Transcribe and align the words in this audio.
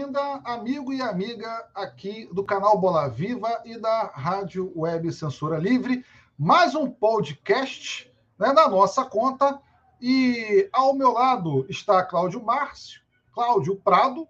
bem-vinda, 0.00 0.40
amigo 0.44 0.94
e 0.94 1.02
amiga 1.02 1.68
aqui 1.74 2.26
do 2.32 2.42
canal 2.42 2.78
Bola 2.78 3.06
Viva 3.10 3.60
e 3.66 3.76
da 3.76 4.04
Rádio 4.04 4.72
Web 4.74 5.12
Censura 5.12 5.58
Livre. 5.58 6.02
Mais 6.38 6.74
um 6.74 6.90
podcast 6.90 8.10
né, 8.38 8.50
na 8.50 8.66
nossa 8.66 9.04
conta. 9.04 9.60
E 10.00 10.70
ao 10.72 10.94
meu 10.94 11.12
lado 11.12 11.66
está 11.68 12.02
Cláudio 12.02 12.42
Márcio, 12.42 13.02
Cláudio 13.34 13.76
Prado, 13.76 14.26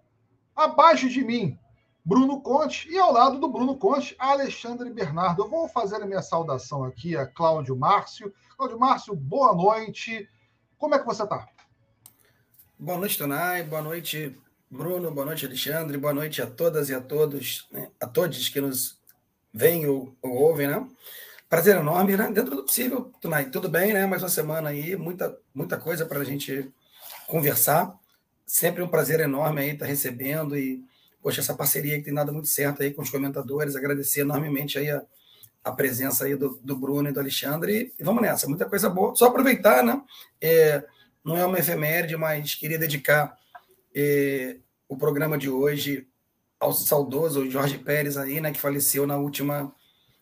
abaixo 0.53 1.07
de 1.07 1.23
mim, 1.23 1.57
Bruno 2.03 2.41
Conte, 2.41 2.91
e 2.91 2.99
ao 2.99 3.13
lado 3.13 3.39
do 3.39 3.47
Bruno 3.47 3.77
Conte, 3.77 4.13
Alexandre 4.19 4.89
Bernardo. 4.89 5.43
Eu 5.43 5.49
vou 5.49 5.69
fazer 5.69 6.03
a 6.03 6.05
minha 6.05 6.21
saudação 6.21 6.83
aqui 6.83 7.15
a 7.15 7.25
Cláudio 7.25 7.77
Márcio. 7.77 8.33
Cláudio 8.57 8.77
Márcio, 8.77 9.15
boa 9.15 9.55
noite. 9.55 10.27
Como 10.77 10.95
é 10.95 10.99
que 10.99 11.05
você 11.05 11.23
está? 11.23 11.47
Boa 12.77 12.97
noite, 12.97 13.17
Tonai. 13.17 13.63
Boa 13.63 13.81
noite, 13.81 14.37
Bruno. 14.71 15.11
Boa 15.11 15.25
noite, 15.25 15.45
Alexandre. 15.45 15.97
Boa 15.97 16.13
noite 16.13 16.41
a 16.41 16.47
todas 16.47 16.87
e 16.87 16.93
a 16.93 17.01
todos, 17.01 17.67
né? 17.73 17.89
a 17.99 18.07
todos 18.07 18.47
que 18.47 18.61
nos 18.61 18.97
veem 19.53 19.85
ou, 19.85 20.15
ou, 20.21 20.31
ouvem, 20.31 20.65
né? 20.65 20.87
Prazer 21.49 21.75
enorme, 21.75 22.15
né? 22.15 22.31
Dentro 22.31 22.55
do 22.55 22.63
possível, 22.63 23.11
Tonai. 23.19 23.49
Tudo 23.49 23.67
bem, 23.67 23.91
né? 23.91 24.05
Mais 24.05 24.23
uma 24.23 24.29
semana 24.29 24.69
aí, 24.69 24.95
muita, 24.95 25.37
muita 25.53 25.77
coisa 25.77 26.05
para 26.05 26.19
a 26.19 26.23
gente 26.23 26.71
conversar. 27.27 27.93
Sempre 28.45 28.81
um 28.81 28.87
prazer 28.87 29.19
enorme 29.19 29.59
aí 29.59 29.71
estar 29.71 29.85
recebendo 29.85 30.57
e, 30.57 30.81
poxa, 31.21 31.41
essa 31.41 31.53
parceria 31.53 31.97
que 31.97 32.05
tem 32.05 32.13
dado 32.13 32.31
muito 32.31 32.47
certo 32.47 32.81
aí 32.81 32.93
com 32.93 33.01
os 33.01 33.09
comentadores. 33.09 33.75
Agradecer 33.75 34.21
enormemente 34.21 34.79
aí 34.79 34.89
a, 34.89 35.03
a 35.65 35.73
presença 35.73 36.23
aí 36.23 36.37
do, 36.37 36.57
do 36.63 36.77
Bruno 36.77 37.09
e 37.09 37.11
do 37.11 37.19
Alexandre. 37.19 37.93
E 37.99 38.03
vamos 38.05 38.21
nessa, 38.21 38.47
muita 38.47 38.69
coisa 38.69 38.89
boa. 38.89 39.13
Só 39.17 39.25
aproveitar, 39.25 39.83
né? 39.83 40.01
É, 40.39 40.81
não 41.25 41.35
é 41.35 41.45
uma 41.45 41.59
efeméride, 41.59 42.15
mas 42.15 42.55
queria 42.55 42.79
dedicar 42.79 43.37
eh, 43.93 44.57
o 44.91 44.97
programa 44.97 45.37
de 45.37 45.49
hoje 45.49 46.05
ao 46.59 46.73
saudoso 46.73 47.49
Jorge 47.49 47.77
Pérez 47.77 48.17
aí, 48.17 48.41
né, 48.41 48.51
que 48.51 48.59
faleceu 48.59 49.07
na 49.07 49.15
última 49.15 49.73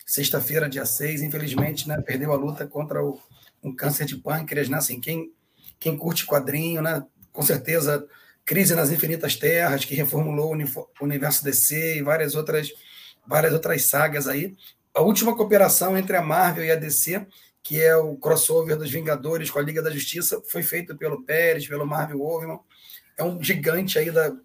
sexta-feira, 0.06 0.70
dia 0.70 0.86
6, 0.86 1.24
infelizmente, 1.24 1.88
né, 1.88 2.00
perdeu 2.00 2.32
a 2.32 2.36
luta 2.36 2.68
contra 2.68 3.04
o, 3.04 3.20
um 3.64 3.76
câncer 3.76 4.06
de 4.06 4.18
pâncreas, 4.18 4.70
né, 4.70 4.78
assim, 4.78 5.02
quem, 5.02 5.34
quem 5.80 5.98
curte 5.98 6.24
quadrinho, 6.24 6.84
né, 6.84 7.04
com 7.34 7.42
certeza, 7.42 8.08
Crise 8.46 8.76
nas 8.76 8.92
Infinitas 8.92 9.36
Terras, 9.36 9.86
que 9.86 9.96
reformulou 9.96 10.54
o 10.54 11.04
universo 11.04 11.44
DC 11.44 11.98
e 11.98 12.04
várias 12.04 12.36
outras, 12.36 12.72
várias 13.26 13.54
outras 13.54 13.86
sagas 13.86 14.28
aí. 14.28 14.56
A 14.94 15.02
última 15.02 15.36
cooperação 15.36 15.98
entre 15.98 16.16
a 16.16 16.22
Marvel 16.22 16.64
e 16.64 16.72
a 16.72 16.76
DC 16.76 17.26
que 17.62 17.82
é 17.82 17.96
o 17.96 18.16
crossover 18.16 18.78
dos 18.78 18.90
Vingadores 18.90 19.52
com 19.52 19.60
a 19.60 19.62
Liga 19.62 19.82
da 19.82 19.92
Justiça, 19.92 20.42
foi 20.50 20.64
feito 20.64 20.98
pelo 20.98 21.24
Pérez, 21.24 21.68
pelo 21.68 21.86
Marvel 21.86 22.18
Wolfman. 22.18 22.60
É 23.18 23.24
um 23.24 23.44
gigante 23.44 24.00
aí 24.00 24.10
da, 24.10 24.36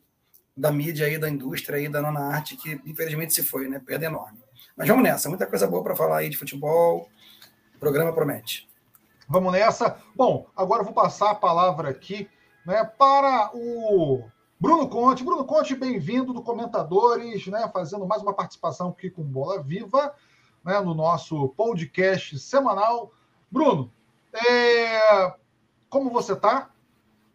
da 0.56 0.70
mídia 0.70 1.06
aí, 1.06 1.18
da 1.18 1.28
indústria 1.28 1.78
aí, 1.78 1.88
da 1.88 2.00
nona 2.00 2.20
arte, 2.20 2.56
que 2.56 2.80
infelizmente 2.86 3.34
se 3.34 3.42
foi, 3.42 3.68
né? 3.68 3.80
Perda 3.84 4.06
enorme. 4.06 4.38
Mas 4.76 4.88
vamos 4.88 5.02
nessa, 5.02 5.28
muita 5.28 5.46
coisa 5.46 5.66
boa 5.66 5.82
para 5.82 5.96
falar 5.96 6.18
aí 6.18 6.28
de 6.28 6.36
futebol. 6.36 7.08
O 7.74 7.78
programa 7.78 8.12
promete. 8.12 8.68
Vamos 9.28 9.52
nessa. 9.52 9.98
Bom, 10.14 10.46
agora 10.56 10.80
eu 10.80 10.84
vou 10.84 10.94
passar 10.94 11.30
a 11.30 11.34
palavra 11.34 11.90
aqui 11.90 12.28
né, 12.64 12.84
para 12.84 13.50
o 13.54 14.24
Bruno 14.60 14.88
Conte. 14.88 15.24
Bruno 15.24 15.44
Conte, 15.44 15.74
bem-vindo 15.74 16.32
do 16.32 16.42
Comentadores, 16.42 17.46
né, 17.46 17.68
fazendo 17.72 18.06
mais 18.06 18.22
uma 18.22 18.34
participação 18.34 18.88
aqui 18.90 19.10
com 19.10 19.22
Bola 19.22 19.62
Viva 19.62 20.14
né, 20.64 20.80
no 20.80 20.94
nosso 20.94 21.48
podcast 21.50 22.38
semanal. 22.38 23.12
Bruno, 23.50 23.92
é... 24.32 25.34
como 25.88 26.10
você 26.10 26.32
está? 26.32 26.70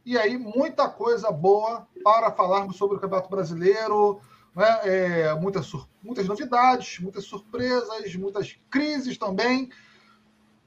E 0.06 0.18
aí, 0.18 0.38
muita 0.38 0.88
coisa 0.90 1.32
boa 1.32 1.88
para 2.04 2.32
falarmos 2.32 2.78
sobre 2.78 2.98
o 2.98 3.00
Campeonato 3.00 3.30
Brasileiro, 3.30 4.20
né? 4.56 4.80
É, 4.84 5.34
muitas, 5.36 5.72
muitas 6.04 6.28
novidades, 6.28 7.00
muitas 7.00 7.26
surpresas, 7.26 8.16
muitas 8.16 8.58
crises 8.70 9.18
também. 9.18 9.70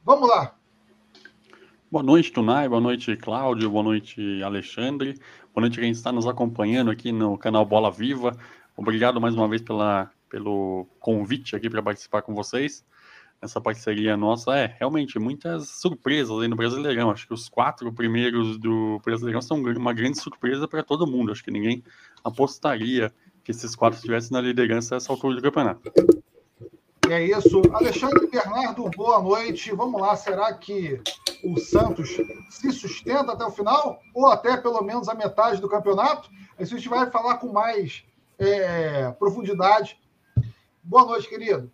Vamos 0.05 0.29
lá. 0.29 0.55
Boa 1.91 2.03
noite, 2.03 2.33
Tunai. 2.33 2.69
Boa 2.69 2.81
noite, 2.81 3.17
Cláudio. 3.17 3.71
Boa 3.71 3.83
noite, 3.83 4.43
Alexandre. 4.43 5.15
Boa 5.55 5.63
noite 5.63 5.79
quem 5.79 5.91
está 5.91 6.11
nos 6.11 6.27
acompanhando 6.27 6.91
aqui 6.91 7.13
no 7.13 7.37
canal 7.37 7.67
Bola 7.67 7.91
Viva. 7.91 8.37
Obrigado 8.77 9.21
mais 9.21 9.35
uma 9.35 9.49
vez 9.49 9.61
pela 9.61 10.11
pelo 10.33 10.87
convite 10.99 11.55
aqui 11.55 11.69
para 11.69 11.83
participar 11.83 12.23
com 12.23 12.35
vocês. 12.35 12.83
Essa 13.43 13.61
parceria 13.61 14.17
nossa 14.17 14.57
é 14.57 14.77
realmente 14.79 15.19
muitas 15.19 15.69
surpresas 15.69 16.41
aí 16.41 16.47
no 16.47 16.55
Brasileirão. 16.55 17.11
Acho 17.11 17.27
que 17.27 17.35
os 17.35 17.49
quatro 17.49 17.93
primeiros 17.93 18.57
do 18.57 19.01
Brasileirão 19.05 19.43
são 19.43 19.57
uma 19.61 19.93
grande 19.93 20.19
surpresa 20.19 20.69
para 20.69 20.85
todo 20.85 21.09
mundo. 21.09 21.33
Acho 21.33 21.43
que 21.43 21.51
ninguém 21.51 21.83
apostaria 22.23 23.13
que 23.43 23.51
esses 23.51 23.75
quatro 23.75 23.97
estivessem 23.97 24.31
na 24.31 24.41
liderança 24.41 24.95
nessa 24.95 25.13
altura 25.13 25.35
do 25.35 25.43
campeonato. 25.43 25.93
É 27.11 27.27
isso. 27.27 27.61
Alexandre 27.73 28.29
Bernardo, 28.29 28.89
boa 28.97 29.21
noite. 29.21 29.75
Vamos 29.75 30.01
lá, 30.01 30.15
será 30.15 30.55
que 30.55 31.01
o 31.43 31.59
Santos 31.59 32.11
se 32.49 32.71
sustenta 32.71 33.33
até 33.33 33.45
o 33.45 33.51
final? 33.51 34.01
Ou 34.15 34.29
até 34.29 34.57
pelo 34.57 34.81
menos 34.83 35.09
a 35.09 35.15
metade 35.15 35.61
do 35.61 35.69
campeonato? 35.69 36.31
Isso 36.61 36.75
a 36.75 36.79
gente 36.79 36.89
vai 36.89 37.11
falar 37.11 37.39
com 37.39 37.53
mais 37.53 38.05
é, 38.39 39.11
profundidade 39.19 40.01
Boa 40.85 41.05
noite, 41.05 41.29
querido. 41.29 41.71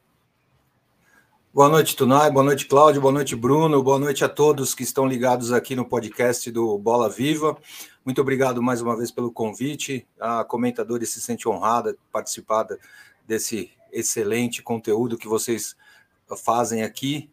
Boa 1.58 1.68
noite, 1.68 1.96
Tunai. 1.96 2.30
Boa 2.30 2.44
noite, 2.44 2.66
Cláudio. 2.66 3.00
Boa 3.00 3.12
noite, 3.12 3.34
Bruno. 3.34 3.82
Boa 3.82 3.98
noite 3.98 4.24
a 4.24 4.28
todos 4.28 4.76
que 4.76 4.84
estão 4.84 5.04
ligados 5.04 5.52
aqui 5.52 5.74
no 5.74 5.84
podcast 5.84 6.48
do 6.52 6.78
Bola 6.78 7.10
Viva. 7.10 7.58
Muito 8.04 8.20
obrigado 8.20 8.62
mais 8.62 8.80
uma 8.80 8.96
vez 8.96 9.10
pelo 9.10 9.32
convite. 9.32 10.06
A 10.20 10.44
comentadora 10.44 11.04
se 11.04 11.20
sente 11.20 11.48
honrada 11.48 11.94
de 11.94 11.98
participar 12.12 12.64
desse 13.26 13.72
excelente 13.92 14.62
conteúdo 14.62 15.18
que 15.18 15.26
vocês 15.26 15.74
fazem 16.44 16.84
aqui. 16.84 17.28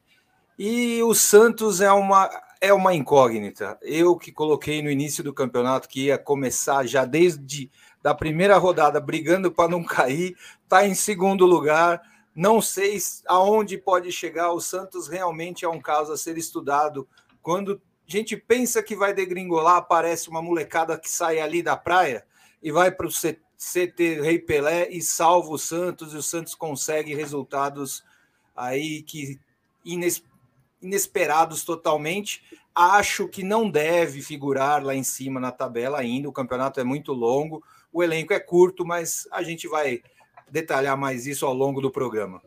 E 0.58 1.04
o 1.04 1.14
Santos 1.14 1.80
é 1.80 1.92
uma, 1.92 2.28
é 2.60 2.74
uma 2.74 2.96
incógnita. 2.96 3.78
Eu 3.84 4.16
que 4.16 4.32
coloquei 4.32 4.82
no 4.82 4.90
início 4.90 5.24
do 5.24 5.36
campeonato 5.36 5.88
que 5.88 6.06
ia 6.06 6.18
começar 6.18 6.84
já 6.88 7.06
desde 7.06 7.70
da 8.02 8.16
primeira 8.16 8.58
rodada 8.58 9.00
brigando 9.00 9.52
para 9.52 9.70
não 9.70 9.84
cair, 9.86 10.36
está 10.64 10.84
em 10.88 10.96
segundo 10.96 11.46
lugar. 11.46 12.02
Não 12.36 12.62
sei 12.62 12.98
aonde 13.28 13.78
pode 13.78 14.12
chegar. 14.12 14.52
O 14.52 14.60
Santos 14.60 15.08
realmente 15.08 15.64
é 15.64 15.70
um 15.70 15.80
caso 15.80 16.12
a 16.12 16.18
ser 16.18 16.38
estudado. 16.38 17.08
Quando 17.42 17.82
a 18.08 18.12
gente 18.12 18.36
pensa 18.36 18.84
que 18.84 18.96
vai 18.96 19.14
degringolar, 19.14 19.78
aparece 19.78 20.30
uma 20.30 20.42
molecada 20.42 21.00
que 21.00 21.10
sai 21.10 21.40
ali 21.40 21.64
da 21.64 21.78
praia 21.78 22.26
e 22.62 22.72
vai 22.72 22.92
para 22.92 23.08
o 23.08 23.12
CT 23.12 24.22
Rei 24.22 24.38
Pelé 24.38 24.90
e 24.90 25.02
salva 25.02 25.50
o 25.52 25.58
Santos, 25.58 26.14
e 26.14 26.18
o 26.18 26.24
Santos 26.24 26.54
consegue 26.54 27.16
resultados 27.16 28.04
aí 28.56 29.02
que 29.02 29.40
inesperados 30.82 31.64
totalmente. 31.64 32.44
Acho 32.74 33.28
que 33.30 33.44
não 33.44 33.70
deve 33.70 34.22
figurar 34.22 34.84
lá 34.84 34.94
em 34.94 35.04
cima 35.04 35.40
na 35.40 35.52
tabela 35.52 36.00
ainda. 36.00 36.28
O 36.28 36.34
campeonato 36.34 36.80
é 36.80 36.84
muito 36.84 37.14
longo. 37.14 37.64
O 37.94 38.04
elenco 38.04 38.34
é 38.34 38.40
curto, 38.40 38.86
mas 38.86 39.26
a 39.32 39.42
gente 39.42 39.68
vai 39.68 40.02
detalhar 40.56 40.96
mais 40.96 41.28
isso 41.28 41.46
ao 41.46 41.54
longo 41.54 41.82
do 41.82 41.92
programa. 41.92 42.42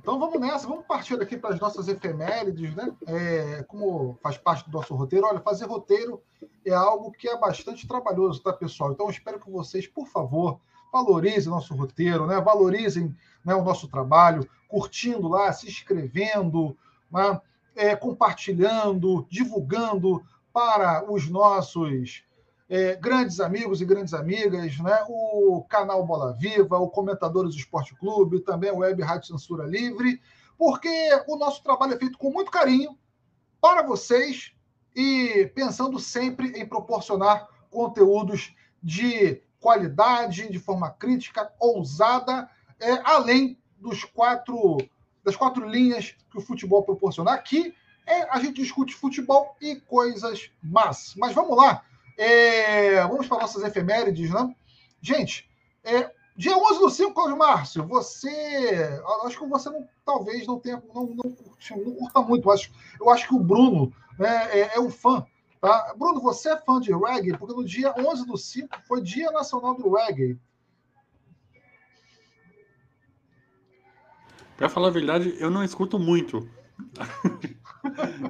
Então 0.00 0.18
vamos 0.18 0.40
nessa, 0.40 0.66
vamos 0.66 0.86
partir 0.86 1.20
aqui 1.20 1.36
para 1.36 1.54
as 1.54 1.60
nossas 1.60 1.86
efemérides, 1.86 2.74
né? 2.74 2.90
É, 3.06 3.62
como 3.68 4.18
faz 4.22 4.38
parte 4.38 4.64
do 4.70 4.72
nosso 4.72 4.94
roteiro, 4.94 5.26
olha, 5.26 5.40
fazer 5.40 5.66
roteiro 5.66 6.22
é 6.64 6.72
algo 6.72 7.12
que 7.12 7.28
é 7.28 7.38
bastante 7.38 7.86
trabalhoso, 7.86 8.42
tá, 8.42 8.54
pessoal? 8.54 8.92
Então 8.92 9.10
espero 9.10 9.38
que 9.38 9.50
vocês, 9.50 9.86
por 9.86 10.06
favor, 10.06 10.58
valorizem 10.90 11.52
nosso 11.52 11.74
roteiro, 11.74 12.26
né? 12.26 12.40
Valorizem 12.40 13.14
né, 13.44 13.54
o 13.54 13.62
nosso 13.62 13.86
trabalho, 13.86 14.48
curtindo 14.66 15.28
lá, 15.28 15.52
se 15.52 15.68
inscrevendo, 15.68 16.74
né? 17.12 17.38
é, 17.76 17.94
compartilhando, 17.94 19.26
divulgando 19.28 20.24
para 20.54 21.04
os 21.10 21.28
nossos 21.28 22.24
é, 22.68 22.96
grandes 22.96 23.40
amigos 23.40 23.80
e 23.80 23.84
grandes 23.84 24.14
amigas, 24.14 24.78
né? 24.78 25.04
o 25.08 25.64
canal 25.68 26.04
Bola 26.06 26.32
Viva, 26.32 26.78
o 26.78 26.88
Comentadores 26.88 27.54
do 27.54 27.58
Esporte 27.58 27.94
Clube, 27.96 28.40
também 28.40 28.70
a 28.70 28.74
Web 28.74 29.02
Rádio 29.02 29.28
Censura 29.28 29.64
Livre, 29.64 30.20
porque 30.56 30.88
o 31.28 31.36
nosso 31.36 31.62
trabalho 31.62 31.94
é 31.94 31.98
feito 31.98 32.18
com 32.18 32.30
muito 32.30 32.50
carinho 32.50 32.98
para 33.60 33.82
vocês 33.82 34.52
e 34.94 35.50
pensando 35.54 35.98
sempre 35.98 36.48
em 36.58 36.66
proporcionar 36.66 37.48
conteúdos 37.70 38.54
de 38.82 39.42
qualidade, 39.60 40.50
de 40.50 40.58
forma 40.58 40.90
crítica, 40.90 41.52
ousada, 41.58 42.48
é, 42.78 42.92
além 43.04 43.58
dos 43.78 44.04
quatro 44.04 44.78
das 45.24 45.36
quatro 45.36 45.66
linhas 45.66 46.14
que 46.30 46.36
o 46.36 46.42
futebol 46.42 46.82
proporciona. 46.82 47.32
Aqui 47.32 47.74
é, 48.06 48.28
a 48.30 48.38
gente 48.38 48.60
discute 48.60 48.94
futebol 48.94 49.56
e 49.58 49.76
coisas 49.76 50.50
más. 50.62 51.14
Mas 51.16 51.34
vamos 51.34 51.56
lá. 51.56 51.82
É, 52.16 53.00
vamos 53.02 53.26
para 53.26 53.40
nossas 53.40 53.64
efemérides, 53.64 54.30
né? 54.30 54.54
Gente, 55.00 55.48
é, 55.82 56.10
dia 56.36 56.56
11 56.56 56.78
do 56.78 56.90
5, 56.90 57.12
Cláudio 57.12 57.36
Márcio, 57.36 57.86
você. 57.86 59.00
Acho 59.24 59.38
que 59.38 59.46
você 59.46 59.70
não, 59.70 59.88
talvez 60.04 60.46
não 60.46 60.58
tenha. 60.58 60.82
Não, 60.94 61.06
não, 61.06 61.36
não 61.84 61.94
curta 61.94 62.20
muito. 62.22 62.48
Eu 62.48 62.52
acho, 62.52 62.72
eu 63.00 63.10
acho 63.10 63.28
que 63.28 63.34
o 63.34 63.40
Bruno 63.40 63.92
né, 64.18 64.48
é, 64.52 64.76
é 64.76 64.80
um 64.80 64.90
fã 64.90 65.26
Tá? 65.64 65.94
Bruno, 65.96 66.20
você 66.20 66.50
é 66.50 66.58
fã 66.58 66.78
de 66.78 66.92
reggae? 66.92 67.38
Porque 67.38 67.54
no 67.54 67.64
dia 67.64 67.94
11 67.96 68.26
do 68.26 68.36
5 68.36 68.82
foi 68.86 69.00
Dia 69.00 69.30
Nacional 69.30 69.74
do 69.74 69.94
Reggae. 69.94 70.38
Para 74.58 74.68
falar 74.68 74.88
a 74.88 74.90
verdade, 74.90 75.34
eu 75.38 75.50
não 75.50 75.64
escuto 75.64 75.98
muito. 75.98 76.46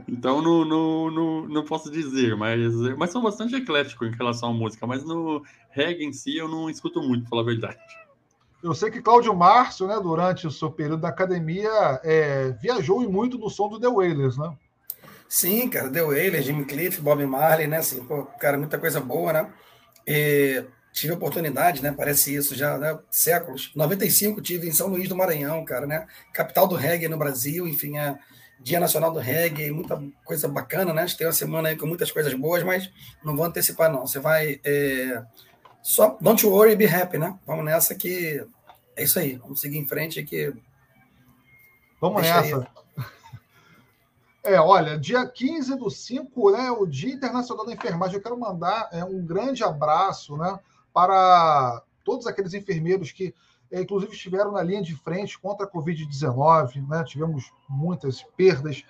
então 0.09 0.41
não, 0.43 0.65
não, 0.65 1.11
não, 1.11 1.49
não, 1.49 1.65
posso 1.65 1.91
dizer, 1.91 2.37
mas, 2.37 2.75
mas 2.97 3.11
sou 3.11 3.23
bastante 3.23 3.57
eclético 3.57 4.05
em 4.05 4.13
relação 4.13 4.51
à 4.51 4.53
música, 4.53 4.87
mas 4.87 5.05
no 5.05 5.43
reggae 5.71 6.05
em 6.05 6.13
si 6.13 6.37
eu 6.37 6.49
não 6.49 6.69
escuto 6.71 7.03
muito, 7.03 7.23
para 7.23 7.31
falar 7.31 7.43
a 7.43 7.47
verdade. 7.47 7.79
Eu 8.63 8.75
sei 8.75 8.91
que 8.91 9.03
Cláudio 9.03 9.35
Márcio, 9.35 9.87
né, 9.87 9.99
durante 10.03 10.47
o 10.47 10.51
seu 10.51 10.71
período 10.71 11.03
da 11.03 11.09
academia, 11.09 12.01
é, 12.03 12.51
viajou 12.61 13.03
e 13.03 13.07
muito 13.07 13.37
no 13.37 13.51
som 13.51 13.69
do 13.69 13.79
The 13.79 13.89
Wailers, 13.89 14.39
né? 14.39 14.57
Sim, 15.29 15.69
cara, 15.69 15.91
The 15.91 16.03
Wailers, 16.03 16.47
Jimmy 16.47 16.65
Cliff, 16.65 17.01
Bob 17.01 17.27
Marley, 17.27 17.67
né? 17.67 17.79
Assim, 17.79 18.03
pô, 18.05 18.25
cara, 18.41 18.57
muita 18.57 18.79
coisa 18.79 19.01
boa, 19.01 19.33
né? 19.33 19.51
E 20.07 20.65
tive 20.93 21.13
oportunidade, 21.13 21.83
né? 21.83 21.93
Parece 21.93 22.35
isso 22.35 22.55
já, 22.55 22.79
né? 22.79 22.99
Séculos. 23.11 23.73
95 23.75 24.41
tive 24.41 24.69
em 24.69 24.73
São 24.73 24.87
Luís 24.87 25.09
do 25.09 25.17
Maranhão, 25.17 25.65
cara, 25.65 25.87
né? 25.87 26.07
Capital 26.33 26.69
do 26.69 26.77
reggae 26.77 27.09
no 27.09 27.19
Brasil, 27.19 27.67
enfim, 27.67 27.99
é 27.99 28.17
Dia 28.61 28.81
Nacional 28.81 29.13
do 29.13 29.19
Reggae, 29.19 29.71
muita 29.71 30.03
coisa 30.25 30.49
bacana, 30.49 30.93
né? 30.93 31.03
A 31.03 31.07
gente 31.07 31.19
tem 31.19 31.27
uma 31.27 31.33
semana 31.33 31.69
aí 31.69 31.77
com 31.77 31.87
muitas 31.87 32.11
coisas 32.11 32.33
boas, 32.35 32.63
mas 32.63 32.91
não 33.23 33.37
vou 33.37 33.45
antecipar, 33.45 33.93
não. 33.93 34.07
Você 34.07 34.19
vai. 34.19 34.61
É... 34.65 35.23
Só 35.83 36.17
don't 36.21 36.45
worry, 36.47 36.75
be 36.75 36.87
happy, 36.87 37.19
né? 37.19 37.39
Vamos 37.47 37.65
nessa 37.65 37.95
que 37.95 38.43
é 38.97 39.03
isso 39.03 39.19
aí. 39.19 39.37
Vamos 39.37 39.61
seguir 39.61 39.79
em 39.79 39.87
frente 39.87 40.23
que. 40.23 40.55
Vamos 42.01 42.23
Deixa 42.23 42.41
nessa. 42.41 42.59
Aí. 42.59 43.05
É, 44.47 44.61
olha, 44.61 44.99
dia 44.99 45.27
15 45.27 45.75
do 45.79 45.89
5, 45.89 46.51
né, 46.51 46.71
o 46.71 46.85
Dia 46.85 47.15
Internacional 47.15 47.65
da 47.65 47.73
Enfermagem. 47.73 48.17
Eu 48.17 48.23
quero 48.23 48.39
mandar 48.39 48.91
é, 48.93 49.03
um 49.03 49.25
grande 49.25 49.65
abraço 49.65 50.37
né, 50.37 50.61
para 50.93 51.83
todos 52.05 52.27
aqueles 52.27 52.53
enfermeiros 52.53 53.11
que, 53.11 53.29
é, 53.29 53.35
inclusive, 53.81 54.13
estiveram 54.13 54.53
na 54.53 54.63
linha 54.63 54.83
de 54.83 54.95
frente 54.95 55.39
contra 55.39 55.67
a 55.67 55.71
Covid-19. 55.71 56.87
Né, 56.89 57.05
tivemos 57.05 57.53
muitas 57.69 58.23
perdas, 58.37 58.85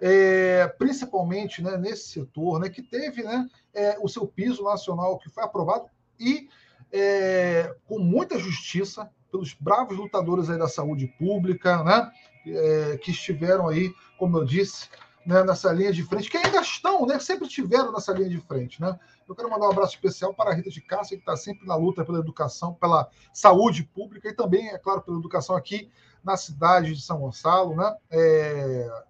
é, 0.00 0.66
principalmente 0.78 1.62
né, 1.62 1.76
nesse 1.76 2.08
setor, 2.08 2.60
né, 2.60 2.68
que 2.68 2.82
teve 2.82 3.22
né, 3.22 3.48
é, 3.72 3.96
o 4.00 4.08
seu 4.08 4.26
piso 4.26 4.62
nacional 4.62 5.18
que 5.18 5.30
foi 5.30 5.44
aprovado 5.44 5.86
e 6.18 6.48
é, 6.92 7.74
com 7.86 7.98
muita 7.98 8.38
justiça 8.38 9.10
pelos 9.30 9.52
bravos 9.52 9.96
lutadores 9.96 10.48
aí 10.48 10.56
da 10.56 10.68
saúde 10.68 11.08
pública, 11.18 11.82
né? 11.82 12.08
É, 12.46 12.98
que 12.98 13.10
estiveram 13.10 13.68
aí, 13.68 13.92
como 14.18 14.38
eu 14.38 14.44
disse, 14.44 14.88
né, 15.26 15.42
nessa 15.42 15.72
linha 15.72 15.92
de 15.92 16.02
frente, 16.02 16.30
que 16.30 16.36
ainda 16.36 16.60
estão, 16.60 17.06
né? 17.06 17.18
Sempre 17.18 17.46
estiveram 17.46 17.92
nessa 17.92 18.12
linha 18.12 18.28
de 18.28 18.40
frente, 18.40 18.80
né? 18.80 18.98
Eu 19.28 19.34
quero 19.34 19.50
mandar 19.50 19.68
um 19.68 19.70
abraço 19.72 19.94
especial 19.94 20.34
para 20.34 20.50
a 20.50 20.54
Rita 20.54 20.70
de 20.70 20.80
Cássia, 20.80 21.16
que 21.16 21.22
está 21.22 21.36
sempre 21.36 21.66
na 21.66 21.74
luta 21.76 22.04
pela 22.04 22.18
educação, 22.18 22.74
pela 22.74 23.08
saúde 23.32 23.84
pública 23.84 24.28
e 24.28 24.34
também, 24.34 24.68
é 24.68 24.78
claro, 24.78 25.02
pela 25.02 25.18
educação 25.18 25.56
aqui 25.56 25.90
na 26.22 26.36
cidade 26.36 26.94
de 26.94 27.00
São 27.00 27.20
Gonçalo, 27.20 27.74
né? 27.74 27.96
É, 28.10 29.02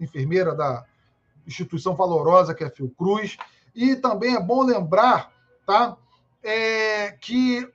enfermeira 0.00 0.54
da 0.54 0.84
instituição 1.46 1.94
valorosa 1.94 2.54
que 2.54 2.64
é 2.64 2.66
a 2.66 2.70
Fiocruz. 2.70 3.36
E 3.74 3.94
também 3.96 4.34
é 4.34 4.40
bom 4.40 4.62
lembrar, 4.62 5.32
tá? 5.66 5.96
É, 6.42 7.12
que 7.12 7.70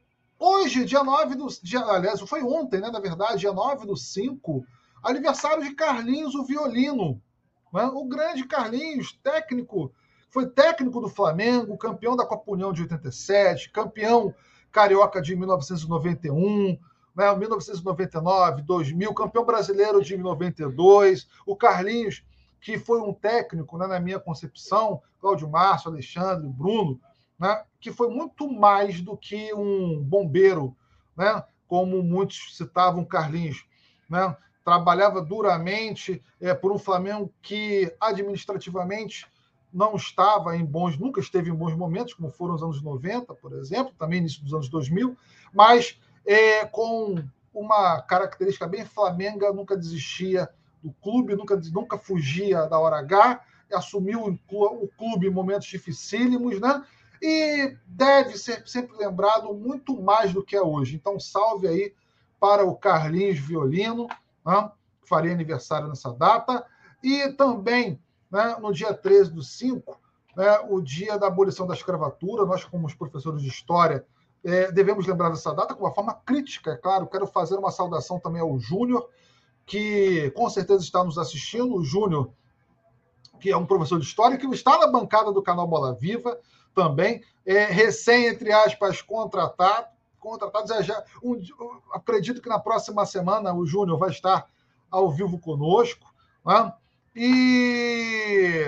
Hoje, 0.46 0.84
dia 0.84 1.02
9 1.02 1.36
do. 1.36 1.48
Dia, 1.62 1.80
aliás, 1.86 2.20
foi 2.20 2.44
ontem, 2.44 2.82
né? 2.82 2.92
Na 2.92 3.00
verdade, 3.00 3.40
dia 3.40 3.54
9 3.54 3.88
do 3.88 3.96
5, 3.96 4.66
aniversário 5.02 5.64
de 5.64 5.74
Carlinhos, 5.74 6.36
o 6.36 6.44
violino. 6.44 7.22
Né? 7.74 7.84
O 7.86 8.06
grande 8.06 8.46
Carlinhos, 8.46 9.20
técnico, 9.24 9.92
foi 10.30 10.48
técnico 10.48 11.02
do 11.02 11.10
Flamengo, 11.10 11.78
campeão 11.78 12.16
da 12.16 12.26
Copa 12.26 12.52
União 12.52 12.72
de 12.72 12.84
87, 12.84 13.72
campeão 13.72 14.34
carioca 14.72 15.22
de 15.22 15.36
1991. 15.36 16.78
Né, 17.16 17.36
1999, 17.36 18.64
2000, 18.64 19.14
campeão 19.14 19.46
brasileiro 19.46 20.04
de 20.04 20.18
92, 20.18 21.28
o 21.46 21.56
Carlinhos, 21.56 22.24
que 22.60 22.80
foi 22.80 23.00
um 23.02 23.14
técnico, 23.14 23.78
né, 23.78 23.86
na 23.86 24.00
minha 24.00 24.20
concepção, 24.20 25.00
Cláudio 25.22 25.48
Márcio, 25.48 25.92
Alexandre, 25.92 26.50
Bruno, 26.50 27.00
né, 27.38 27.64
que 27.80 27.92
foi 27.92 28.10
muito 28.10 28.52
mais 28.52 29.00
do 29.00 29.16
que 29.16 29.54
um 29.54 30.02
bombeiro, 30.02 30.76
né, 31.16 31.44
como 31.68 32.02
muitos 32.02 32.58
citavam 32.58 33.06
Carlinhos. 33.06 33.64
Né, 34.10 34.36
trabalhava 34.64 35.22
duramente 35.22 36.24
é, 36.40 36.54
por 36.54 36.72
um 36.72 36.78
Flamengo 36.78 37.32
que 37.42 37.94
administrativamente 38.00 39.28
não 39.74 39.96
estava 39.96 40.56
em 40.56 40.64
bons, 40.64 40.98
nunca 40.98 41.20
esteve 41.20 41.50
em 41.50 41.56
bons 41.56 41.76
momentos, 41.76 42.14
como 42.14 42.30
foram 42.30 42.54
os 42.54 42.64
anos 42.64 42.82
90, 42.82 43.34
por 43.34 43.54
exemplo, 43.54 43.94
também 43.98 44.20
início 44.20 44.44
dos 44.44 44.54
anos 44.54 44.70
2000, 44.70 45.18
mas 45.52 46.00
é, 46.26 46.66
com 46.66 47.24
uma 47.54 48.02
característica 48.02 48.68
bem 48.68 48.86
flamenga, 48.86 49.52
nunca 49.52 49.76
desistia 49.76 50.48
do 50.82 50.92
clube, 51.02 51.36
nunca, 51.36 51.60
nunca 51.72 51.98
fugia 51.98 52.68
da 52.68 52.78
hora 52.78 53.00
H, 53.00 53.42
assumiu 53.74 54.38
o 54.52 54.88
clube 54.98 55.28
em 55.28 55.32
momentos 55.32 55.68
dificílimos, 55.68 56.60
né? 56.60 56.84
e 57.24 57.78
deve 57.88 58.38
ser 58.38 58.68
sempre 58.68 58.98
lembrado 58.98 59.54
muito 59.54 60.00
mais 60.02 60.34
do 60.34 60.44
que 60.44 60.58
é 60.58 60.62
hoje. 60.62 60.98
Então, 60.98 61.18
salve 61.18 61.70
aí 61.70 61.94
para 62.38 62.66
o 62.66 62.76
Carlinhos 62.76 63.40
Violino, 63.40 64.10
né, 64.46 64.72
que 65.02 65.10
faria 65.10 65.32
aniversário 65.32 65.88
nessa 65.88 66.12
data, 66.14 66.66
e 67.04 67.30
também 67.34 68.00
né, 68.32 68.56
no 68.60 68.74
dia 68.74 68.94
13 68.94 69.32
do 69.32 69.44
5, 69.44 70.00
né, 70.36 70.60
o 70.70 70.82
dia 70.82 71.18
da 71.18 71.28
abolição 71.28 71.68
da 71.68 71.74
escravatura. 71.74 72.46
Nós, 72.46 72.64
como 72.64 72.88
os 72.88 72.96
professores 72.96 73.42
de 73.42 73.48
história, 73.48 74.06
é, 74.44 74.72
devemos 74.72 75.06
lembrar 75.06 75.30
dessa 75.30 75.54
data 75.54 75.74
com 75.74 75.84
uma 75.84 75.94
forma 75.94 76.14
crítica, 76.26 76.72
é 76.72 76.78
claro. 76.78 77.08
Quero 77.08 77.28
fazer 77.28 77.56
uma 77.56 77.72
saudação 77.72 78.20
também 78.20 78.42
ao 78.42 78.60
Júnior, 78.60 79.08
que 79.66 80.32
com 80.32 80.50
certeza 80.50 80.84
está 80.84 81.04
nos 81.04 81.18
assistindo. 81.18 81.76
O 81.76 81.84
Júnior, 81.84 82.32
que 83.40 83.52
é 83.52 83.58
um 83.58 83.66
professor 83.66 84.00
de 84.00 84.06
história, 84.06 84.38
que 84.38 84.48
está 84.48 84.78
na 84.80 84.88
bancada 84.88 85.32
do 85.32 85.42
canal 85.42 85.68
Bola 85.68 85.94
Viva, 85.94 86.38
também, 86.74 87.22
é, 87.46 87.66
recém, 87.66 88.28
entre 88.28 88.52
aspas, 88.52 89.02
contratado, 89.02 89.88
contratados. 90.24 90.72
É 90.72 90.82
já, 90.82 91.04
um, 91.22 91.40
acredito 91.92 92.42
que 92.42 92.50
na 92.50 92.58
próxima 92.58 93.06
semana 93.06 93.54
o 93.54 93.66
Júnior 93.66 94.00
vai 94.00 94.10
estar 94.10 94.48
ao 94.90 95.12
vivo 95.12 95.38
conosco. 95.38 96.12
Né? 96.46 96.74
E 97.16 98.66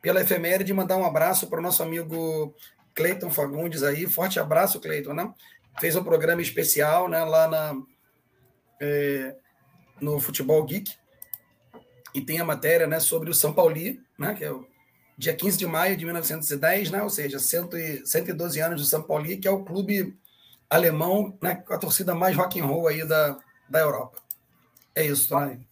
pela 0.00 0.20
efeméride 0.20 0.72
mandar 0.72 0.96
um 0.96 1.04
abraço 1.04 1.46
para 1.46 1.58
o 1.58 1.62
nosso 1.62 1.82
amigo 1.82 2.54
Cleiton 2.94 3.30
Fagundes 3.30 3.82
aí. 3.82 4.06
Forte 4.06 4.40
abraço, 4.40 4.80
Cleiton, 4.80 5.12
né? 5.12 5.32
Fez 5.78 5.96
um 5.96 6.04
programa 6.04 6.42
especial 6.42 7.08
né, 7.08 7.24
lá 7.24 7.48
na, 7.48 7.82
é, 8.80 9.36
no 10.00 10.18
Futebol 10.18 10.64
Geek. 10.64 10.92
E 12.14 12.20
tem 12.20 12.40
a 12.40 12.44
matéria 12.44 12.86
né, 12.86 12.98
sobre 12.98 13.30
o 13.30 13.34
São 13.34 13.52
Pauli, 13.52 14.02
né, 14.18 14.34
que 14.34 14.44
é 14.44 14.50
o 14.50 14.66
dia 15.16 15.34
15 15.34 15.58
de 15.58 15.66
maio 15.66 15.96
de 15.96 16.04
1910, 16.04 16.90
né, 16.90 17.02
ou 17.02 17.10
seja, 17.10 17.38
112 17.38 18.60
anos 18.60 18.80
do 18.80 18.86
São 18.86 19.02
Paulo, 19.02 19.24
que 19.24 19.46
é 19.46 19.50
o 19.50 19.64
clube 19.64 20.18
alemão 20.68 21.38
né, 21.40 21.54
com 21.54 21.72
a 21.72 21.78
torcida 21.78 22.14
mais 22.14 22.36
rock 22.36 22.60
and 22.60 22.64
roll 22.64 22.88
aí 22.88 23.06
da, 23.06 23.38
da 23.68 23.78
Europa. 23.78 24.20
É 24.94 25.04
isso, 25.04 25.28
Tony. 25.28 25.69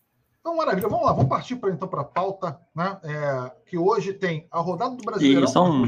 Então, 0.49 0.57
maravilha. 0.57 0.88
Vamos 0.88 1.05
lá, 1.05 1.12
vamos 1.12 1.28
partir 1.28 1.57
pra, 1.57 1.71
então 1.71 1.87
para 1.87 2.00
a 2.00 2.05
pauta, 2.05 2.59
né? 2.75 2.99
É, 3.05 3.52
que 3.67 3.76
hoje 3.76 4.14
tem 4.14 4.49
a 4.50 4.61
rodada 4.61 4.97
do 4.97 5.05
Brasileirão. 5.05 5.45
E 5.45 5.49
são... 5.49 5.83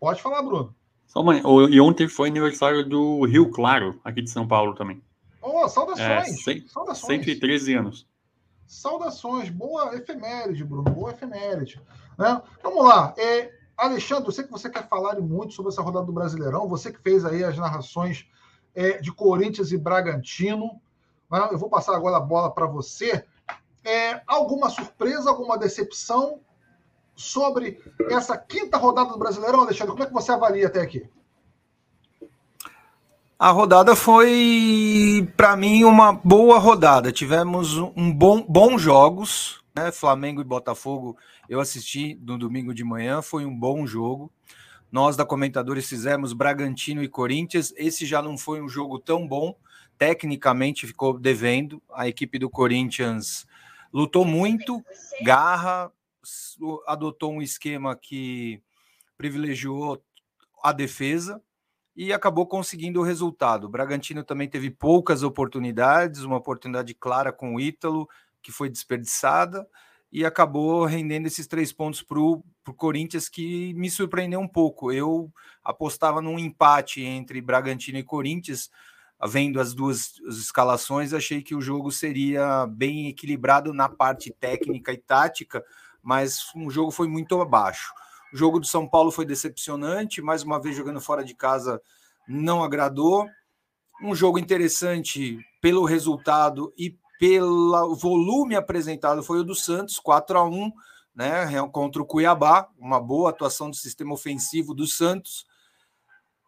Pode 0.00 0.20
falar, 0.20 0.42
Bruno. 0.42 0.74
Só 1.06 1.20
uma... 1.20 1.36
E 1.36 1.80
ontem 1.80 2.08
foi 2.08 2.30
aniversário 2.30 2.84
do 2.84 3.24
Rio 3.24 3.48
Claro, 3.52 4.00
aqui 4.02 4.22
de 4.22 4.28
São 4.28 4.48
Paulo 4.48 4.74
também. 4.74 5.00
Oh, 5.40 5.68
saudações! 5.68 6.00
É, 6.00 6.24
cem... 6.32 6.66
saudações. 6.66 7.24
113 7.24 7.74
anos. 7.74 8.08
Saudações, 8.66 9.50
boa 9.50 9.94
efeméride, 9.94 10.64
Bruno, 10.64 10.90
boa 10.90 11.12
efeméride. 11.12 11.80
Né? 12.18 12.42
Vamos 12.60 12.84
lá. 12.84 13.14
É, 13.16 13.52
Alexandre, 13.76 14.26
eu 14.26 14.32
sei 14.32 14.42
que 14.42 14.50
você 14.50 14.68
quer 14.68 14.88
falar 14.88 15.20
muito 15.20 15.54
sobre 15.54 15.70
essa 15.70 15.80
rodada 15.80 16.06
do 16.06 16.12
Brasileirão, 16.12 16.68
você 16.68 16.92
que 16.92 17.00
fez 17.00 17.24
aí 17.24 17.44
as 17.44 17.56
narrações 17.56 18.26
é, 18.74 18.98
de 18.98 19.12
Corinthians 19.12 19.70
e 19.70 19.78
Bragantino. 19.78 20.80
Né? 21.30 21.48
Eu 21.52 21.58
vou 21.58 21.70
passar 21.70 21.94
agora 21.94 22.16
a 22.16 22.20
bola 22.20 22.50
para 22.50 22.66
você. 22.66 23.24
É, 23.84 24.22
alguma 24.26 24.70
surpresa, 24.70 25.28
alguma 25.28 25.58
decepção 25.58 26.40
sobre 27.14 27.80
essa 28.10 28.36
quinta 28.36 28.78
rodada 28.78 29.10
do 29.10 29.18
Brasileirão, 29.18 29.62
Alexandre? 29.62 29.92
Como 29.92 30.02
é 30.02 30.06
que 30.06 30.12
você 30.12 30.32
avalia 30.32 30.66
até 30.66 30.80
aqui? 30.80 31.08
A 33.38 33.50
rodada 33.50 33.94
foi, 33.94 35.30
para 35.36 35.56
mim, 35.56 35.84
uma 35.84 36.12
boa 36.12 36.58
rodada. 36.58 37.12
Tivemos 37.12 37.76
um 37.76 38.12
bom, 38.12 38.42
bons 38.48 38.80
jogos, 38.80 39.62
né? 39.74 39.92
Flamengo 39.92 40.40
e 40.40 40.44
Botafogo. 40.44 41.16
Eu 41.48 41.60
assisti 41.60 42.18
no 42.22 42.38
domingo 42.38 42.72
de 42.72 42.84
manhã, 42.84 43.20
foi 43.20 43.44
um 43.44 43.54
bom 43.54 43.86
jogo. 43.86 44.32
Nós 44.90 45.16
da 45.16 45.26
Comentadores 45.26 45.88
fizemos 45.88 46.32
Bragantino 46.32 47.02
e 47.02 47.08
Corinthians. 47.08 47.74
Esse 47.76 48.06
já 48.06 48.22
não 48.22 48.38
foi 48.38 48.62
um 48.62 48.68
jogo 48.68 48.98
tão 48.98 49.26
bom, 49.26 49.54
tecnicamente 49.98 50.86
ficou 50.86 51.18
devendo. 51.18 51.82
A 51.92 52.08
equipe 52.08 52.38
do 52.38 52.48
Corinthians 52.48 53.46
lutou 53.94 54.24
muito, 54.24 54.84
garra, 55.22 55.90
adotou 56.84 57.32
um 57.32 57.40
esquema 57.40 57.94
que 57.94 58.60
privilegiou 59.16 60.02
a 60.60 60.72
defesa 60.72 61.40
e 61.94 62.12
acabou 62.12 62.44
conseguindo 62.44 62.98
o 62.98 63.04
resultado. 63.04 63.66
O 63.66 63.70
Bragantino 63.70 64.24
também 64.24 64.48
teve 64.48 64.68
poucas 64.68 65.22
oportunidades, 65.22 66.22
uma 66.22 66.38
oportunidade 66.38 66.92
clara 66.92 67.32
com 67.32 67.54
o 67.54 67.60
Ítalo, 67.60 68.08
que 68.42 68.50
foi 68.50 68.68
desperdiçada, 68.68 69.64
e 70.10 70.24
acabou 70.24 70.84
rendendo 70.84 71.26
esses 71.26 71.46
três 71.46 71.72
pontos 71.72 72.02
para 72.02 72.18
o 72.18 72.42
Corinthians, 72.76 73.28
que 73.28 73.72
me 73.74 73.88
surpreendeu 73.88 74.40
um 74.40 74.48
pouco. 74.48 74.92
Eu 74.92 75.32
apostava 75.62 76.20
num 76.20 76.38
empate 76.38 77.00
entre 77.00 77.40
Bragantino 77.40 77.98
e 77.98 78.02
Corinthians, 78.02 78.70
vendo 79.26 79.60
as 79.60 79.74
duas 79.74 80.20
escalações, 80.28 81.12
achei 81.12 81.42
que 81.42 81.54
o 81.54 81.60
jogo 81.60 81.90
seria 81.90 82.66
bem 82.66 83.08
equilibrado 83.08 83.72
na 83.72 83.88
parte 83.88 84.30
técnica 84.30 84.92
e 84.92 84.98
tática, 84.98 85.64
mas 86.02 86.46
o 86.54 86.70
jogo 86.70 86.90
foi 86.90 87.08
muito 87.08 87.40
abaixo. 87.40 87.92
O 88.32 88.36
jogo 88.36 88.60
do 88.60 88.66
São 88.66 88.86
Paulo 88.86 89.10
foi 89.10 89.24
decepcionante, 89.24 90.20
mais 90.20 90.42
uma 90.42 90.60
vez 90.60 90.76
jogando 90.76 91.00
fora 91.00 91.24
de 91.24 91.34
casa 91.34 91.80
não 92.28 92.62
agradou. 92.62 93.26
Um 94.02 94.14
jogo 94.14 94.38
interessante 94.38 95.38
pelo 95.60 95.84
resultado 95.84 96.72
e 96.76 96.98
pelo 97.18 97.94
volume 97.94 98.56
apresentado 98.56 99.22
foi 99.22 99.38
o 99.40 99.44
do 99.44 99.54
Santos, 99.54 99.98
4 99.98 100.38
a 100.38 100.44
1 100.44 100.72
né, 101.14 101.46
contra 101.72 102.02
o 102.02 102.06
Cuiabá, 102.06 102.68
uma 102.76 103.00
boa 103.00 103.30
atuação 103.30 103.70
do 103.70 103.76
sistema 103.76 104.12
ofensivo 104.12 104.74
do 104.74 104.86
Santos. 104.86 105.46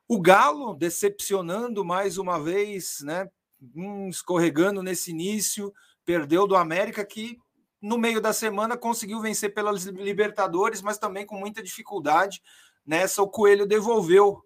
O 0.09 0.21
Galo 0.21 0.75
decepcionando 0.75 1.85
mais 1.85 2.17
uma 2.17 2.39
vez, 2.39 2.99
né, 3.03 3.29
um, 3.75 4.09
escorregando 4.09 4.83
nesse 4.83 5.11
início, 5.11 5.73
perdeu 6.05 6.47
do 6.47 6.55
América 6.55 7.05
que 7.05 7.39
no 7.83 7.99
meio 7.99 8.21
da 8.21 8.33
semana 8.33 8.77
conseguiu 8.77 9.21
vencer 9.21 9.53
pelas 9.53 9.85
Libertadores, 9.85 10.81
mas 10.81 10.99
também 10.99 11.27
com 11.27 11.37
muita 11.37 11.63
dificuldade. 11.63 12.41
Nessa, 12.87 13.23
o 13.23 13.29
Coelho 13.29 13.67
devolveu 13.67 14.43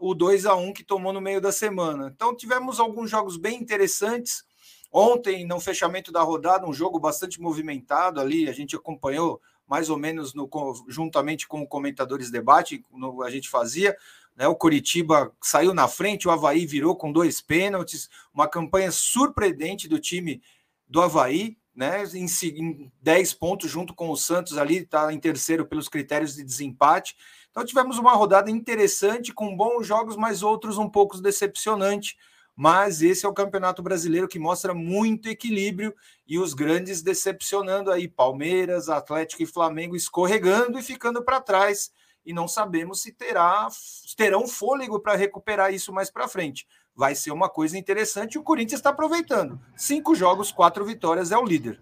o 0.00 0.14
2 0.14 0.46
a 0.46 0.54
1 0.54 0.72
que 0.72 0.84
tomou 0.84 1.12
no 1.12 1.20
meio 1.20 1.40
da 1.40 1.52
semana. 1.52 2.10
Então, 2.14 2.34
tivemos 2.34 2.80
alguns 2.80 3.08
jogos 3.08 3.36
bem 3.36 3.60
interessantes. 3.60 4.44
Ontem, 4.92 5.46
no 5.46 5.60
fechamento 5.60 6.12
da 6.12 6.22
rodada, 6.22 6.66
um 6.66 6.72
jogo 6.72 6.98
bastante 6.98 7.40
movimentado 7.40 8.20
ali, 8.20 8.48
a 8.48 8.52
gente 8.52 8.76
acompanhou 8.76 9.40
mais 9.66 9.88
ou 9.88 9.96
menos 9.96 10.34
no, 10.34 10.48
juntamente 10.88 11.48
com 11.48 11.62
o 11.62 11.66
Comentadores 11.66 12.30
Debate, 12.30 12.84
no, 12.92 13.22
a 13.22 13.30
gente 13.30 13.48
fazia. 13.48 13.96
Né, 14.36 14.48
o 14.48 14.56
Coritiba 14.56 15.32
saiu 15.42 15.72
na 15.72 15.86
frente, 15.86 16.26
o 16.26 16.30
Havaí 16.30 16.66
virou 16.66 16.96
com 16.96 17.12
dois 17.12 17.40
pênaltis, 17.40 18.08
uma 18.32 18.48
campanha 18.48 18.90
surpreendente 18.90 19.88
do 19.88 19.98
time 19.98 20.42
do 20.88 21.00
Havaí, 21.00 21.56
né, 21.74 22.04
em, 22.14 22.26
em 22.26 22.92
10 23.00 23.34
pontos 23.34 23.70
junto 23.70 23.94
com 23.94 24.10
o 24.10 24.16
Santos 24.16 24.56
ali, 24.58 24.78
está 24.78 25.12
em 25.12 25.18
terceiro 25.18 25.66
pelos 25.66 25.88
critérios 25.88 26.34
de 26.34 26.44
desempate. 26.44 27.16
Então 27.50 27.64
tivemos 27.64 27.98
uma 27.98 28.12
rodada 28.12 28.50
interessante, 28.50 29.32
com 29.32 29.56
bons 29.56 29.86
jogos, 29.86 30.16
mas 30.16 30.42
outros 30.42 30.78
um 30.78 30.88
pouco 30.88 31.20
decepcionante. 31.20 32.16
Mas 32.56 33.02
esse 33.02 33.26
é 33.26 33.28
o 33.28 33.34
Campeonato 33.34 33.82
Brasileiro 33.82 34.28
que 34.28 34.38
mostra 34.38 34.72
muito 34.72 35.28
equilíbrio 35.28 35.92
e 36.26 36.38
os 36.38 36.54
grandes 36.54 37.02
decepcionando 37.02 37.90
aí, 37.90 38.06
Palmeiras, 38.06 38.88
Atlético 38.88 39.42
e 39.42 39.46
Flamengo 39.46 39.96
escorregando 39.96 40.78
e 40.78 40.82
ficando 40.82 41.24
para 41.24 41.40
trás. 41.40 41.92
E 42.24 42.32
não 42.32 42.48
sabemos 42.48 43.02
se 43.02 43.12
terá, 43.12 43.68
terão 44.16 44.46
fôlego 44.46 44.98
para 45.00 45.14
recuperar 45.14 45.72
isso 45.72 45.92
mais 45.92 46.10
para 46.10 46.28
frente 46.28 46.66
vai 46.94 47.14
ser 47.14 47.32
uma 47.32 47.48
coisa 47.48 47.76
interessante. 47.76 48.38
O 48.38 48.42
Corinthians 48.42 48.78
está 48.78 48.90
aproveitando. 48.90 49.60
Cinco 49.76 50.14
jogos, 50.14 50.52
quatro 50.52 50.84
vitórias, 50.84 51.32
é 51.32 51.36
o 51.36 51.44
líder. 51.44 51.80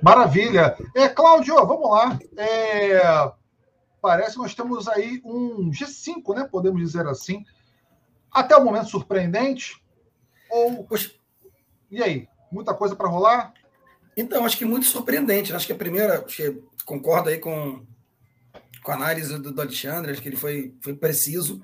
Maravilha. 0.00 0.76
É, 0.94 1.08
Cláudio, 1.08 1.54
vamos 1.66 1.90
lá. 1.90 2.18
É, 2.36 3.32
parece 4.00 4.32
que 4.32 4.42
nós 4.42 4.54
temos 4.54 4.88
aí 4.88 5.20
um 5.24 5.70
G5, 5.70 6.34
né? 6.34 6.48
Podemos 6.50 6.80
dizer 6.80 7.06
assim. 7.06 7.44
Até 8.30 8.56
o 8.56 8.64
momento 8.64 8.88
surpreendente. 8.88 9.82
Ou. 10.50 10.86
E 11.90 12.02
aí? 12.02 12.28
Muita 12.50 12.74
coisa 12.74 12.94
para 12.94 13.08
rolar? 13.08 13.52
Então, 14.16 14.44
acho 14.44 14.58
que 14.58 14.64
muito 14.64 14.86
surpreendente. 14.86 15.54
Acho 15.54 15.66
que 15.66 15.72
a 15.72 15.76
primeira, 15.76 16.24
acho 16.24 16.36
que 16.36 16.62
concordo 16.84 17.30
aí 17.30 17.38
com, 17.38 17.84
com 18.82 18.92
a 18.92 18.94
análise 18.94 19.38
do, 19.38 19.52
do 19.52 19.60
Alexandre, 19.60 20.10
acho 20.10 20.20
que 20.20 20.28
ele 20.28 20.36
foi, 20.36 20.74
foi 20.80 20.94
preciso. 20.94 21.62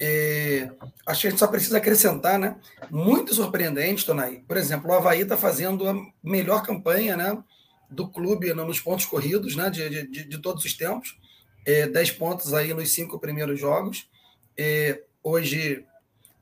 É, 0.00 0.70
acho 1.06 1.22
que 1.22 1.26
a 1.26 1.30
gente 1.30 1.38
só 1.38 1.46
precisa 1.48 1.78
acrescentar, 1.78 2.38
né? 2.38 2.56
Muito 2.90 3.34
surpreendente, 3.34 4.06
Tonai. 4.06 4.44
Por 4.46 4.56
exemplo, 4.56 4.90
o 4.90 4.94
Havaí 4.94 5.22
está 5.22 5.36
fazendo 5.36 5.88
a 5.88 5.94
melhor 6.22 6.62
campanha 6.62 7.16
né, 7.16 7.36
do 7.90 8.08
clube 8.08 8.52
nos 8.54 8.80
pontos 8.80 9.06
corridos 9.06 9.56
né, 9.56 9.68
de, 9.70 10.06
de, 10.06 10.24
de 10.24 10.38
todos 10.38 10.64
os 10.64 10.74
tempos. 10.74 11.18
É, 11.66 11.86
10 11.86 12.12
pontos 12.12 12.54
aí 12.54 12.72
nos 12.72 12.92
cinco 12.92 13.18
primeiros 13.18 13.58
jogos. 13.58 14.08
É, 14.56 15.02
hoje 15.22 15.84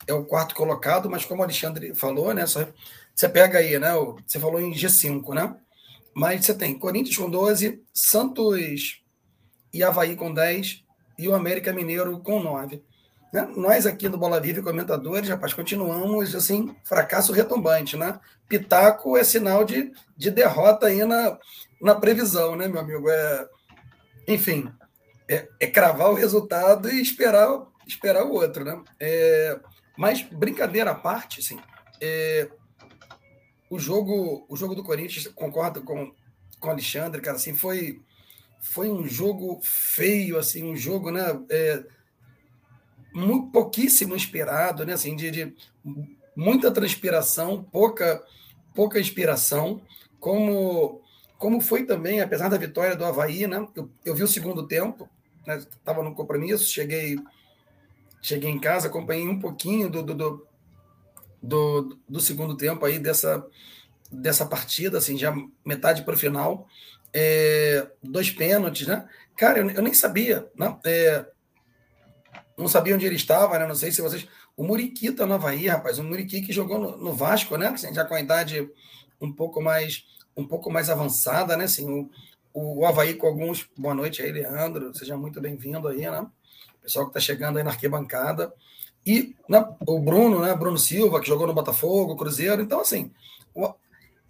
é 0.06 0.12
o 0.12 0.25
quarto 0.25 0.54
colocado, 0.54 1.09
mas 1.09 1.25
como 1.25 1.40
o 1.40 1.45
Alexandre 1.45 1.95
falou, 1.95 2.35
né? 2.35 2.47
Só, 2.47 2.66
você 3.14 3.28
pega 3.28 3.59
aí, 3.59 3.78
né? 3.78 3.92
Você 4.26 4.38
falou 4.38 4.61
em 4.61 4.73
G5, 4.73 5.35
né? 5.35 5.56
Mas 6.14 6.45
você 6.45 6.54
tem 6.54 6.78
Corinthians 6.78 7.16
com 7.16 7.28
12, 7.30 7.83
Santos 7.92 9.02
e 9.76 9.83
Havaí 9.83 10.16
com 10.16 10.33
10 10.33 10.85
e 11.18 11.28
o 11.28 11.35
América 11.35 11.73
Mineiro 11.73 12.18
com 12.21 12.42
9. 12.42 12.83
Né? 13.33 13.47
Nós 13.56 13.87
aqui 13.87 14.09
no 14.09 14.16
Bola 14.16 14.40
Viva 14.40 14.62
comentadores, 14.62 15.28
rapaz, 15.28 15.52
continuamos 15.52 16.35
assim, 16.35 16.75
fracasso 16.85 17.33
retumbante, 17.33 17.97
né? 17.97 18.18
Pitaco 18.49 19.16
é 19.16 19.25
sinal 19.25 19.64
de, 19.64 19.92
de 20.16 20.30
derrota 20.30 20.87
aí 20.87 21.04
na, 21.04 21.38
na 21.80 21.95
previsão, 21.95 22.56
né, 22.56 22.68
meu 22.68 22.80
amigo? 22.80 23.11
É, 23.11 23.49
enfim, 24.28 24.73
é, 25.28 25.49
é 25.61 25.66
cravar 25.66 26.11
o 26.11 26.14
resultado 26.14 26.88
e 26.88 27.02
esperar, 27.02 27.66
esperar 27.87 28.25
o 28.25 28.33
outro, 28.33 28.64
né? 28.64 28.80
É, 28.99 29.59
mas, 29.99 30.23
brincadeira 30.23 30.92
à 30.92 30.95
parte, 30.95 31.40
assim, 31.40 31.59
é, 32.00 32.49
o 33.68 33.78
jogo 33.78 34.47
o 34.49 34.56
jogo 34.56 34.75
do 34.75 34.85
Corinthians, 34.85 35.26
concordo 35.28 35.83
com, 35.83 36.12
com 36.61 36.68
o 36.68 36.71
Alexandre, 36.71 37.21
cara, 37.21 37.37
assim, 37.37 37.54
foi, 37.54 38.00
foi 38.66 38.90
um 38.90 39.06
jogo 39.06 39.61
feio, 39.62 40.38
assim, 40.38 40.64
um 40.64 40.76
jogo, 40.76 41.11
né? 41.11 41.23
É, 41.49 41.85
muito, 43.14 43.50
pouquíssimo 43.50 44.14
inspirado, 44.14 44.85
né? 44.85 44.92
Assim, 44.92 45.16
de, 45.16 45.30
de, 45.30 45.56
muita 46.37 46.70
transpiração, 46.70 47.62
pouca, 47.62 48.23
pouca 48.75 49.00
inspiração, 49.00 49.80
como, 50.20 51.00
como 51.38 51.61
foi 51.61 51.87
também, 51.87 52.20
apesar 52.20 52.49
da 52.49 52.58
vitória 52.58 52.96
do 52.96 53.04
Havaí, 53.04 53.46
né? 53.46 53.66
Eu, 53.75 53.90
eu 54.04 54.14
vi 54.14 54.23
o 54.25 54.28
segundo 54.28 54.66
tempo, 54.66 55.08
estava 55.46 56.02
né? 56.02 56.08
no 56.08 56.14
compromisso, 56.14 56.68
cheguei, 56.68 57.18
cheguei 58.20 58.50
em 58.50 58.58
casa, 58.58 58.88
acompanhei 58.88 59.26
um 59.26 59.38
pouquinho 59.38 59.88
do, 59.88 60.02
do, 60.02 60.14
do, 60.14 60.46
do, 61.40 61.99
do 62.08 62.20
segundo 62.20 62.56
tempo 62.56 62.85
aí 62.85 62.99
dessa, 62.99 63.46
dessa 64.11 64.44
partida, 64.44 64.99
assim, 64.99 65.16
já 65.16 65.35
metade 65.64 66.02
para 66.02 66.14
o 66.14 66.18
final. 66.18 66.68
É, 67.18 67.88
dois 68.02 68.30
pênaltis, 68.30 68.87
né? 68.87 69.08
Cara, 69.38 69.61
eu, 69.61 69.70
eu 69.70 69.82
nem 69.82 69.94
sabia, 69.94 70.50
né? 70.54 70.78
É, 70.85 71.25
não 72.58 72.68
sabia 72.68 72.94
onde 72.94 73.06
ele 73.06 73.16
estava, 73.16 73.58
né? 73.58 73.66
Não 73.66 73.75
sei 73.75 73.90
se 73.90 74.02
vocês. 74.02 74.28
O 74.54 74.62
Muriqui 74.62 75.11
tá 75.11 75.25
no 75.25 75.32
Havaí, 75.32 75.66
rapaz. 75.66 75.99
O 75.99 76.04
Muriqui 76.04 76.42
que 76.42 76.52
jogou 76.52 76.78
no, 76.78 76.94
no 76.99 77.14
Vasco, 77.14 77.56
né? 77.56 77.68
Assim, 77.68 77.94
já 77.94 78.04
com 78.04 78.14
a 78.14 78.20
idade 78.20 78.70
um 79.18 79.32
pouco 79.32 79.62
mais 79.62 80.04
um 80.37 80.46
pouco 80.46 80.70
mais 80.70 80.90
avançada, 80.90 81.56
né? 81.56 81.64
Assim, 81.64 81.88
o, 81.88 82.11
o, 82.52 82.80
o 82.80 82.87
Havaí 82.87 83.14
com 83.14 83.26
alguns. 83.26 83.66
Boa 83.78 83.94
noite 83.94 84.20
aí, 84.20 84.30
Leandro. 84.30 84.94
Seja 84.94 85.16
muito 85.16 85.40
bem-vindo 85.40 85.88
aí, 85.88 86.02
né? 86.02 86.26
Pessoal 86.82 87.06
que 87.06 87.18
está 87.18 87.20
chegando 87.20 87.56
aí 87.56 87.64
na 87.64 87.70
arquibancada. 87.70 88.52
E 89.06 89.35
né, 89.49 89.66
o 89.87 89.99
Bruno, 90.00 90.40
né? 90.40 90.54
Bruno 90.54 90.76
Silva, 90.76 91.18
que 91.18 91.28
jogou 91.28 91.46
no 91.46 91.54
Botafogo, 91.54 92.14
Cruzeiro. 92.14 92.61
Então, 92.61 92.80
assim. 92.80 93.11
O, 93.54 93.73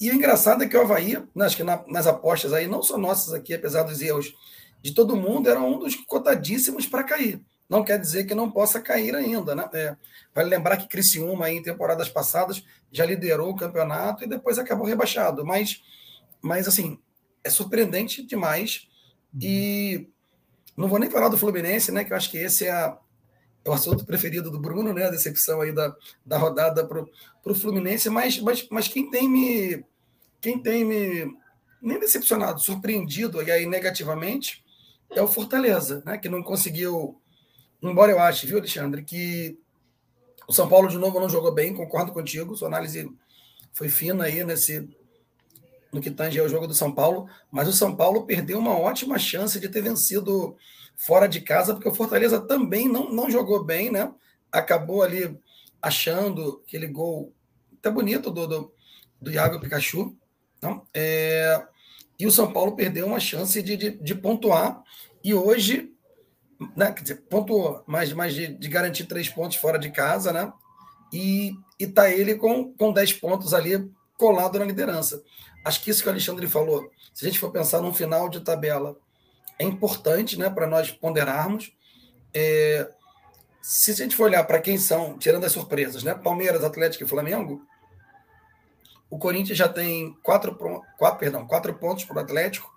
e 0.01 0.11
o 0.11 0.15
engraçado 0.15 0.63
é 0.63 0.69
que 0.69 0.77
o 0.77 0.81
Havaí, 0.81 1.17
né, 1.35 1.47
acho 1.47 1.57
que 1.57 1.63
na, 1.63 1.83
nas 1.89 2.07
apostas 2.07 2.53
aí, 2.53 2.67
não 2.67 2.83
só 2.83 2.99
nossas 2.99 3.33
aqui, 3.33 3.55
apesar 3.55 3.83
dos 3.83 4.01
erros 4.01 4.35
de 4.83 4.93
todo 4.93 5.17
mundo, 5.17 5.49
era 5.49 5.61
um 5.61 5.79
dos 5.79 5.95
cotadíssimos 5.95 6.87
para 6.87 7.05
cair 7.05 7.43
não 7.69 7.85
quer 7.85 7.99
dizer 7.99 8.25
que 8.25 8.35
não 8.35 8.51
possa 8.51 8.81
cair 8.81 9.15
ainda. 9.15 9.55
Né? 9.55 9.69
É, 9.75 9.97
vale 10.35 10.49
lembrar 10.49 10.77
que 10.77 10.89
Criciúma, 10.89 11.51
em 11.51 11.63
temporadas 11.63 12.09
passadas, 12.09 12.65
já 12.91 13.05
liderou 13.05 13.51
o 13.51 13.57
campeonato 13.57 14.25
e 14.25 14.29
depois 14.29 14.59
acabou 14.59 14.87
rebaixado. 14.87 15.45
Mas, 15.45 15.83
mas 16.41 16.69
assim, 16.69 16.99
é 17.43 17.51
surpreendente 17.51 18.25
demais. 18.25 18.89
E 19.41 20.09
não 20.77 20.89
vou 20.89 20.99
nem 20.99 21.11
falar 21.11 21.29
do 21.29 21.39
Fluminense, 21.39 21.91
né? 21.91 22.05
Que 22.05 22.13
eu 22.13 22.17
acho 22.17 22.31
que 22.31 22.39
esse 22.39 22.67
é, 22.67 22.97
é 23.67 23.71
o 23.71 23.75
assunto 23.75 24.07
preferido 24.07 24.51
do 24.51 24.61
Bruno, 24.61 24.93
né? 24.95 25.05
A 25.05 25.11
decepção 25.11 25.61
aí 25.61 25.73
da, 25.73 25.95
da 26.25 26.39
rodada 26.39 26.87
para 26.87 27.05
o 27.45 27.55
Fluminense, 27.55 28.09
mas, 28.09 28.41
mas, 28.41 28.67
mas 28.71 28.89
quem 28.89 29.11
tem 29.11 29.29
me. 29.29 29.85
Quem 30.41 30.59
tem 30.59 30.85
me 30.85 31.37
nem 31.83 31.99
decepcionado, 31.99 32.61
surpreendido 32.61 33.43
e 33.43 33.51
aí 33.51 33.67
negativamente 33.67 34.65
é 35.11 35.21
o 35.21 35.29
Fortaleza, 35.29 36.03
né? 36.05 36.17
Que 36.19 36.29
não 36.29 36.43
conseguiu 36.43 37.21
Embora 37.83 38.11
eu 38.11 38.19
ache, 38.19 38.47
viu, 38.47 38.59
Alexandre, 38.59 39.03
que 39.03 39.59
o 40.49 40.53
São 40.53 40.69
Paulo 40.69 40.89
de 40.89 40.99
novo 40.99 41.21
não 41.21 41.29
jogou 41.29 41.53
bem, 41.53 41.75
concordo 41.75 42.13
contigo, 42.13 42.57
sua 42.57 42.69
análise 42.69 43.11
foi 43.73 43.89
fina 43.89 44.25
aí 44.25 44.43
nesse 44.45 44.89
no 45.93 46.01
que 46.01 46.11
tange 46.11 46.39
ao 46.39 46.49
jogo 46.49 46.67
do 46.67 46.75
São 46.75 46.93
Paulo, 46.93 47.29
mas 47.51 47.69
o 47.69 47.73
São 47.73 47.95
Paulo 47.95 48.27
perdeu 48.27 48.59
uma 48.59 48.77
ótima 48.77 49.19
chance 49.19 49.59
de 49.61 49.69
ter 49.69 49.83
vencido 49.83 50.57
fora 50.97 51.29
de 51.29 51.41
casa, 51.41 51.75
porque 51.75 51.89
o 51.89 51.95
Fortaleza 51.95 52.41
também 52.41 52.89
não, 52.89 53.11
não 53.13 53.31
jogou 53.31 53.63
bem, 53.63 53.91
né? 53.91 54.13
Acabou 54.51 55.03
ali 55.03 55.39
achando 55.81 56.63
aquele 56.67 56.87
gol 56.87 57.33
até 57.79 57.91
bonito 57.91 58.31
do, 58.31 58.47
do, 58.47 58.73
do 59.21 59.31
Iago 59.31 59.61
Pikachu. 59.61 60.17
Não? 60.61 60.87
É, 60.95 61.63
e 62.19 62.27
o 62.27 62.33
São 62.33 62.53
Paulo 62.53 62.75
perdeu 62.75 63.07
uma 63.07 63.21
chance 63.21 63.63
de, 63.63 63.77
de, 63.77 63.91
de 63.91 64.15
pontuar. 64.15 64.83
E 65.23 65.35
hoje 65.35 65.93
né, 66.75 66.93
quer 66.93 67.03
dizer, 67.03 67.17
pontuou, 67.29 67.83
mas, 67.87 68.13
mas 68.13 68.35
de, 68.35 68.49
de, 68.49 68.69
garantir 68.69 69.05
três 69.05 69.29
pontos 69.29 69.59
fora 69.59 69.79
de 69.79 69.91
casa, 69.91 70.33
né? 70.33 70.53
E, 71.13 71.53
e 71.79 71.87
tá 71.87 72.11
ele 72.11 72.35
com, 72.35 72.73
com 72.75 72.93
dez 72.93 73.13
pontos 73.13 73.53
ali 73.53 73.91
colado 74.17 74.59
na 74.59 74.65
liderança. 74.65 75.23
Acho 75.65 75.83
que 75.83 75.91
isso 75.91 76.03
que 76.03 76.09
o 76.09 76.13
Alexandre 76.13 76.47
falou, 76.47 76.91
se 77.13 77.25
a 77.25 77.29
gente 77.29 77.39
for 77.39 77.51
pensar 77.51 77.83
num 77.83 77.93
final 77.93 78.29
de 78.29 78.41
tabela, 78.41 78.97
é 79.59 79.65
importante 79.65 80.39
né, 80.39 80.51
para 80.51 80.67
nós 80.67 80.91
ponderarmos. 80.91 81.73
É, 82.33 82.89
se 83.63 83.91
a 83.91 83.95
gente 83.95 84.15
for 84.15 84.25
olhar 84.25 84.45
para 84.45 84.61
quem 84.61 84.79
são, 84.79 85.19
tirando 85.19 85.45
as 85.45 85.53
surpresas, 85.53 86.03
né? 86.05 86.15
Palmeiras, 86.15 86.63
Atlético 86.63 87.03
e 87.03 87.09
Flamengo, 87.09 87.67
o 89.11 89.19
Corinthians 89.19 89.59
já 89.59 89.69
tem 89.69 90.17
quatro, 90.23 90.55
quatro, 90.97 91.19
perdão, 91.19 91.47
quatro 91.47 91.75
pontos 91.75 92.05
para 92.05 92.17
o 92.17 92.21
Atlético 92.21 92.73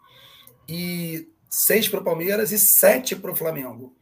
e 0.67 1.29
seis 1.49 1.87
para 1.87 1.99
o 1.99 2.03
Palmeiras 2.03 2.51
e 2.51 2.57
sete 2.57 3.15
para 3.15 3.31
o 3.31 3.35
Flamengo. 3.35 3.93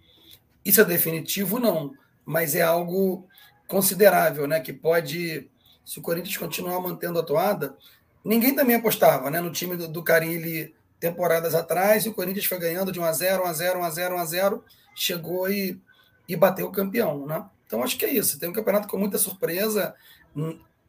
Isso 0.63 0.79
é 0.79 0.85
definitivo? 0.85 1.59
Não, 1.59 1.93
mas 2.25 2.55
é 2.55 2.61
algo 2.61 3.27
considerável, 3.67 4.47
né? 4.47 4.59
Que 4.59 4.71
pode, 4.71 5.49
se 5.85 5.99
o 5.99 6.01
Corinthians 6.01 6.37
continuar 6.37 6.79
mantendo 6.79 7.19
a 7.19 7.23
toada, 7.23 7.75
ninguém 8.23 8.53
também 8.53 8.75
apostava, 8.75 9.29
né? 9.29 9.41
No 9.41 9.51
time 9.51 9.75
do, 9.75 9.87
do 9.87 10.03
Carilli 10.03 10.73
temporadas 10.99 11.53
atrás, 11.53 12.05
e 12.05 12.10
o 12.10 12.13
Corinthians 12.13 12.45
foi 12.45 12.60
ganhando 12.60 12.91
de 12.91 12.99
1 12.99 13.03
a 13.03 13.12
0 13.12 13.43
1 13.43 13.45
a 13.45 13.53
0 13.53 13.79
1 13.79 13.83
a 13.83 13.89
0 13.89 14.15
1 14.15 14.17
a 14.17 14.25
0 14.25 14.63
chegou 14.95 15.49
e, 15.49 15.79
e 16.27 16.36
bateu 16.36 16.67
o 16.67 16.71
campeão, 16.71 17.25
né? 17.25 17.45
Então 17.65 17.83
acho 17.83 17.97
que 17.97 18.05
é 18.05 18.10
isso. 18.10 18.39
Tem 18.39 18.49
um 18.49 18.53
campeonato 18.53 18.88
com 18.88 18.97
muita 18.97 19.17
surpresa, 19.17 19.93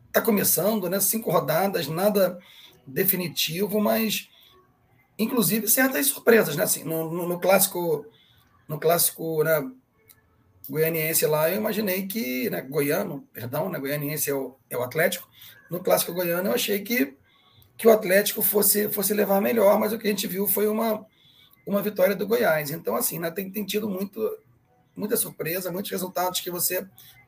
está 0.07 0.23
começando, 0.23 0.89
né? 0.89 1.01
Cinco 1.01 1.31
rodadas, 1.31 1.89
nada 1.89 2.39
definitivo, 2.87 3.81
mas 3.81 4.31
inclusive 5.19 5.69
certas 5.69 6.07
surpresas, 6.07 6.57
né? 6.57 6.63
Assim, 6.63 6.85
no, 6.85 7.11
no, 7.11 7.29
no 7.29 7.41
clássico, 7.41 8.07
no 8.67 8.79
clássico 8.79 9.43
né, 9.43 9.71
goianiense 10.69 11.27
lá, 11.27 11.51
eu 11.51 11.57
imaginei 11.57 12.07
que, 12.07 12.49
né, 12.51 12.63
goiano, 12.63 13.27
perdão, 13.33 13.69
né, 13.69 13.79
goianiense 13.79 14.31
é 14.31 14.35
o, 14.35 14.57
é 14.71 14.77
o 14.77 14.83
Atlético, 14.83 15.29
no 15.71 15.81
clássico 15.81 16.13
goiano 16.13 16.49
eu 16.49 16.55
achei 16.55 16.81
que, 16.81 17.17
que 17.79 17.87
o 17.87 17.93
Atlético 17.93 18.43
fosse, 18.43 18.89
fosse 18.89 19.15
levar 19.15 19.41
melhor, 19.41 19.79
mas 19.79 19.93
o 19.93 19.99
que 19.99 20.09
a 20.09 20.11
gente 20.11 20.27
viu 20.27 20.49
foi 20.49 20.67
uma, 20.67 21.07
uma 21.65 21.81
vitória 21.81 22.17
do 22.17 22.27
Goiás. 22.27 22.73
Então, 22.73 22.97
assim, 22.97 23.21
né, 23.21 23.31
tem, 23.31 23.49
tem 23.53 23.65
tido 23.65 23.89
muito, 23.89 24.21
muita 24.97 25.17
surpresa, 25.17 25.71
muitos 25.71 25.93
resultados 25.93 26.41
que 26.41 26.51
você 26.51 26.85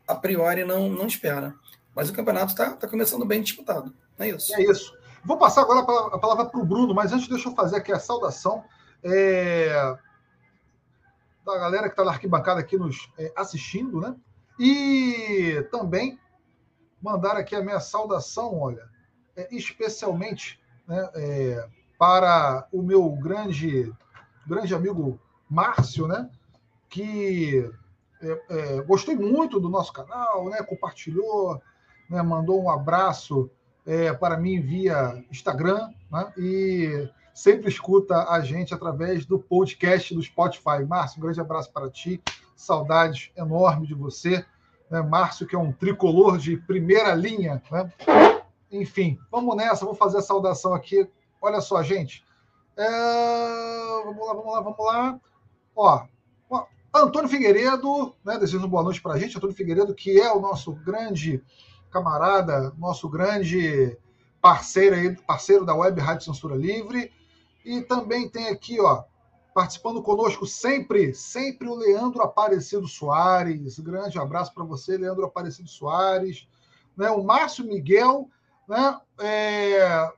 a 0.08 0.14
priori 0.16 0.64
não, 0.64 0.88
não 0.88 1.06
espera. 1.06 1.54
Mas 1.94 2.10
o 2.10 2.12
campeonato 2.12 2.50
está 2.50 2.72
tá 2.72 2.88
começando 2.88 3.24
bem 3.24 3.40
disputado. 3.40 3.94
É 4.18 4.28
isso. 4.28 4.52
É 4.56 4.62
isso. 4.64 4.92
Vou 5.24 5.38
passar 5.38 5.62
agora 5.62 5.80
a 5.80 6.18
palavra 6.18 6.46
para 6.46 6.60
o 6.60 6.64
Bruno, 6.64 6.92
mas 6.92 7.12
antes 7.12 7.28
deixa 7.28 7.48
eu 7.48 7.54
fazer 7.54 7.76
aqui 7.76 7.92
a 7.92 8.00
saudação 8.00 8.64
é, 9.04 9.96
da 11.46 11.58
galera 11.58 11.84
que 11.84 11.92
está 11.92 12.04
na 12.04 12.10
arquibancada 12.10 12.58
aqui 12.58 12.76
nos 12.76 13.08
é, 13.16 13.32
assistindo, 13.36 14.00
né? 14.00 14.16
E 14.58 15.64
também 15.70 16.18
mandar 17.00 17.36
aqui 17.36 17.54
a 17.54 17.62
minha 17.62 17.78
saudação, 17.78 18.58
olha, 18.58 18.89
especialmente 19.50 20.60
né, 20.86 21.10
é, 21.14 21.68
para 21.98 22.66
o 22.72 22.82
meu 22.82 23.10
grande, 23.10 23.92
grande 24.46 24.74
amigo 24.74 25.20
Márcio, 25.48 26.06
né? 26.06 26.30
Que 26.88 27.70
é, 28.22 28.42
é, 28.48 28.82
gostei 28.82 29.16
muito 29.16 29.58
do 29.58 29.68
nosso 29.68 29.92
canal, 29.92 30.48
né? 30.48 30.62
Compartilhou, 30.62 31.60
né, 32.08 32.22
mandou 32.22 32.62
um 32.62 32.70
abraço 32.70 33.50
é, 33.86 34.12
para 34.12 34.36
mim 34.36 34.60
via 34.60 35.24
Instagram 35.30 35.90
né? 36.10 36.32
e 36.36 37.08
sempre 37.34 37.68
escuta 37.68 38.28
a 38.28 38.40
gente 38.40 38.74
através 38.74 39.24
do 39.24 39.38
podcast 39.38 40.14
do 40.14 40.22
Spotify. 40.22 40.84
Márcio, 40.86 41.18
um 41.18 41.22
grande 41.22 41.40
abraço 41.40 41.72
para 41.72 41.90
ti, 41.90 42.22
saudades 42.54 43.30
enorme 43.36 43.86
de 43.86 43.94
você. 43.94 44.44
Né? 44.90 45.00
Márcio, 45.02 45.46
que 45.46 45.56
é 45.56 45.58
um 45.58 45.72
tricolor 45.72 46.38
de 46.38 46.56
primeira 46.56 47.14
linha. 47.14 47.62
Né? 47.70 47.92
Enfim, 48.70 49.18
vamos 49.30 49.56
nessa, 49.56 49.84
vou 49.84 49.94
fazer 49.94 50.18
a 50.18 50.22
saudação 50.22 50.74
aqui. 50.74 51.08
Olha 51.40 51.60
só, 51.60 51.82
gente. 51.82 52.24
É... 52.76 52.88
Vamos 54.04 54.26
lá, 54.26 54.34
vamos 54.34 54.52
lá, 54.52 54.60
vamos 54.60 54.78
lá. 54.78 55.20
Ó, 55.74 56.06
Antônio 56.92 57.28
Figueiredo, 57.28 58.14
né, 58.24 58.36
desejando 58.36 58.66
boa 58.66 58.82
noite 58.82 59.00
para 59.00 59.14
a 59.14 59.18
gente. 59.18 59.36
Antônio 59.36 59.54
Figueiredo, 59.54 59.94
que 59.94 60.20
é 60.20 60.32
o 60.32 60.40
nosso 60.40 60.72
grande 60.72 61.42
camarada, 61.90 62.72
nosso 62.76 63.08
grande 63.08 63.96
parceiro 64.42 64.96
aí, 64.96 65.16
parceiro 65.22 65.64
da 65.64 65.74
Web 65.74 66.00
Rádio 66.00 66.24
Censura 66.24 66.56
Livre. 66.56 67.12
E 67.64 67.80
também 67.82 68.28
tem 68.28 68.48
aqui, 68.48 68.80
ó, 68.80 69.04
participando 69.54 70.02
conosco 70.02 70.46
sempre, 70.46 71.14
sempre 71.14 71.68
o 71.68 71.76
Leandro 71.76 72.22
Aparecido 72.22 72.88
Soares. 72.88 73.78
Grande 73.78 74.18
abraço 74.18 74.52
para 74.52 74.64
você, 74.64 74.96
Leandro 74.96 75.26
Aparecido 75.26 75.68
Soares. 75.68 76.48
Né, 76.96 77.08
o 77.10 77.22
Márcio 77.22 77.64
Miguel, 77.64 78.28
né, 78.70 79.00
é, 79.18 80.12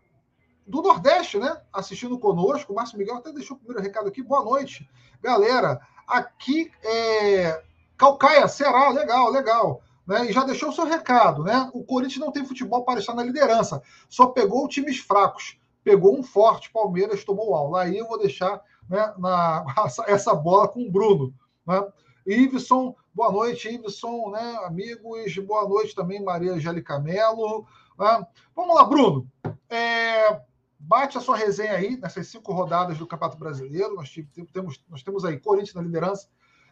do 0.67 0.83
Nordeste, 0.83 1.39
né, 1.39 1.59
assistindo 1.73 2.19
conosco. 2.19 2.71
O 2.71 2.77
Márcio 2.77 2.99
Miguel 2.99 3.17
até 3.17 3.33
deixou 3.33 3.57
o 3.57 3.59
primeiro 3.59 3.83
recado 3.83 4.09
aqui. 4.09 4.23
Boa 4.23 4.45
noite, 4.45 4.87
galera. 5.23 5.81
Aqui 6.07 6.71
é 6.85 7.63
Calcaia, 7.97 8.47
Ceará, 8.47 8.91
legal, 8.91 9.31
legal 9.31 9.83
né, 10.07 10.27
e 10.29 10.33
já 10.33 10.45
deixou 10.45 10.69
o 10.69 10.73
seu 10.73 10.85
recado, 10.85 11.45
né? 11.45 11.71
O 11.73 11.83
Corinthians 11.83 12.21
não 12.21 12.33
tem 12.33 12.45
futebol 12.45 12.85
para 12.85 13.01
estar 13.01 13.15
na 13.15 13.23
liderança, 13.23 13.83
só 14.09 14.27
pegou 14.27 14.69
times 14.69 14.99
fracos, 14.99 15.57
pegou 15.83 16.19
um 16.19 16.23
forte, 16.23 16.71
Palmeiras 16.71 17.25
tomou 17.25 17.55
aula. 17.55 17.83
Aí 17.83 17.97
eu 17.97 18.07
vou 18.07 18.19
deixar 18.19 18.61
né, 18.89 19.15
na, 19.17 19.65
essa 20.07 20.35
bola 20.35 20.69
com 20.69 20.83
o 20.83 20.91
Bruno. 20.91 21.33
Né? 21.67 21.83
Iveson, 22.27 22.95
boa 23.15 23.33
noite, 23.33 23.69
Iveson, 23.69 24.31
né, 24.31 24.59
amigos, 24.65 25.37
boa 25.39 25.67
noite 25.67 25.95
também, 25.95 26.23
Maria 26.23 26.53
Angélica 26.53 26.99
Mello. 26.99 27.67
Né? 28.03 28.27
Vamos 28.55 28.75
lá, 28.75 28.85
Bruno. 28.85 29.31
É, 29.71 30.41
bate 30.79 31.17
a 31.17 31.21
sua 31.21 31.37
resenha 31.37 31.75
aí 31.75 31.97
nessas 31.97 32.27
cinco 32.27 32.53
rodadas 32.53 32.99
do 32.99 33.07
Campeonato 33.07 33.39
Brasileiro. 33.39 33.95
Nós 33.95 34.13
temos, 34.53 34.85
nós 34.89 35.03
temos 35.03 35.25
aí 35.25 35.39
Corinthians 35.39 35.75
na 35.75 35.83
liderança, 35.83 36.29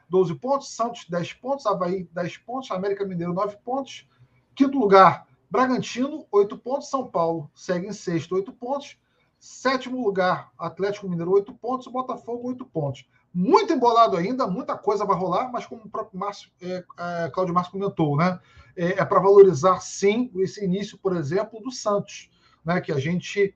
12 0.08 0.34
pontos, 0.34 0.74
Santos 0.74 1.06
10 1.08 1.34
pontos, 1.34 1.66
Havaí 1.66 2.08
10 2.12 2.38
pontos, 2.38 2.70
América 2.72 3.04
Mineiro 3.04 3.32
9 3.32 3.58
pontos. 3.64 4.08
Quinto 4.56 4.76
lugar, 4.76 5.26
Bragantino, 5.48 6.26
8 6.32 6.58
pontos, 6.58 6.90
São 6.90 7.06
Paulo 7.06 7.48
segue 7.54 7.86
em 7.86 7.92
sexto, 7.92 8.34
8 8.34 8.52
pontos. 8.52 8.98
Sétimo 9.38 10.04
lugar, 10.04 10.50
Atlético 10.58 11.08
Mineiro, 11.08 11.32
8 11.32 11.54
pontos, 11.54 11.86
Botafogo, 11.86 12.48
8 12.48 12.66
pontos. 12.66 13.06
Muito 13.32 13.72
embolado 13.72 14.16
ainda, 14.16 14.46
muita 14.46 14.76
coisa 14.76 15.04
vai 15.04 15.16
rolar, 15.16 15.50
mas 15.52 15.64
como 15.64 15.82
o 15.84 15.88
próprio 15.88 16.18
Márcio, 16.18 16.50
é, 16.60 16.84
é, 16.98 17.30
Cláudio 17.30 17.54
Márcio 17.54 17.72
comentou, 17.72 18.16
né? 18.16 18.40
É, 18.76 19.00
é 19.00 19.04
para 19.04 19.20
valorizar 19.20 19.80
sim 19.80 20.30
esse 20.36 20.64
início, 20.64 20.98
por 20.98 21.14
exemplo, 21.14 21.60
do 21.60 21.70
Santos, 21.70 22.28
né? 22.64 22.80
Que 22.80 22.90
a 22.90 22.98
gente 22.98 23.54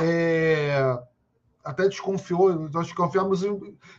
é, 0.00 0.98
até 1.64 1.88
desconfiou, 1.88 2.68
nós 2.70 2.86
desconfiávamos, 2.86 3.42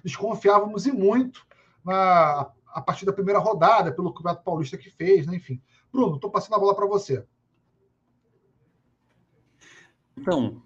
desconfiávamos 0.04 0.86
e 0.86 0.92
muito 0.92 1.46
na, 1.84 2.52
a 2.68 2.82
partir 2.82 3.06
da 3.06 3.14
primeira 3.14 3.40
rodada, 3.40 3.92
pelo 3.92 4.14
Campeonato 4.14 4.44
Paulista 4.44 4.78
que 4.78 4.90
fez, 4.92 5.26
né? 5.26 5.38
enfim. 5.38 5.62
Bruno, 5.92 6.16
estou 6.16 6.30
passando 6.30 6.56
a 6.56 6.60
bola 6.60 6.76
para 6.76 6.86
você. 6.86 7.26
Então, 10.18 10.62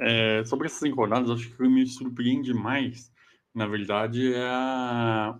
é, 0.00 0.42
sobre 0.44 0.66
essas 0.66 0.80
cinco 0.80 0.96
rodadas, 0.96 1.30
acho 1.30 1.48
que 1.48 1.54
o 1.54 1.56
que 1.56 1.68
me 1.68 1.86
surpreende 1.86 2.52
mais, 2.52 3.12
na 3.54 3.66
verdade, 3.66 4.32
é 4.32 4.48
a, 4.48 5.38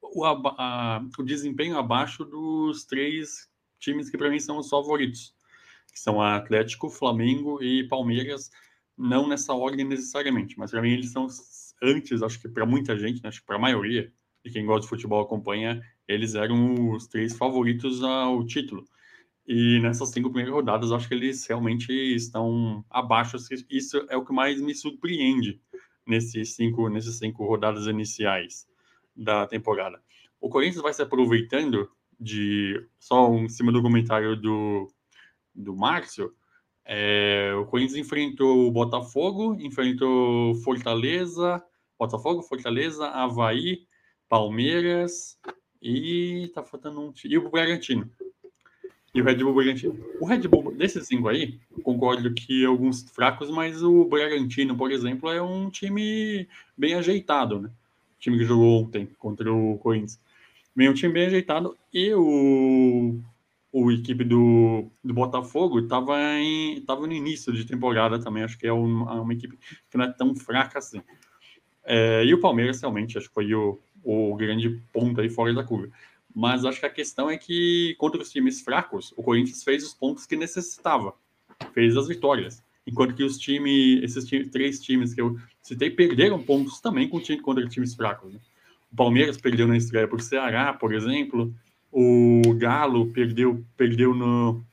o, 0.00 0.24
a, 0.24 1.04
o 1.18 1.22
desempenho 1.22 1.76
abaixo 1.76 2.24
dos 2.24 2.84
três 2.84 3.48
times 3.78 4.08
que 4.08 4.18
para 4.18 4.30
mim 4.30 4.38
são 4.38 4.58
os 4.58 4.68
favoritos, 4.68 5.34
que 5.92 5.98
são 5.98 6.20
Atlético, 6.20 6.88
Flamengo 6.88 7.62
e 7.62 7.86
Palmeiras, 7.88 8.50
não 8.96 9.26
nessa 9.26 9.52
ordem 9.52 9.84
necessariamente, 9.86 10.58
mas 10.58 10.70
para 10.70 10.82
mim 10.82 10.92
eles 10.92 11.10
são 11.10 11.26
antes, 11.82 12.22
acho 12.22 12.40
que 12.40 12.48
para 12.48 12.64
muita 12.64 12.96
gente, 12.96 13.22
né, 13.22 13.28
acho 13.28 13.40
que 13.40 13.46
para 13.46 13.56
a 13.56 13.60
maioria 13.60 14.12
de 14.44 14.52
quem 14.52 14.64
gosta 14.64 14.82
de 14.82 14.88
futebol 14.88 15.22
acompanha, 15.22 15.82
eles 16.06 16.34
eram 16.34 16.90
os 16.90 17.06
três 17.06 17.36
favoritos 17.36 18.02
ao 18.02 18.44
título. 18.44 18.84
E 19.46 19.80
nessas 19.80 20.10
cinco 20.10 20.28
primeiras 20.30 20.54
rodadas, 20.54 20.92
acho 20.92 21.08
que 21.08 21.14
eles 21.14 21.44
realmente 21.46 21.92
estão 21.92 22.84
abaixo. 22.88 23.36
Isso 23.68 24.06
é 24.08 24.16
o 24.16 24.24
que 24.24 24.32
mais 24.32 24.60
me 24.60 24.74
surpreende 24.74 25.60
nesses 26.06 26.54
cinco, 26.54 26.88
nesses 26.88 27.18
cinco 27.18 27.46
rodadas 27.46 27.86
iniciais 27.86 28.66
da 29.14 29.46
temporada. 29.46 30.02
O 30.40 30.48
Corinthians 30.48 30.82
vai 30.82 30.92
se 30.92 31.02
aproveitando 31.02 31.90
de 32.18 32.86
só 32.98 33.32
em 33.34 33.48
cima 33.48 33.72
do 33.72 33.82
comentário 33.82 34.36
do, 34.36 34.88
do 35.54 35.76
Márcio. 35.76 36.32
É, 36.84 37.52
o 37.54 37.66
Corinthians 37.66 37.98
enfrentou 37.98 38.66
o 38.66 38.70
Botafogo, 38.70 39.56
enfrentou 39.60 40.54
Fortaleza, 40.56 41.62
Botafogo, 41.98 42.42
Fortaleza, 42.42 43.06
Havaí, 43.06 43.86
Palmeiras 44.28 45.38
e 45.80 46.50
tá 46.54 46.64
faltando 46.64 47.00
um 47.00 47.12
e 47.24 47.38
o 47.38 47.50
Bragantino 47.50 48.10
e 49.14 49.20
o 49.20 49.24
Red 49.24 49.36
Bull 49.36 49.54
Bragantino. 49.54 49.98
O 50.20 50.26
Red 50.26 50.48
Bull, 50.48 50.72
desses 50.74 51.06
cinco 51.06 51.28
aí, 51.28 51.58
concordo 51.82 52.32
que 52.32 52.64
alguns 52.64 53.02
fracos, 53.10 53.50
mas 53.50 53.82
o 53.82 54.04
Bragantino, 54.06 54.76
por 54.76 54.90
exemplo, 54.90 55.30
é 55.30 55.42
um 55.42 55.68
time 55.68 56.48
bem 56.76 56.94
ajeitado, 56.94 57.60
né? 57.60 57.68
O 57.68 58.20
time 58.20 58.38
que 58.38 58.44
jogou 58.44 58.82
ontem 58.82 59.08
contra 59.18 59.52
o 59.52 59.76
Corinthians. 59.78 60.18
Bem, 60.74 60.88
um 60.88 60.94
time 60.94 61.12
bem 61.12 61.26
ajeitado. 61.26 61.76
E 61.92 62.14
o, 62.14 63.20
o 63.70 63.92
equipe 63.92 64.24
do, 64.24 64.86
do 65.04 65.12
Botafogo 65.12 65.80
estava 65.80 66.16
tava 66.86 67.06
no 67.06 67.12
início 67.12 67.52
de 67.52 67.66
temporada 67.66 68.18
também. 68.18 68.42
Acho 68.42 68.58
que 68.58 68.66
é 68.66 68.72
uma, 68.72 69.20
uma 69.20 69.32
equipe 69.34 69.58
que 69.90 69.98
não 69.98 70.06
é 70.06 70.12
tão 70.12 70.34
fraca 70.34 70.78
assim. 70.78 71.02
É, 71.84 72.24
e 72.24 72.32
o 72.32 72.40
Palmeiras 72.40 72.80
realmente, 72.80 73.18
acho 73.18 73.28
que 73.28 73.34
foi 73.34 73.52
o, 73.54 73.78
o 74.02 74.34
grande 74.36 74.80
ponto 74.92 75.20
aí 75.20 75.28
fora 75.28 75.52
da 75.52 75.64
curva. 75.64 75.92
Mas 76.34 76.64
acho 76.64 76.80
que 76.80 76.86
a 76.86 76.90
questão 76.90 77.30
é 77.30 77.36
que 77.36 77.94
contra 77.98 78.20
os 78.20 78.30
times 78.30 78.60
fracos, 78.60 79.12
o 79.16 79.22
Corinthians 79.22 79.62
fez 79.62 79.84
os 79.84 79.92
pontos 79.92 80.26
que 80.26 80.36
necessitava, 80.36 81.14
fez 81.72 81.96
as 81.96 82.08
vitórias. 82.08 82.62
Enquanto 82.86 83.14
que 83.14 83.22
os 83.22 83.38
times, 83.38 84.02
esses 84.02 84.24
time, 84.24 84.48
três 84.48 84.80
times 84.80 85.14
que 85.14 85.20
eu 85.20 85.38
citei, 85.62 85.90
perderam 85.90 86.42
pontos 86.42 86.80
também 86.80 87.08
contra 87.08 87.68
times 87.68 87.94
fracos. 87.94 88.32
Né? 88.32 88.40
O 88.92 88.96
Palmeiras 88.96 89.36
perdeu 89.36 89.68
na 89.68 89.76
estreia 89.76 90.08
por 90.08 90.20
Ceará, 90.20 90.72
por 90.72 90.92
exemplo. 90.92 91.54
O 91.90 92.54
Galo 92.56 93.12
perdeu, 93.12 93.64
perdeu 93.76 94.14
no 94.14 94.64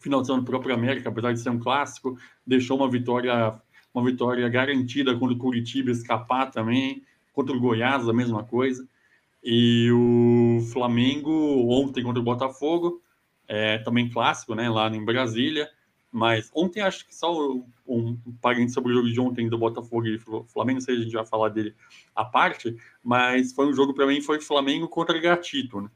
final 0.00 0.20
de 0.20 0.26
semana 0.26 0.44
próprio 0.44 0.74
América, 0.74 1.08
apesar 1.08 1.32
de 1.32 1.40
ser 1.40 1.50
um 1.50 1.58
clássico, 1.58 2.18
deixou 2.46 2.76
uma 2.76 2.90
vitória, 2.90 3.54
uma 3.94 4.04
vitória 4.04 4.48
garantida 4.48 5.14
contra 5.16 5.34
o 5.34 5.38
Curitiba 5.38 5.90
escapar 5.90 6.50
também, 6.50 7.02
contra 7.32 7.54
o 7.54 7.60
Goiás 7.60 8.08
a 8.08 8.12
mesma 8.12 8.42
coisa. 8.42 8.86
E 9.42 9.90
o 9.90 10.60
Flamengo 10.72 11.30
ontem 11.70 12.02
contra 12.02 12.20
o 12.20 12.24
Botafogo, 12.24 13.02
é, 13.48 13.78
também 13.78 14.08
clássico, 14.08 14.54
né, 14.54 14.68
lá 14.68 14.88
em 14.88 15.04
Brasília. 15.04 15.68
Mas 16.12 16.50
ontem 16.54 16.80
acho 16.80 17.06
que 17.06 17.14
só 17.14 17.32
um, 17.32 17.64
um 17.86 18.32
parente 18.42 18.72
sobre 18.72 18.92
o 18.92 18.94
jogo 18.96 19.10
de 19.10 19.20
ontem 19.20 19.48
do 19.48 19.56
Botafogo 19.56 20.06
e 20.06 20.18
Flamengo, 20.18 20.78
não 20.78 20.80
sei 20.80 20.96
se 20.96 21.00
a 21.00 21.04
gente 21.04 21.12
vai 21.12 21.24
falar 21.24 21.50
dele 21.50 21.74
à 22.14 22.24
parte, 22.24 22.76
mas 23.02 23.52
foi 23.52 23.66
um 23.66 23.72
jogo 23.72 23.94
para 23.94 24.06
mim 24.06 24.20
foi 24.20 24.40
Flamengo 24.40 24.88
contra 24.88 25.20
Gatito, 25.20 25.80
né? 25.80 25.88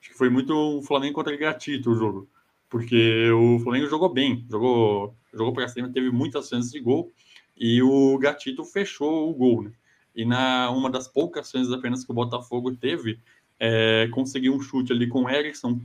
Acho 0.00 0.10
que 0.10 0.18
foi 0.18 0.28
muito 0.30 0.82
Flamengo 0.82 1.14
contra 1.14 1.36
Gatito 1.36 1.92
o 1.92 1.94
jogo, 1.94 2.28
porque 2.68 3.30
o 3.30 3.60
Flamengo 3.60 3.86
jogou 3.86 4.08
bem, 4.08 4.44
jogou 4.50 5.14
jogou 5.32 5.52
para 5.52 5.68
cima, 5.68 5.88
teve 5.88 6.10
muitas 6.10 6.48
chances 6.48 6.72
de 6.72 6.80
gol 6.80 7.12
e 7.56 7.80
o 7.82 8.18
Gatito 8.18 8.64
fechou 8.64 9.30
o 9.30 9.34
gol, 9.34 9.62
né? 9.62 9.72
E 10.14 10.24
na 10.24 10.70
uma 10.70 10.90
das 10.90 11.08
poucas 11.08 11.50
chances 11.50 11.72
apenas 11.72 12.04
que 12.04 12.10
o 12.10 12.14
Botafogo 12.14 12.74
teve, 12.74 13.18
é, 13.58 14.08
conseguiu 14.12 14.54
um 14.54 14.60
chute 14.60 14.92
ali 14.92 15.06
com 15.06 15.24
o 15.24 15.30
Erickson, 15.30 15.80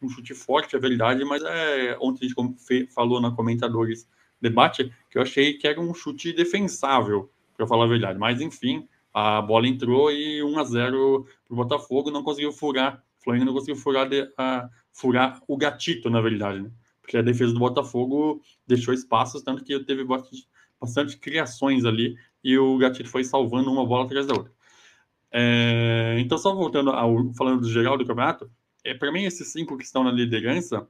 um 0.00 0.08
chute 0.08 0.34
forte, 0.34 0.76
é 0.76 0.78
verdade, 0.78 1.24
mas 1.24 1.42
é, 1.42 1.96
ontem 2.00 2.26
a 2.26 2.28
gente 2.28 2.92
falou 2.92 3.20
na 3.20 3.30
comentadores 3.30 4.08
debate 4.40 4.92
que 5.10 5.18
eu 5.18 5.22
achei 5.22 5.54
que 5.54 5.66
era 5.66 5.80
um 5.80 5.94
chute 5.94 6.32
defensável, 6.32 7.30
para 7.56 7.66
falar 7.66 7.84
a 7.84 7.88
verdade. 7.88 8.18
Mas 8.18 8.40
enfim, 8.40 8.86
a 9.12 9.40
bola 9.40 9.66
entrou 9.66 10.12
e 10.12 10.42
1 10.42 10.58
a 10.58 10.64
0 10.64 11.26
para 11.46 11.54
o 11.54 11.56
Botafogo, 11.56 12.10
não 12.10 12.22
conseguiu 12.22 12.52
furar. 12.52 13.02
O 13.20 13.24
Flamengo 13.24 13.46
não 13.46 13.54
conseguiu 13.54 13.76
furar, 13.76 14.08
de, 14.08 14.30
a, 14.36 14.68
furar 14.92 15.40
o 15.48 15.56
gatito, 15.56 16.10
na 16.10 16.20
verdade, 16.20 16.60
né? 16.60 16.70
Porque 17.00 17.16
a 17.16 17.22
defesa 17.22 17.52
do 17.52 17.58
Botafogo 17.58 18.42
deixou 18.66 18.92
espaços, 18.92 19.42
tanto 19.42 19.64
que 19.64 19.78
teve 19.84 20.04
bastante, 20.04 20.48
bastante 20.80 21.16
criações 21.16 21.84
ali 21.84 22.16
e 22.46 22.56
o 22.56 22.78
Gatito 22.78 23.08
foi 23.08 23.24
salvando 23.24 23.72
uma 23.72 23.84
bola 23.84 24.04
atrás 24.04 24.24
da 24.24 24.34
outra. 24.34 24.52
É, 25.32 26.16
então, 26.20 26.38
só 26.38 26.54
voltando 26.54 26.90
ao 26.90 27.34
falando 27.34 27.62
do 27.62 27.68
geral 27.68 27.98
do 27.98 28.06
campeonato, 28.06 28.48
é, 28.84 28.94
para 28.94 29.10
mim, 29.10 29.24
esses 29.24 29.50
cinco 29.50 29.76
que 29.76 29.82
estão 29.82 30.04
na 30.04 30.12
liderança 30.12 30.86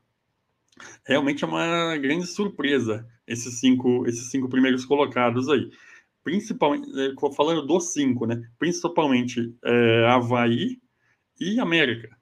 realmente 1.02 1.42
é 1.42 1.46
uma 1.46 1.96
grande 1.96 2.26
surpresa, 2.26 3.08
esses 3.26 3.58
cinco, 3.58 4.06
esses 4.06 4.30
cinco 4.30 4.50
primeiros 4.50 4.84
colocados 4.84 5.48
aí. 5.48 5.70
Principalmente, 6.22 6.90
é, 7.00 7.14
falando 7.34 7.66
dos 7.66 7.94
cinco, 7.94 8.26
né? 8.26 8.42
Principalmente 8.58 9.56
é, 9.64 10.06
Havaí 10.10 10.78
e 11.40 11.58
América. 11.58 12.14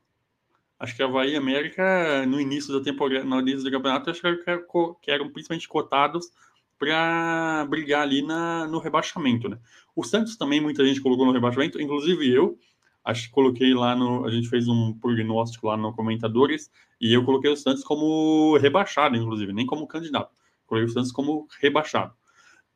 Acho 0.78 0.94
que 0.94 1.02
Havaí 1.02 1.32
e 1.32 1.36
América, 1.36 2.24
no 2.24 2.40
início 2.40 2.72
da 2.72 2.80
temporada, 2.84 3.24
no 3.24 3.40
início 3.40 3.64
do 3.64 3.70
campeonato, 3.72 4.10
acho 4.10 4.22
que 4.22 5.10
eram 5.10 5.28
principalmente 5.32 5.66
cotados 5.66 6.30
para 6.78 7.66
brigar 7.68 8.02
ali 8.02 8.22
na, 8.22 8.66
no 8.66 8.78
rebaixamento, 8.78 9.48
né? 9.48 9.58
O 9.94 10.02
Santos 10.02 10.36
também 10.36 10.60
muita 10.60 10.84
gente 10.84 11.00
colocou 11.00 11.24
no 11.24 11.32
rebaixamento, 11.32 11.80
inclusive 11.80 12.28
eu. 12.28 12.58
Acho 13.04 13.24
que 13.24 13.30
coloquei 13.30 13.74
lá 13.74 13.94
no. 13.94 14.24
A 14.24 14.30
gente 14.30 14.48
fez 14.48 14.66
um 14.66 14.92
prognóstico 14.94 15.66
lá 15.66 15.76
no 15.76 15.92
Comentadores 15.92 16.70
e 17.00 17.12
eu 17.12 17.24
coloquei 17.24 17.50
o 17.50 17.56
Santos 17.56 17.84
como 17.84 18.56
rebaixado, 18.56 19.16
inclusive, 19.16 19.52
nem 19.52 19.66
como 19.66 19.86
candidato. 19.86 20.32
Coloquei 20.66 20.88
o 20.88 20.92
Santos 20.92 21.12
como 21.12 21.46
rebaixado. 21.60 22.14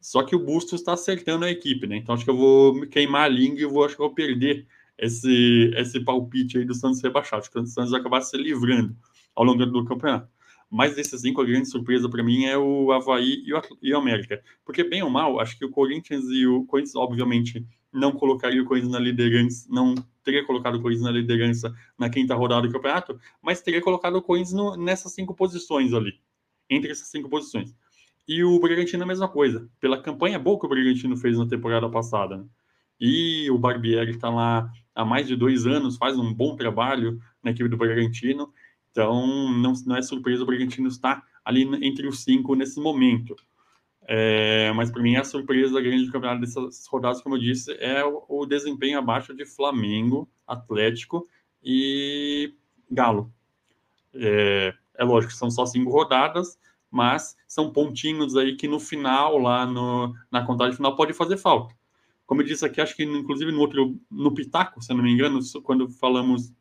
Só 0.01 0.23
que 0.23 0.37
o 0.37 0.39
Bustos 0.39 0.81
está 0.81 0.93
acertando 0.93 1.45
a 1.45 1.51
equipe, 1.51 1.87
né? 1.87 1.97
Então 1.97 2.15
acho 2.15 2.25
que 2.25 2.31
eu 2.31 2.37
vou 2.37 2.75
me 2.75 2.87
queimar 2.87 3.23
a 3.25 3.29
língua 3.29 3.61
e 3.61 3.65
vou, 3.65 3.85
acho 3.85 3.95
que 3.95 4.01
vou 4.01 4.15
perder 4.15 4.67
esse, 4.99 5.73
esse 5.77 6.01
palpite 6.01 6.59
aí 6.59 6.65
do 6.65 6.75
Santos 6.75 7.03
rebaixado. 7.03 7.41
Acho 7.41 7.51
que 7.51 7.59
o 7.59 7.67
Santos 7.67 7.91
vai 7.91 8.01
acabar 8.01 8.21
se 8.21 8.37
livrando 8.37 8.95
ao 9.35 9.45
longo 9.45 9.65
do 9.65 9.85
campeonato. 9.85 10.29
Mas 10.71 10.95
desses 10.95 11.21
cinco, 11.21 11.41
a 11.41 11.45
grande 11.45 11.69
surpresa 11.69 12.09
para 12.09 12.23
mim 12.23 12.45
é 12.45 12.57
o 12.59 12.93
Havaí 12.93 13.43
e 13.45 13.55
o, 13.55 13.63
e 13.83 13.95
o 13.95 13.99
América. 13.99 14.43
Porque, 14.65 14.85
bem 14.85 15.03
ou 15.03 15.09
mal, 15.09 15.41
acho 15.41 15.59
que 15.59 15.65
o 15.65 15.71
Corinthians 15.71 16.25
e 16.27 16.47
o 16.47 16.65
Corinthians, 16.67 16.95
obviamente, 16.95 17.67
não 17.93 18.13
colocaria 18.13 18.63
o 18.63 18.67
Corinthians 18.67 18.93
na 18.93 18.99
liderança, 18.99 19.67
não 19.71 19.95
teria 20.23 20.45
colocado 20.45 20.75
o 20.75 20.83
Corinthians 20.83 21.07
na 21.07 21.13
liderança 21.13 21.75
na 21.99 22.11
quinta 22.11 22.35
rodada 22.35 22.67
do 22.67 22.73
campeonato, 22.73 23.19
mas 23.41 23.63
teria 23.63 23.81
colocado 23.81 24.17
o 24.17 24.23
Corinthians 24.23 24.53
no, 24.53 24.77
nessas 24.77 25.13
cinco 25.15 25.35
posições 25.35 25.95
ali, 25.95 26.21
entre 26.69 26.91
essas 26.91 27.09
cinco 27.09 27.31
posições. 27.31 27.75
E 28.27 28.45
o 28.45 28.61
Bragantino 28.61 29.05
a 29.05 29.07
mesma 29.07 29.27
coisa. 29.27 29.71
Pela 29.81 30.03
campanha 30.03 30.39
boa 30.39 30.61
que 30.61 30.67
o 30.67 30.69
Bragantino 30.69 31.17
fez 31.17 31.39
na 31.39 31.47
temporada 31.47 31.89
passada. 31.89 32.37
Né? 32.37 32.45
E 33.01 33.51
o 33.51 33.57
Barbieri 33.57 34.11
está 34.11 34.29
lá 34.29 34.71
há 34.95 35.03
mais 35.03 35.27
de 35.27 35.35
dois 35.35 35.67
anos, 35.67 35.97
faz 35.97 36.19
um 36.19 36.35
bom 36.35 36.55
trabalho 36.55 37.19
na 37.43 37.53
equipe 37.53 37.71
do 37.71 37.79
Bragantino. 37.79 38.53
Então, 38.99 39.53
não, 39.53 39.73
não 39.87 39.97
é 39.97 40.03
surpresa 40.03 40.43
o 40.43 40.47
Bragantino 40.47 40.89
estar 40.89 41.25
ali 41.45 41.63
entre 41.87 42.09
os 42.09 42.25
cinco 42.25 42.57
nesse 42.57 42.81
momento. 42.81 43.37
É, 44.03 44.73
mas 44.73 44.91
para 44.91 45.01
mim 45.01 45.15
a 45.15 45.23
surpresa 45.23 45.81
grande 45.81 46.07
do 46.07 46.11
campeonato 46.11 46.41
dessas 46.41 46.85
rodadas, 46.89 47.23
como 47.23 47.37
eu 47.37 47.41
disse, 47.41 47.73
é 47.79 48.05
o, 48.05 48.25
o 48.29 48.45
desempenho 48.45 48.99
abaixo 48.99 49.33
de 49.33 49.47
Flamengo, 49.47 50.29
Atlético 50.45 51.29
e 51.63 52.53
Galo. 52.91 53.33
É, 54.13 54.75
é 54.97 55.05
lógico 55.05 55.33
que 55.33 55.39
são 55.39 55.49
só 55.49 55.65
cinco 55.65 55.93
rodadas, 55.93 56.59
mas 56.91 57.37
são 57.47 57.71
pontinhos 57.71 58.37
aí 58.37 58.57
que 58.57 58.67
no 58.67 58.81
final, 58.81 59.39
lá 59.39 59.65
no, 59.65 60.13
na 60.29 60.45
contagem 60.45 60.75
final, 60.75 60.97
pode 60.97 61.13
fazer 61.13 61.37
falta. 61.37 61.73
Como 62.27 62.43
eu 62.43 62.47
disse 62.47 62.67
aqui, 62.67 62.81
acho 62.81 62.97
que 62.97 63.05
inclusive 63.05 63.53
no 63.53 63.61
outro, 63.61 63.97
no 64.11 64.35
Pitaco, 64.35 64.83
se 64.83 64.93
não 64.93 65.05
me 65.05 65.13
engano, 65.13 65.39
quando 65.63 65.89
falamos 65.89 66.53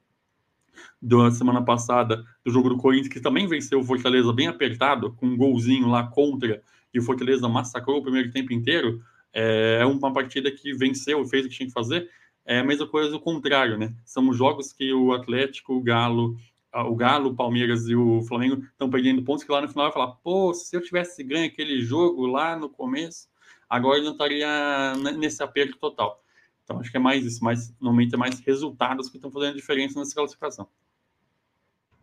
da 1.02 1.32
semana 1.32 1.64
passada 1.64 2.24
do 2.46 2.52
jogo 2.52 2.70
do 2.70 2.78
Corinthians, 2.78 3.14
que 3.14 3.20
também 3.20 3.48
venceu 3.48 3.80
o 3.80 3.84
Fortaleza 3.84 4.32
bem 4.34 4.48
apertado, 4.48 5.14
com 5.14 5.26
um 5.26 5.38
golzinho 5.38 5.88
lá 5.88 6.08
contra 6.08 6.62
e 6.94 7.00
o 7.00 7.04
Fortaleza 7.04 7.48
massacrou 7.48 8.00
o 8.00 8.04
primeiro 8.04 8.32
tempo 8.32 8.54
inteiro, 8.54 9.02
é 9.34 9.86
uma 9.86 10.12
partida 10.12 10.50
que 10.52 10.74
venceu 10.74 11.24
fez 11.26 11.46
o 11.46 11.50
que 11.50 11.56
tinha 11.56 11.68
que 11.68 11.74
fazer. 11.74 12.10
É 12.46 12.60
a 12.60 12.64
mesma 12.64 12.88
coisa 12.88 13.12
do 13.12 13.20
contrário, 13.20 13.78
né? 13.78 13.94
São 14.06 14.32
jogos 14.34 14.72
que 14.72 14.94
o 14.94 15.12
Atlético, 15.12 15.74
o 15.74 15.84
Galo, 15.84 16.38
o 16.74 16.96
Galo, 16.96 17.32
o 17.32 17.36
Palmeiras 17.36 17.88
e 17.88 17.96
o 17.96 18.22
Flamengo 18.24 18.64
estão 18.64 18.90
perdendo 18.90 19.22
pontos 19.22 19.44
que 19.44 19.52
lá 19.52 19.62
no 19.62 19.68
final 19.68 19.86
vai 19.86 19.94
falar, 19.94 20.16
pô, 20.24 20.54
se 20.54 20.76
eu 20.76 20.82
tivesse 20.82 21.24
ganho 21.24 21.46
aquele 21.46 21.82
jogo 21.82 22.26
lá 22.26 22.56
no 22.56 22.70
começo, 22.70 23.28
agora 23.70 23.98
eu 23.98 24.06
não 24.06 24.14
estaria 24.14 24.96
nesse 25.18 25.44
aperto 25.44 25.78
total. 25.78 26.24
Então 26.68 26.82
acho 26.82 26.92
que 26.92 26.98
é 26.98 27.00
mais 27.00 27.24
isso, 27.24 27.42
mas 27.42 27.74
normalmente 27.80 28.14
é 28.14 28.18
mais 28.18 28.42
resultados 28.42 29.10
que 29.10 29.16
estão 29.16 29.32
fazendo 29.32 29.56
diferença 29.56 29.98
nessa 29.98 30.14
classificação. 30.14 30.68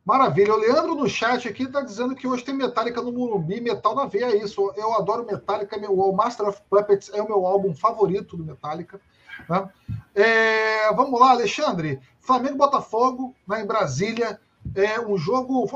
Maravilha. 0.03 0.55
O 0.55 0.57
Leandro 0.57 0.94
no 0.94 1.07
chat 1.07 1.46
aqui 1.46 1.64
está 1.64 1.83
dizendo 1.83 2.14
que 2.14 2.27
hoje 2.27 2.44
tem 2.44 2.55
Metallica 2.55 3.03
no 3.03 3.12
Morumbi, 3.12 3.61
Metal 3.61 3.94
na 3.94 4.07
veia, 4.07 4.33
é 4.33 4.37
isso. 4.42 4.72
Eu 4.74 4.94
adoro 4.94 5.27
Metallica, 5.27 5.77
meu, 5.77 5.92
o 5.92 6.16
Master 6.16 6.48
of 6.48 6.62
Puppets 6.70 7.11
é 7.12 7.20
o 7.20 7.27
meu 7.27 7.44
álbum 7.44 7.74
favorito 7.74 8.38
do 8.38 8.44
Metallica. 8.44 8.98
Né? 9.48 9.68
É, 10.14 10.92
vamos 10.94 11.20
lá, 11.20 11.33
Alexandre. 11.33 12.00
Flamengo 12.20 12.57
Botafogo, 12.57 13.35
né, 13.46 13.61
em 13.61 13.66
Brasília. 13.66 14.40
É 14.74 15.00
um 15.00 15.16
jogo. 15.16 15.66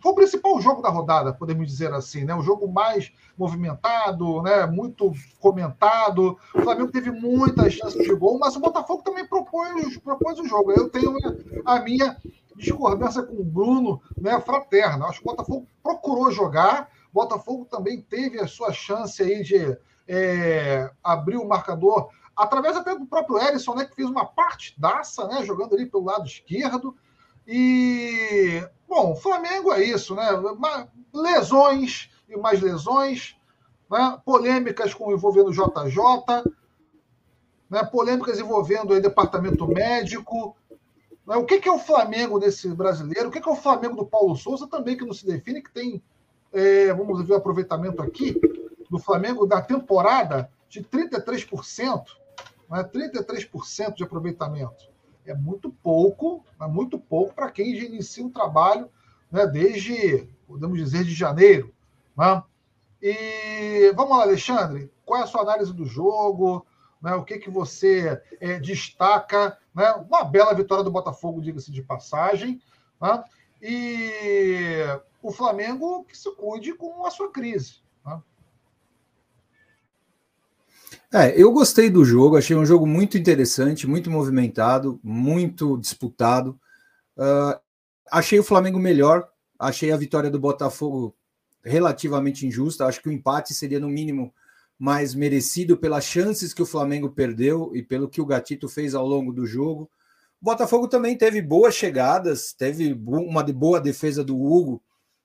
Foi 0.00 0.12
o 0.12 0.14
principal 0.14 0.60
jogo 0.60 0.82
da 0.82 0.88
rodada, 0.88 1.32
podemos 1.32 1.66
dizer 1.66 1.92
assim, 1.92 2.24
né? 2.24 2.34
O 2.34 2.42
jogo 2.42 2.66
mais 2.66 3.12
movimentado, 3.36 4.42
né? 4.42 4.66
Muito 4.66 5.12
comentado. 5.40 6.36
O 6.54 6.62
Flamengo 6.62 6.90
teve 6.90 7.10
muitas 7.10 7.74
chances 7.74 8.04
de 8.04 8.14
gol, 8.14 8.38
mas 8.38 8.56
o 8.56 8.60
Botafogo 8.60 9.02
também 9.02 9.26
propôs, 9.26 9.96
propôs 9.98 10.38
o 10.38 10.46
jogo. 10.46 10.72
Eu 10.72 10.88
tenho 10.88 11.14
a 11.64 11.78
minha 11.80 12.16
discordância 12.58 13.22
com 13.22 13.34
o 13.34 13.44
Bruno, 13.44 14.02
né, 14.20 14.38
fraterna. 14.40 15.06
Acho 15.06 15.20
que 15.20 15.28
o 15.28 15.30
Botafogo 15.30 15.66
procurou 15.82 16.30
jogar, 16.30 16.90
o 17.12 17.14
Botafogo 17.14 17.64
também 17.64 18.00
teve 18.02 18.40
a 18.40 18.46
sua 18.46 18.72
chance 18.72 19.22
aí 19.22 19.42
de 19.42 19.78
é, 20.06 20.90
abrir 21.02 21.36
o 21.36 21.46
marcador, 21.46 22.10
através 22.36 22.76
até 22.76 22.94
do 22.94 23.06
próprio 23.06 23.38
Erisson, 23.38 23.74
né, 23.74 23.84
que 23.84 23.94
fez 23.94 24.08
uma 24.08 24.24
partidaça, 24.24 25.26
né, 25.28 25.44
jogando 25.44 25.74
ali 25.74 25.86
pelo 25.86 26.04
lado 26.04 26.26
esquerdo. 26.26 26.96
E, 27.50 28.62
bom, 28.86 29.16
Flamengo 29.16 29.72
é 29.72 29.82
isso, 29.82 30.14
né? 30.14 30.28
Lesões 31.14 32.10
e 32.28 32.36
mais 32.36 32.60
lesões, 32.60 33.36
né? 33.90 34.20
polêmicas 34.22 34.92
com 34.92 35.10
envolvendo 35.10 35.48
o 35.48 35.52
JJ, 35.52 35.96
né? 37.70 37.82
polêmicas 37.84 38.38
envolvendo 38.38 38.92
o 38.92 39.00
departamento 39.00 39.66
médico, 39.66 40.54
né? 41.26 41.36
O 41.36 41.46
que, 41.46 41.66
é 41.66 41.72
o 41.72 41.78
Flamengo 41.78 42.38
desse 42.38 42.68
brasileiro? 42.68 43.30
O 43.30 43.32
que, 43.32 43.38
é 43.38 43.50
o 43.50 43.56
Flamengo 43.56 43.96
do 43.96 44.06
Paulo 44.06 44.36
Souza 44.36 44.66
também, 44.66 44.94
que 44.94 45.06
não 45.06 45.14
se 45.14 45.24
define, 45.24 45.62
que 45.62 45.72
tem, 45.72 46.02
é, 46.52 46.92
vamos 46.92 47.26
ver 47.26 47.32
o 47.32 47.36
aproveitamento 47.36 48.02
aqui, 48.02 48.38
do 48.90 48.98
Flamengo 48.98 49.46
da 49.46 49.62
temporada 49.62 50.50
de 50.68 50.82
33%, 50.82 52.04
né? 52.70 52.84
33% 52.84 53.94
de 53.94 54.04
aproveitamento. 54.04 54.97
É 55.28 55.34
muito 55.34 55.70
pouco, 55.70 56.44
é 56.60 56.66
muito 56.66 56.98
pouco 56.98 57.34
para 57.34 57.50
quem 57.50 57.76
já 57.76 57.84
inicia 57.84 58.24
um 58.24 58.30
trabalho 58.30 58.90
né, 59.30 59.46
desde, 59.46 60.28
podemos 60.46 60.78
dizer, 60.78 61.04
de 61.04 61.14
janeiro. 61.14 61.74
Né? 62.16 62.42
E 63.02 63.92
vamos 63.94 64.16
lá, 64.16 64.22
Alexandre, 64.22 64.90
qual 65.04 65.20
é 65.20 65.24
a 65.24 65.26
sua 65.26 65.42
análise 65.42 65.72
do 65.72 65.84
jogo? 65.84 66.66
Né? 67.00 67.14
O 67.14 67.24
que, 67.24 67.38
que 67.38 67.50
você 67.50 68.20
é, 68.40 68.58
destaca? 68.58 69.58
Né? 69.74 69.90
Uma 69.92 70.24
bela 70.24 70.54
vitória 70.54 70.82
do 70.82 70.90
Botafogo, 70.90 71.42
diga-se 71.42 71.70
de 71.70 71.82
passagem. 71.82 72.60
Né? 73.00 73.22
E 73.60 74.84
o 75.22 75.30
Flamengo 75.30 76.04
que 76.04 76.16
se 76.16 76.34
cuide 76.36 76.74
com 76.74 77.04
a 77.04 77.10
sua 77.10 77.30
crise. 77.30 77.82
É, 81.12 81.40
eu 81.40 81.50
gostei 81.50 81.88
do 81.88 82.04
jogo, 82.04 82.36
achei 82.36 82.54
um 82.54 82.66
jogo 82.66 82.86
muito 82.86 83.16
interessante, 83.16 83.86
muito 83.86 84.10
movimentado, 84.10 85.00
muito 85.02 85.78
disputado. 85.78 86.60
Uh, 87.16 87.58
achei 88.10 88.38
o 88.38 88.44
Flamengo 88.44 88.78
melhor, 88.78 89.26
achei 89.58 89.90
a 89.90 89.96
vitória 89.96 90.30
do 90.30 90.38
Botafogo 90.38 91.16
relativamente 91.64 92.46
injusta. 92.46 92.84
Acho 92.84 93.00
que 93.00 93.08
o 93.08 93.12
empate 93.12 93.54
seria, 93.54 93.80
no 93.80 93.88
mínimo, 93.88 94.34
mais 94.78 95.14
merecido 95.14 95.78
pelas 95.78 96.04
chances 96.04 96.52
que 96.52 96.62
o 96.62 96.66
Flamengo 96.66 97.08
perdeu 97.08 97.72
e 97.74 97.82
pelo 97.82 98.08
que 98.08 98.20
o 98.20 98.26
Gatito 98.26 98.68
fez 98.68 98.94
ao 98.94 99.06
longo 99.06 99.32
do 99.32 99.46
jogo. 99.46 99.90
O 100.42 100.44
Botafogo 100.44 100.88
também 100.88 101.16
teve 101.16 101.40
boas 101.40 101.74
chegadas, 101.74 102.52
teve 102.52 102.92
uma 103.06 103.42
boa 103.44 103.80
defesa 103.80 104.22
do 104.22 104.38
Hugo, 104.38 104.82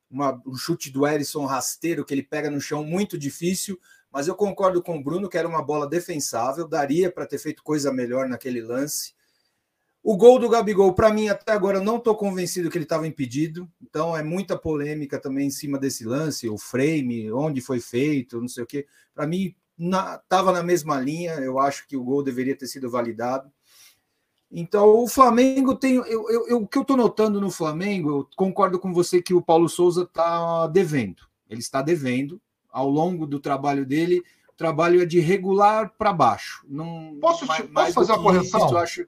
uma, 0.09 0.41
um 0.45 0.55
chute 0.55 0.89
do 0.89 1.05
Erisson 1.05 1.45
rasteiro 1.45 2.05
que 2.05 2.13
ele 2.13 2.23
pega 2.23 2.49
no 2.49 2.61
chão 2.61 2.83
muito 2.83 3.17
difícil, 3.17 3.77
mas 4.13 4.27
eu 4.27 4.35
concordo 4.35 4.83
com 4.83 4.95
o 4.95 5.03
Bruno 5.03 5.27
que 5.27 5.37
era 5.37 5.47
uma 5.47 5.63
bola 5.63 5.89
defensável, 5.89 6.67
daria 6.67 7.11
para 7.11 7.25
ter 7.25 7.39
feito 7.39 7.63
coisa 7.63 7.91
melhor 7.91 8.29
naquele 8.29 8.61
lance. 8.61 9.15
O 10.03 10.15
gol 10.15 10.37
do 10.37 10.49
Gabigol, 10.49 10.93
para 10.93 11.11
mim, 11.11 11.29
até 11.29 11.51
agora, 11.53 11.79
não 11.79 11.97
estou 11.97 12.15
convencido 12.15 12.69
que 12.69 12.77
ele 12.77 12.83
estava 12.85 13.07
impedido. 13.07 13.67
Então, 13.81 14.15
é 14.15 14.21
muita 14.21 14.55
polêmica 14.57 15.17
também 15.17 15.47
em 15.47 15.49
cima 15.49 15.79
desse 15.79 16.05
lance, 16.05 16.47
o 16.47 16.57
frame, 16.57 17.31
onde 17.31 17.59
foi 17.61 17.79
feito, 17.79 18.39
não 18.39 18.47
sei 18.47 18.63
o 18.63 18.67
quê. 18.67 18.85
Para 19.15 19.25
mim, 19.25 19.55
estava 19.79 20.51
na, 20.51 20.59
na 20.59 20.63
mesma 20.63 20.99
linha. 20.99 21.35
Eu 21.35 21.57
acho 21.57 21.87
que 21.87 21.97
o 21.97 22.03
gol 22.03 22.21
deveria 22.21 22.55
ter 22.55 22.67
sido 22.67 22.91
validado. 22.91 23.49
Então, 24.51 24.85
o 24.89 25.07
Flamengo 25.07 25.73
tem. 25.73 25.95
Eu, 25.95 26.29
eu, 26.29 26.47
eu 26.49 26.57
o 26.57 26.67
que 26.67 26.77
eu 26.77 26.83
estou 26.83 26.97
notando 26.97 27.41
no 27.41 27.49
Flamengo, 27.49 28.09
eu 28.09 28.29
concordo 28.35 28.77
com 28.77 28.93
você 28.93 29.21
que 29.21 29.33
o 29.33 29.41
Paulo 29.41 29.67
Souza 29.67 30.03
está 30.03 30.67
devendo. 30.67 31.23
Ele 31.49 31.61
está 31.61 31.81
devendo. 31.81 32.39
Ao 32.73 32.89
longo 32.89 33.25
do 33.27 33.39
trabalho 33.39 33.85
dele, 33.85 34.23
o 34.49 34.53
trabalho 34.57 35.01
é 35.01 35.05
de 35.05 35.19
regular 35.19 35.93
para 35.95 36.11
baixo. 36.11 36.65
Não, 36.67 37.19
posso, 37.21 37.45
mais, 37.45 37.69
posso 37.69 37.93
fazer 37.93 38.13
uma 38.13 38.23
correção? 38.23 38.65
Isso, 38.65 38.77
acho... 38.77 39.05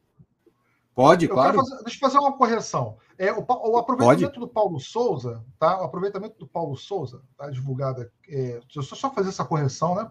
Pode, 0.93 1.25
eu 1.25 1.33
claro. 1.33 1.57
Fazer, 1.57 1.83
deixa 1.83 1.97
eu 1.97 1.99
fazer 1.99 2.19
uma 2.19 2.37
correção. 2.37 2.97
É, 3.17 3.33
o, 3.33 3.39
o 3.39 3.77
aproveitamento 3.77 4.27
Pode. 4.27 4.39
do 4.39 4.47
Paulo 4.47 4.79
Souza, 4.79 5.43
tá? 5.59 5.81
O 5.81 5.83
aproveitamento 5.83 6.39
do 6.39 6.47
Paulo 6.47 6.77
Souza, 6.77 7.21
tá 7.37 7.49
divulgado. 7.49 8.09
É, 8.29 8.61
deixa 8.61 8.79
eu 8.79 8.83
só 8.83 9.11
fazer 9.11 9.27
essa 9.29 9.43
correção, 9.43 9.95
né? 9.95 10.09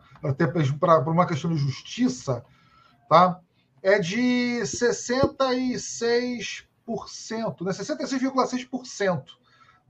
Para 0.79 1.11
uma 1.11 1.27
questão 1.27 1.51
de 1.51 1.57
justiça, 1.57 2.45
tá? 3.09 3.41
É 3.83 3.99
de 3.99 4.61
66%, 4.63 6.67
né? 7.63 7.73
66,6%. 7.73 9.25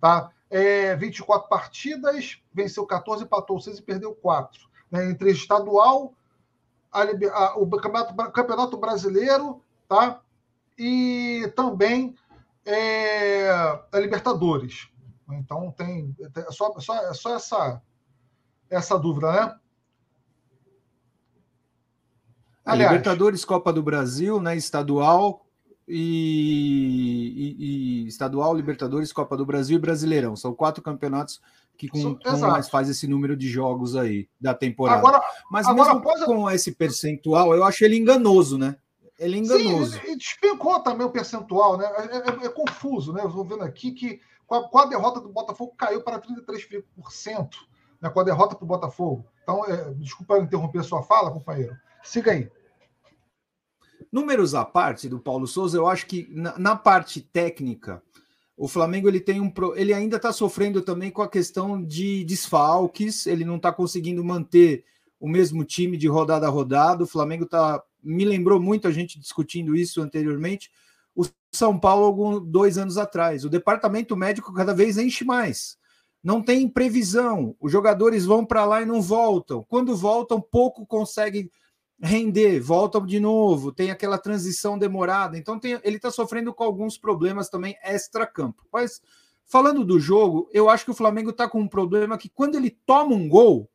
Tá? 0.00 0.30
É, 0.56 0.94
24 0.94 1.48
partidas, 1.48 2.40
venceu 2.52 2.86
14, 2.86 3.24
empatou 3.24 3.58
6 3.58 3.78
e 3.78 3.82
perdeu 3.82 4.14
4. 4.14 4.60
Né? 4.88 5.10
Entre 5.10 5.32
estadual, 5.32 6.14
a, 6.92 7.02
a, 7.02 7.58
o 7.58 7.68
campeonato, 7.68 8.32
campeonato 8.32 8.76
brasileiro, 8.76 9.64
tá? 9.88 10.20
e 10.78 11.52
também 11.56 12.14
é, 12.64 13.50
a 13.50 13.98
Libertadores. 13.98 14.88
Então 15.32 15.72
tem 15.72 16.14
é 16.36 16.52
só, 16.52 16.78
só, 16.78 17.12
só 17.14 17.34
essa, 17.34 17.82
essa 18.70 18.98
dúvida, 18.98 19.32
né? 19.32 19.58
Aliás, 22.64 22.92
Libertadores, 22.92 23.44
Copa 23.44 23.72
do 23.72 23.82
Brasil, 23.82 24.40
né? 24.40 24.56
Estadual 24.56 25.43
e, 25.86 27.56
e, 27.58 28.04
e, 28.04 28.08
Estadual, 28.08 28.54
Libertadores, 28.54 29.12
Copa 29.12 29.36
do 29.36 29.44
Brasil 29.44 29.76
e 29.76 29.80
Brasileirão. 29.80 30.34
São 30.36 30.54
quatro 30.54 30.82
campeonatos 30.82 31.40
que 31.76 31.88
com, 31.88 32.14
com 32.14 32.36
mais 32.38 32.68
faz 32.68 32.88
esse 32.88 33.06
número 33.06 33.36
de 33.36 33.48
jogos 33.48 33.96
aí 33.96 34.28
da 34.40 34.54
temporada. 34.54 34.98
Agora, 34.98 35.22
Mas 35.50 35.66
agora, 35.66 35.94
mesmo 35.94 36.26
com 36.26 36.50
esse 36.50 36.72
percentual, 36.72 37.54
eu 37.54 37.64
acho 37.64 37.84
ele 37.84 37.96
enganoso, 37.96 38.56
né? 38.56 38.76
Ele 39.18 39.36
é 39.36 39.38
enganoso. 39.40 39.92
Sim, 39.92 40.00
ele 40.04 40.16
despencou 40.16 40.80
também 40.80 41.06
o 41.06 41.10
percentual, 41.10 41.76
né? 41.76 41.86
É, 41.86 42.44
é, 42.44 42.46
é 42.46 42.48
confuso, 42.48 43.12
né? 43.12 43.22
Eu 43.22 43.28
estou 43.28 43.44
vendo 43.44 43.62
aqui 43.62 43.92
que 43.92 44.20
com 44.46 44.54
a, 44.54 44.68
com 44.68 44.78
a, 44.78 44.86
derrota 44.86 45.20
do 45.20 45.28
Botafogo 45.28 45.74
caiu 45.76 46.02
para 46.02 46.20
33%. 46.20 46.84
né, 48.00 48.10
com 48.10 48.20
a 48.20 48.24
derrota 48.24 48.54
para 48.54 48.64
o 48.64 48.68
Botafogo. 48.68 49.26
Então, 49.42 49.64
é, 49.66 49.94
desculpa 49.94 50.38
interromper 50.38 50.82
sua 50.82 51.02
fala, 51.02 51.30
companheiro. 51.30 51.76
Siga 52.02 52.32
aí. 52.32 52.50
Números 54.14 54.54
à 54.54 54.64
parte 54.64 55.08
do 55.08 55.18
Paulo 55.18 55.44
Souza, 55.44 55.76
eu 55.76 55.88
acho 55.88 56.06
que 56.06 56.28
na, 56.30 56.56
na 56.56 56.76
parte 56.76 57.20
técnica, 57.20 58.00
o 58.56 58.68
Flamengo 58.68 59.08
ele 59.08 59.18
tem 59.18 59.40
um 59.40 59.52
ele 59.74 59.92
ainda 59.92 60.18
está 60.18 60.32
sofrendo 60.32 60.80
também 60.82 61.10
com 61.10 61.20
a 61.20 61.28
questão 61.28 61.82
de 61.84 62.22
desfalques, 62.22 63.26
ele 63.26 63.44
não 63.44 63.56
está 63.56 63.72
conseguindo 63.72 64.22
manter 64.22 64.84
o 65.18 65.28
mesmo 65.28 65.64
time 65.64 65.96
de 65.96 66.06
rodada 66.06 66.46
a 66.46 66.48
rodada. 66.48 67.02
O 67.02 67.08
Flamengo 67.08 67.44
tá 67.44 67.82
me 68.04 68.24
lembrou 68.24 68.60
muito 68.60 68.86
a 68.86 68.92
gente 68.92 69.18
discutindo 69.18 69.74
isso 69.74 70.00
anteriormente. 70.00 70.70
O 71.12 71.26
São 71.50 71.76
Paulo 71.76 72.04
alguns 72.04 72.40
dois 72.46 72.78
anos 72.78 72.96
atrás, 72.96 73.44
o 73.44 73.50
departamento 73.50 74.16
médico 74.16 74.52
cada 74.52 74.72
vez 74.72 74.96
enche 74.96 75.24
mais. 75.24 75.76
Não 76.22 76.40
tem 76.40 76.68
previsão. 76.68 77.56
Os 77.60 77.72
jogadores 77.72 78.24
vão 78.24 78.46
para 78.46 78.64
lá 78.64 78.80
e 78.80 78.86
não 78.86 79.02
voltam. 79.02 79.66
Quando 79.68 79.96
voltam, 79.96 80.40
pouco 80.40 80.86
conseguem 80.86 81.50
render, 82.00 82.60
voltam 82.60 83.04
de 83.06 83.20
novo, 83.20 83.72
tem 83.72 83.90
aquela 83.90 84.18
transição 84.18 84.78
demorada. 84.78 85.38
Então 85.38 85.58
tem, 85.58 85.78
ele 85.82 85.96
está 85.96 86.10
sofrendo 86.10 86.52
com 86.52 86.64
alguns 86.64 86.98
problemas 86.98 87.48
também 87.48 87.76
extra-campo. 87.82 88.66
Mas 88.72 89.00
falando 89.44 89.84
do 89.84 89.98
jogo, 89.98 90.48
eu 90.52 90.68
acho 90.68 90.84
que 90.84 90.90
o 90.90 90.94
Flamengo 90.94 91.30
está 91.30 91.48
com 91.48 91.60
um 91.60 91.68
problema 91.68 92.18
que 92.18 92.28
quando 92.28 92.56
ele 92.56 92.70
toma 92.84 93.14
um 93.14 93.28
gol, 93.28 93.70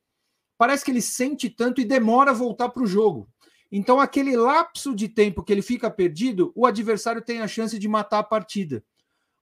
parece 0.57 0.83
que 0.83 0.91
ele 0.91 1.01
sente 1.01 1.49
tanto 1.49 1.79
e 1.79 1.85
demora 1.85 2.31
a 2.31 2.33
voltar 2.33 2.69
para 2.69 2.83
o 2.83 2.87
jogo. 2.87 3.27
Então, 3.71 3.99
aquele 3.99 4.35
lapso 4.35 4.95
de 4.95 5.07
tempo 5.07 5.43
que 5.43 5.53
ele 5.53 5.61
fica 5.61 5.91
perdido, 5.91 6.51
o 6.55 6.65
adversário 6.65 7.21
tem 7.21 7.39
a 7.41 7.47
chance 7.47 7.77
de 7.77 7.87
matar 7.87 8.19
a 8.19 8.23
partida. 8.23 8.83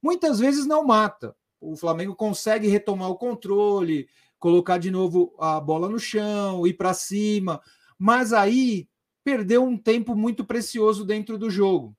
Muitas 0.02 0.40
vezes 0.40 0.66
não 0.66 0.86
mata. 0.86 1.36
O 1.62 1.76
Flamengo 1.78 2.14
consegue 2.14 2.68
retomar 2.68 3.10
o 3.10 3.16
controle, 3.16 4.08
colocar 4.38 4.78
de 4.78 4.92
novo 4.92 5.34
a 5.40 5.60
bola 5.60 5.90
no 5.90 5.98
chão, 5.98 6.68
ir 6.68 6.74
para 6.74 6.94
cima, 6.94 7.62
mas 7.98 8.34
aí 8.34 8.88
perdeu 9.24 9.64
um 9.64 9.78
tempo 9.78 10.16
muito 10.16 10.46
precioso 10.46 11.04
dentro 11.04 11.38
do 11.38 11.50
jogo. 11.50 11.96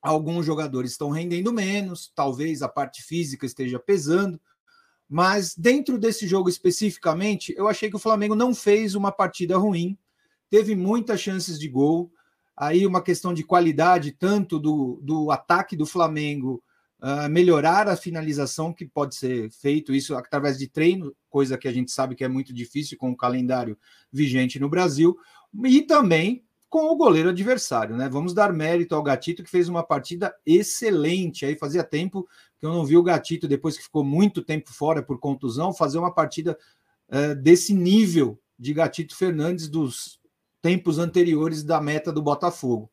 Alguns 0.00 0.44
jogadores 0.44 0.92
estão 0.92 1.10
rendendo 1.10 1.52
menos, 1.52 2.12
talvez 2.14 2.62
a 2.62 2.68
parte 2.68 3.02
física 3.02 3.46
esteja 3.46 3.78
pesando, 3.78 4.40
mas 5.08 5.54
dentro 5.56 5.98
desse 5.98 6.26
jogo 6.26 6.48
especificamente, 6.48 7.54
eu 7.56 7.68
achei 7.68 7.88
que 7.88 7.96
o 7.96 8.00
Flamengo 8.00 8.34
não 8.34 8.54
fez 8.54 8.94
uma 8.94 9.10
partida 9.10 9.56
ruim, 9.56 9.98
teve 10.50 10.74
muitas 10.74 11.20
chances 11.20 11.58
de 11.58 11.68
gol. 11.68 12.12
Aí 12.56 12.86
uma 12.86 13.02
questão 13.02 13.34
de 13.34 13.42
qualidade, 13.42 14.12
tanto 14.12 14.60
do, 14.60 15.00
do 15.02 15.30
ataque 15.32 15.76
do 15.76 15.84
Flamengo, 15.84 16.62
uh, 17.04 17.28
melhorar 17.28 17.86
a 17.86 17.96
finalização, 17.96 18.72
que 18.72 18.86
pode 18.86 19.14
ser 19.14 19.50
feito 19.50 19.92
isso 19.94 20.14
através 20.14 20.56
de 20.56 20.66
treino, 20.66 21.14
coisa 21.28 21.58
que 21.58 21.68
a 21.68 21.72
gente 21.72 21.92
sabe 21.92 22.14
que 22.14 22.24
é 22.24 22.28
muito 22.28 22.54
difícil 22.54 22.96
com 22.96 23.10
o 23.10 23.16
calendário 23.16 23.76
vigente 24.10 24.58
no 24.58 24.70
Brasil, 24.70 25.14
e 25.64 25.82
também 25.82 26.42
com 26.70 26.86
o 26.86 26.96
goleiro 26.96 27.28
adversário, 27.28 27.94
né? 27.94 28.08
Vamos 28.08 28.34
dar 28.34 28.52
mérito 28.52 28.96
ao 28.96 29.02
Gatito, 29.02 29.44
que 29.44 29.50
fez 29.50 29.68
uma 29.68 29.84
partida 29.84 30.34
excelente. 30.44 31.46
Aí 31.46 31.56
fazia 31.56 31.84
tempo 31.84 32.26
que 32.58 32.66
eu 32.66 32.72
não 32.72 32.84
vi 32.84 32.96
o 32.96 33.02
Gatito, 33.02 33.46
depois 33.46 33.76
que 33.76 33.84
ficou 33.84 34.02
muito 34.02 34.42
tempo 34.42 34.72
fora 34.72 35.00
por 35.00 35.20
contusão, 35.20 35.72
fazer 35.72 35.98
uma 35.98 36.12
partida 36.12 36.58
uh, 37.10 37.34
desse 37.36 37.72
nível 37.72 38.40
de 38.58 38.72
Gatito 38.72 39.14
Fernandes 39.14 39.68
dos 39.68 40.18
tempos 40.60 40.98
anteriores 40.98 41.62
da 41.62 41.80
meta 41.80 42.10
do 42.10 42.22
Botafogo. 42.22 42.90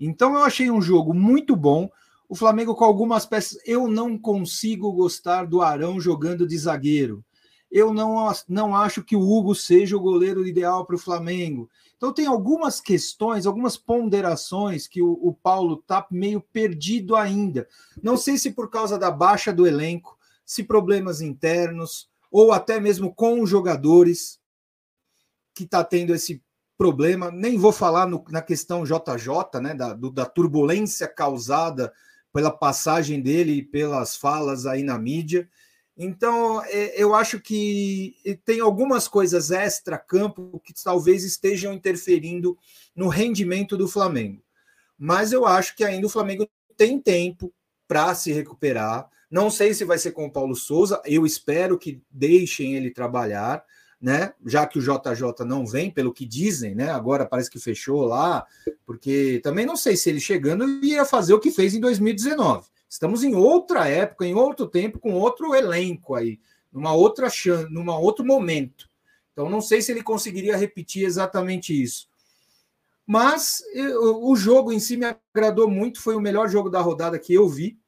Então 0.00 0.34
eu 0.34 0.42
achei 0.42 0.68
um 0.68 0.82
jogo 0.82 1.14
muito 1.14 1.54
bom. 1.54 1.88
O 2.32 2.34
Flamengo 2.34 2.74
com 2.74 2.86
algumas 2.86 3.26
peças. 3.26 3.58
Eu 3.62 3.86
não 3.86 4.16
consigo 4.16 4.90
gostar 4.90 5.44
do 5.44 5.60
Arão 5.60 6.00
jogando 6.00 6.46
de 6.46 6.56
zagueiro. 6.56 7.22
Eu 7.70 7.92
não, 7.92 8.32
não 8.48 8.74
acho 8.74 9.04
que 9.04 9.14
o 9.14 9.20
Hugo 9.20 9.54
seja 9.54 9.98
o 9.98 10.00
goleiro 10.00 10.46
ideal 10.46 10.86
para 10.86 10.96
o 10.96 10.98
Flamengo. 10.98 11.68
Então 11.94 12.10
tem 12.10 12.24
algumas 12.24 12.80
questões, 12.80 13.44
algumas 13.44 13.76
ponderações 13.76 14.88
que 14.88 15.02
o, 15.02 15.12
o 15.12 15.34
Paulo 15.34 15.74
está 15.74 16.06
meio 16.10 16.40
perdido 16.40 17.16
ainda. 17.16 17.68
Não 18.02 18.16
sei 18.16 18.38
se 18.38 18.52
por 18.52 18.70
causa 18.70 18.98
da 18.98 19.10
baixa 19.10 19.52
do 19.52 19.66
elenco, 19.66 20.18
se 20.42 20.64
problemas 20.64 21.20
internos, 21.20 22.08
ou 22.30 22.50
até 22.50 22.80
mesmo 22.80 23.14
com 23.14 23.42
os 23.42 23.50
jogadores 23.50 24.40
que 25.54 25.64
está 25.64 25.84
tendo 25.84 26.14
esse 26.14 26.42
problema, 26.78 27.30
nem 27.30 27.58
vou 27.58 27.72
falar 27.72 28.06
no, 28.06 28.24
na 28.30 28.40
questão 28.40 28.84
JJ, 28.84 29.60
né, 29.60 29.74
da, 29.74 29.92
do, 29.92 30.10
da 30.10 30.24
turbulência 30.24 31.06
causada 31.06 31.92
pela 32.32 32.50
passagem 32.50 33.20
dele 33.20 33.52
e 33.52 33.62
pelas 33.62 34.16
falas 34.16 34.66
aí 34.66 34.82
na 34.82 34.98
mídia. 34.98 35.48
Então, 35.96 36.62
é, 36.64 37.00
eu 37.00 37.14
acho 37.14 37.38
que 37.38 38.16
tem 38.44 38.60
algumas 38.60 39.06
coisas 39.06 39.50
extra-campo 39.50 40.60
que 40.64 40.72
talvez 40.82 41.24
estejam 41.24 41.72
interferindo 41.72 42.56
no 42.96 43.08
rendimento 43.08 43.76
do 43.76 43.86
Flamengo. 43.86 44.42
Mas 44.98 45.32
eu 45.32 45.44
acho 45.46 45.76
que 45.76 45.84
ainda 45.84 46.06
o 46.06 46.10
Flamengo 46.10 46.48
tem 46.76 46.98
tempo 46.98 47.52
para 47.86 48.14
se 48.14 48.32
recuperar. 48.32 49.08
Não 49.30 49.50
sei 49.50 49.74
se 49.74 49.84
vai 49.84 49.98
ser 49.98 50.12
com 50.12 50.26
o 50.26 50.32
Paulo 50.32 50.54
Souza, 50.54 51.00
eu 51.04 51.26
espero 51.26 51.78
que 51.78 52.02
deixem 52.10 52.74
ele 52.74 52.90
trabalhar 52.90 53.64
né? 54.02 54.34
Já 54.44 54.66
que 54.66 54.80
o 54.80 54.82
JJ 54.82 55.46
não 55.46 55.64
vem, 55.64 55.88
pelo 55.88 56.12
que 56.12 56.26
dizem, 56.26 56.74
né? 56.74 56.90
Agora 56.90 57.24
parece 57.24 57.48
que 57.48 57.60
fechou 57.60 58.04
lá, 58.04 58.44
porque 58.84 59.40
também 59.44 59.64
não 59.64 59.76
sei 59.76 59.96
se 59.96 60.10
ele 60.10 60.18
chegando 60.18 60.66
ia 60.84 61.04
fazer 61.04 61.32
o 61.34 61.38
que 61.38 61.52
fez 61.52 61.72
em 61.72 61.80
2019. 61.80 62.66
Estamos 62.88 63.22
em 63.22 63.36
outra 63.36 63.88
época, 63.88 64.26
em 64.26 64.34
outro 64.34 64.66
tempo, 64.66 64.98
com 64.98 65.14
outro 65.14 65.54
elenco 65.54 66.16
aí, 66.16 66.40
numa 66.72 66.92
outra 66.92 67.30
chance, 67.30 67.72
numa 67.72 67.96
outro 67.96 68.24
momento. 68.24 68.90
Então 69.32 69.48
não 69.48 69.60
sei 69.60 69.80
se 69.80 69.92
ele 69.92 70.02
conseguiria 70.02 70.56
repetir 70.56 71.04
exatamente 71.04 71.80
isso. 71.80 72.08
Mas 73.06 73.62
o 74.20 74.34
jogo 74.34 74.72
em 74.72 74.80
si 74.80 74.96
me 74.96 75.06
agradou 75.06 75.70
muito, 75.70 76.02
foi 76.02 76.16
o 76.16 76.20
melhor 76.20 76.48
jogo 76.48 76.68
da 76.68 76.80
rodada 76.80 77.18
que 77.18 77.32
eu 77.32 77.48
vi. 77.48 77.78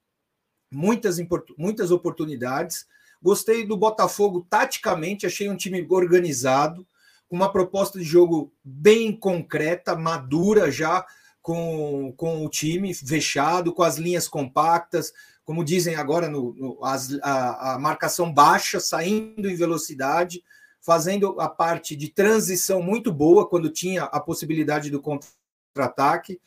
Muitas, 0.73 1.19
muitas 1.59 1.91
oportunidades. 1.91 2.87
Gostei 3.25 3.65
do 3.65 3.75
Botafogo 3.75 4.47
taticamente, 4.51 5.25
achei 5.25 5.49
um 5.49 5.57
time 5.57 5.87
organizado, 5.89 6.87
com 7.27 7.35
uma 7.35 7.51
proposta 7.51 7.99
de 7.99 8.05
jogo 8.05 8.53
bem 8.63 9.17
concreta, 9.17 9.97
madura 9.97 10.71
já 10.71 11.07
com, 11.41 12.13
com 12.19 12.45
o 12.45 12.51
time 12.51 12.93
fechado, 12.93 13.73
com 13.73 13.83
as 13.83 13.97
linhas 13.97 14.29
compactas, 14.29 15.11
como 15.43 15.65
dizem 15.65 15.95
agora, 15.95 16.29
no, 16.29 16.53
no 16.53 16.85
as, 16.85 17.19
a, 17.23 17.73
a 17.73 17.79
marcação 17.79 18.31
baixa, 18.31 18.79
saindo 18.79 19.49
em 19.49 19.57
velocidade, 19.57 20.45
fazendo 20.83 21.41
a 21.41 21.49
parte 21.49 21.97
de 21.97 22.11
transição 22.11 22.83
muito 22.83 23.11
boa 23.11 23.49
quando 23.49 23.71
tinha 23.71 24.03
a 24.03 24.21
possibilidade 24.21 24.91
do 24.91 25.01
contra-ataque. 25.01 26.39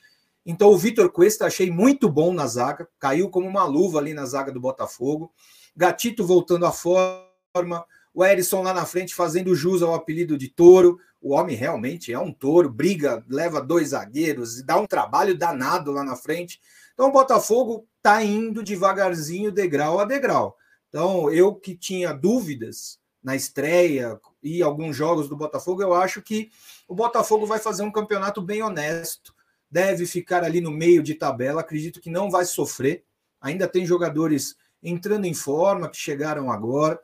Então, 0.46 0.70
o 0.70 0.78
Vitor 0.78 1.10
Cuesta 1.12 1.48
achei 1.48 1.72
muito 1.72 2.08
bom 2.08 2.32
na 2.32 2.46
zaga, 2.46 2.88
caiu 3.00 3.32
como 3.32 3.48
uma 3.48 3.66
luva 3.66 3.98
ali 3.98 4.14
na 4.14 4.28
zaga 4.28 4.52
do 4.52 4.62
Botafogo. 4.62 5.32
Gatito 5.78 6.26
voltando 6.26 6.66
à 6.66 6.72
forma, 6.72 7.86
o 8.12 8.26
Erisson 8.26 8.64
lá 8.64 8.74
na 8.74 8.84
frente 8.84 9.14
fazendo 9.14 9.54
jus 9.54 9.84
ao 9.84 9.94
apelido 9.94 10.36
de 10.36 10.48
touro. 10.48 11.00
O 11.22 11.36
homem 11.36 11.56
realmente 11.56 12.12
é 12.12 12.18
um 12.18 12.34
touro, 12.34 12.68
briga, 12.68 13.24
leva 13.30 13.62
dois 13.62 13.90
zagueiros 13.90 14.64
dá 14.64 14.76
um 14.80 14.88
trabalho 14.88 15.38
danado 15.38 15.92
lá 15.92 16.04
na 16.04 16.16
frente. 16.16 16.60
Então 16.96 17.10
o 17.10 17.12
Botafogo 17.12 17.88
está 17.98 18.24
indo 18.24 18.64
devagarzinho, 18.64 19.52
degrau 19.52 20.00
a 20.00 20.06
degrau. 20.06 20.58
Então 20.90 21.30
eu 21.32 21.54
que 21.54 21.76
tinha 21.76 22.12
dúvidas 22.12 23.00
na 23.24 23.36
estreia 23.36 24.20
e 24.42 24.64
alguns 24.64 24.96
jogos 24.96 25.30
do 25.30 25.38
Botafogo, 25.38 25.84
eu 25.84 25.94
acho 25.94 26.24
que 26.24 26.50
o 26.88 26.96
Botafogo 26.96 27.46
vai 27.46 27.60
fazer 27.60 27.84
um 27.84 27.92
campeonato 27.92 28.42
bem 28.42 28.64
honesto. 28.64 29.32
Deve 29.70 30.08
ficar 30.08 30.44
ali 30.44 30.60
no 30.60 30.72
meio 30.72 31.04
de 31.04 31.14
tabela. 31.14 31.62
Acredito 31.62 32.02
que 32.02 32.10
não 32.10 32.32
vai 32.32 32.46
sofrer. 32.46 33.04
Ainda 33.40 33.68
tem 33.68 33.86
jogadores 33.86 34.56
entrando 34.82 35.26
em 35.26 35.34
forma, 35.34 35.90
que 35.90 35.98
chegaram 35.98 36.52
agora. 36.52 37.00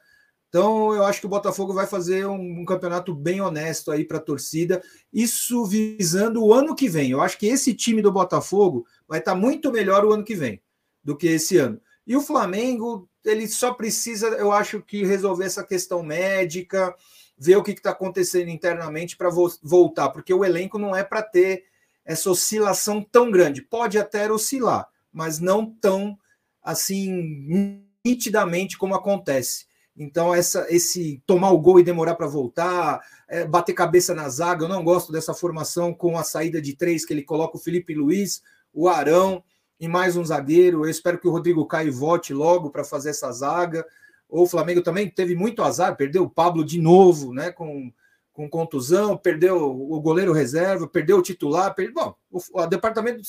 Então, 0.49 0.93
eu 0.93 1.03
acho 1.03 1.19
que 1.19 1.25
o 1.25 1.29
Botafogo 1.29 1.73
vai 1.73 1.87
fazer 1.87 2.27
um, 2.27 2.61
um 2.61 2.65
campeonato 2.65 3.13
bem 3.13 3.41
honesto 3.41 3.91
aí 3.91 4.05
para 4.05 4.17
a 4.17 4.21
torcida, 4.21 4.83
isso 5.11 5.65
visando 5.65 6.43
o 6.43 6.53
ano 6.53 6.75
que 6.75 6.87
vem. 6.87 7.09
Eu 7.09 7.21
acho 7.21 7.39
que 7.39 7.47
esse 7.47 7.73
time 7.73 8.03
do 8.03 8.11
Botafogo 8.11 8.85
vai 9.07 9.17
estar 9.17 9.33
tá 9.33 9.37
muito 9.37 9.71
melhor 9.71 10.05
o 10.05 10.13
ano 10.13 10.23
que 10.23 10.35
vem 10.35 10.61
do 11.03 11.17
que 11.17 11.27
esse 11.27 11.57
ano. 11.57 11.81
E 12.05 12.15
o 12.15 12.21
Flamengo, 12.21 13.09
ele 13.25 13.47
só 13.47 13.73
precisa, 13.73 14.27
eu 14.27 14.51
acho 14.51 14.79
que 14.81 15.03
resolver 15.03 15.45
essa 15.45 15.63
questão 15.63 16.03
médica, 16.03 16.95
ver 17.35 17.55
o 17.55 17.63
que 17.63 17.71
está 17.71 17.89
acontecendo 17.89 18.49
internamente 18.49 19.17
para 19.17 19.29
vo 19.29 19.51
voltar, 19.61 20.09
porque 20.09 20.33
o 20.33 20.45
elenco 20.45 20.77
não 20.77 20.95
é 20.95 21.03
para 21.03 21.23
ter 21.23 21.63
essa 22.05 22.29
oscilação 22.29 23.01
tão 23.01 23.31
grande. 23.31 23.61
Pode 23.61 23.97
até 23.97 24.31
oscilar, 24.31 24.87
mas 25.11 25.39
não 25.39 25.65
tão 25.65 26.15
assim 26.63 27.85
nitidamente 28.05 28.77
como 28.77 28.95
acontece. 28.95 29.65
Então, 29.95 30.33
essa, 30.33 30.65
esse 30.69 31.21
tomar 31.25 31.51
o 31.51 31.59
gol 31.59 31.79
e 31.79 31.83
demorar 31.83 32.15
para 32.15 32.25
voltar, 32.25 32.99
é, 33.27 33.45
bater 33.45 33.73
cabeça 33.73 34.15
na 34.15 34.27
zaga, 34.27 34.65
eu 34.65 34.69
não 34.69 34.83
gosto 34.83 35.11
dessa 35.11 35.33
formação 35.33 35.93
com 35.93 36.17
a 36.17 36.23
saída 36.23 36.61
de 36.61 36.75
três 36.75 37.05
que 37.05 37.13
ele 37.13 37.21
coloca 37.21 37.57
o 37.57 37.59
Felipe 37.59 37.93
Luiz, 37.93 38.41
o 38.73 38.87
Arão 38.87 39.43
e 39.79 39.87
mais 39.87 40.15
um 40.17 40.25
zagueiro. 40.25 40.83
Eu 40.83 40.89
espero 40.89 41.19
que 41.19 41.27
o 41.27 41.31
Rodrigo 41.31 41.67
Caio 41.67 41.93
volte 41.93 42.33
logo 42.33 42.71
para 42.71 42.83
fazer 42.83 43.11
essa 43.11 43.31
zaga. 43.31 43.85
O 44.27 44.47
Flamengo 44.47 44.81
também 44.81 45.07
teve 45.07 45.35
muito 45.35 45.61
azar, 45.61 45.95
perdeu 45.95 46.23
o 46.23 46.29
Pablo 46.29 46.65
de 46.65 46.81
novo, 46.81 47.31
né? 47.31 47.51
Com, 47.51 47.93
com 48.33 48.49
contusão, 48.49 49.15
perdeu 49.15 49.61
o 49.61 50.01
goleiro 50.01 50.33
reserva, 50.33 50.87
perdeu 50.87 51.19
o 51.19 51.21
titular. 51.21 51.73
Perdeu... 51.75 51.93
Bom, 51.93 52.15
o, 52.31 52.39
o, 52.61 52.65
departamento 52.65 53.21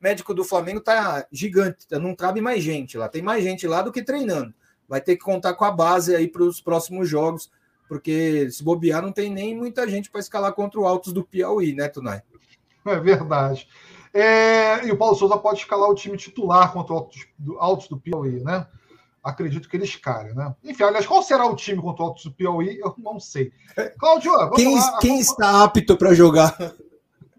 médico 0.00 0.32
do 0.32 0.44
Flamengo 0.44 0.80
tá 0.80 1.26
gigante, 1.32 1.84
não 1.90 2.14
cabe 2.14 2.40
mais 2.40 2.62
gente 2.62 2.96
lá. 2.96 3.08
Tem 3.08 3.20
mais 3.20 3.42
gente 3.42 3.66
lá 3.66 3.82
do 3.82 3.90
que 3.90 4.02
treinando. 4.02 4.54
Vai 4.88 5.00
ter 5.00 5.16
que 5.16 5.24
contar 5.24 5.54
com 5.54 5.64
a 5.64 5.70
base 5.70 6.14
aí 6.14 6.28
para 6.28 6.44
os 6.44 6.60
próximos 6.60 7.08
jogos, 7.08 7.50
porque 7.88 8.48
se 8.50 8.62
bobear, 8.62 9.02
não 9.02 9.10
tem 9.10 9.30
nem 9.30 9.56
muita 9.56 9.88
gente 9.88 10.10
para 10.10 10.20
escalar 10.20 10.52
contra 10.52 10.78
o 10.78 10.86
Altos 10.86 11.12
do 11.12 11.24
Piauí, 11.24 11.74
né, 11.74 11.88
Tunai? 11.88 12.22
É 12.84 12.98
verdade. 12.98 13.68
É, 14.14 14.86
e 14.86 14.92
o 14.92 14.96
Paulo 14.96 15.14
Souza 15.16 15.38
pode 15.38 15.60
escalar 15.60 15.88
o 15.88 15.94
time 15.94 16.16
titular 16.16 16.72
contra 16.72 16.94
o 16.94 17.08
Altos 17.58 17.88
do 17.88 17.98
Piauí, 17.98 18.42
né? 18.42 18.66
Acredito 19.22 19.68
que 19.68 19.76
ele 19.76 19.84
escale, 19.84 20.34
né? 20.34 20.54
Enfim, 20.64 20.82
aliás, 20.82 21.06
qual 21.06 21.22
será 21.22 21.46
o 21.46 21.54
time 21.54 21.80
contra 21.80 22.02
o 22.02 22.06
Altos 22.08 22.24
do 22.24 22.32
Piauí? 22.32 22.78
Eu 22.78 22.94
não 22.98 23.20
sei. 23.20 23.52
Cláudio, 23.98 24.32
vamos 24.32 24.56
quem, 24.56 24.74
lá. 24.74 24.98
Quem 24.98 25.10
vamos... 25.10 25.26
está 25.28 25.62
apto 25.62 25.96
para 25.96 26.14
jogar? 26.14 26.56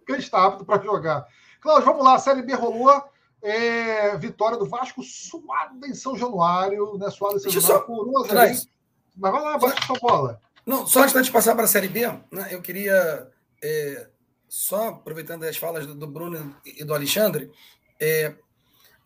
Quem 0.07 0.15
está 0.17 0.45
apto 0.45 0.65
para 0.65 0.81
jogar? 0.81 1.27
Cláudio, 1.59 1.85
vamos 1.85 2.03
lá. 2.03 2.15
A 2.15 2.19
Série 2.19 2.41
B 2.41 2.53
rolou. 2.53 3.03
É, 3.41 4.15
vitória 4.17 4.57
do 4.57 4.65
Vasco 4.65 5.03
suada 5.03 5.85
em 5.85 5.93
São 5.93 6.15
Januário, 6.15 6.97
né? 6.97 7.09
Suada 7.09 7.35
em 7.35 7.39
São 7.39 7.51
Januário 7.51 7.81
só... 7.81 7.85
por 7.85 8.07
1 8.07 8.17
a 8.19 8.45
0. 8.47 8.69
Mas 9.17 9.31
vai 9.31 9.41
lá, 9.41 9.57
bate 9.57 9.85
sua 9.85 9.99
bola. 9.99 10.41
Não, 10.65 10.87
só 10.87 11.03
antes 11.03 11.25
de 11.25 11.31
passar 11.31 11.55
para 11.55 11.65
a 11.65 11.67
Série 11.67 11.89
B, 11.89 12.07
né, 12.31 12.47
eu 12.51 12.61
queria 12.61 13.27
é, 13.61 14.07
só 14.47 14.89
aproveitando 14.89 15.43
as 15.43 15.57
falas 15.57 15.85
do, 15.85 16.07
Bruno 16.07 16.55
e 16.65 16.83
do 16.83 16.93
Alexandre, 16.93 17.51
é, 17.99 18.33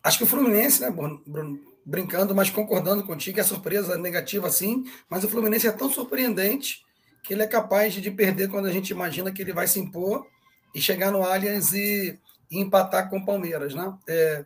acho 0.02 0.18
que 0.18 0.24
o 0.24 0.26
Fluminense, 0.26 0.80
né, 0.80 0.90
Bruno, 0.90 1.60
brincando, 1.88 2.34
mas 2.34 2.50
concordando 2.50 3.02
contigo, 3.02 3.40
é 3.40 3.42
surpresa 3.42 3.96
negativa 3.96 4.50
sim, 4.50 4.84
mas 5.08 5.24
o 5.24 5.28
Fluminense 5.28 5.66
é 5.66 5.72
tão 5.72 5.90
surpreendente 5.90 6.84
que 7.22 7.32
ele 7.32 7.42
é 7.42 7.46
capaz 7.46 7.94
de 7.94 8.10
perder 8.10 8.50
quando 8.50 8.66
a 8.66 8.70
gente 8.70 8.90
imagina 8.90 9.32
que 9.32 9.40
ele 9.40 9.54
vai 9.54 9.66
se 9.66 9.80
impor 9.80 10.26
e 10.74 10.82
chegar 10.82 11.10
no 11.10 11.22
Allianz 11.22 11.72
e, 11.72 12.20
e 12.50 12.60
empatar 12.60 13.08
com 13.08 13.16
o 13.16 13.24
Palmeiras, 13.24 13.74
né? 13.74 13.96
É, 14.06 14.44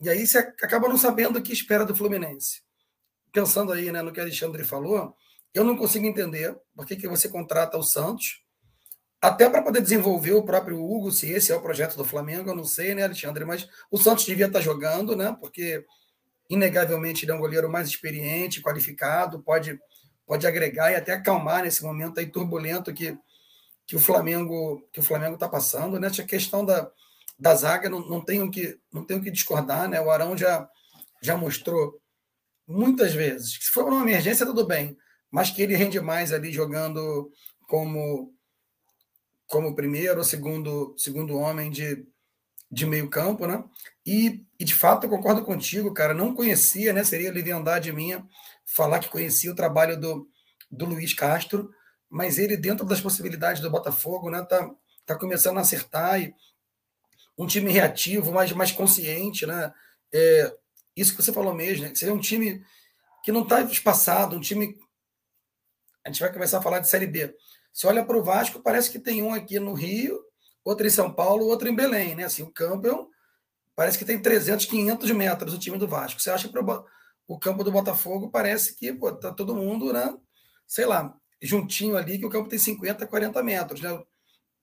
e 0.00 0.08
aí 0.08 0.26
você 0.26 0.38
acaba 0.38 0.88
não 0.88 0.96
sabendo 0.96 1.38
o 1.38 1.42
que 1.42 1.52
espera 1.52 1.84
do 1.84 1.94
Fluminense. 1.94 2.62
Pensando 3.30 3.70
aí 3.70 3.92
né, 3.92 4.00
no 4.00 4.10
que 4.10 4.18
o 4.18 4.22
Alexandre 4.22 4.64
falou, 4.64 5.14
eu 5.52 5.64
não 5.64 5.76
consigo 5.76 6.06
entender 6.06 6.56
por 6.74 6.86
que, 6.86 6.96
que 6.96 7.06
você 7.06 7.28
contrata 7.28 7.76
o 7.76 7.82
Santos, 7.82 8.42
até 9.20 9.50
para 9.50 9.62
poder 9.62 9.82
desenvolver 9.82 10.32
o 10.32 10.42
próprio 10.42 10.82
Hugo, 10.82 11.12
se 11.12 11.30
esse 11.30 11.52
é 11.52 11.56
o 11.56 11.60
projeto 11.60 11.94
do 11.94 12.06
Flamengo, 12.06 12.48
eu 12.48 12.56
não 12.56 12.64
sei, 12.64 12.94
né, 12.94 13.02
Alexandre? 13.02 13.44
Mas 13.44 13.68
o 13.90 13.98
Santos 13.98 14.24
devia 14.24 14.46
estar 14.46 14.62
jogando, 14.62 15.14
né? 15.14 15.36
Porque 15.38 15.84
inegavelmente 16.54 17.24
ele 17.24 17.32
é 17.32 17.34
um 17.34 17.40
goleiro 17.40 17.70
mais 17.70 17.88
experiente, 17.88 18.62
qualificado, 18.62 19.42
pode, 19.42 19.78
pode 20.26 20.46
agregar 20.46 20.90
e 20.90 20.96
até 20.96 21.12
acalmar 21.12 21.62
nesse 21.62 21.82
momento 21.82 22.18
aí 22.18 22.26
turbulento 22.26 22.92
que, 22.92 23.16
que 23.86 23.96
o 23.96 24.00
Flamengo 24.00 24.86
que 24.92 25.00
o 25.00 25.02
Flamengo 25.02 25.34
está 25.34 25.48
passando, 25.48 26.00
né? 26.00 26.08
Essa 26.08 26.24
questão 26.24 26.64
da, 26.64 26.90
da 27.38 27.54
zaga 27.54 27.90
não, 27.90 28.00
não 28.00 28.20
tenho 28.20 28.50
que 28.50 28.78
não 28.92 29.04
tenho 29.04 29.22
que 29.22 29.30
discordar, 29.30 29.88
né? 29.88 30.00
O 30.00 30.10
Arão 30.10 30.36
já 30.36 30.68
já 31.22 31.36
mostrou 31.36 32.00
muitas 32.66 33.14
vezes 33.14 33.58
que 33.58 33.64
se 33.64 33.70
for 33.70 33.84
uma 33.84 34.02
emergência 34.02 34.46
tudo 34.46 34.66
bem, 34.66 34.96
mas 35.30 35.50
que 35.50 35.62
ele 35.62 35.76
rende 35.76 36.00
mais 36.00 36.32
ali 36.32 36.52
jogando 36.52 37.30
como 37.68 38.34
como 39.46 39.74
primeiro 39.74 40.18
ou 40.18 40.24
segundo, 40.24 40.94
segundo 40.96 41.36
homem 41.36 41.70
de, 41.70 42.06
de 42.74 42.84
meio 42.84 43.08
campo, 43.08 43.46
né? 43.46 43.62
E, 44.04 44.44
e, 44.58 44.64
de 44.64 44.74
fato 44.74 45.04
eu 45.04 45.10
concordo 45.10 45.44
contigo, 45.44 45.94
cara, 45.94 46.12
não 46.12 46.34
conhecia, 46.34 46.92
né? 46.92 47.04
Seria 47.04 47.32
leviandade 47.32 47.92
minha 47.92 48.26
falar 48.66 48.98
que 48.98 49.08
conhecia 49.08 49.52
o 49.52 49.54
trabalho 49.54 49.98
do, 49.98 50.28
do 50.70 50.84
Luiz 50.84 51.14
Castro, 51.14 51.70
mas 52.10 52.36
ele 52.36 52.56
dentro 52.56 52.84
das 52.84 53.00
possibilidades 53.00 53.62
do 53.62 53.70
Botafogo, 53.70 54.28
né? 54.28 54.42
Tá, 54.42 54.68
tá 55.06 55.16
começando 55.16 55.58
a 55.58 55.60
acertar 55.60 56.20
e 56.20 56.34
um 57.38 57.46
time 57.46 57.70
reativo, 57.70 58.32
mais, 58.32 58.50
mais 58.52 58.72
consciente, 58.72 59.46
né? 59.46 59.72
É, 60.12 60.52
isso 60.96 61.14
que 61.16 61.22
você 61.22 61.32
falou 61.32 61.54
mesmo, 61.54 61.84
né? 61.84 61.90
Que 61.90 61.98
seria 61.98 62.14
um 62.14 62.20
time 62.20 62.60
que 63.22 63.30
não 63.30 63.42
está 63.44 63.60
espaçado, 63.62 64.36
um 64.36 64.40
time. 64.40 64.76
A 66.04 66.10
gente 66.10 66.20
vai 66.20 66.32
começar 66.32 66.58
a 66.58 66.62
falar 66.62 66.80
de 66.80 66.88
Série 66.88 67.06
B 67.06 67.34
você 67.74 67.88
olha 67.88 68.04
para 68.04 68.16
o 68.16 68.22
Vasco, 68.22 68.60
parece 68.60 68.88
que 68.88 69.00
tem 69.00 69.20
um 69.20 69.34
aqui 69.34 69.58
no 69.58 69.74
Rio, 69.74 70.23
outro 70.64 70.86
em 70.86 70.90
São 70.90 71.12
Paulo, 71.12 71.46
outro 71.46 71.68
em 71.68 71.74
Belém, 71.74 72.14
né? 72.14 72.24
Assim, 72.24 72.42
o 72.42 72.50
campo 72.50 73.10
parece 73.76 73.98
que 73.98 74.04
tem 74.04 74.20
300, 74.20 74.66
500 74.66 75.10
metros 75.10 75.54
o 75.54 75.58
time 75.58 75.76
do 75.76 75.86
Vasco. 75.86 76.20
Você 76.20 76.30
acha 76.30 76.48
que 76.48 76.58
o 77.28 77.38
campo 77.38 77.62
do 77.62 77.72
Botafogo 77.72 78.30
parece 78.30 78.74
que 78.74 78.92
pô, 78.92 79.12
tá 79.12 79.32
todo 79.32 79.54
mundo, 79.54 79.92
né? 79.92 80.16
Sei 80.66 80.86
lá, 80.86 81.14
juntinho 81.42 81.96
ali, 81.96 82.18
que 82.18 82.26
o 82.26 82.30
campo 82.30 82.48
tem 82.48 82.58
50, 82.58 83.06
40 83.06 83.42
metros, 83.42 83.80
né? 83.80 84.02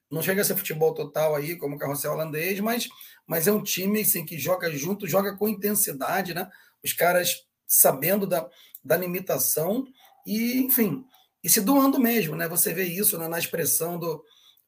Não 0.09 0.21
chega 0.21 0.41
a 0.41 0.45
ser 0.45 0.57
futebol 0.57 0.93
total 0.93 1.35
aí, 1.35 1.55
como 1.55 1.75
o 1.75 1.79
carrossel 1.79 2.11
holandês, 2.11 2.59
mas, 2.59 2.89
mas 3.25 3.47
é 3.47 3.51
um 3.51 3.63
time 3.63 4.01
assim, 4.01 4.25
que 4.25 4.37
joga 4.37 4.69
junto, 4.71 5.07
joga 5.07 5.37
com 5.37 5.47
intensidade, 5.47 6.33
né? 6.33 6.49
Os 6.83 6.91
caras 6.91 7.45
sabendo 7.65 8.27
da, 8.27 8.49
da 8.83 8.97
limitação 8.97 9.85
e, 10.25 10.57
enfim, 10.57 11.05
e 11.43 11.49
se 11.49 11.61
doando 11.61 11.99
mesmo, 11.99 12.35
né? 12.35 12.47
Você 12.49 12.73
vê 12.73 12.83
isso 12.83 13.17
né, 13.17 13.27
na 13.27 13.39
expressão 13.39 13.97
do, 13.97 14.21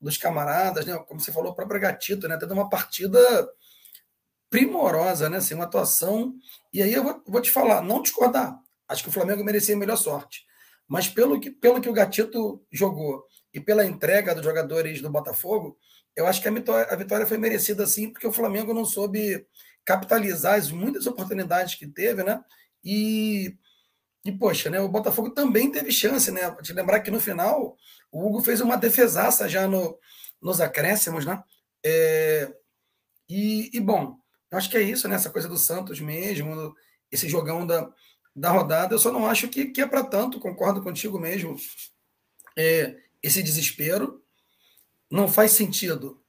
dos 0.03 0.17
camaradas, 0.17 0.85
né? 0.85 0.97
Como 1.07 1.19
você 1.19 1.31
falou, 1.31 1.51
o 1.51 1.55
próprio 1.55 1.79
Gatito, 1.79 2.27
né? 2.27 2.37
Tendo 2.37 2.53
uma 2.53 2.69
partida 2.69 3.19
primorosa, 4.49 5.29
né? 5.29 5.37
Assim, 5.37 5.55
uma 5.55 5.63
atuação. 5.63 6.35
E 6.71 6.81
aí 6.81 6.93
eu 6.93 7.03
vou, 7.03 7.23
vou 7.25 7.41
te 7.41 7.49
falar, 7.49 7.81
não 7.81 8.01
discordar. 8.01 8.59
Acho 8.87 9.03
que 9.03 9.09
o 9.09 9.11
Flamengo 9.13 9.43
merecia 9.43 9.77
melhor 9.77 9.95
sorte. 9.95 10.45
Mas 10.87 11.07
pelo 11.07 11.39
que, 11.39 11.49
pelo 11.49 11.79
que 11.79 11.89
o 11.89 11.93
Gatito 11.93 12.61
jogou 12.71 13.23
e 13.53 13.59
pela 13.59 13.85
entrega 13.85 14.35
dos 14.35 14.43
jogadores 14.43 15.01
do 15.01 15.09
Botafogo, 15.09 15.77
eu 16.15 16.27
acho 16.27 16.41
que 16.41 16.47
a 16.47 16.51
vitória, 16.51 16.93
a 16.93 16.95
vitória 16.95 17.25
foi 17.25 17.37
merecida 17.37 17.87
sim, 17.87 18.11
porque 18.11 18.27
o 18.27 18.31
Flamengo 18.31 18.73
não 18.73 18.85
soube 18.85 19.47
capitalizar 19.85 20.55
as 20.55 20.69
muitas 20.69 21.07
oportunidades 21.07 21.75
que 21.75 21.87
teve, 21.87 22.23
né? 22.23 22.43
E 22.83 23.57
e, 24.25 24.31
poxa, 24.31 24.69
né, 24.69 24.79
o 24.79 24.87
Botafogo 24.87 25.31
também 25.31 25.69
teve 25.69 25.91
chance, 25.91 26.31
né? 26.31 26.49
Te 26.61 26.71
lembrar 26.71 27.01
que 27.01 27.11
no 27.11 27.19
final 27.19 27.75
o 28.11 28.25
Hugo 28.25 28.41
fez 28.41 28.61
uma 28.61 28.77
defesaça 28.77 29.49
já 29.49 29.67
no, 29.67 29.99
nos 30.41 30.61
acréscimos, 30.61 31.25
né? 31.25 31.43
É, 31.85 32.49
e, 33.27 33.69
e, 33.73 33.79
bom, 33.81 34.17
acho 34.51 34.69
que 34.69 34.77
é 34.77 34.81
isso, 34.81 35.09
né? 35.09 35.15
Essa 35.15 35.29
coisa 35.29 35.49
do 35.49 35.57
Santos 35.57 35.99
mesmo, 35.99 36.73
esse 37.11 37.27
jogão 37.27 37.67
da, 37.67 37.91
da 38.33 38.49
rodada. 38.49 38.95
Eu 38.95 38.99
só 38.99 39.11
não 39.11 39.27
acho 39.27 39.49
que, 39.49 39.65
que 39.65 39.81
é 39.81 39.87
para 39.87 40.03
tanto, 40.03 40.39
concordo 40.39 40.81
contigo 40.81 41.19
mesmo. 41.19 41.57
É, 42.57 42.95
esse 43.21 43.43
desespero 43.43 44.23
não 45.11 45.27
faz 45.27 45.51
sentido. 45.51 46.21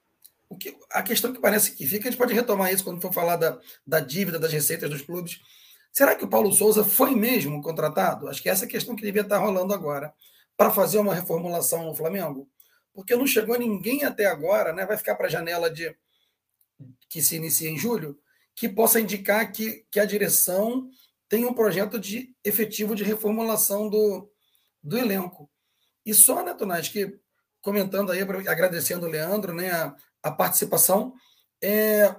O 0.49 0.57
que, 0.57 0.77
a 0.91 1.03
questão 1.03 1.33
que 1.33 1.41
parece 1.41 1.73
que 1.77 1.87
fica, 1.87 2.09
a 2.09 2.11
gente 2.11 2.19
pode 2.19 2.35
retomar 2.35 2.73
isso 2.73 2.83
quando 2.83 3.01
for 3.01 3.13
falar 3.13 3.37
da, 3.37 3.61
da 3.87 4.01
dívida, 4.01 4.39
das 4.39 4.53
receitas 4.53 4.91
dos 4.91 5.03
clubes 5.03 5.41
Será 5.95 6.17
que 6.17 6.25
o 6.25 6.29
Paulo 6.29 6.53
Souza 6.53 6.83
foi 6.83 7.15
mesmo 7.15 7.63
contratado? 7.63 8.29
Acho 8.29 8.43
que 8.43 8.49
essa 8.49 8.65
é 8.65 8.67
a 8.67 8.71
questão 8.71 8.97
que 8.97 9.03
devia 9.03 9.23
estar 9.23 9.39
rolando 9.39 9.73
agora, 9.73 10.13
para 10.57 10.69
fazer 10.73 10.99
uma 10.99 11.15
reformulação 11.15 11.85
no 11.85 11.95
Flamengo. 11.95 12.51
Porque 12.93 13.15
não 13.15 13.29
chegou 13.29 13.57
ninguém 13.57 14.03
até 14.03 14.27
agora, 14.27 14.73
né? 14.73 14.85
vai 14.85 14.97
ficar 14.97 15.15
para 15.15 15.29
a 15.29 15.31
janela 15.31 15.71
de 15.71 15.95
que 17.09 17.23
se 17.23 17.37
inicia 17.37 17.71
em 17.71 17.79
julho, 17.79 18.19
que 18.57 18.69
possa 18.69 19.01
indicar 19.01 19.53
que, 19.53 19.87
que 19.89 20.01
a 20.01 20.05
direção 20.05 20.91
tem 21.29 21.45
um 21.45 21.55
projeto 21.55 21.97
de 21.97 22.35
efetivo 22.43 22.97
de 22.97 23.05
reformulação 23.05 23.89
do, 23.89 24.29
do 24.83 24.99
elenco. 24.99 25.49
E 26.05 26.13
só, 26.13 26.45
né, 26.45 26.55
Tonás, 26.55 26.89
que 26.89 27.19
comentando 27.63 28.11
aí, 28.11 28.21
agradecendo 28.21 29.07
o 29.07 29.09
Leandro, 29.09 29.55
né, 29.55 29.71
a, 29.71 29.95
a 30.25 30.31
participação, 30.33 31.15
é, 31.63 32.15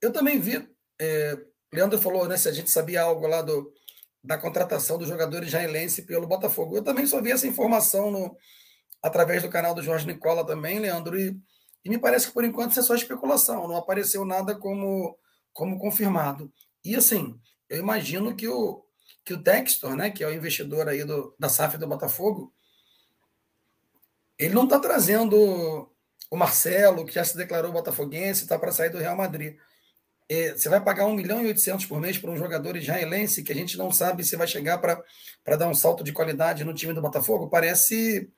eu 0.00 0.12
também 0.12 0.40
vi 0.40 0.68
é, 1.00 1.38
Leandro 1.72 2.00
falou, 2.00 2.28
né, 2.28 2.36
se 2.36 2.48
a 2.48 2.52
gente 2.52 2.70
sabia 2.70 3.02
algo 3.02 3.26
lá 3.26 3.40
do, 3.42 3.72
da 4.22 4.36
contratação 4.36 4.98
dos 4.98 5.08
jogadores 5.08 5.48
israelense 5.48 6.02
pelo 6.02 6.26
Botafogo. 6.26 6.76
Eu 6.76 6.84
também 6.84 7.06
só 7.06 7.20
vi 7.20 7.32
essa 7.32 7.46
informação 7.46 8.10
no, 8.10 8.36
através 9.02 9.42
do 9.42 9.48
canal 9.48 9.74
do 9.74 9.82
Jorge 9.82 10.06
Nicola 10.06 10.46
também, 10.46 10.78
Leandro, 10.78 11.18
e, 11.18 11.36
e 11.84 11.88
me 11.88 11.98
parece 11.98 12.28
que 12.28 12.32
por 12.32 12.44
enquanto 12.44 12.72
isso 12.72 12.80
é 12.80 12.82
só 12.82 12.94
especulação, 12.94 13.66
não 13.66 13.76
apareceu 13.76 14.24
nada 14.24 14.54
como, 14.54 15.18
como 15.52 15.78
confirmado. 15.78 16.52
E 16.84 16.94
assim, 16.94 17.38
eu 17.68 17.78
imagino 17.78 18.36
que 18.36 18.46
o, 18.46 18.84
que 19.24 19.34
o 19.34 19.42
Textor, 19.42 19.96
né, 19.96 20.10
que 20.10 20.22
é 20.22 20.26
o 20.26 20.32
investidor 20.32 20.88
aí 20.88 21.04
do, 21.04 21.34
da 21.38 21.48
SAF 21.48 21.78
do 21.78 21.86
Botafogo, 21.86 22.52
ele 24.38 24.54
não 24.54 24.64
está 24.64 24.78
trazendo 24.78 25.88
o 26.30 26.36
Marcelo, 26.36 27.04
que 27.04 27.14
já 27.14 27.24
se 27.24 27.36
declarou 27.36 27.72
botafoguense, 27.72 28.42
está 28.42 28.58
para 28.58 28.72
sair 28.72 28.90
do 28.90 28.98
Real 28.98 29.16
Madrid. 29.16 29.56
É, 30.34 30.56
você 30.56 30.66
vai 30.70 30.80
pagar 30.80 31.04
1 31.04 31.14
milhão 31.14 31.42
e 31.42 31.48
800 31.48 31.84
por 31.84 32.00
mês 32.00 32.16
para 32.16 32.30
um 32.30 32.36
jogador 32.38 32.74
israelense 32.74 33.42
que 33.42 33.52
a 33.52 33.54
gente 33.54 33.76
não 33.76 33.92
sabe 33.92 34.24
se 34.24 34.34
vai 34.34 34.46
chegar 34.46 34.78
para 34.78 35.56
dar 35.58 35.68
um 35.68 35.74
salto 35.74 36.02
de 36.02 36.10
qualidade 36.10 36.64
no 36.64 36.72
time 36.72 36.94
do 36.94 37.02
Botafogo? 37.02 37.50
Parece, 37.50 38.30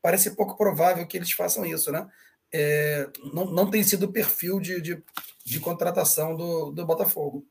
parece 0.00 0.34
pouco 0.34 0.56
provável 0.56 1.06
que 1.06 1.14
eles 1.14 1.30
façam 1.32 1.66
isso, 1.66 1.92
né? 1.92 2.08
É, 2.50 3.06
não, 3.34 3.44
não 3.44 3.70
tem 3.70 3.84
sido 3.84 4.04
o 4.04 4.12
perfil 4.12 4.60
de, 4.60 4.80
de, 4.80 5.02
de, 5.44 5.60
contratação 5.60 6.34
do, 6.34 6.70
do 6.70 6.86
Botafogo. 6.86 7.46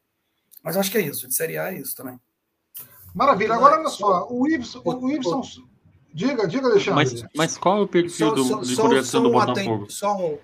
Mas 0.63 0.75
acho 0.77 0.89
que 0.89 0.97
é 0.97 1.01
isso, 1.01 1.27
de 1.27 1.35
Série 1.35 1.59
A 1.59 1.71
é 1.71 1.77
isso 1.77 1.95
também. 1.95 2.19
Maravilha. 3.13 3.53
Agora, 3.53 3.81
olha 3.81 3.89
só, 3.89 4.27
o 4.31 4.47
Ibson, 4.47 4.81
o 4.83 5.11
Ibson 5.11 5.43
diga, 6.11 6.47
diga, 6.47 6.69
Alexandre. 6.69 6.95
Mas, 6.95 7.23
mas 7.35 7.55
qual 7.55 7.77
é 7.77 7.81
o 7.81 7.87
perfil 7.87 8.29
Só- 8.29 8.33
do, 8.33 8.43
só- 8.65 8.87
de 8.87 9.03
só 9.03 9.19
do 9.19 9.31
Botafogo? 9.31 9.91
Só 9.91 10.17
um, 10.17 10.39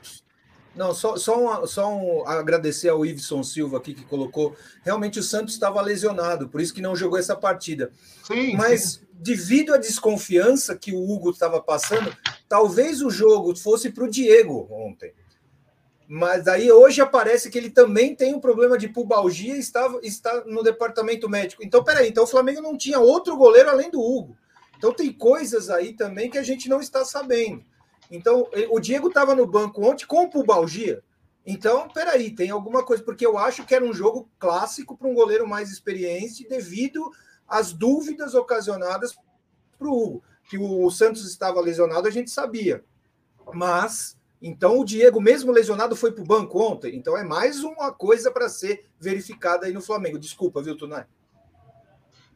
não, 0.77 0.93
só, 0.93 1.17
só, 1.17 1.65
só 1.65 1.93
um 1.93 2.27
agradecer 2.27 2.89
ao 2.89 3.05
Iveson 3.05 3.43
Silva 3.43 3.77
aqui 3.77 3.93
que 3.93 4.05
colocou. 4.05 4.55
Realmente 4.83 5.19
o 5.19 5.23
Santos 5.23 5.55
estava 5.55 5.81
lesionado, 5.81 6.47
por 6.47 6.61
isso 6.61 6.73
que 6.73 6.81
não 6.81 6.95
jogou 6.95 7.17
essa 7.17 7.35
partida. 7.35 7.91
Sim, 8.23 8.55
Mas 8.55 8.81
sim. 8.83 8.99
devido 9.11 9.73
à 9.73 9.77
desconfiança 9.77 10.77
que 10.77 10.93
o 10.93 11.03
Hugo 11.03 11.31
estava 11.31 11.59
passando, 11.61 12.15
talvez 12.47 13.01
o 13.01 13.09
jogo 13.09 13.55
fosse 13.55 13.89
para 13.89 14.03
o 14.03 14.09
Diego 14.09 14.67
ontem. 14.71 15.13
Mas 16.07 16.47
aí 16.47 16.71
hoje 16.71 17.01
aparece 17.01 17.49
que 17.49 17.57
ele 17.57 17.69
também 17.69 18.15
tem 18.15 18.33
um 18.33 18.39
problema 18.39 18.77
de 18.77 18.87
pubalgia 18.87 19.55
e 19.55 19.59
estava, 19.59 19.99
está 20.03 20.45
no 20.45 20.63
departamento 20.63 21.27
médico. 21.27 21.63
Então, 21.65 21.83
peraí, 21.83 22.07
então 22.07 22.23
o 22.23 22.27
Flamengo 22.27 22.61
não 22.61 22.77
tinha 22.77 22.99
outro 22.99 23.35
goleiro 23.35 23.69
além 23.69 23.91
do 23.91 23.99
Hugo. 23.99 24.37
Então 24.77 24.93
tem 24.93 25.11
coisas 25.11 25.69
aí 25.69 25.93
também 25.93 26.29
que 26.29 26.37
a 26.37 26.43
gente 26.43 26.69
não 26.69 26.79
está 26.79 27.03
sabendo. 27.03 27.65
Então, 28.09 28.47
o 28.69 28.79
Diego 28.79 29.07
estava 29.09 29.35
no 29.35 29.45
banco 29.45 29.83
ontem 29.85 30.05
com 30.05 30.29
pubalgia. 30.29 31.03
Então, 31.45 31.87
peraí, 31.87 32.29
tem 32.33 32.49
alguma 32.49 32.83
coisa, 32.83 33.03
porque 33.03 33.25
eu 33.25 33.37
acho 33.37 33.65
que 33.65 33.73
era 33.73 33.85
um 33.85 33.93
jogo 33.93 34.29
clássico 34.37 34.97
para 34.97 35.07
um 35.07 35.13
goleiro 35.13 35.47
mais 35.47 35.71
experiente, 35.71 36.47
devido 36.47 37.09
às 37.47 37.71
dúvidas 37.71 38.33
ocasionadas 38.33 39.15
para 39.77 39.87
o 39.87 39.91
Hugo. 39.91 40.23
Que 40.49 40.57
o 40.57 40.89
Santos 40.89 41.25
estava 41.25 41.61
lesionado, 41.61 42.07
a 42.07 42.11
gente 42.11 42.29
sabia. 42.31 42.83
Mas, 43.53 44.17
então 44.41 44.79
o 44.79 44.85
Diego, 44.85 45.21
mesmo 45.21 45.51
lesionado, 45.51 45.95
foi 45.95 46.11
para 46.11 46.23
o 46.23 46.27
banco 46.27 46.59
ontem. 46.61 46.95
Então 46.95 47.17
é 47.17 47.23
mais 47.23 47.63
uma 47.63 47.93
coisa 47.93 48.29
para 48.31 48.49
ser 48.49 48.85
verificada 48.99 49.65
aí 49.65 49.73
no 49.73 49.81
Flamengo. 49.81 50.19
Desculpa, 50.19 50.61
viu, 50.61 50.77
Tunai? 50.77 51.05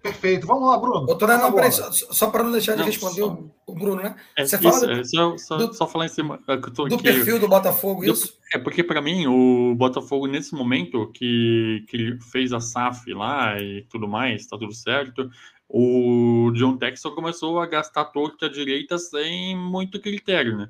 Perfeito. 0.02 0.48
Vamos 0.48 0.68
lá, 0.70 0.78
Bruno. 0.80 1.06
Tá 1.18 1.28
não, 1.28 1.38
na 1.38 1.52
peraí, 1.52 1.72
só, 1.72 1.92
só 1.92 2.30
para 2.32 2.44
não 2.44 2.52
deixar 2.52 2.74
de 2.74 2.80
Não, 2.80 2.86
responder 2.88 3.22
só- 3.22 3.38
o, 3.68 3.74
Bruno, 3.76 4.02
né? 4.02 4.16
É, 4.36 4.44
Você 4.46 4.56
isso, 4.56 4.64
fala 4.64 4.80
do- 4.88 4.92
é, 5.00 5.04
só, 5.04 5.38
só, 5.38 5.58
do- 5.58 5.74
só 5.74 5.88
falar 5.88 6.06
em 6.06 6.10
cima. 6.10 6.40
é, 6.48 6.58
que 6.58 6.70
eu 6.70 6.74
tô 6.74 6.88
Do 6.88 6.96
aqui- 6.96 7.04
perfil 7.04 7.40
do 7.40 7.48
Botafogo, 7.48 8.02
do- 8.04 8.12
isso? 8.12 8.38
É 8.54 8.58
porque 8.58 8.84
para 8.84 9.02
mim 9.02 9.28
o 9.28 9.76
Botafogo 9.76 10.26
nesse 10.26 10.56
momento 10.56 11.08
que, 11.14 11.86
que 11.88 11.98
ele 11.98 12.20
fez 12.20 12.52
a 12.52 12.60
SAF 12.60 13.14
lá 13.14 13.60
e 13.62 13.84
tudo 13.90 14.08
mais, 14.08 14.48
tá 14.48 14.58
tudo 14.58 14.74
certo. 14.74 15.30
O 15.70 16.52
John 16.56 16.78
Texton 16.78 17.12
começou 17.12 17.60
a 17.60 17.66
gastar 17.66 18.06
torta 18.06 18.48
à 18.48 18.50
direita 18.50 18.98
sem 18.98 19.56
muito 19.56 20.02
critério, 20.02 20.58
né? 20.58 20.70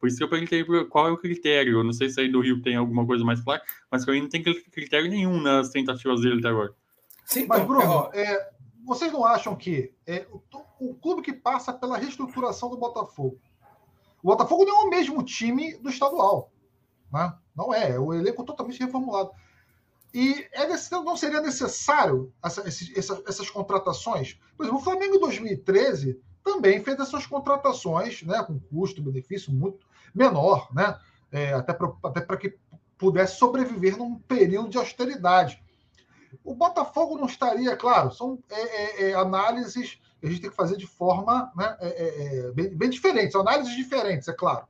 Por 0.00 0.06
isso 0.08 0.16
que 0.16 0.24
eu 0.24 0.28
perguntei 0.28 0.64
qual 0.88 1.06
é 1.08 1.12
o 1.12 1.18
critério. 1.18 1.74
Eu 1.80 1.84
não 1.84 1.92
sei 1.92 2.08
se 2.08 2.18
aí 2.18 2.28
do 2.32 2.40
Rio 2.40 2.62
tem 2.62 2.74
alguma 2.76 3.06
coisa 3.06 3.22
mais 3.22 3.40
clara, 3.42 3.62
mas 3.90 4.04
para 4.04 4.14
mim 4.14 4.22
não 4.22 4.28
tem 4.30 4.42
critério 4.42 5.10
nenhum 5.10 5.38
nas 5.40 5.68
tentativas 5.68 6.22
dele 6.22 6.38
até 6.38 6.48
agora. 6.48 6.72
Sim, 7.26 7.44
Mas, 7.46 7.60
então, 7.62 7.68
Bruno, 7.76 7.88
ó, 7.92 8.10
é, 8.12 8.48
vocês 8.84 9.12
não 9.12 9.24
acham 9.24 9.54
que 9.56 9.92
é, 10.06 10.26
o, 10.30 10.40
o 10.90 10.94
clube 10.94 11.22
que 11.22 11.32
passa 11.32 11.72
pela 11.72 11.96
reestruturação 11.98 12.70
do 12.70 12.76
Botafogo, 12.76 13.38
o 14.22 14.28
Botafogo 14.28 14.64
não 14.64 14.82
é 14.82 14.84
o 14.86 14.90
mesmo 14.90 15.22
time 15.22 15.76
do 15.78 15.88
estadual, 15.88 16.50
né? 17.12 17.34
Não 17.56 17.72
é, 17.74 17.92
é 17.92 17.98
o 17.98 18.12
elenco 18.12 18.44
totalmente 18.44 18.80
reformulado. 18.80 19.30
E 20.12 20.46
é 20.52 20.66
não 21.04 21.16
seria 21.16 21.40
necessário 21.40 22.32
essa- 22.42 22.66
esses- 22.66 22.96
essa- 22.96 23.22
essas 23.26 23.48
contratações? 23.48 24.38
Por 24.56 24.64
exemplo, 24.64 24.80
o 24.80 24.84
Flamengo 24.84 25.16
em 25.16 25.20
2013 25.20 26.20
também 26.42 26.82
fez 26.82 26.98
essas 26.98 27.26
contratações, 27.26 28.22
né, 28.22 28.42
com 28.42 28.58
custo-benefício 28.58 29.52
muito 29.52 29.86
menor, 30.14 30.68
né? 30.74 30.98
É, 31.30 31.52
até 31.52 31.72
para 31.72 32.36
que 32.36 32.58
pudesse 32.98 33.36
sobreviver 33.38 33.96
num 33.96 34.18
período 34.18 34.68
de 34.68 34.78
austeridade. 34.78 35.62
O 36.44 36.54
Botafogo 36.54 37.18
não 37.18 37.26
estaria, 37.26 37.76
claro, 37.76 38.12
são 38.12 38.38
é, 38.50 38.60
é, 38.60 39.10
é, 39.10 39.14
análises 39.14 40.00
que 40.20 40.26
a 40.26 40.30
gente 40.30 40.40
tem 40.40 40.50
que 40.50 40.56
fazer 40.56 40.76
de 40.76 40.86
forma 40.86 41.50
né, 41.56 41.76
é, 41.80 41.88
é, 41.88 42.52
bem, 42.52 42.68
bem 42.68 42.90
diferente, 42.90 43.32
são 43.32 43.40
análises 43.40 43.74
diferentes, 43.74 44.28
é 44.28 44.32
claro. 44.32 44.66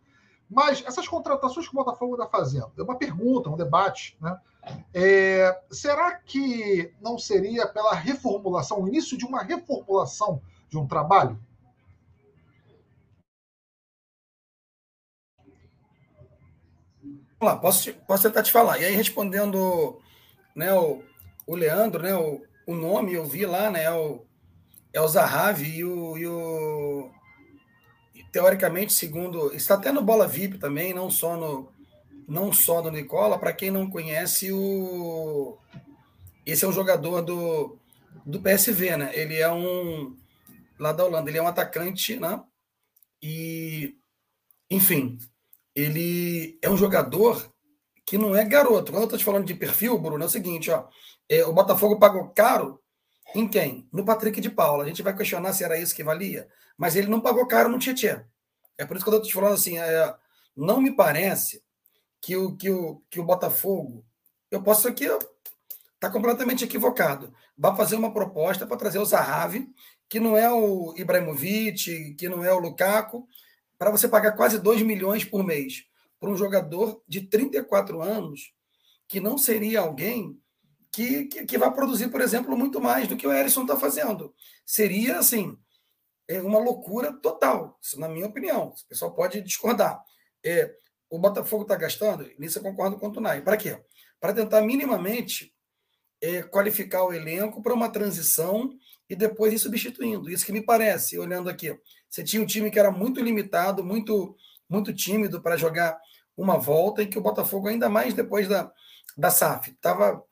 Mas 0.49 0.83
essas 0.87 1.07
contratações 1.07 1.69
que 1.69 1.75
o 1.75 1.85
Botafogo 1.85 2.15
está 2.15 2.27
fazendo, 2.27 2.73
é 2.77 2.83
uma 2.83 2.97
pergunta, 2.97 3.51
um 3.51 3.57
debate, 3.57 4.17
né? 4.21 4.39
É, 4.93 5.59
será 5.71 6.15
que 6.17 6.93
não 7.01 7.19
seria 7.19 7.67
pela 7.67 7.95
reformulação, 7.95 8.83
o 8.83 8.89
início 8.89 9.17
de 9.17 9.25
uma 9.25 9.43
reformulação 9.43 10.43
de 10.69 10.77
um 10.77 10.87
trabalho? 10.87 11.39
Vamos 17.39 17.55
lá, 17.55 17.57
posso, 17.57 17.95
posso 18.07 18.23
tentar 18.25 18.43
te 18.43 18.53
falar. 18.53 18.79
E 18.79 18.85
aí, 18.85 18.95
respondendo 18.95 19.99
né, 20.55 20.75
o, 20.75 21.03
o 21.53 21.57
Leandro, 21.57 22.03
né, 22.03 22.15
o, 22.15 22.43
o 22.67 22.75
nome 22.75 23.15
eu 23.15 23.25
vi 23.25 23.47
lá, 23.47 23.71
né, 23.71 23.91
o, 23.91 24.25
é 24.93 25.01
o 25.01 25.09
Zahavi 25.09 25.79
e 25.79 25.85
o, 25.85 26.19
e 26.19 26.27
o- 26.27 27.11
teoricamente, 28.33 28.93
segundo. 28.93 29.53
Está 29.55 29.75
até 29.75 29.93
no 29.93 30.03
Bola 30.03 30.27
VIP 30.27 30.59
também, 30.59 30.95
não 30.95 31.11
só 31.11 31.37
no, 31.37 31.73
não 32.29 32.53
só 32.53 32.83
no 32.83 32.91
Nicola. 32.91 33.39
Para 33.39 33.53
quem 33.53 33.71
não 33.71 33.91
conhece, 33.91 34.53
o, 34.53 35.59
esse 36.47 36.65
é 36.65 36.69
um 36.69 36.73
jogador 36.73 37.23
do, 37.23 37.79
do 38.27 38.41
PSV, 38.41 38.97
né? 38.97 39.11
Ele 39.15 39.37
é 39.37 39.51
um. 39.53 40.17
Lá 40.79 40.93
da 40.93 41.05
Holanda, 41.05 41.31
ele 41.31 41.39
é 41.39 41.43
um 41.43 41.49
atacante, 41.49 42.19
né? 42.19 42.43
E, 43.23 43.97
enfim, 44.71 45.19
ele 45.75 46.59
é 46.63 46.71
um 46.71 46.77
jogador 46.77 47.53
que 48.07 48.19
não 48.19 48.35
é 48.37 48.45
garoto. 48.45 48.93
Quando 48.93 49.03
eu 49.03 49.05
estou 49.05 49.19
te 49.19 49.25
falando 49.25 49.47
de 49.47 49.55
perfil, 49.55 49.99
Bruno, 49.99 50.23
é 50.25 50.27
o 50.27 50.31
seguinte, 50.31 50.71
ó, 50.71 50.89
é, 51.31 51.45
o 51.47 51.53
Botafogo 51.53 51.97
pagou 51.97 52.29
caro 52.31 52.83
em 53.35 53.47
quem? 53.47 53.89
No 53.93 54.05
Patrick 54.05 54.41
de 54.41 54.51
Paula. 54.51 54.83
A 54.83 54.87
gente 54.89 55.03
vai 55.03 55.17
questionar 55.17 55.53
se 55.53 55.63
era 55.63 55.79
isso 55.79 55.95
que 55.95 56.03
valia, 56.03 56.49
mas 56.77 56.97
ele 56.97 57.07
não 57.07 57.21
pagou 57.21 57.47
caro 57.47 57.69
no 57.69 57.79
Tietchan. 57.79 58.27
É 58.77 58.85
por 58.85 58.97
isso 58.97 59.05
que 59.05 59.11
eu 59.11 59.15
estou 59.15 59.29
te 59.29 59.33
falando 59.33 59.55
assim, 59.55 59.79
é, 59.79 60.15
não 60.57 60.81
me 60.81 60.91
parece 60.91 61.63
que 62.21 62.37
o, 62.37 62.57
que, 62.57 62.69
o, 62.69 63.01
que 63.09 63.21
o 63.21 63.25
Botafogo, 63.25 64.05
eu 64.51 64.61
posso 64.61 64.89
aqui 64.89 65.07
tá 66.01 66.11
completamente 66.11 66.65
equivocado, 66.65 67.33
vai 67.57 67.77
fazer 67.77 67.95
uma 67.95 68.13
proposta 68.13 68.67
para 68.67 68.77
trazer 68.77 68.99
o 68.99 69.05
Zahavi, 69.05 69.69
que 70.09 70.19
não 70.19 70.37
é 70.37 70.51
o 70.51 70.95
Ibrahimovic, 70.97 72.15
que 72.15 72.29
não 72.29 72.43
é 72.43 72.53
o 72.53 72.59
Lukaku, 72.59 73.29
para 73.79 73.91
você 73.91 74.09
pagar 74.09 74.33
quase 74.33 74.59
2 74.59 74.83
milhões 74.83 75.25
por 75.25 75.45
mês 75.45 75.85
para 76.19 76.31
um 76.31 76.37
jogador 76.37 77.03
de 77.07 77.21
34 77.23 78.03
anos, 78.03 78.53
que 79.07 79.21
não 79.21 79.39
seria 79.39 79.81
alguém 79.81 80.41
que, 80.93 81.27
que, 81.27 81.45
que 81.45 81.59
vai 81.59 81.73
produzir, 81.73 82.09
por 82.09 82.21
exemplo, 82.21 82.57
muito 82.57 82.81
mais 82.81 83.09
do 83.09 83.17
que 83.17 83.27
o 83.27 83.33
Erisson 83.33 83.63
está 83.63 83.77
fazendo. 83.77 84.35
Seria, 84.67 85.19
assim, 85.19 85.57
é 86.29 86.41
uma 86.41 86.59
loucura 86.59 87.13
total, 87.13 87.79
isso 87.83 87.99
na 87.99 88.09
minha 88.09 88.27
opinião. 88.27 88.69
O 88.69 88.89
pessoal 88.89 89.15
pode 89.15 89.41
discordar. 89.41 90.01
É, 90.45 90.73
o 91.09 91.19
Botafogo 91.19 91.63
está 91.63 91.77
gastando, 91.77 92.31
nisso 92.39 92.59
eu 92.59 92.63
concordo 92.63 92.99
com 92.99 93.09
o 93.09 93.13
Tunai. 93.13 93.43
Para 93.43 93.57
quê? 93.57 93.83
Para 94.21 94.33
tentar 94.33 94.61
minimamente 94.63 95.53
é, 96.21 96.43
qualificar 96.43 97.05
o 97.05 97.13
elenco 97.13 97.63
para 97.63 97.75
uma 97.75 97.91
transição 97.91 98.71
e 99.09 99.17
depois 99.17 99.53
ir 99.53 99.59
substituindo. 99.59 100.31
Isso 100.31 100.47
que 100.47 100.53
me 100.53 100.63
parece, 100.63 101.19
olhando 101.19 101.51
aqui. 101.51 101.77
Você 102.09 102.23
tinha 102.23 102.43
um 102.43 102.47
time 102.47 102.71
que 102.71 102.79
era 102.79 102.91
muito 102.91 103.21
limitado, 103.21 103.83
muito, 103.83 104.37
muito 104.69 104.95
tímido 104.95 105.43
para 105.43 105.57
jogar 105.57 105.99
uma 106.37 106.57
volta, 106.59 107.03
e 107.03 107.07
que 107.07 107.19
o 107.19 107.23
Botafogo, 107.23 107.69
ainda 107.69 107.89
mais 107.89 108.15
depois 108.15 108.49
da, 108.49 108.73
da 109.17 109.31
SAF, 109.31 109.71
estava 109.71 110.23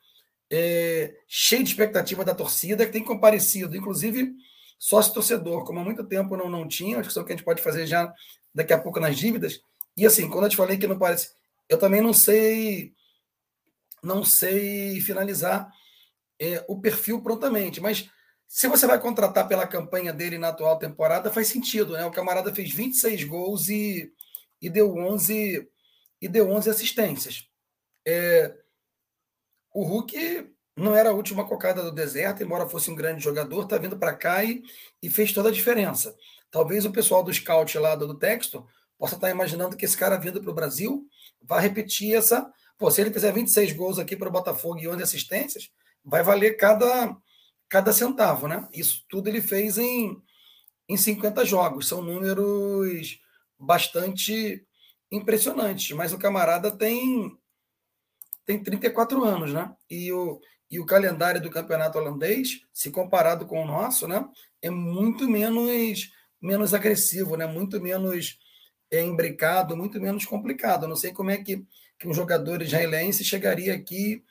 é, 0.51 1.15
cheio 1.27 1.63
de 1.63 1.71
expectativa 1.71 2.25
da 2.25 2.35
torcida, 2.35 2.87
que 2.87 2.93
tem 2.93 3.05
comparecido, 3.05 3.77
inclusive 3.77 4.33
sócio-torcedor, 4.79 5.65
como 5.65 5.81
há 5.81 5.85
muito 5.85 6.05
tempo 6.05 6.37
não, 6.37 6.49
não 6.49 6.67
tinha, 6.67 6.97
uma 6.97 7.03
discussão 7.03 7.25
que 7.25 7.33
a 7.33 7.37
gente 7.37 7.45
pode 7.45 7.63
fazer 7.63 7.87
já 7.87 8.13
daqui 8.55 8.73
a 8.73 8.79
pouco 8.79 9.01
nas 9.01 9.17
dívidas. 9.17 9.61
E 9.97 10.07
assim, 10.07 10.29
quando 10.29 10.45
eu 10.45 10.51
te 10.51 10.57
falei 10.57 10.79
que 10.79 10.87
não 10.87 10.99
parece, 10.99 11.31
eu 11.69 11.79
também 11.79 12.01
não 12.01 12.13
sei, 12.13 12.95
não 14.03 14.25
sei 14.25 15.01
finalizar 15.01 15.69
é, 16.41 16.65
o 16.69 16.81
perfil 16.81 17.21
prontamente, 17.21 17.81
mas 17.81 18.09
se 18.47 18.67
você 18.69 18.87
vai 18.87 18.99
contratar 18.99 19.47
pela 19.47 19.67
campanha 19.67 20.13
dele 20.13 20.39
na 20.39 20.49
atual 20.49 20.79
temporada, 20.79 21.31
faz 21.31 21.49
sentido, 21.49 21.93
né? 21.93 22.07
O 22.07 22.11
camarada 22.11 22.55
fez 22.55 22.73
26 22.73 23.25
gols 23.25 23.69
e, 23.69 24.11
e 24.63 24.71
deu 24.71 24.97
11 24.97 25.69
e 26.21 26.29
deu 26.29 26.51
11 26.51 26.71
assistências. 26.71 27.47
É, 28.07 28.55
o 29.73 29.83
Hulk 29.83 30.49
não 30.79 30.97
era 30.97 31.11
a 31.11 31.13
última 31.13 31.45
cocada 31.45 31.83
do 31.83 31.93
deserto, 31.93 32.43
embora 32.43 32.69
fosse 32.69 32.91
um 32.91 32.95
grande 32.95 33.23
jogador, 33.23 33.65
está 33.65 33.77
vindo 33.77 33.99
para 33.99 34.15
cá 34.15 34.45
e, 34.45 34.63
e, 35.03 35.11
fez 35.11 35.33
toda 35.33 35.49
a 35.49 35.53
diferença. 35.53 36.15
Talvez 36.51 36.85
o 36.85 36.93
pessoal 36.93 37.23
do 37.23 37.35
scout 37.35 37.77
lá 37.79 37.97
do, 37.97 38.15
texto 38.15 38.65
possa 38.97 39.17
estar 39.17 39.29
imaginando 39.31 39.77
que 39.77 39.85
esse 39.85 39.97
cara 39.97 40.17
vindo 40.17 40.41
para 40.41 40.51
o 40.51 40.55
Brasil 40.55 41.05
vai 41.43 41.61
repetir 41.61 42.15
essa. 42.15 42.51
Pô, 42.79 42.91
se 42.91 43.01
ele 43.01 43.13
fizer 43.13 43.33
26 43.33 43.73
gols 43.73 43.99
aqui 43.99 44.17
para 44.17 44.29
o 44.29 44.33
Botafogo 44.33 44.79
e 44.79 44.89
11 44.89 45.03
assistências, 45.03 45.71
vai 46.05 46.23
valer 46.23 46.57
cada, 46.57 47.17
cada 47.69 47.93
centavo, 47.93 48.47
né? 48.47 48.67
Isso 48.73 49.05
tudo 49.09 49.29
ele 49.29 49.43
fez 49.43 49.79
em, 49.79 50.17
em 50.89 50.97
50 50.97 51.45
jogos. 51.45 51.89
São 51.89 52.01
números 52.01 53.19
bastante 53.59 54.65
impressionantes, 55.11 55.97
mas 55.97 56.13
o 56.13 56.19
camarada 56.19 56.71
tem 56.71 57.37
tem 58.49 58.63
34 58.63 59.23
anos, 59.25 59.53
né? 59.53 59.71
E, 59.91 60.11
o, 60.11 60.41
e 60.71 60.81
o 60.81 60.87
calendário 60.87 61.39
do 61.39 61.51
campeonato 61.51 61.99
holandês, 61.99 62.63
se 62.73 62.91
comparado 62.91 63.45
com 63.45 63.63
o 63.63 63.67
nosso, 63.67 64.09
né, 64.09 64.27
é 64.63 64.71
muito 64.71 65.29
menos 65.29 66.11
menos 66.41 66.73
agressivo, 66.73 67.37
né, 67.37 67.47
muito 67.47 67.79
menos 67.79 68.39
é, 68.91 69.03
imbricado, 69.03 69.77
muito 69.77 70.01
menos 70.01 70.25
complicado. 70.25 70.89
Não 70.89 70.97
sei 70.97 71.13
como 71.13 71.31
é 71.31 71.37
que, 71.37 71.63
que 71.99 72.09
um 72.09 72.15
jogador 72.15 72.63
israelense 72.63 73.23
chegaria 73.23 73.75
aqui 73.75 74.25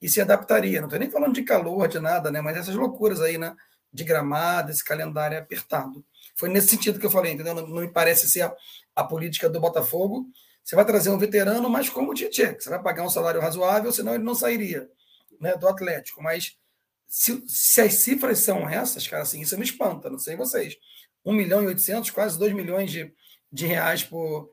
e 0.00 0.08
se 0.08 0.20
adaptaria. 0.20 0.80
Não 0.80 0.86
estou 0.86 1.00
nem 1.00 1.10
falando 1.10 1.34
de 1.34 1.42
calor, 1.42 1.88
de 1.88 1.98
nada, 1.98 2.30
né, 2.30 2.40
mas 2.40 2.56
essas 2.56 2.76
loucuras 2.76 3.20
aí, 3.20 3.36
né, 3.36 3.56
de 3.92 4.04
gramado, 4.04 4.70
esse 4.70 4.84
calendário 4.84 5.38
apertado. 5.38 6.04
Foi 6.36 6.48
nesse 6.48 6.68
sentido 6.68 7.00
que 7.00 7.06
eu 7.06 7.10
falei, 7.10 7.32
entendeu? 7.32 7.54
Não, 7.54 7.66
não 7.66 7.80
me 7.82 7.90
parece 7.90 8.30
ser 8.30 8.42
a, 8.42 8.54
a 8.94 9.02
política 9.02 9.48
do 9.48 9.58
Botafogo. 9.58 10.26
Você 10.66 10.74
vai 10.74 10.84
trazer 10.84 11.10
um 11.10 11.18
veterano, 11.18 11.70
mas 11.70 11.88
como 11.88 12.10
o 12.10 12.14
Tietchan, 12.14 12.56
você 12.58 12.68
vai 12.68 12.82
pagar 12.82 13.04
um 13.04 13.08
salário 13.08 13.40
razoável, 13.40 13.92
senão 13.92 14.16
ele 14.16 14.24
não 14.24 14.34
sairia 14.34 14.90
né, 15.40 15.56
do 15.56 15.68
Atlético. 15.68 16.20
Mas 16.20 16.58
se, 17.06 17.40
se, 17.46 17.80
as 17.80 17.94
cifras 17.94 18.40
são 18.40 18.68
essas, 18.68 19.06
cara, 19.06 19.22
assim, 19.22 19.40
isso 19.40 19.56
me 19.56 19.64
espanta, 19.64 20.10
não 20.10 20.18
sei 20.18 20.34
vocês. 20.34 20.76
1 21.24 21.32
milhão 21.32 21.62
e 21.62 21.68
800, 21.68 22.10
quase 22.10 22.36
2 22.36 22.52
milhões 22.52 22.90
de, 22.90 23.14
de 23.50 23.64
reais 23.64 24.02
por, 24.02 24.50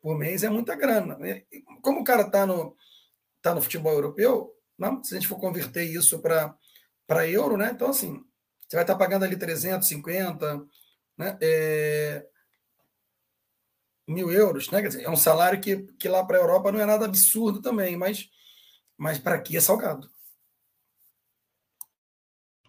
por 0.00 0.16
mês 0.16 0.44
é 0.44 0.48
muita 0.48 0.76
grana. 0.76 1.18
Como 1.82 2.02
o 2.02 2.04
cara 2.04 2.22
está 2.22 2.46
no, 2.46 2.76
tá 3.42 3.52
no 3.52 3.60
futebol 3.60 3.92
europeu, 3.92 4.54
não, 4.78 5.02
se 5.02 5.14
a 5.14 5.18
gente 5.18 5.28
for 5.28 5.40
converter 5.40 5.82
isso 5.82 6.20
para 6.20 7.28
euro, 7.28 7.56
né? 7.56 7.72
Então, 7.74 7.90
assim, 7.90 8.24
você 8.68 8.76
vai 8.76 8.84
estar 8.84 8.94
tá 8.94 8.98
pagando 9.00 9.24
ali 9.24 9.36
350, 9.36 10.64
né? 11.18 11.36
É, 11.40 12.24
mil 14.06 14.30
euros, 14.30 14.70
né? 14.70 14.80
Quer 14.80 14.88
dizer, 14.88 15.02
é 15.02 15.10
um 15.10 15.16
salário 15.16 15.60
que, 15.60 15.76
que 15.98 16.08
lá 16.08 16.24
para 16.24 16.38
a 16.38 16.40
Europa 16.40 16.70
não 16.70 16.80
é 16.80 16.86
nada 16.86 17.04
absurdo 17.04 17.60
também, 17.60 17.96
mas, 17.96 18.30
mas 18.96 19.18
para 19.18 19.34
aqui 19.34 19.56
é 19.56 19.60
salgado. 19.60 20.08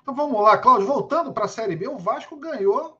Então 0.01 0.15
vamos 0.15 0.41
lá, 0.41 0.57
Cláudio, 0.57 0.87
voltando 0.87 1.33
para 1.33 1.45
a 1.45 1.49
Série 1.49 1.75
B, 1.75 1.87
o 1.87 1.97
Vasco 1.97 2.37
ganhou 2.37 2.97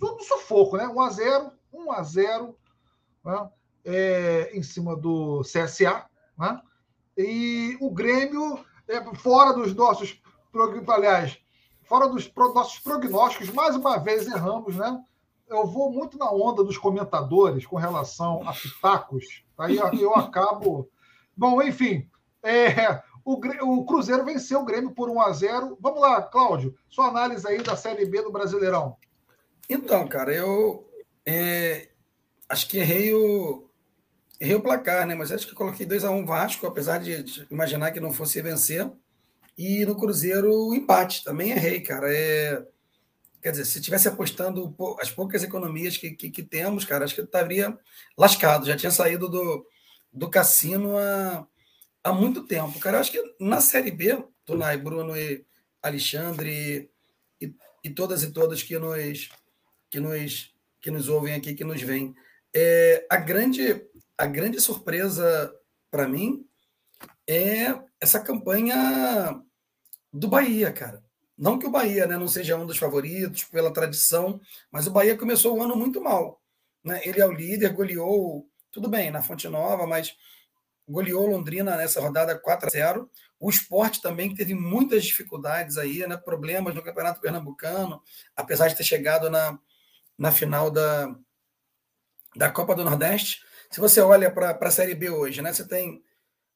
no 0.00 0.22
sufoco, 0.22 0.76
né? 0.76 0.84
1x0, 0.86 1.52
1x0 1.72 2.54
né? 3.24 3.50
é, 3.84 4.50
em 4.52 4.62
cima 4.62 4.94
do 4.94 5.42
CSA, 5.42 6.06
né? 6.38 6.60
E 7.16 7.76
o 7.80 7.90
Grêmio, 7.90 8.64
é, 8.88 9.02
fora 9.14 9.52
dos 9.52 9.74
nossos, 9.74 10.20
aliás, 10.88 11.38
fora 11.84 12.08
dos 12.08 12.30
nossos 12.34 12.78
prognósticos, 12.78 13.50
mais 13.50 13.76
uma 13.76 13.98
vez 13.98 14.26
erramos, 14.26 14.76
né? 14.76 15.02
Eu 15.52 15.66
vou 15.66 15.92
muito 15.92 16.18
na 16.18 16.30
onda 16.30 16.64
dos 16.64 16.78
comentadores 16.78 17.66
com 17.66 17.76
relação 17.76 18.42
a 18.48 18.52
pitacos, 18.52 19.44
aí 19.58 19.76
eu 19.76 20.14
acabo. 20.14 20.88
Bom, 21.36 21.62
enfim, 21.62 22.08
é, 22.42 23.02
o, 23.24 23.34
o 23.34 23.84
Cruzeiro 23.84 24.24
venceu 24.24 24.60
o 24.60 24.64
Grêmio 24.64 24.92
por 24.92 25.08
1 25.08 25.20
a 25.20 25.32
0 25.32 25.78
Vamos 25.80 26.00
lá, 26.00 26.22
Cláudio, 26.22 26.74
sua 26.88 27.06
análise 27.06 27.46
aí 27.46 27.62
da 27.62 27.76
Série 27.76 28.06
B 28.06 28.22
do 28.22 28.32
Brasileirão. 28.32 28.96
Então, 29.68 30.06
cara, 30.08 30.34
eu 30.34 30.88
é, 31.24 31.88
acho 32.48 32.68
que 32.68 32.78
errei 32.78 33.14
o, 33.14 33.68
errei 34.40 34.56
o 34.56 34.62
placar, 34.62 35.06
né? 35.06 35.14
Mas 35.14 35.30
acho 35.30 35.46
que 35.46 35.54
coloquei 35.54 35.86
2 35.86 36.04
a 36.04 36.10
1 36.10 36.26
Vasco, 36.26 36.66
apesar 36.66 36.98
de 36.98 37.46
imaginar 37.50 37.92
que 37.92 38.00
não 38.00 38.12
fosse 38.12 38.42
vencer. 38.42 38.90
E 39.56 39.84
no 39.86 39.96
Cruzeiro, 39.96 40.74
empate. 40.74 41.22
Também 41.24 41.50
errei, 41.50 41.80
cara. 41.80 42.12
É, 42.12 42.66
quer 43.42 43.50
dizer, 43.50 43.64
se 43.64 43.80
tivesse 43.80 44.08
apostando 44.08 44.74
as 45.00 45.10
poucas 45.10 45.42
economias 45.42 45.96
que, 45.96 46.12
que, 46.12 46.30
que 46.30 46.42
temos, 46.42 46.84
cara, 46.84 47.04
acho 47.04 47.14
que 47.14 47.20
eu 47.20 47.24
estaria 47.24 47.76
lascado. 48.16 48.66
Já 48.66 48.76
tinha 48.76 48.92
saído 48.92 49.28
do, 49.28 49.66
do 50.12 50.30
cassino 50.30 50.96
a 50.96 51.46
há 52.02 52.12
muito 52.12 52.44
tempo. 52.44 52.78
Cara, 52.78 52.98
acho 52.98 53.12
que 53.12 53.22
na 53.38 53.60
Série 53.60 53.90
B, 53.90 54.24
Tunai, 54.44 54.76
Bruno 54.76 55.16
e 55.16 55.44
Alexandre 55.82 56.90
e, 57.40 57.54
e 57.84 57.90
todas 57.90 58.22
e 58.22 58.32
todas 58.32 58.62
que 58.62 58.78
nos, 58.78 59.28
que 59.90 60.00
nos, 60.00 60.54
que 60.80 60.90
nos 60.90 61.08
ouvem 61.08 61.34
aqui, 61.34 61.54
que 61.54 61.64
nos 61.64 61.80
veem, 61.80 62.14
é, 62.54 63.06
a, 63.10 63.16
grande, 63.16 63.84
a 64.18 64.26
grande 64.26 64.60
surpresa 64.60 65.52
para 65.90 66.08
mim 66.08 66.46
é 67.26 67.78
essa 68.00 68.20
campanha 68.20 69.40
do 70.12 70.28
Bahia, 70.28 70.72
cara. 70.72 71.02
Não 71.36 71.58
que 71.58 71.66
o 71.66 71.70
Bahia 71.70 72.06
né, 72.06 72.16
não 72.16 72.28
seja 72.28 72.56
um 72.56 72.66
dos 72.66 72.78
favoritos 72.78 73.44
pela 73.44 73.72
tradição, 73.72 74.40
mas 74.70 74.86
o 74.86 74.90
Bahia 74.90 75.16
começou 75.16 75.56
o 75.56 75.62
ano 75.62 75.76
muito 75.76 76.00
mal. 76.00 76.40
Né? 76.84 77.00
Ele 77.04 77.20
é 77.20 77.26
o 77.26 77.32
líder, 77.32 77.72
goleou, 77.72 78.46
tudo 78.70 78.88
bem, 78.88 79.10
na 79.10 79.22
Fonte 79.22 79.48
Nova, 79.48 79.86
mas 79.86 80.16
goleou 80.88 81.26
Londrina 81.26 81.76
nessa 81.76 82.00
rodada 82.00 82.38
4 82.38 82.68
a 82.68 82.70
0. 82.70 83.10
O 83.40 83.50
esporte 83.50 84.00
também 84.00 84.34
teve 84.34 84.54
muitas 84.54 85.04
dificuldades 85.04 85.78
aí, 85.78 86.06
né? 86.06 86.16
problemas 86.16 86.74
no 86.74 86.82
Campeonato 86.82 87.20
Pernambucano, 87.20 88.02
apesar 88.36 88.68
de 88.68 88.76
ter 88.76 88.84
chegado 88.84 89.30
na, 89.30 89.58
na 90.18 90.30
final 90.30 90.70
da, 90.70 91.14
da 92.36 92.50
Copa 92.50 92.74
do 92.74 92.84
Nordeste. 92.84 93.42
Se 93.70 93.80
você 93.80 94.00
olha 94.00 94.30
para 94.30 94.50
a 94.60 94.70
Série 94.70 94.94
B 94.94 95.10
hoje, 95.10 95.40
né? 95.40 95.52
você 95.52 95.66
tem 95.66 96.04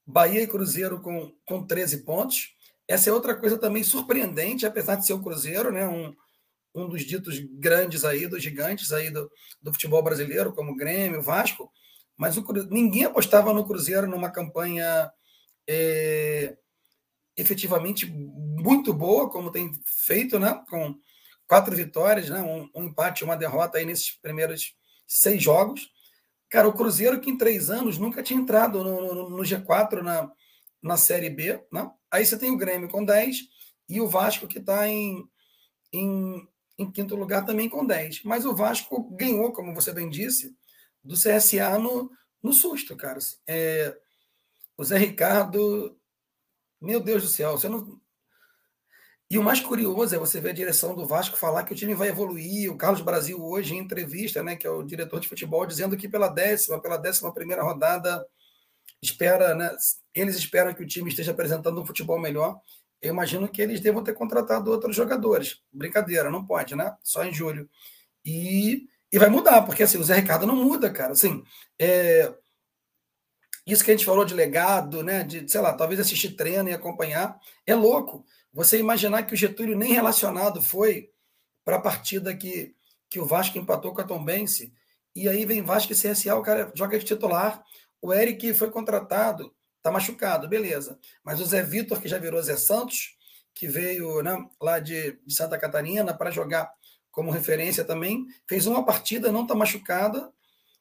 Bahia 0.05 0.43
e 0.43 0.47
Cruzeiro 0.47 1.01
com, 1.01 1.33
com 1.45 1.65
13 1.65 2.03
pontos. 2.03 2.55
Essa 2.87 3.09
é 3.09 3.13
outra 3.13 3.35
coisa 3.35 3.57
também 3.57 3.83
surpreendente, 3.83 4.65
apesar 4.65 4.95
de 4.95 5.05
ser 5.05 5.13
o 5.13 5.21
Cruzeiro, 5.21 5.71
né? 5.71 5.87
um, 5.87 6.15
um 6.73 6.87
dos 6.87 7.03
ditos 7.03 7.39
grandes 7.59 8.05
aí, 8.05 8.27
dos 8.27 8.41
gigantes 8.41 8.91
aí 8.91 9.09
do, 9.09 9.29
do 9.61 9.73
futebol 9.73 10.01
brasileiro, 10.01 10.53
como 10.53 10.75
Grêmio, 10.75 11.21
Vasco 11.21 11.71
mas 12.17 12.35
o, 12.35 12.43
ninguém 12.69 13.05
apostava 13.05 13.53
no 13.53 13.65
Cruzeiro 13.65 14.07
numa 14.07 14.31
campanha 14.31 15.11
é, 15.69 16.57
efetivamente 17.37 18.07
muito 18.07 18.91
boa, 18.91 19.29
como 19.29 19.51
tem 19.51 19.71
feito, 19.85 20.39
né? 20.39 20.59
Com 20.67 20.95
quatro 21.45 21.75
vitórias, 21.75 22.29
né? 22.29 22.41
Um, 22.41 22.67
um 22.75 22.83
empate, 22.85 23.23
uma 23.23 23.37
derrota 23.37 23.77
aí 23.77 23.85
nesses 23.85 24.11
primeiros 24.19 24.73
seis 25.05 25.41
jogos. 25.41 25.89
Cara, 26.49 26.67
o 26.67 26.73
Cruzeiro 26.73 27.19
que 27.19 27.29
em 27.29 27.37
três 27.37 27.69
anos 27.69 27.99
nunca 27.99 28.23
tinha 28.23 28.39
entrado 28.39 28.83
no, 28.83 29.13
no, 29.13 29.29
no 29.29 29.43
G4 29.43 30.01
na, 30.01 30.31
na 30.81 30.97
Série 30.97 31.29
B, 31.29 31.63
né? 31.71 31.89
Aí 32.11 32.25
você 32.25 32.37
tem 32.37 32.51
o 32.51 32.57
Grêmio 32.57 32.89
com 32.89 33.03
10 33.03 33.47
e 33.89 34.01
o 34.01 34.07
Vasco 34.07 34.47
que 34.47 34.59
está 34.59 34.87
em, 34.87 35.27
em, 35.91 36.47
em 36.77 36.91
quinto 36.91 37.15
lugar 37.15 37.45
também 37.45 37.69
com 37.69 37.85
10. 37.85 38.23
Mas 38.23 38.45
o 38.45 38.55
Vasco 38.55 39.09
ganhou, 39.15 39.51
como 39.51 39.73
você 39.73 39.91
bem 39.91 40.09
disse, 40.09 40.55
do 41.03 41.15
CSA 41.15 41.77
no, 41.79 42.11
no 42.41 42.53
susto, 42.53 42.95
cara. 42.95 43.19
É, 43.47 43.97
o 44.77 44.83
Zé 44.83 44.97
Ricardo, 44.97 45.97
meu 46.81 46.99
Deus 46.99 47.23
do 47.23 47.29
céu, 47.29 47.53
você 47.57 47.67
não. 47.67 47.99
E 49.29 49.37
o 49.37 49.43
mais 49.43 49.59
curioso 49.59 50.15
é 50.15 50.17
você 50.17 50.39
ver 50.39 50.51
a 50.51 50.53
direção 50.53 50.95
do 50.95 51.05
Vasco 51.05 51.35
falar 51.35 51.63
que 51.63 51.73
o 51.73 51.75
time 51.75 51.93
vai 51.93 52.09
evoluir. 52.09 52.71
O 52.71 52.77
Carlos 52.77 53.01
Brasil, 53.01 53.43
hoje, 53.43 53.75
em 53.75 53.79
entrevista, 53.79 54.41
né, 54.41 54.55
que 54.55 54.65
é 54.65 54.69
o 54.69 54.83
diretor 54.83 55.19
de 55.19 55.27
futebol, 55.27 55.65
dizendo 55.65 55.97
que 55.97 56.07
pela 56.07 56.29
décima, 56.29 56.81
pela 56.81 56.95
décima 56.95 57.33
primeira 57.33 57.61
rodada, 57.61 58.25
espera, 59.01 59.53
né, 59.55 59.75
eles 60.13 60.35
esperam 60.35 60.73
que 60.73 60.83
o 60.83 60.87
time 60.87 61.09
esteja 61.09 61.31
apresentando 61.31 61.81
um 61.81 61.85
futebol 61.85 62.19
melhor. 62.19 62.59
Eu 63.01 63.13
imagino 63.13 63.47
que 63.47 63.61
eles 63.61 63.79
devam 63.79 64.03
ter 64.03 64.13
contratado 64.13 64.71
outros 64.71 64.95
jogadores. 64.95 65.61
Brincadeira, 65.71 66.31
não 66.31 66.45
pode, 66.45 66.75
né? 66.75 66.95
Só 67.03 67.23
em 67.23 67.33
julho. 67.33 67.69
E 68.25 68.87
e 69.11 69.17
vai 69.17 69.29
mudar, 69.29 69.61
porque 69.61 69.83
assim, 69.83 69.97
o 69.97 70.03
Zé 70.03 70.15
Ricardo 70.15 70.45
não 70.45 70.55
muda, 70.55 70.89
cara. 70.91 71.13
Assim, 71.13 71.43
é... 71.79 72.33
Isso 73.65 73.83
que 73.83 73.91
a 73.91 73.93
gente 73.93 74.05
falou 74.05 74.23
de 74.23 74.33
legado, 74.33 75.03
né? 75.03 75.23
De, 75.23 75.49
sei 75.49 75.61
lá, 75.61 75.73
talvez 75.73 75.99
assistir 75.99 76.35
treino 76.35 76.69
e 76.69 76.73
acompanhar, 76.73 77.37
é 77.65 77.75
louco. 77.75 78.25
Você 78.53 78.79
imaginar 78.79 79.23
que 79.23 79.33
o 79.33 79.37
Getúlio 79.37 79.77
nem 79.77 79.93
relacionado 79.93 80.61
foi 80.61 81.09
para 81.65 81.77
a 81.77 81.81
partida 81.81 82.35
que, 82.35 82.73
que 83.09 83.19
o 83.19 83.25
Vasco 83.25 83.57
empatou 83.57 83.93
com 83.93 84.01
a 84.01 84.05
Tombense, 84.05 84.73
e 85.13 85.27
aí 85.27 85.45
vem 85.45 85.63
Vasco 85.63 85.91
e 85.91 85.95
CSA, 85.95 86.35
o 86.35 86.41
cara 86.41 86.71
joga 86.75 86.97
de 86.97 87.05
titular. 87.05 87.61
O 88.01 88.13
Eric 88.13 88.53
foi 88.53 88.69
contratado, 88.69 89.53
tá 89.81 89.91
machucado, 89.91 90.47
beleza. 90.47 90.99
Mas 91.23 91.39
o 91.39 91.45
Zé 91.45 91.63
Vitor, 91.63 92.01
que 92.01 92.07
já 92.07 92.17
virou 92.17 92.41
Zé 92.41 92.57
Santos, 92.57 93.17
que 93.53 93.67
veio 93.67 94.21
né, 94.21 94.37
lá 94.61 94.79
de, 94.79 95.13
de 95.25 95.33
Santa 95.33 95.57
Catarina 95.57 96.13
para 96.13 96.31
jogar 96.31 96.71
como 97.11 97.31
referência 97.31 97.83
também, 97.83 98.27
fez 98.47 98.67
uma 98.67 98.85
partida, 98.85 99.31
não 99.31 99.41
está 99.41 99.55
machucada, 99.55 100.31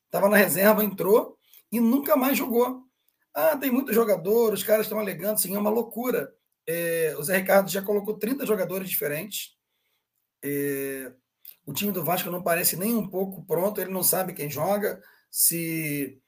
estava 0.05 0.29
na 0.29 0.37
reserva, 0.37 0.85
entrou 0.85 1.39
e 1.73 1.81
nunca 1.81 2.17
mais 2.17 2.37
jogou. 2.37 2.85
Ah, 3.33 3.57
tem 3.57 3.71
muito 3.71 3.93
jogador, 3.93 4.53
os 4.53 4.63
caras 4.63 4.87
estão 4.87 4.99
alegando, 4.99 5.41
sim, 5.41 5.55
é 5.55 5.59
uma 5.59 5.71
loucura. 5.71 6.35
É, 6.67 7.15
o 7.19 7.23
Zé 7.23 7.39
Ricardo 7.39 7.71
já 7.71 7.81
colocou 7.81 8.19
30 8.19 8.45
jogadores 8.45 8.91
diferentes. 8.91 9.57
É, 10.45 11.13
o 11.65 11.73
time 11.73 11.93
do 11.93 12.05
Vasco 12.05 12.31
não 12.31 12.43
parece 12.43 12.77
nem 12.77 12.95
um 12.95 13.09
pouco 13.09 13.45
pronto, 13.45 13.81
ele 13.81 13.91
não 13.91 14.03
sabe 14.03 14.35
quem 14.35 14.51
joga, 14.51 15.03
se, 15.31 16.21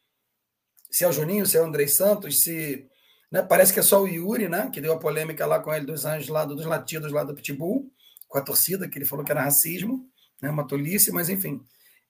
se 0.91 1.05
é 1.05 1.09
o 1.09 1.12
Juninho, 1.12 1.47
se 1.47 1.57
é 1.57 1.61
o 1.61 1.64
Andrei 1.64 1.89
Santos, 1.89 2.43
se. 2.43 2.86
Né, 3.30 3.43
parece 3.43 3.74
que 3.74 3.80
é 3.80 3.82
só 3.82 4.03
o 4.03 4.09
Yuri, 4.09 4.49
né? 4.49 4.70
Que 4.72 4.80
deu 4.80 4.93
a 4.93 4.99
polêmica 4.99 5.45
lá 5.45 5.61
com 5.61 5.72
ele 5.72 5.84
dos 5.84 6.05
anjos 6.05 6.28
lá, 6.28 6.45
dos 6.45 6.64
latidos 6.64 7.12
lá 7.12 7.24
do 7.24 7.34
Pitbull 7.34 7.91
com 8.28 8.39
a 8.39 8.43
torcida, 8.43 8.89
que 8.89 8.99
ele 8.99 9.07
falou 9.07 9.24
que 9.24 9.32
era 9.32 9.43
racismo, 9.43 10.07
né, 10.41 10.51
uma 10.51 10.66
tolice, 10.66 11.11
mas 11.11 11.28
enfim. 11.28 11.61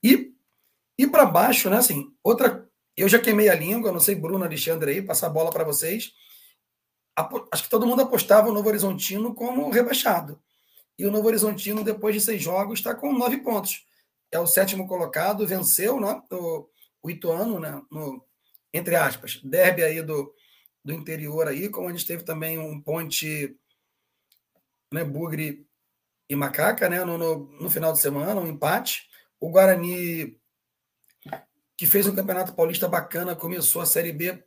E, 0.02 0.34
e 0.98 1.06
para 1.06 1.24
baixo, 1.24 1.70
né, 1.70 1.78
assim, 1.78 2.12
outra. 2.22 2.68
Eu 2.96 3.08
já 3.08 3.20
queimei 3.20 3.48
a 3.48 3.54
língua, 3.54 3.92
não 3.92 4.00
sei, 4.00 4.16
Bruno, 4.16 4.44
Alexandre 4.44 4.90
aí, 4.90 5.00
passar 5.00 5.28
a 5.28 5.30
bola 5.30 5.52
para 5.52 5.62
vocês. 5.62 6.12
acho 7.52 7.62
que 7.62 7.70
todo 7.70 7.86
mundo 7.86 8.02
apostava 8.02 8.48
o 8.48 8.52
Novo 8.52 8.68
Horizontino 8.68 9.32
como 9.36 9.70
rebaixado. 9.70 10.42
E 10.98 11.06
o 11.06 11.10
Novo 11.12 11.28
Horizontino, 11.28 11.84
depois 11.84 12.16
de 12.16 12.20
seis 12.20 12.42
jogos, 12.42 12.80
está 12.80 12.96
com 12.96 13.12
nove 13.12 13.36
pontos. 13.36 13.86
É 14.32 14.40
o 14.40 14.48
sétimo 14.48 14.88
colocado, 14.88 15.46
venceu 15.46 16.00
né, 16.00 16.20
o, 16.32 16.68
o 17.00 17.08
Ituano, 17.08 17.60
né, 17.60 17.80
no, 17.88 18.20
entre 18.72 18.96
aspas, 18.96 19.40
derby 19.42 19.82
aí 19.82 20.02
do, 20.02 20.34
do 20.84 20.92
interior 20.92 21.48
aí, 21.48 21.68
como 21.68 21.88
a 21.88 21.92
gente 21.92 22.06
teve 22.06 22.22
também 22.22 22.58
um 22.58 22.80
ponte 22.80 23.56
né, 24.92 25.04
Bugre 25.04 25.66
e 26.28 26.36
Macaca, 26.36 26.88
né, 26.88 27.04
no, 27.04 27.16
no, 27.16 27.38
no 27.60 27.70
final 27.70 27.92
de 27.92 28.00
semana, 28.00 28.40
um 28.40 28.48
empate. 28.48 29.08
O 29.40 29.50
Guarani, 29.50 30.38
que 31.76 31.86
fez 31.86 32.06
um 32.06 32.14
campeonato 32.14 32.54
paulista 32.54 32.88
bacana, 32.88 33.36
começou 33.36 33.80
a 33.80 33.86
Série 33.86 34.12
B 34.12 34.44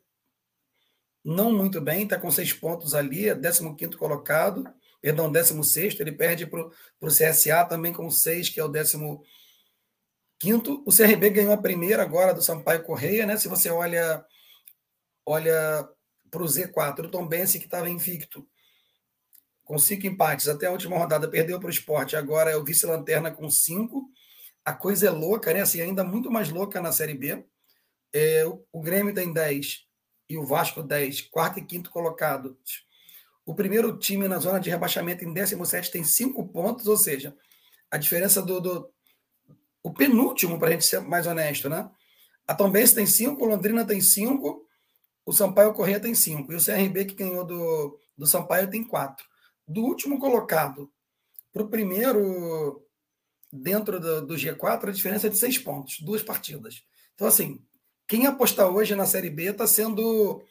não 1.24 1.52
muito 1.52 1.80
bem, 1.80 2.02
está 2.02 2.18
com 2.18 2.30
seis 2.30 2.52
pontos 2.52 2.94
ali, 2.94 3.28
é 3.28 3.34
15 3.34 3.96
colocado, 3.96 4.64
perdão, 5.00 5.30
16, 5.30 6.00
ele 6.00 6.12
perde 6.12 6.46
para 6.46 6.68
o 7.00 7.06
CSA 7.06 7.64
também 7.64 7.92
com 7.92 8.10
seis, 8.10 8.48
que 8.48 8.58
é 8.58 8.64
o 8.64 8.68
15. 10.42 10.82
O 10.84 10.90
CRB 10.90 11.30
ganhou 11.30 11.52
a 11.52 11.56
primeira 11.56 12.02
agora 12.02 12.34
do 12.34 12.42
Sampaio 12.42 12.82
Correia, 12.82 13.24
né? 13.24 13.36
Se 13.36 13.46
você 13.46 13.70
olha 13.70 14.24
olha 15.24 15.88
para 16.28 16.42
o 16.42 16.46
Z4, 16.46 17.04
o 17.04 17.08
Tom 17.08 17.28
Bense, 17.28 17.60
que 17.60 17.66
estava 17.66 17.88
invicto, 17.88 18.44
com 19.62 19.78
cinco 19.78 20.06
empates 20.06 20.48
até 20.48 20.66
a 20.66 20.72
última 20.72 20.98
rodada, 20.98 21.30
perdeu 21.30 21.60
para 21.60 21.68
o 21.68 21.70
esporte, 21.70 22.16
agora 22.16 22.50
é 22.50 22.56
o 22.56 22.64
vice-lanterna 22.64 23.30
com 23.30 23.48
cinco. 23.48 24.10
A 24.64 24.72
coisa 24.72 25.06
é 25.06 25.10
louca, 25.10 25.54
né? 25.54 25.60
Assim, 25.60 25.80
ainda 25.80 26.02
muito 26.02 26.28
mais 26.28 26.48
louca 26.48 26.80
na 26.80 26.90
Série 26.90 27.14
B. 27.14 27.44
É, 28.12 28.44
o, 28.72 28.80
Grêmio 28.80 29.14
tem 29.14 29.32
10 29.32 29.86
e 30.28 30.36
o 30.36 30.44
Vasco 30.44 30.82
10, 30.82 31.22
quarto 31.22 31.60
e 31.60 31.64
quinto 31.64 31.90
colocado. 31.90 32.58
O 33.46 33.54
primeiro 33.54 33.96
time 33.96 34.26
na 34.26 34.38
zona 34.38 34.58
de 34.58 34.70
rebaixamento 34.70 35.24
em 35.24 35.32
17 35.32 35.90
tem 35.90 36.02
cinco 36.02 36.48
pontos, 36.48 36.86
ou 36.88 36.96
seja, 36.96 37.36
a 37.90 37.96
diferença 37.96 38.42
do, 38.42 38.60
do 38.60 38.92
o 39.82 39.92
penúltimo, 39.92 40.58
para 40.58 40.68
a 40.68 40.70
gente 40.72 40.84
ser 40.84 41.00
mais 41.00 41.26
honesto, 41.26 41.68
né? 41.68 41.90
A 42.46 42.54
Tombense 42.54 42.94
tem 42.94 43.06
cinco, 43.06 43.44
o 43.44 43.48
Londrina 43.48 43.84
tem 43.84 44.00
cinco, 44.00 44.66
o 45.24 45.32
Sampaio 45.32 45.72
Corrêa 45.72 46.00
tem 46.00 46.14
cinco, 46.14 46.52
e 46.52 46.56
o 46.56 46.64
CRB 46.64 47.04
que 47.06 47.14
ganhou 47.14 47.44
do, 47.44 47.98
do 48.16 48.26
Sampaio 48.26 48.70
tem 48.70 48.84
quatro. 48.84 49.24
Do 49.66 49.82
último 49.82 50.18
colocado 50.18 50.90
para 51.52 51.62
o 51.62 51.68
primeiro, 51.68 52.84
dentro 53.52 54.00
do, 54.00 54.26
do 54.26 54.34
G4, 54.34 54.88
a 54.88 54.92
diferença 54.92 55.26
é 55.26 55.30
de 55.30 55.36
seis 55.36 55.58
pontos, 55.58 56.00
duas 56.00 56.22
partidas. 56.22 56.82
Então, 57.14 57.26
assim, 57.26 57.62
quem 58.08 58.26
apostar 58.26 58.68
hoje 58.68 58.94
na 58.94 59.06
Série 59.06 59.30
B 59.30 59.50
está 59.50 59.66
sendo 59.66 60.42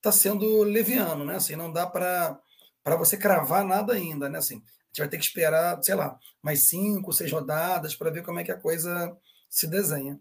tá 0.00 0.12
sendo 0.12 0.62
leviano, 0.62 1.24
né? 1.24 1.36
Assim, 1.36 1.56
não 1.56 1.72
dá 1.72 1.86
para 1.86 2.40
você 2.94 3.16
cravar 3.16 3.64
nada 3.64 3.94
ainda, 3.94 4.28
né? 4.28 4.38
Assim, 4.38 4.56
a 4.56 4.86
gente 4.86 4.98
vai 4.98 5.08
ter 5.08 5.18
que 5.18 5.24
esperar, 5.24 5.82
sei 5.82 5.96
lá, 5.96 6.16
mais 6.40 6.68
cinco, 6.68 7.12
seis 7.12 7.32
rodadas 7.32 7.96
para 7.96 8.10
ver 8.10 8.22
como 8.22 8.38
é 8.38 8.44
que 8.44 8.52
a 8.52 8.60
coisa 8.60 9.16
se 9.50 9.66
desenha. 9.66 10.20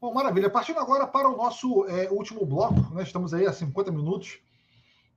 Bom, 0.00 0.12
maravilha. 0.12 0.50
Partindo 0.50 0.80
agora 0.80 1.06
para 1.06 1.28
o 1.28 1.36
nosso 1.36 1.86
é, 1.86 2.10
último 2.10 2.44
bloco, 2.44 2.94
né? 2.94 3.04
estamos 3.04 3.32
aí 3.32 3.46
a 3.46 3.52
50 3.52 3.92
minutos 3.92 4.40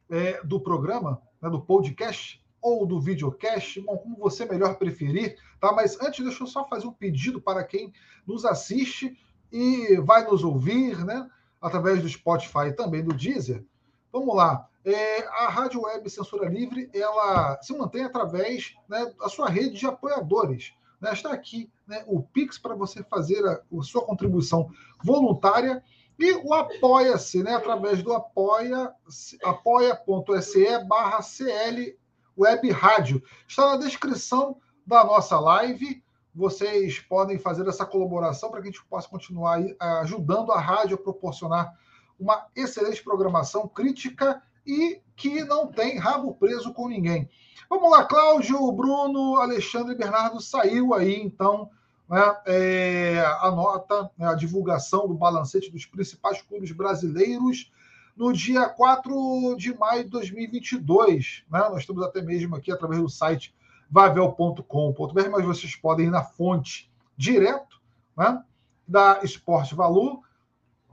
é, 0.10 0.42
do 0.44 0.60
programa, 0.60 1.22
né, 1.42 1.50
do 1.50 1.62
podcast 1.62 2.40
ou 2.62 2.86
do 2.86 3.00
videocast, 3.00 3.80
bom, 3.82 3.98
como 3.98 4.18
você 4.18 4.46
melhor 4.46 4.76
preferir, 4.76 5.38
tá? 5.60 5.72
Mas 5.72 6.00
antes, 6.02 6.24
deixa 6.24 6.44
eu 6.44 6.48
só 6.48 6.68
fazer 6.68 6.88
um 6.88 6.94
pedido 6.94 7.42
para 7.42 7.64
quem 7.64 7.92
nos 8.28 8.46
assiste 8.46 9.18
e 9.52 9.98
vai 10.02 10.26
nos 10.26 10.44
ouvir, 10.44 11.04
né? 11.04 11.30
Através 11.62 12.02
do 12.02 12.08
Spotify 12.08 12.68
e 12.68 12.74
também 12.74 13.04
do 13.04 13.14
Deezer. 13.14 13.66
Vamos 14.12 14.36
lá. 14.36 14.69
É, 14.86 15.28
a 15.28 15.50
Rádio 15.50 15.82
Web 15.82 16.10
Censura 16.10 16.48
Livre, 16.48 16.90
ela 16.94 17.60
se 17.62 17.78
mantém 17.78 18.04
através 18.04 18.76
né, 18.88 19.12
da 19.20 19.28
sua 19.28 19.50
rede 19.50 19.78
de 19.78 19.86
apoiadores. 19.86 20.74
Né? 21.02 21.12
Está 21.12 21.34
aqui 21.34 21.70
né, 21.88 22.04
o 22.08 22.22
Pix 22.22 22.58
para 22.58 22.76
você 22.76 23.04
fazer 23.04 23.46
a, 23.46 23.62
a 23.78 23.84
sua 23.84 24.06
contribuição 24.06 24.72
voluntária 25.04 25.84
e 26.18 26.34
o 26.34 26.54
Apoia-se, 26.54 27.42
né, 27.42 27.56
através 27.56 28.04
do 28.04 28.14
apoia, 28.14 28.94
apoia.se 29.42 30.84
barra 30.84 31.22
CL 31.22 31.98
Web 32.38 32.72
Rádio. 32.72 33.24
Está 33.48 33.72
na 33.72 33.78
descrição 33.78 34.58
da 34.86 35.04
nossa 35.04 35.40
live. 35.40 36.04
Vocês 36.36 37.00
podem 37.00 37.40
fazer 37.40 37.66
essa 37.68 37.86
colaboração 37.86 38.52
para 38.52 38.62
que 38.62 38.68
a 38.68 38.72
gente 38.72 38.86
possa 38.86 39.08
continuar 39.08 39.60
ajudando 40.02 40.52
a 40.52 40.60
rádio 40.60 40.96
a 40.96 41.02
proporcionar 41.02 41.74
uma 42.20 42.48
excelente 42.54 43.02
programação 43.02 43.66
crítica 43.66 44.44
e 44.70 45.02
que 45.16 45.44
não 45.44 45.68
tem 45.68 45.98
rabo 45.98 46.36
preso 46.36 46.72
com 46.74 46.88
ninguém. 46.88 47.28
Vamos 47.68 47.90
lá, 47.90 48.06
Cláudio, 48.06 48.72
Bruno, 48.72 49.38
Alexandre 49.38 49.96
Bernardo 49.96 50.40
saiu 50.40 50.94
aí, 50.94 51.20
então, 51.20 51.70
né, 52.08 52.38
é, 52.46 53.20
a 53.42 53.52
nota, 53.52 54.10
né, 54.16 54.28
a 54.28 54.36
divulgação 54.36 55.08
do 55.08 55.16
balancete 55.16 55.72
dos 55.72 55.86
principais 55.86 56.42
clubes 56.44 56.72
brasileiros 56.72 57.72
no 58.16 58.32
dia 58.32 58.70
4 58.70 59.56
de 59.58 59.76
maio 59.76 60.04
de 60.04 60.10
2022. 60.12 61.44
Né? 61.50 61.60
Nós 61.60 61.80
estamos 61.80 62.04
até 62.04 62.22
mesmo 62.22 62.56
aqui 62.56 62.72
através 62.72 63.02
do 63.02 63.10
site 63.10 63.56
vavel.com.br, 63.90 65.30
mas 65.32 65.46
vocês 65.46 65.76
podem 65.76 66.08
ir 66.08 66.12
na 66.12 66.24
fonte 66.24 66.92
direto 67.18 67.82
né? 68.16 68.44
da 68.88 69.22
Esporte 69.24 69.74
Valor 69.74 70.22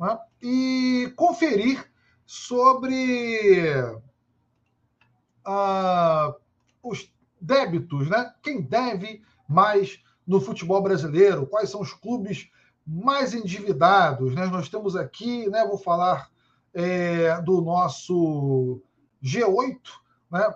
né? 0.01 0.19
e 0.41 1.13
conferir 1.15 1.91
sobre 2.27 3.73
uh, 5.47 6.35
os 6.83 7.13
débitos, 7.41 8.09
né? 8.11 8.35
quem 8.43 8.61
deve 8.61 9.23
mais 9.49 10.01
no 10.27 10.41
futebol 10.41 10.83
brasileiro, 10.83 11.47
quais 11.47 11.71
são 11.71 11.81
os 11.81 11.93
clubes 11.93 12.51
mais 12.85 13.33
endividados. 13.33 14.35
Né? 14.35 14.47
Nós 14.47 14.69
temos 14.69 14.97
aqui, 14.97 15.49
né, 15.49 15.65
vou 15.65 15.79
falar 15.79 16.31
é, 16.75 17.41
do 17.43 17.61
nosso 17.61 18.83
G8, 19.23 19.79
né? 20.31 20.55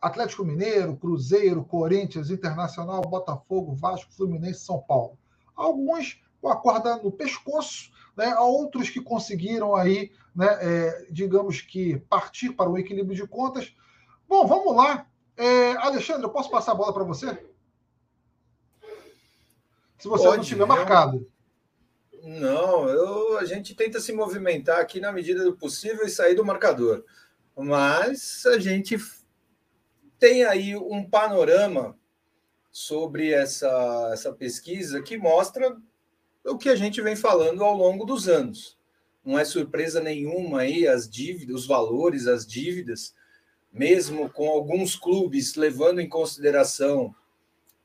Atlético 0.00 0.44
Mineiro, 0.44 0.96
Cruzeiro, 0.96 1.64
Corinthians, 1.64 2.30
Internacional, 2.30 3.02
Botafogo, 3.02 3.74
Vasco, 3.74 4.12
Fluminense, 4.12 4.60
São 4.60 4.78
Paulo. 4.78 5.18
Alguns 5.56 6.22
com 6.40 6.48
a 6.48 6.56
corda 6.56 6.96
no 6.98 7.10
pescoço, 7.10 7.90
né? 8.18 8.34
outros 8.36 8.90
que 8.90 9.00
conseguiram 9.00 9.76
aí, 9.76 10.10
né, 10.34 10.46
é, 10.60 11.06
digamos 11.08 11.60
que 11.60 11.98
partir 12.10 12.52
para 12.52 12.68
o 12.68 12.76
equilíbrio 12.76 13.14
de 13.14 13.26
contas. 13.26 13.72
Bom, 14.28 14.44
vamos 14.44 14.74
lá. 14.74 15.06
É, 15.36 15.76
Alexandre, 15.76 16.24
eu 16.24 16.30
posso 16.30 16.50
passar 16.50 16.72
a 16.72 16.74
bola 16.74 16.92
para 16.92 17.04
você? 17.04 17.28
Se 19.98 20.08
você 20.08 20.24
Pode, 20.24 20.36
não 20.38 20.44
tiver 20.44 20.66
marcado. 20.66 21.30
Não, 22.24 22.88
eu, 22.88 23.38
a 23.38 23.44
gente 23.44 23.74
tenta 23.74 24.00
se 24.00 24.12
movimentar 24.12 24.80
aqui 24.80 24.98
na 25.00 25.12
medida 25.12 25.44
do 25.44 25.56
possível 25.56 26.04
e 26.04 26.10
sair 26.10 26.34
do 26.34 26.44
marcador. 26.44 27.04
Mas 27.56 28.44
a 28.46 28.58
gente 28.58 28.98
tem 30.18 30.44
aí 30.44 30.76
um 30.76 31.08
panorama 31.08 31.96
sobre 32.70 33.32
essa, 33.32 34.10
essa 34.12 34.32
pesquisa 34.32 35.00
que 35.02 35.16
mostra 35.16 35.76
o 36.44 36.56
que 36.56 36.68
a 36.68 36.76
gente 36.76 37.00
vem 37.00 37.16
falando 37.16 37.62
ao 37.62 37.76
longo 37.76 38.04
dos 38.04 38.28
anos. 38.28 38.78
Não 39.24 39.38
é 39.38 39.44
surpresa 39.44 40.00
nenhuma 40.00 40.60
aí 40.60 40.86
as 40.86 41.08
dívidas, 41.08 41.56
os 41.56 41.66
valores, 41.66 42.26
as 42.26 42.46
dívidas, 42.46 43.14
mesmo 43.72 44.30
com 44.30 44.48
alguns 44.48 44.96
clubes 44.96 45.54
levando 45.54 46.00
em 46.00 46.08
consideração 46.08 47.14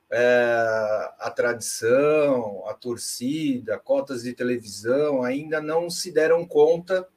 é, 0.09 1.11
a 1.19 1.31
tradição, 1.31 2.63
a 2.67 2.73
torcida, 2.73 3.79
cotas 3.79 4.23
de 4.23 4.33
televisão 4.33 5.23
ainda 5.23 5.59
não 5.59 5.89
se 5.89 6.11
deram 6.11 6.45
conta 6.45 7.07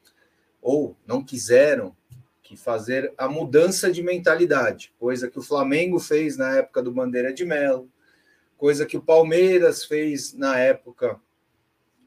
ou 0.62 0.96
não 1.06 1.22
quiseram 1.22 1.94
que 2.42 2.56
fazer 2.56 3.12
a 3.18 3.28
mudança 3.28 3.90
de 3.90 4.02
mentalidade, 4.02 4.94
coisa 4.98 5.28
que 5.28 5.38
o 5.38 5.42
Flamengo 5.42 5.98
fez 5.98 6.36
na 6.36 6.56
época 6.56 6.82
do 6.82 6.92
Bandeira 6.92 7.32
de 7.32 7.44
Melo, 7.44 7.90
coisa 8.56 8.86
que 8.86 8.96
o 8.96 9.02
Palmeiras 9.02 9.84
fez 9.84 10.32
na 10.32 10.58
época 10.58 11.20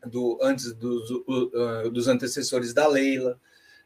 do 0.05 0.37
antes 0.41 0.73
dos, 0.73 1.09
uh, 1.11 1.89
dos 1.91 2.07
antecessores 2.07 2.73
da 2.73 2.87
Leila, 2.87 3.39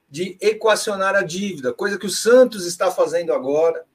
de 0.09 0.37
equacionar 0.39 1.15
a 1.15 1.23
dívida, 1.23 1.73
coisa 1.73 1.97
que 1.97 2.05
o 2.05 2.09
Santos 2.09 2.65
está 2.65 2.91
fazendo 2.91 3.33
agora 3.33 3.85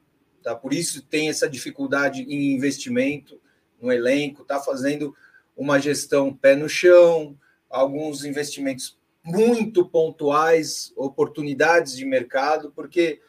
tá? 0.48 0.54
Por 0.54 0.72
isso 0.72 1.02
tem 1.02 1.28
essa 1.28 1.48
dificuldade 1.48 2.22
em 2.22 2.54
investimento 2.54 3.40
no 3.80 3.92
elenco, 3.92 4.42
está 4.42 4.58
fazendo 4.58 5.14
uma 5.56 5.78
gestão 5.78 6.32
pé 6.32 6.56
no 6.56 6.68
chão, 6.68 7.36
alguns 7.68 8.24
investimentos 8.24 8.96
muito 9.22 9.86
pontuais, 9.86 10.92
oportunidades 10.96 11.96
de 11.96 12.04
mercado, 12.04 12.72
porque 12.74 13.20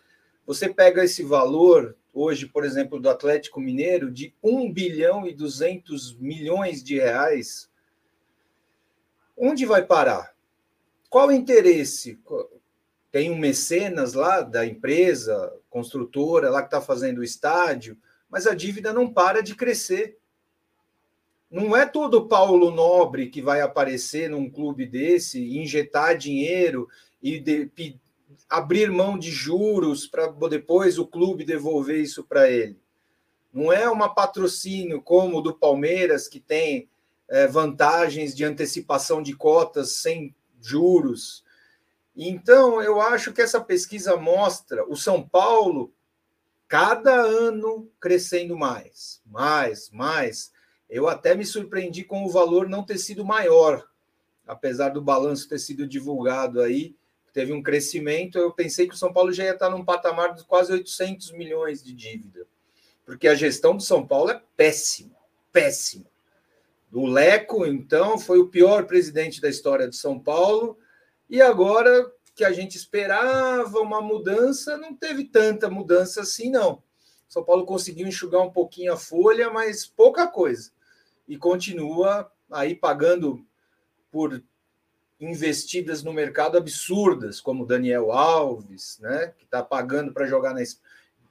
você 0.46 0.70
pega 0.70 1.04
esse 1.04 1.24
valor 1.24 1.96
hoje, 2.14 2.48
por 2.48 2.64
exemplo, 2.64 3.00
do 3.00 3.10
Atlético 3.10 3.60
Mineiro 3.60 4.10
de 4.10 4.34
1 4.42 4.72
bilhão 4.72 5.28
e 5.28 5.34
200 5.34 6.18
milhões 6.18 6.84
de 6.84 6.96
reais, 6.96 7.69
onde 9.40 9.66
vai 9.66 9.86
parar? 9.86 10.34
Qual 11.10 11.30
o 11.30 11.32
interesse? 11.32 12.20
tem 13.12 13.32
um 13.32 13.38
mecenas 13.38 14.14
lá 14.14 14.42
da 14.42 14.66
empresa, 14.66 15.52
construtora, 15.70 16.50
lá 16.50 16.62
que 16.62 16.68
está 16.68 16.82
fazendo 16.82 17.20
o 17.20 17.24
estádio, 17.24 17.98
mas 18.30 18.46
a 18.46 18.54
dívida 18.54 18.94
não 18.94 19.12
para 19.12 19.42
de 19.42 19.56
crescer. 19.56 20.18
Não 21.50 21.76
é 21.76 21.86
todo 21.86 22.28
Paulo 22.28 22.70
Nobre 22.70 23.30
que 23.30 23.42
vai 23.42 23.62
aparecer 23.62 24.30
num 24.30 24.50
clube 24.50 24.86
desse, 24.86 25.58
injetar 25.58 26.16
dinheiro 26.16 26.88
e 27.22 27.40
de, 27.40 27.72
abrir 28.48 28.92
mão 28.92 29.18
de 29.18 29.32
juros 29.32 30.06
para 30.06 30.28
depois 30.48 31.00
o 31.00 31.08
clube 31.08 31.44
devolver 31.44 32.00
isso 32.00 32.24
para 32.24 32.50
ele. 32.50 32.78
Não 33.52 33.74
é 33.74 33.90
uma 33.90 34.14
patrocínio 34.14 35.02
como 35.02 35.40
o 35.40 35.42
do 35.42 35.56
Palmeiras, 35.56 36.28
que 36.28 36.40
tem 36.40 36.88
é, 37.30 37.48
vantagens 37.48 38.36
de 38.36 38.44
antecipação 38.44 39.22
de 39.22 39.36
cotas 39.36 39.94
sem 39.94 40.36
juros. 40.60 41.44
Então, 42.16 42.82
eu 42.82 43.00
acho 43.00 43.32
que 43.32 43.42
essa 43.42 43.62
pesquisa 43.62 44.18
mostra 44.18 44.84
o 44.90 44.98
São 44.98 45.22
Paulo 45.22 45.94
cada 46.68 47.14
ano 47.14 47.90
crescendo 48.00 48.58
mais, 48.58 49.22
mais, 49.26 49.90
mais. 49.92 50.52
Eu 50.90 51.08
até 51.08 51.36
me 51.36 51.46
surpreendi 51.46 52.04
com 52.04 52.26
o 52.26 52.30
valor 52.30 52.68
não 52.68 52.84
ter 52.84 52.98
sido 52.98 53.24
maior, 53.24 53.88
apesar 54.46 54.90
do 54.90 55.02
balanço 55.02 55.48
ter 55.48 55.60
sido 55.60 55.88
divulgado 55.88 56.62
aí, 56.62 56.96
teve 57.32 57.54
um 57.54 57.64
crescimento. 57.64 58.38
Eu 58.38 58.52
pensei 58.52 58.88
que 58.88 58.96
o 58.96 58.98
São 58.98 59.14
Paulo 59.14 59.32
já 59.32 59.44
ia 59.46 59.54
estar 59.54 59.70
num 59.70 59.86
patamar 59.86 60.34
de 60.34 60.44
quase 60.44 60.74
800 60.74 61.32
milhões 61.32 61.84
de 61.84 61.94
dívida, 61.94 62.46
porque 63.06 63.28
a 63.28 63.36
gestão 63.36 63.78
do 63.78 63.84
São 63.84 64.06
Paulo 64.06 64.32
é 64.32 64.42
péssima, 64.58 65.16
péssima. 65.52 66.06
O 66.92 67.06
Leco, 67.06 67.66
então, 67.66 68.18
foi 68.18 68.40
o 68.40 68.48
pior 68.48 68.86
presidente 68.86 69.40
da 69.40 69.50
história 69.50 69.88
de 69.88 69.96
São 69.96 70.20
Paulo, 70.20 70.78
e 71.30 71.42
agora 71.42 72.12
que 72.34 72.44
a 72.44 72.52
gente 72.52 72.76
esperava 72.76 73.80
uma 73.80 74.02
mudança, 74.02 74.78
não 74.78 74.96
teve 74.96 75.26
tanta 75.26 75.70
mudança 75.70 76.22
assim, 76.22 76.50
não. 76.50 76.82
São 77.28 77.44
Paulo 77.44 77.66
conseguiu 77.66 78.08
enxugar 78.08 78.42
um 78.42 78.52
pouquinho 78.52 78.94
a 78.94 78.98
folha, 78.98 79.52
mas 79.52 79.86
pouca 79.86 80.28
coisa 80.28 80.72
e 81.30 81.38
continua 81.38 82.30
aí 82.52 82.76
pagando 82.76 83.46
por 84.12 84.44
investidas 85.20 86.02
no 86.02 86.12
mercado 86.12 86.58
absurdas, 86.58 87.40
como 87.40 87.68
Daniel 87.68 88.12
Alves, 88.12 88.98
né, 89.00 89.34
que 89.38 89.44
está 89.44 89.62
pagando 89.62 90.12
para 90.12 90.26
jogar 90.26 90.56
na, 90.56 90.62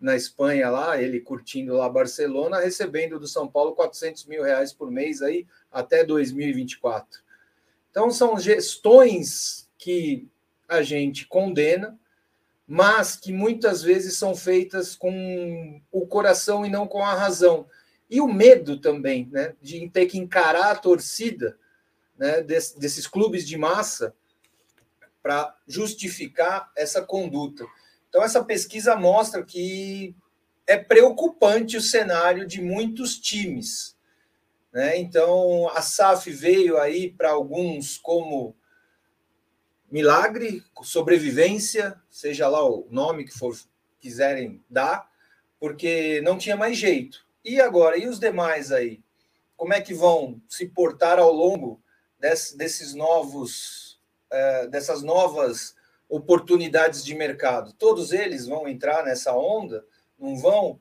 na 0.01 0.17
Espanha 0.17 0.71
lá, 0.71 1.01
ele 1.01 1.21
curtindo 1.21 1.75
lá 1.75 1.89
Barcelona, 1.89 2.61
recebendo 2.61 3.19
do 3.19 3.27
São 3.27 3.49
Paulo 3.49 3.75
400 3.75 4.27
mil 4.27 4.43
reais 4.43 4.73
por 4.73 4.91
mês 4.91 5.23
aí 5.23 5.47
até 5.73 6.05
2024. 6.05 7.21
Então 7.91 8.11
são 8.11 8.39
gestões 8.39 9.69
que 9.77 10.29
a 10.69 10.83
gente 10.83 11.27
condena, 11.27 11.99
mas 12.67 13.17
que 13.17 13.33
muitas 13.33 13.83
vezes 13.83 14.17
são 14.17 14.37
feitas 14.37 14.95
com 14.95 15.81
o 15.91 16.07
coração 16.07 16.65
e 16.65 16.69
não 16.69 16.87
com 16.87 17.03
a 17.03 17.15
razão. 17.15 17.67
E 18.11 18.21
o 18.21 18.29
medo 18.29 18.79
também, 18.79 19.29
né, 19.33 19.55
de 19.61 19.89
ter 19.89 20.07
que 20.07 20.19
encarar 20.19 20.73
a 20.73 20.77
torcida 20.77 21.59
né, 22.17 22.43
desses 22.43 23.07
clubes 23.07 23.47
de 23.47 23.57
massa 23.57 24.15
para 25.23 25.57
justificar 25.67 26.71
essa 26.77 27.03
conduta. 27.03 27.65
Então, 28.09 28.23
essa 28.23 28.43
pesquisa 28.43 28.97
mostra 28.97 29.45
que 29.45 30.15
é 30.67 30.77
preocupante 30.77 31.77
o 31.77 31.83
cenário 31.83 32.47
de 32.47 32.61
muitos 32.61 33.19
times. 33.19 33.97
Né? 34.73 34.99
Então, 34.99 35.69
a 35.71 35.83
SAF 35.83 36.31
veio 36.31 36.79
aí 36.79 37.11
para 37.11 37.31
alguns 37.31 37.97
como 37.99 38.55
milagre, 39.91 40.63
sobrevivência, 40.83 41.99
seja 42.11 42.49
lá 42.49 42.63
o 42.63 42.87
nome 42.91 43.25
que 43.25 43.37
for 43.37 43.57
quiserem 43.99 44.63
dar, 44.69 45.11
porque 45.59 46.21
não 46.23 46.39
tinha 46.39 46.57
mais 46.57 46.77
jeito. 46.77 47.27
E 47.45 47.61
agora, 47.61 47.97
e 47.97 48.07
os 48.07 48.19
demais 48.19 48.71
aí? 48.71 49.03
Como 49.57 49.73
é 49.73 49.81
que 49.81 49.95
vão 49.95 50.41
se 50.49 50.67
portar 50.67 51.19
ao 51.19 51.33
longo 51.33 51.83
desse, 52.19 52.57
desses 52.57 52.95
novos, 52.95 53.99
é, 54.31 54.67
dessas 54.69 55.03
novas 55.03 55.75
oportunidades 56.09 57.05
de 57.05 57.15
mercado? 57.15 57.73
Todos 57.73 58.13
eles 58.13 58.47
vão 58.47 58.69
entrar 58.69 59.05
nessa 59.05 59.35
onda? 59.35 59.85
Não 60.19 60.37
vão? 60.37 60.81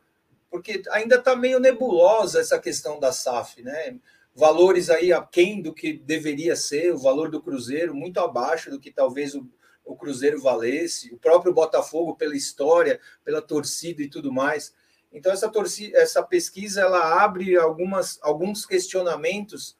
Porque 0.49 0.81
ainda 0.91 1.15
está 1.15 1.35
meio 1.35 1.59
nebulosa 1.59 2.39
essa 2.39 2.59
questão 2.59 2.99
da 2.99 3.11
SAF, 3.11 3.61
né? 3.61 3.99
Valores 4.33 4.89
aí 4.89 5.11
aquém 5.11 5.61
do 5.61 5.73
que 5.73 5.93
deveria 5.93 6.55
ser, 6.55 6.93
o 6.93 6.97
valor 6.97 7.29
do 7.29 7.41
Cruzeiro 7.41 7.93
muito 7.93 8.19
abaixo 8.19 8.69
do 8.69 8.79
que 8.79 8.91
talvez 8.91 9.33
o, 9.35 9.49
o 9.83 9.95
Cruzeiro 9.95 10.39
valesse, 10.39 11.13
o 11.13 11.17
próprio 11.17 11.53
Botafogo 11.53 12.15
pela 12.15 12.35
história, 12.35 12.99
pela 13.23 13.41
torcida 13.41 14.01
e 14.01 14.09
tudo 14.09 14.31
mais. 14.31 14.73
Então 15.11 15.31
essa 15.31 15.49
torcida, 15.49 15.97
essa 15.97 16.21
pesquisa 16.21 16.81
ela 16.81 17.23
abre 17.23 17.57
algumas, 17.57 18.19
alguns 18.21 18.65
questionamentos 18.65 19.75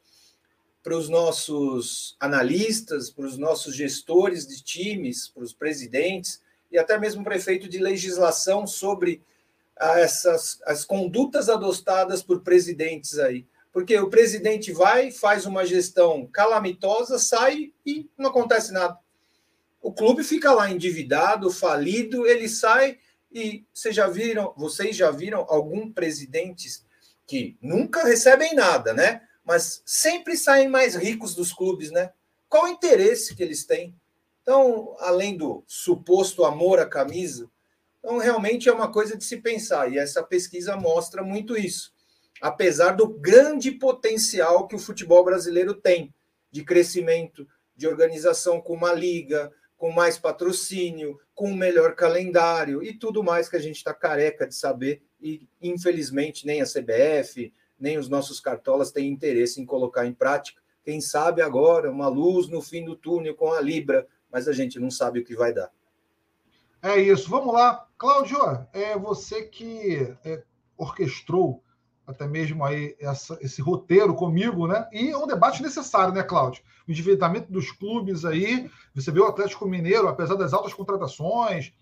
para 0.88 0.95
os 0.95 1.09
nossos 1.09 2.15
analistas, 2.17 3.09
para 3.09 3.25
os 3.25 3.38
nossos 3.38 3.75
gestores 3.75 4.47
de 4.47 4.63
times, 4.63 5.27
para 5.27 5.43
os 5.43 5.51
presidentes 5.51 6.41
e 6.71 6.77
até 6.77 6.97
mesmo 6.97 7.25
prefeito 7.25 7.67
de 7.67 7.77
legislação 7.77 8.65
sobre 8.65 9.21
essas 9.77 10.61
as 10.65 10.85
condutas 10.85 11.49
adotadas 11.49 12.23
por 12.23 12.39
presidentes 12.39 13.19
aí. 13.19 13.45
Porque 13.73 13.99
o 13.99 14.09
presidente 14.09 14.71
vai, 14.71 15.11
faz 15.11 15.45
uma 15.45 15.65
gestão 15.65 16.25
calamitosa, 16.27 17.19
sai 17.19 17.73
e 17.85 18.09
não 18.17 18.29
acontece 18.29 18.71
nada. 18.71 18.97
O 19.81 19.91
clube 19.91 20.23
fica 20.23 20.53
lá 20.53 20.71
endividado, 20.71 21.51
falido, 21.51 22.25
ele 22.25 22.47
sai 22.47 22.97
e 23.29 23.65
vocês 23.73 23.93
já 23.93 24.07
viram, 24.07 24.53
vocês 24.55 24.95
já 24.95 25.11
viram 25.11 25.45
algum 25.49 25.91
presidentes 25.91 26.85
que 27.25 27.57
nunca 27.61 28.05
recebem 28.05 28.55
nada, 28.55 28.93
né? 28.93 29.26
Mas 29.47 29.81
sempre 29.85 30.35
saem 30.35 30.67
mais 30.67 30.93
ricos 30.93 31.33
dos 31.33 31.53
clubes, 31.53 31.89
né? 31.89 32.11
Qual 32.49 32.65
o 32.65 32.67
interesse 32.67 33.33
que 33.33 33.41
eles 33.41 33.65
têm? 33.65 33.95
Então, 34.41 34.93
além 34.99 35.37
do 35.37 35.63
suposto 35.65 36.43
amor 36.43 36.79
à 36.79 36.85
camisa, 36.85 37.49
então 37.99 38.17
realmente 38.17 38.67
é 38.67 38.73
uma 38.73 38.91
coisa 38.91 39.15
de 39.15 39.23
se 39.23 39.37
pensar, 39.37 39.89
e 39.89 39.97
essa 39.97 40.21
pesquisa 40.21 40.75
mostra 40.75 41.23
muito 41.23 41.57
isso. 41.57 41.93
Apesar 42.41 42.91
do 42.91 43.07
grande 43.07 43.71
potencial 43.71 44.67
que 44.67 44.75
o 44.75 44.79
futebol 44.79 45.23
brasileiro 45.23 45.73
tem 45.73 46.13
de 46.51 46.65
crescimento, 46.65 47.47
de 47.73 47.87
organização 47.87 48.59
com 48.59 48.73
uma 48.73 48.93
liga, 48.93 49.49
com 49.77 49.91
mais 49.91 50.17
patrocínio, 50.17 51.19
com 51.33 51.51
um 51.51 51.55
melhor 51.55 51.95
calendário 51.95 52.83
e 52.83 52.93
tudo 52.93 53.23
mais 53.23 53.47
que 53.47 53.55
a 53.55 53.61
gente 53.61 53.77
está 53.77 53.93
careca 53.93 54.45
de 54.45 54.55
saber 54.55 55.03
e, 55.21 55.47
infelizmente, 55.61 56.45
nem 56.45 56.61
a 56.61 56.65
CBF, 56.65 57.53
nem 57.80 57.97
os 57.97 58.09
nossos 58.09 58.39
cartolas 58.39 58.91
têm 58.91 59.09
interesse 59.09 59.61
em 59.61 59.65
colocar 59.65 60.05
em 60.05 60.13
prática. 60.13 60.61
Quem 60.84 61.01
sabe 61.01 61.41
agora, 61.41 61.91
uma 61.91 62.07
luz 62.07 62.47
no 62.47 62.61
fim 62.61 62.86
do 62.86 62.95
túnel 62.95 63.36
com 63.36 63.51
a 63.51 63.61
Libra, 63.61 64.07
mas 64.32 64.47
a 64.47 64.53
gente 64.53 64.80
não 64.80 64.89
sabe 64.89 65.19
o 65.19 65.23
que 65.23 65.36
vai 65.36 65.53
dar. 65.53 65.71
É 66.82 66.97
isso, 66.97 67.30
vamos 67.30 67.53
lá. 67.53 67.88
Cláudio, 67.97 68.38
é 68.71 68.97
você 68.97 69.43
que 69.43 70.15
é, 70.23 70.43
orquestrou 70.78 71.63
até 72.07 72.25
mesmo 72.25 72.63
aí 72.63 72.95
essa, 73.01 73.38
esse 73.41 73.61
roteiro 73.61 74.15
comigo, 74.15 74.65
né? 74.65 74.88
E 74.93 75.09
é 75.09 75.17
um 75.17 75.28
debate 75.28 75.61
necessário, 75.61 76.13
né, 76.13 76.23
Cláudio? 76.23 76.63
O 76.88 76.91
endividamento 76.91 77.51
dos 77.51 77.69
clubes 77.69 78.23
aí, 78.23 78.71
você 78.95 79.11
vê 79.11 79.19
o 79.19 79.28
Atlético 79.28 79.67
Mineiro, 79.67 80.07
apesar 80.07 80.36
das 80.36 80.53
altas 80.53 80.73
contratações, 80.73 81.73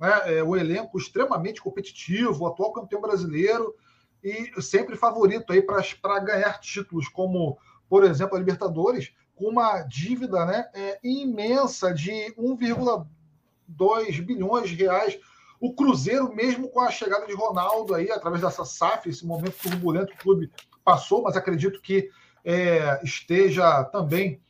né, 0.00 0.38
é, 0.38 0.42
o 0.42 0.56
elenco 0.56 0.96
extremamente 0.96 1.60
competitivo, 1.60 2.42
o 2.42 2.46
atual 2.46 2.72
campeão 2.72 3.02
brasileiro 3.02 3.74
e 4.22 4.60
sempre 4.60 4.96
favorito 4.96 5.52
aí 5.52 5.62
para 5.62 6.18
ganhar 6.20 6.58
títulos, 6.60 7.08
como, 7.08 7.58
por 7.88 8.04
exemplo, 8.04 8.36
a 8.36 8.38
Libertadores, 8.38 9.12
com 9.34 9.50
uma 9.50 9.82
dívida 9.82 10.44
né, 10.46 10.68
é, 10.74 10.98
imensa 11.04 11.92
de 11.92 12.10
1,2 12.38 14.20
bilhões 14.22 14.70
de 14.70 14.76
reais 14.76 15.18
o 15.60 15.74
Cruzeiro, 15.74 16.34
mesmo 16.34 16.68
com 16.68 16.80
a 16.80 16.90
chegada 16.90 17.26
de 17.26 17.34
Ronaldo 17.34 17.94
aí, 17.94 18.10
através 18.10 18.42
dessa 18.42 18.64
SAF, 18.64 19.08
esse 19.08 19.26
momento 19.26 19.56
turbulento 19.58 20.12
que 20.12 20.18
o 20.18 20.22
clube 20.22 20.52
passou, 20.84 21.22
mas 21.22 21.36
acredito 21.36 21.80
que 21.80 22.10
é, 22.44 23.00
esteja 23.02 23.84
também 23.84 24.40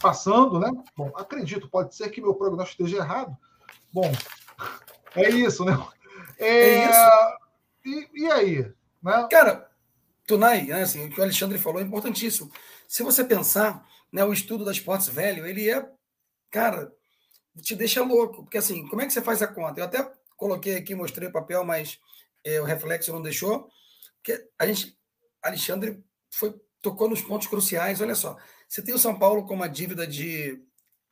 passando, 0.00 0.60
né? 0.60 0.70
Bom, 0.96 1.10
acredito, 1.16 1.68
pode 1.68 1.94
ser 1.94 2.10
que 2.10 2.20
meu 2.20 2.34
prognóstico 2.34 2.82
esteja 2.82 3.02
errado. 3.02 3.36
Bom, 3.92 4.12
é 5.16 5.30
isso, 5.30 5.64
né? 5.64 5.76
É, 6.38 6.48
é 6.48 6.90
isso. 6.90 7.38
E, 7.84 8.22
e, 8.22 8.30
aí? 8.30 8.72
Né? 9.02 9.28
Cara, 9.30 9.70
Tunai, 10.26 10.66
né, 10.66 10.82
assim, 10.82 11.06
o 11.06 11.10
que 11.10 11.20
o 11.20 11.22
Alexandre 11.22 11.58
falou 11.58 11.80
é 11.80 11.84
importantíssimo. 11.84 12.50
Se 12.86 13.02
você 13.02 13.24
pensar, 13.24 13.86
né, 14.12 14.24
o 14.24 14.32
estudo 14.32 14.64
das 14.64 14.76
Sports 14.76 15.08
Velho, 15.08 15.46
ele 15.46 15.68
é, 15.68 15.88
cara, 16.50 16.92
te 17.60 17.74
deixa 17.74 18.02
louco, 18.02 18.44
porque 18.44 18.58
assim, 18.58 18.86
como 18.86 19.02
é 19.02 19.06
que 19.06 19.12
você 19.12 19.20
faz 19.20 19.42
a 19.42 19.46
conta? 19.46 19.80
Eu 19.80 19.84
até 19.84 20.10
coloquei 20.36 20.76
aqui, 20.76 20.94
mostrei 20.94 21.28
o 21.28 21.32
papel, 21.32 21.64
mas 21.64 21.98
é, 22.44 22.60
o 22.60 22.64
reflexo 22.64 23.12
não 23.12 23.22
deixou. 23.22 23.68
Que 24.22 24.48
a 24.58 24.66
gente, 24.66 24.96
Alexandre 25.42 26.02
foi, 26.30 26.54
tocou 26.80 27.08
nos 27.08 27.20
pontos 27.20 27.46
cruciais. 27.46 28.00
Olha 28.00 28.14
só, 28.14 28.36
você 28.68 28.82
tem 28.82 28.94
o 28.94 28.98
São 28.98 29.18
Paulo 29.18 29.46
com 29.46 29.54
uma 29.54 29.68
dívida 29.68 30.06
de 30.06 30.62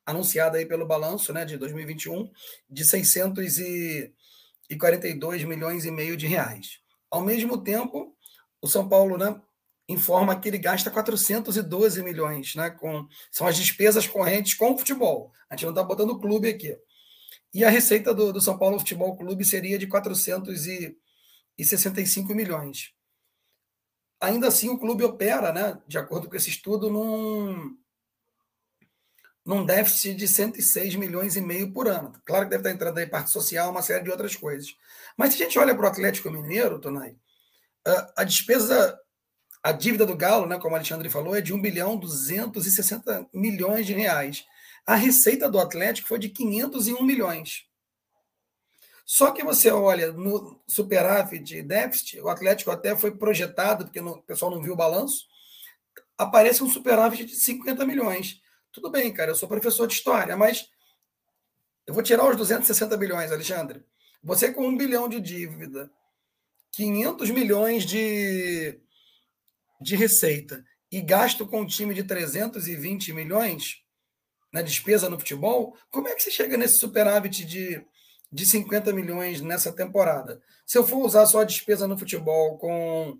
anunciada 0.06 0.58
aí 0.58 0.66
pelo 0.66 0.86
balanço 0.86 1.32
né, 1.32 1.44
de 1.44 1.56
2021 1.56 2.30
de 2.68 2.84
642 2.84 5.44
milhões 5.44 5.84
e 5.84 5.90
meio 5.90 6.16
de 6.16 6.26
reais. 6.26 6.80
Ao 7.10 7.20
mesmo 7.20 7.58
tempo, 7.58 8.16
o 8.60 8.68
São 8.68 8.88
Paulo 8.88 9.18
né, 9.18 9.40
informa 9.88 10.38
que 10.38 10.48
ele 10.48 10.58
gasta 10.58 10.90
412 10.90 12.02
milhões, 12.02 12.54
né, 12.54 12.68
com, 12.70 13.08
são 13.30 13.46
as 13.46 13.56
despesas 13.56 14.06
correntes 14.06 14.52
com 14.54 14.72
o 14.72 14.78
futebol. 14.78 15.32
A 15.48 15.56
gente 15.56 15.64
não 15.64 15.72
está 15.72 15.82
botando 15.82 16.10
o 16.10 16.20
clube 16.20 16.48
aqui. 16.48 16.78
E 17.52 17.64
a 17.64 17.70
receita 17.70 18.14
do, 18.14 18.32
do 18.32 18.40
São 18.40 18.56
Paulo 18.56 18.78
Futebol 18.78 19.16
Clube 19.16 19.44
seria 19.44 19.76
de 19.76 19.88
465 19.88 22.32
milhões. 22.34 22.94
Ainda 24.20 24.46
assim, 24.48 24.68
o 24.68 24.78
clube 24.78 25.02
opera, 25.02 25.52
né, 25.52 25.80
de 25.88 25.98
acordo 25.98 26.28
com 26.28 26.36
esse 26.36 26.50
estudo, 26.50 26.90
num, 26.90 27.76
num 29.44 29.64
déficit 29.64 30.14
de 30.14 30.28
106 30.28 30.94
milhões 30.94 31.36
e 31.36 31.40
meio 31.40 31.72
por 31.72 31.88
ano. 31.88 32.12
Claro 32.24 32.44
que 32.44 32.50
deve 32.50 32.62
estar 32.62 32.70
entrando 32.70 32.98
aí 32.98 33.06
parte 33.06 33.30
social, 33.30 33.70
uma 33.70 33.82
série 33.82 34.04
de 34.04 34.10
outras 34.10 34.36
coisas. 34.36 34.76
Mas 35.20 35.34
se 35.34 35.42
a 35.42 35.44
gente 35.44 35.58
olha 35.58 35.74
para 35.74 35.84
o 35.84 35.86
Atlético 35.86 36.30
Mineiro, 36.30 36.78
Tonai, 36.78 37.14
a 38.16 38.24
despesa, 38.24 38.98
a 39.62 39.70
dívida 39.70 40.06
do 40.06 40.16
Galo, 40.16 40.46
né, 40.46 40.58
como 40.58 40.72
o 40.72 40.76
Alexandre 40.76 41.10
falou, 41.10 41.36
é 41.36 41.42
de 41.42 41.52
1 41.52 41.60
bilhão 41.60 41.98
260 41.98 43.28
milhões 43.30 43.86
de 43.86 43.92
reais. 43.92 44.46
A 44.86 44.94
receita 44.94 45.46
do 45.46 45.58
Atlético 45.58 46.08
foi 46.08 46.18
de 46.18 46.30
501 46.30 47.02
milhões. 47.02 47.66
Só 49.04 49.30
que 49.30 49.44
você 49.44 49.70
olha 49.70 50.10
no 50.10 50.58
superávit 50.66 51.54
e 51.54 51.62
déficit, 51.62 52.18
o 52.22 52.30
Atlético 52.30 52.70
até 52.70 52.96
foi 52.96 53.10
projetado, 53.14 53.84
porque 53.84 54.00
o 54.00 54.22
pessoal 54.22 54.50
não 54.50 54.62
viu 54.62 54.72
o 54.72 54.76
balanço, 54.76 55.26
aparece 56.16 56.62
um 56.64 56.70
superávit 56.70 57.26
de 57.26 57.34
50 57.34 57.84
milhões. 57.84 58.40
Tudo 58.72 58.90
bem, 58.90 59.12
cara, 59.12 59.32
eu 59.32 59.36
sou 59.36 59.46
professor 59.46 59.86
de 59.86 59.92
história, 59.92 60.34
mas 60.34 60.70
eu 61.86 61.92
vou 61.92 62.02
tirar 62.02 62.26
os 62.26 62.38
260 62.38 62.96
bilhões, 62.96 63.30
Alexandre. 63.30 63.84
Você 64.22 64.52
com 64.52 64.66
um 64.66 64.76
bilhão 64.76 65.08
de 65.08 65.20
dívida, 65.20 65.90
500 66.72 67.30
milhões 67.30 67.84
de, 67.84 68.78
de 69.80 69.96
receita 69.96 70.64
e 70.90 71.00
gasto 71.00 71.46
com 71.46 71.62
um 71.62 71.66
time 71.66 71.94
de 71.94 72.04
320 72.04 73.12
milhões 73.12 73.82
na 74.52 74.62
despesa 74.62 75.08
no 75.08 75.18
futebol, 75.18 75.76
como 75.90 76.08
é 76.08 76.14
que 76.14 76.22
você 76.22 76.30
chega 76.30 76.56
nesse 76.56 76.78
superávit 76.78 77.44
de 77.44 77.84
de 78.32 78.46
50 78.46 78.92
milhões 78.92 79.40
nessa 79.40 79.72
temporada. 79.72 80.40
Se 80.64 80.78
eu 80.78 80.86
for 80.86 81.04
usar 81.04 81.26
só 81.26 81.40
a 81.40 81.44
despesa 81.44 81.88
no 81.88 81.98
futebol 81.98 82.58
com, 82.58 83.18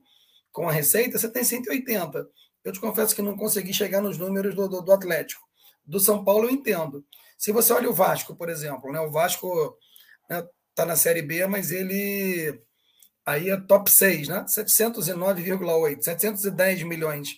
com 0.53 0.69
a 0.69 0.73
receita, 0.73 1.19
você 1.19 1.29
tem 1.29 1.43
180. 1.43 2.29
Eu 2.63 2.73
te 2.73 2.81
confesso 2.81 3.15
que 3.15 3.23
não 3.23 3.37
consegui 3.37 3.75
chegar 3.75 4.01
nos 4.01 4.19
números 4.19 4.55
do, 4.55 4.69
do, 4.69 4.83
do 4.83 4.93
Atlético. 4.93 5.43
Do 5.85 5.99
São 5.99 6.25
Paulo 6.25 6.45
eu 6.45 6.51
entendo. 6.51 7.05
Se 7.37 7.51
você 7.51 7.73
olha 7.73 7.91
o 7.91 7.95
Vasco, 7.95 8.37
por 8.37 8.49
exemplo, 8.49 8.93
né? 8.93 9.01
o 9.01 9.11
Vasco 9.11 9.77
né, 10.29 10.47
tá 10.75 10.85
na 10.87 10.97
Série 10.97 11.23
B, 11.23 11.47
mas 11.47 11.71
ele 11.71 12.61
aí 13.25 13.51
é 13.51 13.57
top 13.57 13.91
6, 13.91 14.29
né? 14.29 14.45
709,8, 14.49 16.03
710 16.03 16.83
milhões 16.83 17.29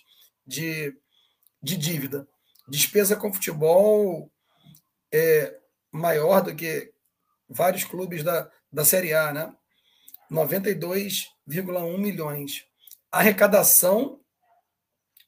de, 0.45 0.95
de 1.61 1.77
dívida. 1.77 2.27
Despesa 2.67 3.15
com 3.15 3.33
futebol 3.33 4.31
é 5.13 5.57
maior 5.91 6.41
do 6.41 6.55
que, 6.55 6.91
vários 7.47 7.83
clubes 7.83 8.23
da, 8.23 8.49
da 8.71 8.83
Série 8.83 9.13
A, 9.13 9.31
né? 9.31 9.53
92,1 10.31 11.97
milhões. 11.97 12.65
Arrecadação 13.11 14.19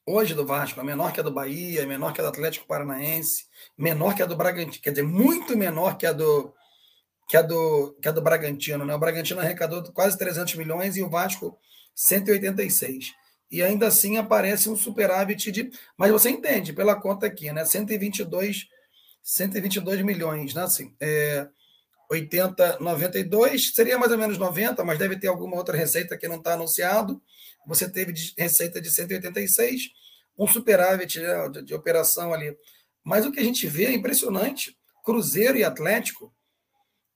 hoje 0.04 0.34
do 0.34 0.46
Vasco 0.46 0.80
é 0.80 0.84
menor 0.84 1.12
que 1.12 1.20
a 1.20 1.22
do 1.22 1.32
Bahia, 1.32 1.86
menor 1.86 2.12
que 2.12 2.20
a 2.20 2.24
do 2.24 2.30
Atlético 2.30 2.66
Paranaense, 2.66 3.46
menor 3.76 4.14
que 4.14 4.22
a 4.22 4.26
do 4.26 4.36
Bragantino, 4.36 4.82
quer 4.82 4.90
dizer, 4.90 5.02
muito 5.02 5.56
menor 5.56 5.96
que 5.96 6.06
a 6.06 6.12
do 6.12 6.54
que 7.28 7.36
a 7.36 7.42
do 7.42 7.96
que 8.00 8.08
a 8.08 8.12
do 8.12 8.22
Bragantino, 8.22 8.84
né? 8.84 8.94
O 8.94 8.98
Bragantino 8.98 9.40
arrecadou 9.40 9.82
quase 9.92 10.16
300 10.18 10.54
milhões 10.54 10.96
e 10.96 11.02
o 11.02 11.10
Vasco 11.10 11.58
186. 11.94 13.12
E 13.50 13.62
ainda 13.62 13.86
assim 13.86 14.16
aparece 14.16 14.68
um 14.68 14.76
superávit 14.76 15.52
de, 15.52 15.70
mas 15.96 16.10
você 16.10 16.30
entende 16.30 16.72
pela 16.72 17.00
conta 17.00 17.26
aqui, 17.26 17.52
né? 17.52 17.64
122 17.64 18.66
122 19.26 20.02
milhões, 20.02 20.54
né? 20.54 20.62
Assim, 20.62 20.94
é, 21.00 21.48
80, 22.08 22.78
92, 22.78 23.72
seria 23.74 23.98
mais 23.98 24.12
ou 24.12 24.18
menos 24.18 24.38
90, 24.38 24.84
mas 24.84 24.98
deve 24.98 25.18
ter 25.18 25.26
alguma 25.26 25.56
outra 25.56 25.76
receita 25.76 26.16
que 26.16 26.28
não 26.28 26.36
está 26.36 26.54
anunciado. 26.54 27.20
Você 27.66 27.90
teve 27.90 28.12
de 28.12 28.32
receita 28.38 28.80
de 28.80 28.88
186, 28.88 29.88
um 30.38 30.46
superávit 30.46 31.18
né, 31.20 31.48
de, 31.48 31.64
de, 31.64 31.74
operação 31.74 32.32
ali. 32.32 32.56
Mas 33.04 33.26
o 33.26 33.32
que 33.32 33.40
a 33.40 33.42
gente 33.42 33.66
vê 33.66 33.86
é 33.86 33.92
impressionante. 33.92 34.76
Cruzeiro 35.04 35.58
e 35.58 35.64
Atlético, 35.64 36.32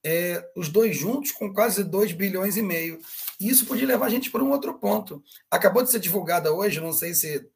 é, 0.04 0.48
os 0.56 0.68
dois 0.68 0.96
juntos 0.96 1.32
com 1.32 1.52
quase 1.52 1.84
2 1.84 2.12
bilhões 2.12 2.56
e 2.56 2.62
meio. 2.62 3.00
E 3.38 3.48
isso 3.48 3.66
podia 3.66 3.86
levar 3.86 4.06
a 4.06 4.10
gente 4.10 4.30
para 4.30 4.42
um 4.42 4.50
outro 4.50 4.78
ponto. 4.78 5.22
Acabou 5.50 5.82
de 5.82 5.90
ser 5.90 6.00
divulgada 6.00 6.52
hoje, 6.52 6.80
não 6.80 6.92
sei 6.92 7.14
se 7.14 7.48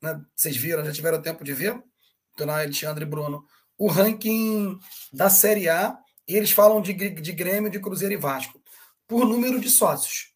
né, 0.00 0.20
vocês 0.34 0.56
viram, 0.56 0.84
já 0.84 0.92
tiveram 0.92 1.20
tempo 1.20 1.44
de 1.44 1.52
ver, 1.52 1.82
Dona 2.36 2.54
Alexandre 2.54 3.04
e 3.04 3.08
Bruno, 3.08 3.44
o 3.76 3.88
ranking 3.88 4.78
da 5.12 5.28
Série 5.28 5.68
A 5.68 5.98
e 6.26 6.36
eles 6.36 6.52
falam 6.52 6.80
de, 6.80 6.92
de 6.92 7.32
Grêmio, 7.32 7.70
de 7.70 7.80
Cruzeiro 7.80 8.14
e 8.14 8.16
Vasco, 8.16 8.62
por 9.06 9.26
número 9.26 9.60
de 9.60 9.68
sócios. 9.68 10.30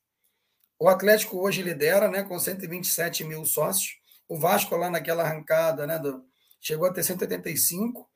O 0.78 0.88
Atlético 0.88 1.38
hoje 1.38 1.62
lidera 1.62 2.08
né, 2.08 2.24
com 2.24 2.38
127 2.38 3.22
mil 3.22 3.44
sócios. 3.44 3.96
O 4.28 4.36
Vasco, 4.36 4.76
lá 4.76 4.90
naquela 4.90 5.22
arrancada, 5.22 5.86
né, 5.86 5.98
do, 5.98 6.24
chegou 6.60 6.88
a 6.88 6.92
ter 6.92 7.04
185. 7.04 8.08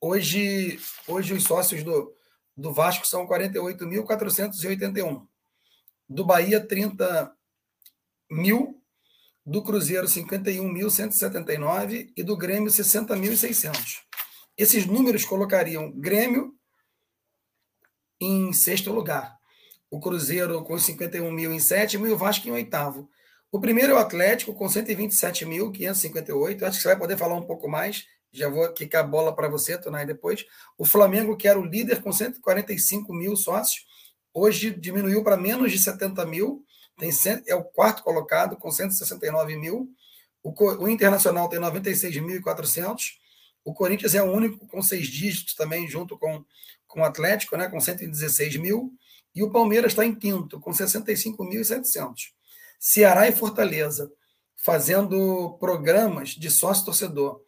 Hoje, 0.00 0.80
hoje 1.06 1.34
os 1.34 1.42
sócios 1.42 1.82
do, 1.82 2.14
do 2.56 2.72
Vasco 2.72 3.06
são 3.06 3.26
48.481. 3.26 5.26
Do 6.08 6.24
Bahia, 6.24 6.64
30 6.64 7.32
mil. 8.30 8.80
Do 9.44 9.62
Cruzeiro, 9.62 10.06
51.179. 10.06 12.12
E 12.16 12.22
do 12.22 12.36
Grêmio, 12.36 12.70
60.600. 12.70 14.02
Esses 14.56 14.86
números 14.86 15.24
colocariam 15.24 15.90
Grêmio, 15.92 16.54
em 18.20 18.52
sexto 18.52 18.92
lugar. 18.92 19.36
O 19.90 20.00
Cruzeiro 20.00 20.62
com 20.64 20.78
51 20.78 21.30
mil 21.30 21.52
em 21.52 21.60
sétimo 21.60 22.06
e 22.06 22.10
o 22.10 22.16
Vasco 22.16 22.48
em 22.48 22.52
oitavo. 22.52 23.10
O 23.52 23.60
primeiro 23.60 23.92
é 23.92 23.96
o 23.96 23.98
Atlético 23.98 24.54
com 24.54 24.66
127.558. 24.66 26.62
Acho 26.62 26.76
que 26.76 26.82
você 26.82 26.88
vai 26.88 26.98
poder 26.98 27.16
falar 27.16 27.34
um 27.34 27.46
pouco 27.46 27.68
mais. 27.68 28.06
Já 28.36 28.48
vou 28.48 28.68
quicar 28.72 29.04
a 29.04 29.06
bola 29.06 29.34
para 29.34 29.48
você, 29.48 29.78
Tonai, 29.78 30.06
depois. 30.06 30.44
O 30.76 30.84
Flamengo, 30.84 31.36
que 31.36 31.48
era 31.48 31.58
o 31.58 31.64
líder 31.64 32.02
com 32.02 32.12
145 32.12 33.12
mil 33.12 33.36
sócios, 33.36 33.86
hoje 34.32 34.70
diminuiu 34.70 35.24
para 35.24 35.36
menos 35.36 35.72
de 35.72 35.78
70 35.78 36.24
mil. 36.26 36.64
Tem, 36.98 37.10
é 37.46 37.54
o 37.54 37.64
quarto 37.64 38.02
colocado 38.02 38.56
com 38.56 38.70
169 38.70 39.56
mil. 39.56 39.88
O, 40.42 40.52
o 40.82 40.88
Internacional 40.88 41.48
tem 41.48 41.58
96.400. 41.58 42.96
O 43.64 43.74
Corinthians 43.74 44.14
é 44.14 44.22
o 44.22 44.30
único 44.30 44.66
com 44.66 44.80
seis 44.80 45.08
dígitos 45.08 45.54
também, 45.54 45.88
junto 45.88 46.16
com 46.16 46.44
com 46.86 47.00
o 47.00 47.04
Atlético, 47.04 47.56
né, 47.56 47.68
com 47.68 47.80
116 47.80 48.56
mil, 48.56 48.92
e 49.34 49.42
o 49.42 49.50
Palmeiras 49.50 49.92
está 49.92 50.04
em 50.04 50.14
quinto, 50.14 50.58
com 50.58 50.70
65.700. 50.70 52.32
Ceará 52.78 53.28
e 53.28 53.32
Fortaleza 53.32 54.10
fazendo 54.56 55.56
programas 55.60 56.30
de 56.30 56.50
sócio-torcedor 56.50 57.40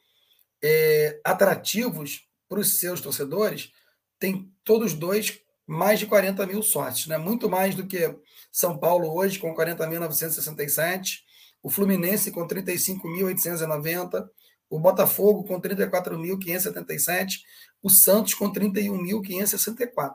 é, 0.62 1.20
atrativos 1.24 2.26
para 2.48 2.60
os 2.60 2.78
seus 2.78 3.00
torcedores, 3.00 3.72
tem 4.18 4.52
todos 4.64 4.94
dois 4.94 5.40
mais 5.66 5.98
de 5.98 6.06
40 6.06 6.46
mil 6.46 6.62
sócios, 6.62 7.06
né? 7.06 7.18
muito 7.18 7.48
mais 7.48 7.74
do 7.74 7.86
que 7.86 8.16
São 8.50 8.78
Paulo 8.78 9.14
hoje, 9.14 9.38
com 9.38 9.54
40.967, 9.54 11.20
o 11.62 11.68
Fluminense 11.68 12.30
com 12.30 12.46
35.890, 12.46 14.28
o 14.70 14.78
Botafogo 14.78 15.44
com 15.44 15.60
34.577, 15.60 17.40
o 17.82 17.90
Santos 17.90 18.34
com 18.34 18.50
31.564. 18.52 20.14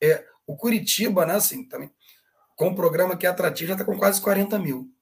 É, 0.00 0.24
o 0.46 0.56
Curitiba, 0.56 1.24
né, 1.26 1.34
assim, 1.34 1.64
também, 1.64 1.90
com 2.56 2.68
um 2.68 2.74
programa 2.74 3.16
que 3.16 3.26
é 3.26 3.28
atrativo, 3.28 3.68
já 3.68 3.74
está 3.74 3.84
com 3.84 3.98
quase 3.98 4.20
40 4.20 4.58
mil. 4.58 4.93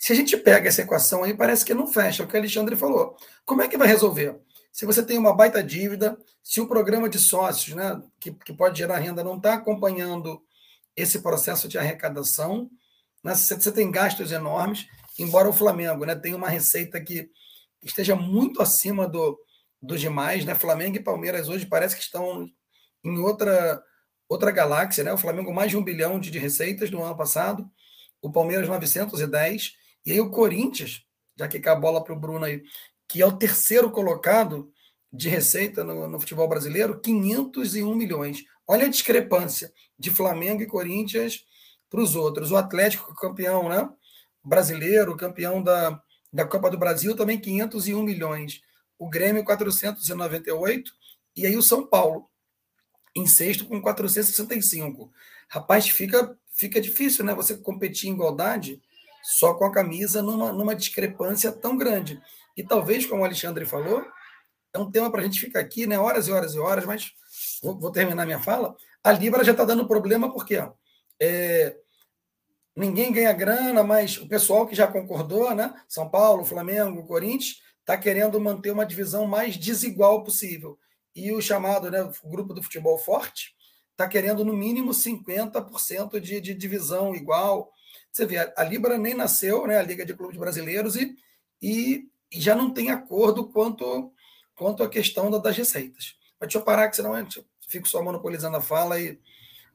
Se 0.00 0.14
a 0.14 0.16
gente 0.16 0.34
pega 0.34 0.66
essa 0.66 0.80
equação 0.80 1.22
aí, 1.22 1.34
parece 1.34 1.62
que 1.62 1.74
não 1.74 1.86
fecha, 1.86 2.22
é 2.22 2.24
o 2.24 2.28
que 2.28 2.34
o 2.34 2.38
Alexandre 2.38 2.74
falou. 2.74 3.14
Como 3.44 3.60
é 3.60 3.68
que 3.68 3.76
vai 3.76 3.86
resolver? 3.86 4.34
Se 4.72 4.86
você 4.86 5.02
tem 5.02 5.18
uma 5.18 5.36
baita 5.36 5.62
dívida, 5.62 6.16
se 6.42 6.58
o 6.58 6.66
programa 6.66 7.06
de 7.06 7.18
sócios, 7.18 7.76
né, 7.76 8.00
que, 8.18 8.32
que 8.32 8.54
pode 8.54 8.78
gerar 8.78 8.96
renda, 8.96 9.22
não 9.22 9.36
está 9.36 9.52
acompanhando 9.52 10.42
esse 10.96 11.20
processo 11.20 11.68
de 11.68 11.76
arrecadação, 11.76 12.70
né, 13.22 13.34
você, 13.34 13.70
tem 13.70 13.90
gastos 13.90 14.32
enormes, 14.32 14.86
embora 15.18 15.50
o 15.50 15.52
Flamengo 15.52 16.06
né, 16.06 16.14
tenha 16.14 16.34
uma 16.34 16.48
receita 16.48 16.98
que 16.98 17.28
esteja 17.82 18.16
muito 18.16 18.62
acima 18.62 19.06
do, 19.06 19.38
dos 19.82 20.00
demais, 20.00 20.46
né? 20.46 20.54
Flamengo 20.54 20.96
e 20.96 21.02
Palmeiras 21.02 21.46
hoje 21.46 21.66
parece 21.66 21.94
que 21.94 22.02
estão 22.02 22.48
em 23.04 23.18
outra 23.18 23.82
outra 24.26 24.50
galáxia, 24.50 25.04
né? 25.04 25.12
O 25.12 25.18
Flamengo 25.18 25.52
mais 25.52 25.70
de 25.70 25.76
um 25.76 25.84
bilhão 25.84 26.18
de, 26.18 26.30
de 26.30 26.38
receitas 26.38 26.90
no 26.90 27.02
ano 27.02 27.16
passado, 27.16 27.70
o 28.22 28.32
Palmeiras 28.32 28.66
910 28.66 29.78
e 30.04 30.12
aí 30.12 30.20
o 30.20 30.30
Corinthians, 30.30 31.02
já 31.36 31.48
que 31.48 31.68
a 31.68 31.74
bola 31.74 32.02
para 32.02 32.12
o 32.12 32.18
Bruno 32.18 32.44
aí, 32.44 32.62
que 33.08 33.20
é 33.20 33.26
o 33.26 33.36
terceiro 33.36 33.90
colocado 33.90 34.72
de 35.12 35.28
receita 35.28 35.82
no, 35.82 36.08
no, 36.08 36.20
futebol 36.20 36.48
brasileiro, 36.48 37.00
501 37.00 37.94
milhões. 37.94 38.44
Olha 38.66 38.86
a 38.86 38.90
discrepância 38.90 39.72
de 39.98 40.10
Flamengo 40.10 40.62
e 40.62 40.66
Corinthians 40.66 41.44
para 41.88 42.00
os 42.00 42.14
outros. 42.14 42.52
O 42.52 42.56
Atlético, 42.56 43.14
campeão 43.16 43.68
né? 43.68 43.88
brasileiro, 44.44 45.16
campeão 45.16 45.62
da, 45.62 46.00
da 46.32 46.44
Copa 46.44 46.70
do 46.70 46.78
Brasil, 46.78 47.16
também 47.16 47.40
501 47.40 48.02
milhões. 48.02 48.60
O 48.98 49.08
Grêmio, 49.08 49.44
498. 49.44 50.92
E 51.36 51.46
aí 51.46 51.56
o 51.56 51.62
São 51.62 51.86
Paulo, 51.86 52.30
em 53.14 53.26
sexto, 53.26 53.66
com 53.66 53.80
465. 53.80 55.12
Rapaz, 55.48 55.88
fica, 55.88 56.38
fica 56.52 56.80
difícil, 56.80 57.24
né? 57.24 57.34
Você 57.34 57.56
competir 57.56 58.08
em 58.08 58.12
igualdade 58.12 58.80
só 59.22 59.54
com 59.54 59.64
a 59.64 59.72
camisa 59.72 60.22
numa, 60.22 60.52
numa 60.52 60.74
discrepância 60.74 61.52
tão 61.52 61.76
grande. 61.76 62.20
E 62.56 62.62
talvez, 62.62 63.06
como 63.06 63.22
o 63.22 63.24
Alexandre 63.24 63.64
falou, 63.64 64.04
é 64.72 64.78
um 64.78 64.90
tema 64.90 65.10
para 65.10 65.20
a 65.20 65.24
gente 65.24 65.40
ficar 65.40 65.60
aqui, 65.60 65.86
né? 65.86 65.98
Horas 65.98 66.28
e 66.28 66.32
horas 66.32 66.54
e 66.54 66.58
horas, 66.58 66.84
mas 66.84 67.12
vou, 67.62 67.78
vou 67.78 67.90
terminar 67.90 68.24
minha 68.24 68.40
fala. 68.40 68.76
A 69.02 69.12
Libra 69.12 69.44
já 69.44 69.52
está 69.52 69.64
dando 69.64 69.88
problema 69.88 70.32
porque 70.32 70.58
ó, 70.58 70.72
é, 71.20 71.76
ninguém 72.76 73.12
ganha 73.12 73.32
grana, 73.32 73.82
mas 73.82 74.18
o 74.18 74.28
pessoal 74.28 74.66
que 74.66 74.74
já 74.74 74.86
concordou, 74.86 75.54
né? 75.54 75.74
São 75.88 76.08
Paulo, 76.08 76.44
Flamengo, 76.44 77.06
Corinthians, 77.06 77.60
está 77.80 77.96
querendo 77.96 78.40
manter 78.40 78.70
uma 78.70 78.86
divisão 78.86 79.26
mais 79.26 79.56
desigual 79.56 80.22
possível. 80.22 80.78
E 81.14 81.32
o 81.32 81.42
chamado 81.42 81.90
né, 81.90 82.02
o 82.22 82.28
grupo 82.30 82.54
do 82.54 82.62
futebol 82.62 82.96
forte 82.98 83.54
está 83.90 84.06
querendo 84.06 84.44
no 84.44 84.52
mínimo 84.52 84.92
50% 84.92 86.20
de, 86.20 86.40
de 86.40 86.54
divisão 86.54 87.14
igual. 87.14 87.70
Você 88.12 88.26
vê, 88.26 88.52
a 88.56 88.64
Libra 88.64 88.98
nem 88.98 89.14
nasceu, 89.14 89.66
né, 89.66 89.78
a 89.78 89.82
Liga 89.82 90.04
de 90.04 90.14
Clubes 90.14 90.36
Brasileiros, 90.36 90.96
e, 90.96 91.16
e, 91.62 92.08
e 92.32 92.40
já 92.40 92.54
não 92.54 92.72
tem 92.72 92.90
acordo 92.90 93.48
quanto, 93.48 94.12
quanto 94.54 94.82
à 94.82 94.88
questão 94.88 95.30
das 95.40 95.56
receitas. 95.56 96.16
Mas 96.40 96.48
deixa 96.48 96.58
eu 96.58 96.62
parar, 96.62 96.88
que 96.88 96.96
senão 96.96 97.16
eu 97.16 97.26
fico 97.68 97.88
só 97.88 98.02
monopolizando 98.02 98.56
a 98.56 98.60
fala 98.60 98.98
e 98.98 99.20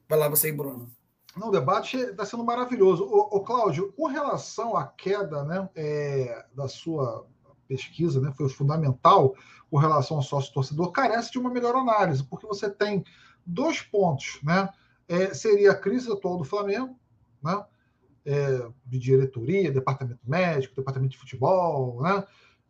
vai 0.08 0.18
lá 0.18 0.28
você 0.28 0.48
e 0.48 0.52
Bruno. 0.52 0.90
Não, 1.36 1.48
o 1.48 1.52
debate 1.52 1.96
está 1.96 2.24
sendo 2.24 2.44
maravilhoso. 2.44 3.04
O, 3.04 3.40
Cláudio, 3.40 3.92
com 3.92 4.06
relação 4.06 4.76
à 4.76 4.86
queda 4.86 5.44
né, 5.44 5.68
é, 5.74 6.46
da 6.54 6.66
sua 6.66 7.26
pesquisa, 7.68 8.20
né, 8.20 8.32
foi 8.36 8.48
fundamental 8.48 9.34
com 9.70 9.76
relação 9.76 10.16
ao 10.18 10.22
sócio-torcedor, 10.22 10.92
carece 10.92 11.32
de 11.32 11.38
uma 11.38 11.50
melhor 11.50 11.74
análise, 11.74 12.24
porque 12.24 12.46
você 12.46 12.70
tem 12.70 13.04
dois 13.44 13.82
pontos. 13.82 14.38
Né? 14.42 14.68
É, 15.08 15.34
seria 15.34 15.72
a 15.72 15.78
crise 15.78 16.10
atual 16.10 16.38
do 16.38 16.44
Flamengo, 16.44 16.98
né? 17.42 17.64
É, 18.28 18.68
de 18.84 18.98
diretoria, 18.98 19.70
departamento 19.70 20.18
médico, 20.26 20.74
departamento 20.74 21.12
de 21.12 21.18
futebol, 21.18 22.02
né? 22.02 22.24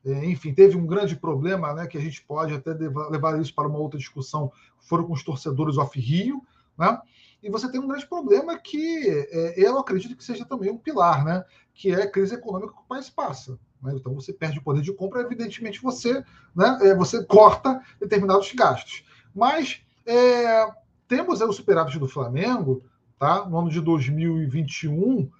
É, 0.04 0.26
enfim, 0.26 0.52
teve 0.52 0.76
um 0.76 0.86
grande 0.86 1.16
problema, 1.16 1.72
né, 1.72 1.86
que 1.86 1.96
a 1.96 2.00
gente 2.00 2.22
pode 2.22 2.52
até 2.52 2.72
levar 2.74 3.40
isso 3.40 3.54
para 3.54 3.66
uma 3.66 3.78
outra 3.78 3.98
discussão, 3.98 4.52
foram 4.78 5.04
com 5.04 5.14
os 5.14 5.24
torcedores 5.24 5.78
off-Rio, 5.78 6.42
né? 6.78 7.00
E 7.42 7.50
você 7.50 7.70
tem 7.70 7.80
um 7.80 7.88
grande 7.88 8.06
problema 8.06 8.58
que 8.58 9.08
é, 9.08 9.54
eu 9.56 9.78
acredito 9.78 10.14
que 10.14 10.22
seja 10.22 10.44
também 10.44 10.70
um 10.70 10.76
pilar, 10.76 11.24
né? 11.24 11.42
Que 11.72 11.90
é 11.90 12.02
a 12.02 12.10
crise 12.10 12.34
econômica 12.34 12.74
que 12.74 12.80
o 12.80 12.86
país 12.86 13.08
passa. 13.08 13.58
Né? 13.82 13.94
Então 13.94 14.14
você 14.14 14.32
perde 14.32 14.58
o 14.58 14.62
poder 14.62 14.82
de 14.82 14.92
compra, 14.92 15.22
evidentemente 15.22 15.82
você, 15.82 16.24
né, 16.54 16.78
é, 16.82 16.94
você 16.94 17.24
corta 17.24 17.80
determinados 18.00 18.52
gastos. 18.52 19.04
Mas 19.34 19.82
é, 20.04 20.68
temos 21.08 21.40
o 21.40 21.52
superávit 21.52 21.98
do 21.98 22.08
Flamengo, 22.08 22.82
tá? 23.18 23.44
No 23.48 23.58
ano 23.58 23.70
de 23.70 23.80
2021, 23.80 25.26
tá? 25.26 25.30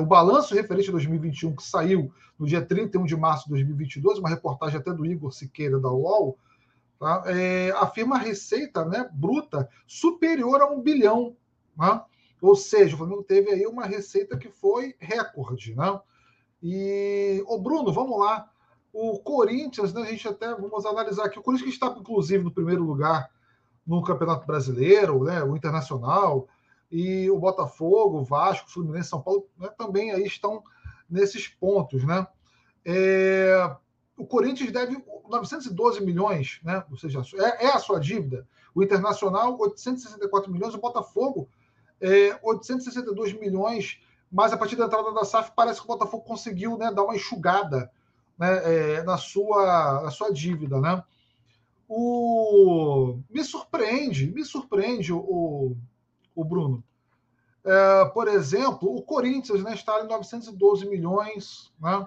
O 0.00 0.06
balanço 0.06 0.54
referente 0.54 0.88
a 0.88 0.92
2021 0.92 1.54
que 1.54 1.62
saiu 1.62 2.12
no 2.38 2.46
dia 2.46 2.62
31 2.62 3.04
de 3.04 3.16
março 3.16 3.44
de 3.44 3.50
2022, 3.50 4.18
uma 4.18 4.28
reportagem 4.28 4.78
até 4.78 4.92
do 4.92 5.04
Igor 5.04 5.30
Siqueira 5.30 5.78
da 5.78 5.90
UOL, 5.90 6.38
tá? 6.98 7.22
é, 7.26 7.70
afirma 7.76 8.16
receita 8.16 8.84
né, 8.84 9.08
bruta 9.12 9.68
superior 9.86 10.62
a 10.62 10.66
um 10.66 10.80
bilhão. 10.80 11.36
Né? 11.76 12.00
Ou 12.40 12.56
seja, 12.56 12.94
o 12.94 12.98
Flamengo 12.98 13.22
teve 13.22 13.50
aí 13.50 13.66
uma 13.66 13.84
receita 13.84 14.38
que 14.38 14.48
foi 14.48 14.94
recorde. 14.98 15.74
Né? 15.74 16.00
E, 16.62 17.44
ô 17.46 17.58
Bruno, 17.58 17.92
vamos 17.92 18.18
lá. 18.18 18.48
O 18.92 19.18
Corinthians, 19.18 19.92
né, 19.92 20.02
a 20.02 20.06
gente 20.06 20.26
até 20.26 20.54
vamos 20.54 20.86
analisar 20.86 21.26
aqui. 21.26 21.38
O 21.38 21.42
Corinthians 21.42 21.74
está, 21.74 21.88
inclusive, 21.88 22.42
no 22.42 22.50
primeiro 22.50 22.82
lugar 22.82 23.30
no 23.86 24.02
Campeonato 24.02 24.46
Brasileiro, 24.46 25.24
né, 25.24 25.42
o 25.42 25.56
Internacional, 25.56 26.48
e 26.90 27.30
o 27.30 27.38
Botafogo, 27.38 28.18
o 28.18 28.24
Vasco, 28.24 28.68
o 28.68 28.72
Fluminense, 28.72 29.10
São 29.10 29.22
Paulo, 29.22 29.46
né, 29.56 29.68
também 29.78 30.10
aí 30.10 30.24
estão 30.24 30.62
nesses 31.08 31.46
pontos. 31.46 32.04
Né? 32.04 32.26
É, 32.84 33.76
o 34.16 34.26
Corinthians 34.26 34.72
deve 34.72 35.02
912 35.28 36.04
milhões, 36.04 36.60
né? 36.64 36.84
ou 36.90 36.96
seja, 36.96 37.22
é, 37.34 37.66
é, 37.66 37.72
a 37.72 37.78
sua 37.78 38.00
dívida. 38.00 38.46
O 38.74 38.82
Internacional, 38.82 39.56
864 39.58 40.50
milhões. 40.52 40.74
O 40.74 40.80
Botafogo, 40.80 41.48
é, 42.00 42.38
862 42.42 43.32
milhões. 43.34 44.00
Mas 44.30 44.52
a 44.52 44.56
partir 44.56 44.76
da 44.76 44.86
entrada 44.86 45.12
da 45.12 45.24
SAF, 45.24 45.52
parece 45.56 45.80
que 45.80 45.84
o 45.84 45.88
Botafogo 45.88 46.24
conseguiu 46.24 46.76
né, 46.76 46.92
dar 46.92 47.04
uma 47.04 47.16
enxugada 47.16 47.90
né, 48.38 48.96
é, 48.98 49.02
na, 49.02 49.16
sua, 49.16 50.02
na 50.02 50.10
sua 50.10 50.32
dívida. 50.32 50.80
Né? 50.80 51.02
O... 51.88 53.18
Me 53.28 53.42
surpreende, 53.42 54.30
me 54.30 54.44
surpreende 54.44 55.12
o, 55.12 55.76
o 56.40 56.44
Bruno. 56.44 56.82
É, 57.64 58.04
por 58.06 58.26
exemplo, 58.28 58.94
o 58.94 59.02
Corinthians 59.02 59.62
né, 59.62 59.74
está 59.74 60.02
em 60.02 60.08
912 60.08 60.88
milhões, 60.88 61.72
né? 61.80 62.06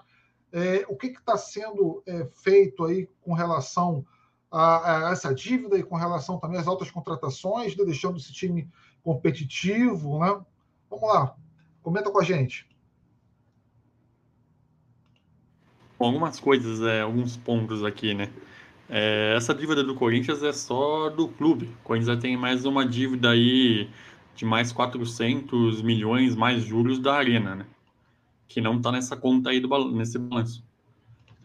É, 0.51 0.85
o 0.87 0.95
que 0.95 1.07
está 1.07 1.35
sendo 1.35 2.03
é, 2.05 2.25
feito 2.25 2.85
aí 2.85 3.09
com 3.21 3.33
relação 3.33 4.05
a, 4.51 5.07
a, 5.07 5.11
essa 5.11 5.33
dívida 5.33 5.77
e 5.77 5.83
com 5.83 5.95
relação 5.95 6.37
também 6.37 6.59
às 6.59 6.67
altas 6.67 6.91
contratações, 6.91 7.75
né, 7.75 7.83
deixando 7.83 8.17
esse 8.17 8.31
time 8.31 8.69
competitivo, 9.03 10.19
né? 10.19 10.39
Vamos 10.89 11.09
lá, 11.09 11.35
comenta 11.81 12.11
com 12.11 12.19
a 12.19 12.23
gente. 12.23 12.67
Bom, 15.97 16.07
algumas 16.07 16.39
coisas, 16.39 16.81
é, 16.81 17.01
alguns 17.01 17.35
pontos 17.35 17.83
aqui, 17.83 18.13
né? 18.13 18.31
É, 18.89 19.33
essa 19.35 19.55
dívida 19.55 19.83
do 19.83 19.95
Corinthians 19.95 20.43
é 20.43 20.53
só 20.53 21.09
do 21.09 21.27
clube. 21.27 21.65
O 21.81 21.83
Corinthians 21.83 22.19
tem 22.19 22.37
mais 22.37 22.65
uma 22.65 22.85
dívida 22.85 23.31
aí 23.31 23.89
de 24.35 24.45
mais 24.45 24.71
400 24.71 25.81
milhões 25.81 26.35
mais 26.35 26.63
juros 26.63 26.99
da 26.99 27.15
Arena, 27.15 27.55
né? 27.55 27.65
que 28.53 28.61
não 28.61 28.77
está 28.77 28.91
nessa 28.91 29.17
conta 29.17 29.49
aí 29.49 29.59
do 29.59 29.91
nesse 29.91 30.19
balanço, 30.19 30.63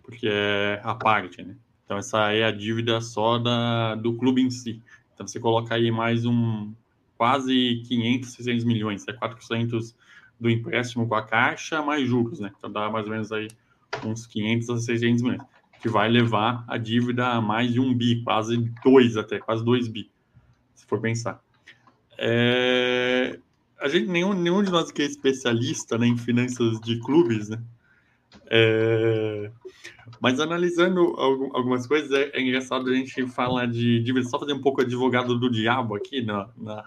porque 0.03 0.29
é 0.31 0.79
a 0.85 0.95
parte, 0.95 1.43
né? 1.43 1.57
Então 1.83 1.97
essa 1.97 2.33
é 2.33 2.45
a 2.45 2.53
dívida 2.53 3.01
só 3.01 3.39
da, 3.39 3.95
do 3.95 4.13
clube 4.15 4.43
em 4.43 4.51
si. 4.51 4.83
Então 5.15 5.27
você 5.27 5.41
coloca 5.41 5.75
aí 5.75 5.91
mais 5.91 6.27
um 6.27 6.71
quase 7.17 7.83
500, 7.89 8.31
600 8.31 8.65
milhões, 8.65 9.09
é 9.09 9.15
400 9.15 9.97
do 10.39 10.51
empréstimo 10.51 11.09
com 11.09 11.15
a 11.15 11.23
Caixa 11.23 11.81
mais 11.81 12.07
juros, 12.07 12.41
né? 12.41 12.53
Então 12.59 12.71
dá 12.71 12.91
mais 12.91 13.07
ou 13.07 13.13
menos 13.13 13.33
aí 13.33 13.49
uns 14.05 14.27
500 14.27 14.69
a 14.69 14.77
600 14.77 15.23
milhões, 15.23 15.43
que 15.81 15.89
vai 15.89 16.11
levar 16.11 16.63
a 16.69 16.77
dívida 16.77 17.27
a 17.29 17.41
mais 17.41 17.73
de 17.73 17.81
um 17.81 17.95
bi, 17.95 18.23
quase 18.23 18.59
dois 18.85 19.17
até, 19.17 19.39
quase 19.39 19.65
dois 19.65 19.89
bi, 19.89 20.11
se 20.75 20.85
for 20.85 21.01
pensar. 21.01 21.43
É 22.19 23.39
a 23.81 23.89
gente, 23.89 24.09
nenhum, 24.09 24.35
nenhum 24.35 24.63
de 24.63 24.71
nós 24.71 24.91
que 24.91 25.03
é 25.03 25.05
especialista 25.05 25.97
né, 25.97 26.07
em 26.07 26.17
finanças 26.17 26.81
de 26.81 26.99
clubes, 26.99 27.49
né? 27.49 27.63
É, 28.51 29.51
mas 30.21 30.41
analisando 30.41 31.01
algumas 31.19 31.87
coisas, 31.87 32.11
é, 32.11 32.31
é, 32.35 32.41
engraçado 32.41 32.91
a 32.91 32.95
gente 32.95 33.27
falar 33.27 33.67
de 33.67 34.01
dívida, 34.01 34.29
só 34.29 34.39
fazer 34.39 34.53
um 34.53 34.61
pouco 34.61 34.81
advogado 34.81 35.39
do 35.39 35.51
diabo 35.51 35.95
aqui 35.95 36.23
na, 36.23 36.51
na, 36.57 36.85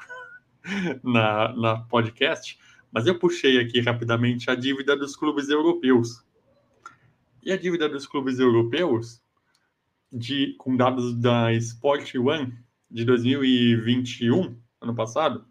na, 1.04 1.56
na 1.56 1.78
podcast, 1.84 2.60
mas 2.92 3.08
eu 3.08 3.18
puxei 3.18 3.60
aqui 3.60 3.80
rapidamente 3.80 4.52
a 4.52 4.56
dívida 4.56 4.96
dos 4.96 5.16
clubes 5.16 5.50
europeus. 5.50 6.24
E 7.44 7.52
a 7.52 7.58
dívida 7.58 7.90
dos 7.90 8.06
clubes 8.06 8.38
europeus, 8.38 9.22
de, 10.12 10.56
com 10.60 10.76
dados 10.76 11.16
da 11.16 11.54
Sport 11.54 12.16
One 12.16 12.54
de 12.90 13.06
2021, 13.06 14.56
ano 14.82 14.96
passado, 14.96 15.46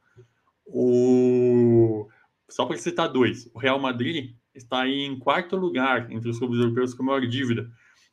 o... 0.66 2.08
Só 2.48 2.66
para 2.66 2.76
citar 2.76 3.08
dois, 3.08 3.48
o 3.54 3.58
Real 3.58 3.78
Madrid 3.78 4.34
está 4.54 4.86
em 4.88 5.16
quarto 5.18 5.56
lugar 5.56 6.10
entre 6.10 6.28
os 6.28 6.38
clubes 6.38 6.58
europeus 6.58 6.92
com 6.92 7.04
maior 7.04 7.24
dívida. 7.24 7.70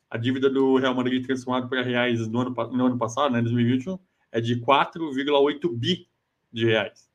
A 0.08 0.16
dívida 0.16 0.48
do 0.48 0.76
Real 0.76 0.94
Madrid 0.94 1.26
transformada 1.26 1.66
para 1.68 1.82
reais 1.82 2.26
no 2.28 2.40
ano, 2.40 2.54
no 2.72 2.86
ano 2.86 2.98
passado, 2.98 3.32
né, 3.32 3.42
2021, 3.42 3.98
é 4.30 4.40
de 4.40 4.60
4,8 4.60 5.68
bi 5.76 6.08
de 6.52 6.66
reais. 6.66 7.08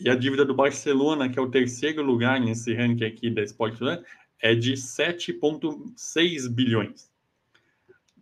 E 0.00 0.08
a 0.08 0.14
dívida 0.16 0.44
do 0.44 0.54
Barcelona, 0.54 1.28
que 1.28 1.38
é 1.38 1.42
o 1.42 1.50
terceiro 1.50 2.02
lugar 2.02 2.40
nesse 2.40 2.74
ranking 2.74 3.04
aqui 3.04 3.30
da 3.30 3.42
Sportland, 3.42 4.02
é 4.40 4.54
de 4.54 4.72
7,6 4.72 6.48
bilhões. 6.48 7.11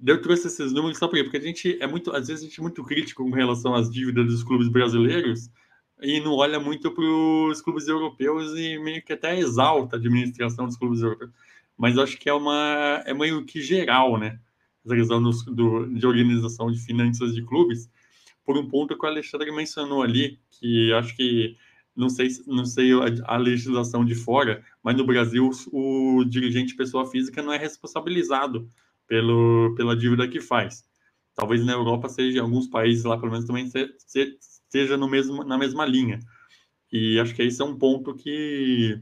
Eu 0.07 0.21
trouxe 0.23 0.47
esses 0.47 0.73
números 0.73 0.99
só 0.99 1.09
porque 1.09 1.37
a 1.37 1.41
gente 1.41 1.77
é 1.81 1.87
muito, 1.87 2.11
às 2.13 2.29
vezes 2.29 2.43
a 2.43 2.47
gente 2.47 2.59
é 2.59 2.63
muito 2.63 2.83
crítico 2.85 3.23
com 3.23 3.31
relação 3.31 3.75
às 3.75 3.91
dívidas 3.91 4.27
dos 4.27 4.43
clubes 4.43 4.69
brasileiros, 4.69 5.51
e 6.03 6.21
não 6.21 6.33
olha 6.33 6.59
muito 6.59 6.91
para 6.91 7.05
os 7.05 7.61
clubes 7.61 7.87
europeus 7.87 8.59
e 8.59 8.79
meio 8.79 9.03
que 9.03 9.13
até 9.13 9.39
exalta 9.39 9.97
a 9.97 9.99
administração 9.99 10.67
dos 10.67 10.77
clubes 10.77 11.03
europeus. 11.03 11.31
Mas 11.77 11.99
acho 11.99 12.19
que 12.19 12.29
é 12.29 12.33
uma 12.33 13.03
é 13.07 13.13
meio 13.13 13.45
que 13.45 13.61
geral, 13.61 14.19
né? 14.19 14.39
essa 14.85 14.97
questão 14.97 15.23
do, 15.23 15.31
do, 15.31 15.95
de 15.95 16.07
organização 16.07 16.71
de 16.71 16.79
finanças 16.79 17.35
de 17.35 17.43
clubes, 17.43 17.89
por 18.45 18.57
um 18.57 18.67
ponto 18.67 18.99
que 18.99 19.05
o 19.05 19.09
Alexandre 19.09 19.53
mencionou 19.53 20.03
ali, 20.03 20.39
que 20.51 20.93
acho 20.95 21.15
que 21.15 21.57
não 21.95 22.09
sei, 22.09 22.29
não 22.47 22.65
sei 22.65 22.91
a, 23.25 23.37
legislação 23.37 24.05
de 24.05 24.15
fora, 24.15 24.65
mas 24.83 24.97
no 24.97 25.05
Brasil 25.05 25.51
o 25.73 26.25
dirigente 26.25 26.75
pessoa 26.75 27.07
física 27.07 27.43
não 27.43 27.53
é 27.53 27.59
responsabilizado 27.59 28.69
pelo, 29.11 29.75
pela 29.75 29.97
dívida 29.97 30.29
que 30.29 30.41
faz. 30.41 30.85
Talvez 31.35 31.65
na 31.65 31.73
Europa 31.73 32.09
seja, 32.09 32.43
alguns 32.43 32.69
países 32.69 33.03
lá 33.05 33.19
pelo 33.19 33.33
menos 33.33 33.45
também 33.45 33.67
se, 33.67 33.93
se, 33.99 34.39
seja 34.69 34.97
no 34.97 35.09
mesmo, 35.09 35.43
na 35.43 35.59
mesma 35.59 35.85
linha. 35.85 36.21
E 36.93 37.19
acho 37.19 37.35
que 37.35 37.43
esse 37.43 37.61
é 37.61 37.65
um 37.65 37.77
ponto 37.77 38.15
que, 38.15 39.01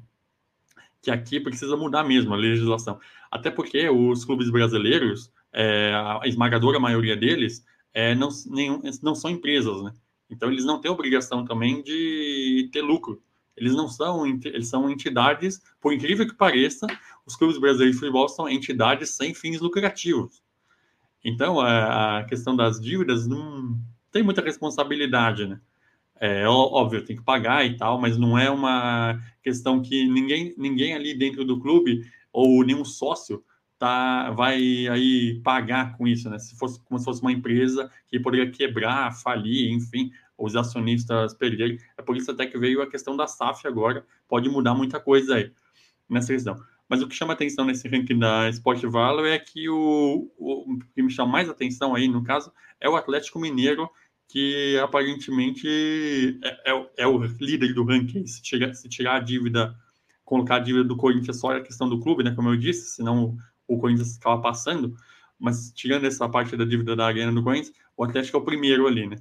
que 1.02 1.10
aqui 1.10 1.38
precisa 1.38 1.76
mudar 1.76 2.04
mesmo 2.04 2.32
a 2.32 2.38
legislação. 2.38 2.98
Até 3.30 3.50
porque 3.50 3.86
os 3.90 4.24
clubes 4.24 4.48
brasileiros, 4.48 5.30
é, 5.52 5.92
a 5.94 6.26
esmagadora 6.26 6.80
maioria 6.80 7.14
deles, 7.14 7.62
é, 7.92 8.14
não, 8.14 8.30
nenhum, 8.46 8.80
não 9.02 9.14
são 9.14 9.30
empresas, 9.30 9.82
né? 9.82 9.92
Então 10.30 10.50
eles 10.50 10.64
não 10.64 10.80
têm 10.80 10.90
obrigação 10.90 11.44
também 11.44 11.82
de 11.82 12.70
ter 12.72 12.80
lucro. 12.80 13.22
Eles 13.60 13.74
não 13.74 13.88
são, 13.88 14.26
eles 14.26 14.68
são 14.68 14.90
entidades, 14.90 15.60
por 15.80 15.92
incrível 15.92 16.26
que 16.26 16.34
pareça, 16.34 16.86
os 17.26 17.36
clubes 17.36 17.58
brasileiros 17.58 17.96
de 17.96 18.00
futebol 18.00 18.28
são 18.28 18.48
entidades 18.48 19.10
sem 19.10 19.34
fins 19.34 19.60
lucrativos. 19.60 20.42
Então 21.24 21.60
a, 21.60 22.24
questão 22.28 22.56
das 22.56 22.80
dívidas 22.80 23.26
não 23.26 23.78
tem 24.10 24.22
muita 24.22 24.42
responsabilidade, 24.42 25.46
né? 25.46 25.60
É 26.20 26.48
óbvio, 26.48 27.04
tem 27.04 27.16
que 27.16 27.22
pagar 27.22 27.64
e 27.64 27.76
tal, 27.76 28.00
mas 28.00 28.16
não 28.16 28.36
é 28.36 28.50
uma 28.50 29.20
questão 29.42 29.80
que 29.80 30.04
ninguém, 30.08 30.52
ninguém 30.58 30.94
ali 30.94 31.16
dentro 31.16 31.44
do 31.44 31.60
clube 31.60 32.04
ou 32.32 32.64
nenhum 32.64 32.84
sócio 32.84 33.44
tá, 33.78 34.30
vai 34.32 34.88
aí 34.88 35.40
pagar 35.44 35.96
com 35.96 36.06
isso, 36.06 36.28
né? 36.28 36.38
Se 36.38 36.56
fosse 36.56 36.80
como 36.84 36.98
se 36.98 37.04
fosse 37.04 37.22
uma 37.22 37.30
empresa 37.30 37.90
que 38.08 38.18
poderia 38.18 38.50
quebrar, 38.50 39.12
falir, 39.12 39.70
enfim, 39.70 40.10
os 40.38 40.54
acionistas 40.54 41.34
perderem. 41.34 41.78
É 41.96 42.02
por 42.02 42.16
isso 42.16 42.30
até 42.30 42.46
que 42.46 42.56
veio 42.56 42.80
a 42.80 42.88
questão 42.88 43.16
da 43.16 43.26
SAF 43.26 43.66
agora, 43.66 44.06
pode 44.28 44.48
mudar 44.48 44.74
muita 44.74 45.00
coisa 45.00 45.34
aí 45.34 45.52
nessa 46.08 46.32
questão. 46.32 46.56
Mas 46.88 47.02
o 47.02 47.08
que 47.08 47.14
chama 47.14 47.34
atenção 47.34 47.66
nesse 47.66 47.86
ranking 47.86 48.18
da 48.18 48.48
Sport 48.48 48.82
Valor 48.84 49.26
é 49.26 49.38
que 49.38 49.68
o, 49.68 50.30
o, 50.38 50.78
que 50.94 51.02
me 51.02 51.10
chama 51.10 51.32
mais 51.32 51.50
atenção 51.50 51.94
aí, 51.94 52.08
no 52.08 52.24
caso, 52.24 52.50
é 52.80 52.88
o 52.88 52.96
Atlético 52.96 53.38
Mineiro, 53.38 53.90
que 54.26 54.78
aparentemente 54.82 56.38
é, 56.42 56.72
é, 56.72 56.90
é 56.98 57.06
o 57.06 57.18
líder 57.18 57.74
do 57.74 57.84
ranking. 57.84 58.26
Se 58.26 58.40
tirar, 58.40 58.72
se 58.72 58.88
tirar 58.88 59.16
a 59.16 59.20
dívida, 59.20 59.76
colocar 60.24 60.56
a 60.56 60.60
dívida 60.60 60.84
do 60.84 60.96
Corinthians 60.96 61.38
só 61.38 61.52
é 61.52 61.58
a 61.58 61.62
questão 61.62 61.88
do 61.88 62.00
clube, 62.00 62.24
né? 62.24 62.34
Como 62.34 62.48
eu 62.48 62.56
disse, 62.56 62.94
senão 62.94 63.36
o 63.66 63.78
Corinthians 63.78 64.14
ficava 64.14 64.40
passando, 64.40 64.94
mas 65.38 65.70
tirando 65.72 66.06
essa 66.06 66.26
parte 66.26 66.56
da 66.56 66.64
dívida 66.64 66.96
da 66.96 67.06
arena 67.06 67.32
do 67.32 67.42
Corinthians, 67.42 67.74
o 67.96 68.04
Atlético 68.04 68.38
é 68.38 68.40
o 68.40 68.44
primeiro 68.44 68.86
ali, 68.86 69.06
né? 69.06 69.16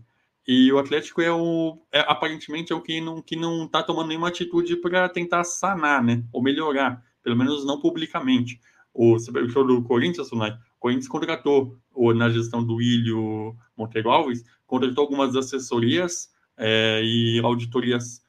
E 0.48 0.72
o 0.72 0.80
Atlético 0.80 1.22
é 1.22 1.32
o 1.32 1.78
é, 1.91 1.99
aparentemente 2.07 2.72
é 2.72 2.76
o 2.76 2.82
que 2.82 3.02
não 3.02 3.22
que 3.22 3.36
não 3.36 3.65
está 3.65 3.84
tomando 3.84 4.07
nenhuma 4.07 4.30
atitude 4.30 4.78
para 4.78 5.10
tentar 5.10 5.44
sanar, 5.44 6.02
né? 6.02 6.24
Ou 6.32 6.41
melhorar, 6.41 7.03
pelo 7.22 7.36
menos 7.36 7.65
não 7.65 7.82
publicamente. 7.82 8.61
O 8.94 9.14
você 9.19 9.32
do 9.32 9.84
Corinthians, 9.84 10.32
né? 10.32 10.57
O 10.78 10.80
Corinthians 10.80 11.10
contratou 11.10 11.78
ou 11.94 12.14
na 12.14 12.30
gestão 12.30 12.64
do 12.64 12.82
Ilho 12.82 13.56
Monteiro 13.76 14.10
Alves, 14.10 14.44
contratou 14.65 15.03
algumas 15.03 15.36
assessorias 15.36 16.30
é, 16.56 17.02
e 17.03 17.41
auditorias 17.44 18.26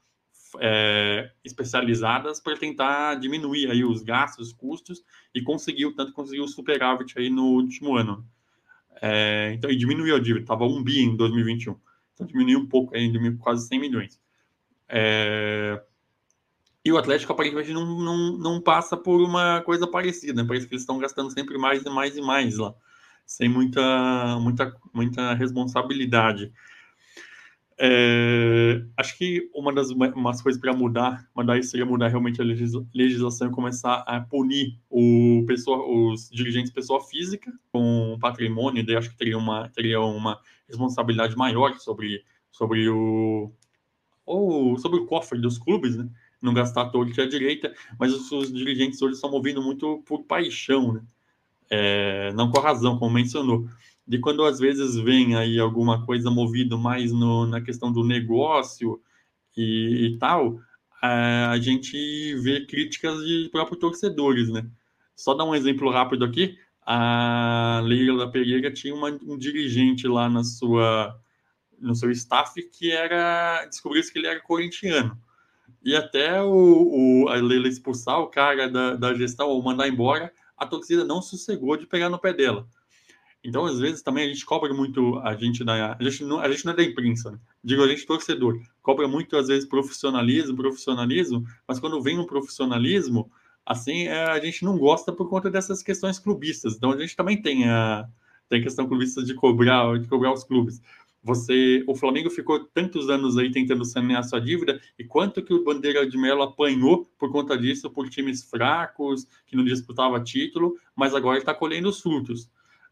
é, 0.60 1.30
especializadas 1.44 2.40
para 2.40 2.56
tentar 2.56 3.14
diminuir 3.16 3.70
aí 3.70 3.84
os 3.84 4.02
gastos, 4.02 4.48
os 4.48 4.52
custos 4.52 5.02
e 5.34 5.42
conseguiu, 5.42 5.94
tanto 5.94 6.12
conseguiu 6.12 6.48
superávit 6.48 7.18
aí 7.18 7.30
no 7.30 7.44
último 7.44 7.96
ano. 7.96 8.26
É, 9.00 9.52
então, 9.54 9.70
e 9.70 9.76
diminuiu 9.76 10.16
a 10.16 10.18
dívida, 10.18 10.40
estava 10.40 10.64
um 10.64 10.82
bi 10.82 11.00
em 11.00 11.16
2021. 11.16 11.76
Então, 12.18 12.26
diminuiu 12.26 12.58
um 12.58 12.66
pouco, 12.66 12.96
aí, 12.96 13.08
diminuiu 13.08 13.38
quase 13.38 13.68
100 13.68 13.78
milhões. 13.78 14.20
É, 14.88 15.80
e 16.84 16.92
o 16.92 16.98
Atlético 16.98 17.32
aparentemente 17.32 17.72
não, 17.72 17.84
não, 17.84 18.38
não 18.38 18.60
passa 18.60 18.96
por 18.96 19.20
uma 19.20 19.60
coisa 19.60 19.86
parecida, 19.86 20.42
né? 20.42 20.48
parece 20.48 20.66
que 20.66 20.74
eles 20.74 20.82
estão 20.82 20.98
gastando 20.98 21.30
sempre 21.30 21.58
mais 21.58 21.84
e 21.84 21.90
mais 21.90 22.16
e 22.16 22.20
mais 22.20 22.56
lá, 22.56 22.74
sem 23.26 23.48
muita, 23.48 24.38
muita, 24.40 24.74
muita 24.92 25.34
responsabilidade. 25.34 26.52
É, 27.80 28.82
acho 28.96 29.16
que 29.16 29.48
uma 29.54 29.72
das 29.72 29.90
umas 29.90 30.42
coisas 30.42 30.60
para 30.60 30.72
mudar, 30.72 31.24
uma 31.32 31.56
isso 31.56 31.70
seria 31.70 31.86
mudar 31.86 32.08
realmente 32.08 32.42
a 32.42 32.44
legislação 32.44 33.48
e 33.48 33.52
começar 33.52 33.98
a 34.04 34.20
punir 34.20 34.76
o 34.90 35.44
pessoa, 35.46 35.86
os 35.86 36.28
dirigentes 36.28 36.72
pessoa 36.72 37.00
física 37.00 37.52
com 37.70 38.18
patrimônio, 38.20 38.84
daí 38.84 38.96
acho 38.96 39.10
que 39.10 39.16
teria 39.16 39.38
uma, 39.38 39.68
teria 39.68 40.00
uma 40.00 40.40
responsabilidade 40.66 41.36
maior 41.36 41.78
sobre, 41.78 42.24
sobre 42.50 42.88
o 42.88 43.52
ou 44.26 44.76
sobre 44.76 44.98
o 44.98 45.06
cofre 45.06 45.40
dos 45.40 45.56
clubes, 45.56 45.96
né? 45.96 46.08
Não 46.42 46.52
gastar 46.52 46.90
todo 46.90 47.12
que 47.12 47.20
é 47.20 47.26
direita, 47.26 47.72
mas 47.98 48.12
os, 48.12 48.30
os, 48.30 48.52
dirigentes 48.52 49.00
hoje 49.00 49.14
estão 49.14 49.30
movidos 49.30 49.64
muito 49.64 50.02
por 50.04 50.24
paixão, 50.24 50.92
né? 50.94 51.02
É, 51.70 52.32
não 52.32 52.50
com 52.50 52.58
a 52.58 52.62
razão, 52.62 52.98
como 52.98 53.14
mencionou 53.14 53.68
de 54.08 54.18
quando 54.18 54.42
às 54.42 54.58
vezes 54.58 54.96
vem 54.96 55.36
aí 55.36 55.58
alguma 55.58 56.04
coisa 56.06 56.30
movido 56.30 56.78
mais 56.78 57.12
no, 57.12 57.46
na 57.46 57.60
questão 57.60 57.92
do 57.92 58.02
negócio 58.02 58.98
e, 59.54 60.06
e 60.06 60.18
tal, 60.18 60.58
a, 61.02 61.50
a 61.50 61.58
gente 61.60 62.34
vê 62.36 62.64
críticas 62.64 63.18
de 63.26 63.50
próprios 63.52 63.78
torcedores, 63.78 64.48
né? 64.48 64.66
Só 65.14 65.34
dar 65.34 65.44
um 65.44 65.54
exemplo 65.54 65.90
rápido 65.90 66.24
aqui, 66.24 66.56
a 66.86 67.82
Leila 67.84 68.30
Pereira 68.30 68.72
tinha 68.72 68.94
uma, 68.94 69.10
um 69.10 69.36
dirigente 69.36 70.08
lá 70.08 70.30
na 70.30 70.42
sua 70.42 71.14
no 71.78 71.94
seu 71.94 72.10
staff 72.10 72.60
que 72.70 72.90
era 72.90 73.66
descobriu-se 73.66 74.10
que 74.10 74.18
ele 74.18 74.26
era 74.26 74.40
corintiano 74.40 75.16
e 75.84 75.94
até 75.94 76.42
o, 76.42 77.24
o 77.24 77.28
a 77.28 77.34
Leila 77.34 77.68
expulsar 77.68 78.18
o 78.20 78.28
cara 78.28 78.68
da, 78.68 78.96
da 78.96 79.14
gestão 79.14 79.48
ou 79.48 79.62
mandar 79.62 79.86
embora 79.86 80.32
a 80.56 80.66
torcida 80.66 81.04
não 81.04 81.20
sossegou 81.20 81.76
de 81.76 81.86
pegar 81.86 82.08
no 82.08 82.18
pé 82.18 82.32
dela 82.32 82.66
então, 83.42 83.64
às 83.64 83.78
vezes, 83.78 84.02
também 84.02 84.24
a 84.24 84.28
gente 84.28 84.44
cobra 84.44 84.74
muito 84.74 85.18
a 85.20 85.34
gente 85.34 85.62
da. 85.64 85.96
A 85.98 86.02
gente 86.02 86.24
não, 86.24 86.40
a 86.40 86.50
gente 86.50 86.64
não 86.64 86.72
é 86.72 86.76
da 86.76 86.82
imprensa, 86.82 87.30
né? 87.30 87.38
digo 87.62 87.82
a 87.82 87.88
gente 87.88 88.04
torcedor. 88.06 88.60
Cobra 88.82 89.06
muito, 89.06 89.36
às 89.36 89.48
vezes, 89.48 89.68
profissionalismo, 89.68 90.56
profissionalismo, 90.56 91.44
mas 91.66 91.78
quando 91.78 92.02
vem 92.02 92.18
um 92.18 92.26
profissionalismo, 92.26 93.30
assim, 93.64 94.06
é, 94.08 94.24
a 94.24 94.40
gente 94.40 94.64
não 94.64 94.76
gosta 94.76 95.12
por 95.12 95.28
conta 95.28 95.50
dessas 95.50 95.82
questões 95.82 96.18
clubistas. 96.18 96.74
Então, 96.76 96.92
a 96.92 96.98
gente 96.98 97.14
também 97.14 97.40
tem 97.40 97.68
a, 97.68 98.08
tem 98.48 98.62
questão 98.62 98.88
clubista 98.88 99.22
de 99.22 99.34
cobrar, 99.34 99.98
de 99.98 100.08
cobrar 100.08 100.32
os 100.32 100.42
clubes. 100.42 100.80
Você, 101.22 101.84
o 101.86 101.94
Flamengo 101.94 102.30
ficou 102.30 102.64
tantos 102.64 103.10
anos 103.10 103.36
aí 103.36 103.50
tentando 103.50 103.84
sanear 103.84 104.24
sua 104.24 104.40
dívida 104.40 104.80
e 104.98 105.04
quanto 105.04 105.42
que 105.42 105.52
o 105.52 105.64
Bandeira 105.64 106.08
de 106.08 106.16
Melo 106.16 106.42
apanhou 106.42 107.04
por 107.18 107.30
conta 107.30 107.58
disso, 107.58 107.90
por 107.90 108.08
times 108.08 108.44
fracos 108.44 109.26
que 109.46 109.56
não 109.56 109.64
disputava 109.64 110.22
título, 110.22 110.76
mas 110.94 111.14
agora 111.14 111.38
está 111.38 111.52
colhendo 111.52 111.88
os 111.88 112.00
frutos. 112.00 112.48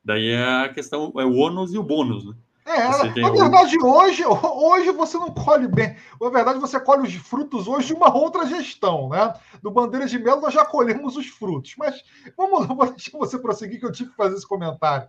Daí 0.06 0.28
é 0.28 0.64
a 0.64 0.68
questão, 0.68 1.12
é 1.16 1.24
o 1.24 1.34
ônus 1.34 1.74
e 1.74 1.78
o 1.78 1.82
bônus, 1.82 2.24
né? 2.24 2.32
É, 2.64 3.20
na 3.20 3.30
verdade, 3.30 3.76
hoje, 3.82 4.22
hoje 4.26 4.92
você 4.92 5.18
não 5.18 5.32
colhe 5.32 5.66
bem. 5.66 5.96
Na 6.20 6.30
verdade, 6.30 6.60
você 6.60 6.78
colhe 6.78 7.08
os 7.08 7.14
frutos 7.14 7.66
hoje 7.66 7.88
de 7.88 7.94
uma 7.94 8.16
outra 8.16 8.46
gestão, 8.46 9.08
né? 9.08 9.34
Do 9.60 9.70
Bandeira 9.70 10.06
de 10.06 10.16
Melo, 10.16 10.40
nós 10.40 10.54
já 10.54 10.64
colhemos 10.64 11.16
os 11.16 11.26
frutos. 11.26 11.74
Mas 11.76 12.04
vamos, 12.36 12.66
vou 12.70 12.86
deixar 12.86 13.18
você 13.18 13.36
prosseguir, 13.36 13.80
que 13.80 13.86
eu 13.86 13.90
tive 13.90 14.10
que 14.10 14.16
fazer 14.16 14.36
esse 14.36 14.46
comentário. 14.46 15.08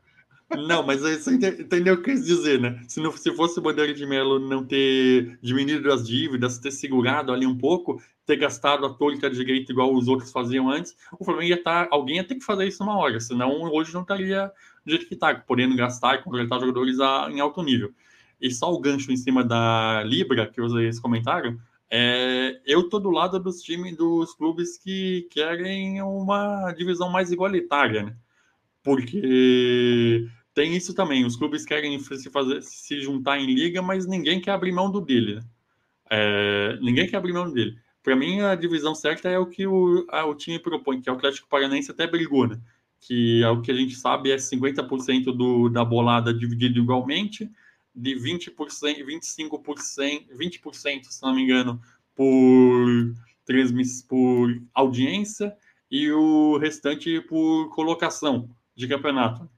Não, 0.55 0.81
mas 0.81 1.01
você 1.01 1.35
entendeu 1.35 1.95
o 1.95 2.01
que 2.01 2.09
eu 2.09 2.15
quis 2.15 2.25
dizer, 2.25 2.59
né? 2.59 2.81
Se, 2.87 2.99
não, 2.99 3.11
se 3.11 3.31
fosse 3.35 3.59
o 3.59 3.61
Bandeira 3.61 3.93
de 3.93 4.05
Melo 4.05 4.39
não 4.39 4.63
ter 4.63 5.37
diminuído 5.41 5.93
as 5.93 6.07
dívidas, 6.07 6.57
ter 6.57 6.71
segurado 6.71 7.33
ali 7.33 7.45
um 7.45 7.57
pouco, 7.57 8.01
ter 8.25 8.37
gastado 8.37 8.85
a 8.85 8.93
torta 8.93 9.29
direito 9.29 9.71
igual 9.71 9.93
os 9.93 10.07
outros 10.07 10.31
faziam 10.31 10.69
antes, 10.69 10.95
o 11.19 11.25
Flamengo 11.25 11.49
ia 11.49 11.55
estar. 11.55 11.85
Tá, 11.85 11.95
alguém 11.95 12.15
ia 12.15 12.23
ter 12.23 12.35
que 12.35 12.45
fazer 12.45 12.65
isso 12.65 12.81
uma 12.81 12.97
hora, 12.97 13.19
senão 13.19 13.61
hoje 13.73 13.93
não 13.93 14.01
estaria 14.01 14.49
do 14.87 14.91
jeito 14.91 15.07
que 15.07 15.13
está, 15.13 15.35
podendo 15.35 15.75
gastar 15.75 16.15
e 16.15 16.23
contratar 16.23 16.59
jogadores 16.61 16.99
a, 16.99 17.27
em 17.29 17.39
alto 17.41 17.61
nível. 17.61 17.93
E 18.39 18.49
só 18.49 18.73
o 18.73 18.79
gancho 18.79 19.11
em 19.11 19.17
cima 19.17 19.43
da 19.43 20.01
Libra, 20.05 20.47
que 20.47 20.61
vocês 20.61 20.99
comentaram, 20.99 21.59
é, 21.89 22.59
eu 22.65 22.81
estou 22.81 22.99
do 22.99 23.09
lado 23.09 23.39
dos 23.39 23.61
times, 23.61 23.95
dos 23.97 24.33
clubes 24.33 24.77
que 24.77 25.27
querem 25.31 26.01
uma 26.01 26.71
divisão 26.71 27.09
mais 27.09 27.31
igualitária, 27.31 28.03
né? 28.03 28.15
Porque 28.81 30.25
tem 30.53 30.75
isso 30.75 30.93
também, 30.93 31.25
os 31.25 31.35
clubes 31.35 31.65
querem 31.65 31.99
se, 31.99 32.29
fazer, 32.29 32.61
se 32.61 33.01
juntar 33.01 33.39
em 33.39 33.53
liga, 33.53 33.81
mas 33.81 34.05
ninguém 34.05 34.39
quer 34.39 34.51
abrir 34.51 34.71
mão 34.71 34.89
do 34.89 35.01
dele. 35.01 35.35
Né? 35.35 35.41
É, 36.09 36.77
ninguém 36.81 37.07
quer 37.07 37.17
abrir 37.17 37.33
mão 37.33 37.51
dele. 37.51 37.77
Para 38.01 38.15
mim, 38.15 38.39
a 38.39 38.55
divisão 38.55 38.95
certa 38.95 39.27
é 39.27 39.37
o 39.37 39.45
que 39.45 39.67
o, 39.67 40.05
a, 40.09 40.25
o 40.25 40.33
time 40.33 40.57
propõe, 40.59 41.01
que 41.01 41.09
é 41.09 41.11
o 41.11 41.15
Atlético 41.15 41.49
Paranaense 41.49 41.91
até 41.91 42.07
brigou, 42.07 42.47
né? 42.47 42.57
Que 42.99 43.43
é 43.43 43.49
o 43.49 43.61
que 43.61 43.71
a 43.71 43.75
gente 43.75 43.95
sabe 43.95 44.31
é 44.31 44.35
50% 44.35 45.25
do, 45.25 45.69
da 45.69 45.85
bolada 45.85 46.33
dividido 46.33 46.79
igualmente, 46.79 47.49
de 47.95 48.15
20%, 48.15 48.53
25%, 49.05 50.27
20%, 50.35 51.03
se 51.03 51.21
não 51.23 51.33
me 51.33 51.43
engano, 51.43 51.81
por, 52.15 53.13
transmiss, 53.45 54.01
por 54.01 54.61
audiência 54.73 55.55
e 55.89 56.11
o 56.11 56.57
restante 56.57 57.21
por 57.21 57.69
colocação 57.69 58.49
de 58.75 58.87
campeonato. 58.87 59.49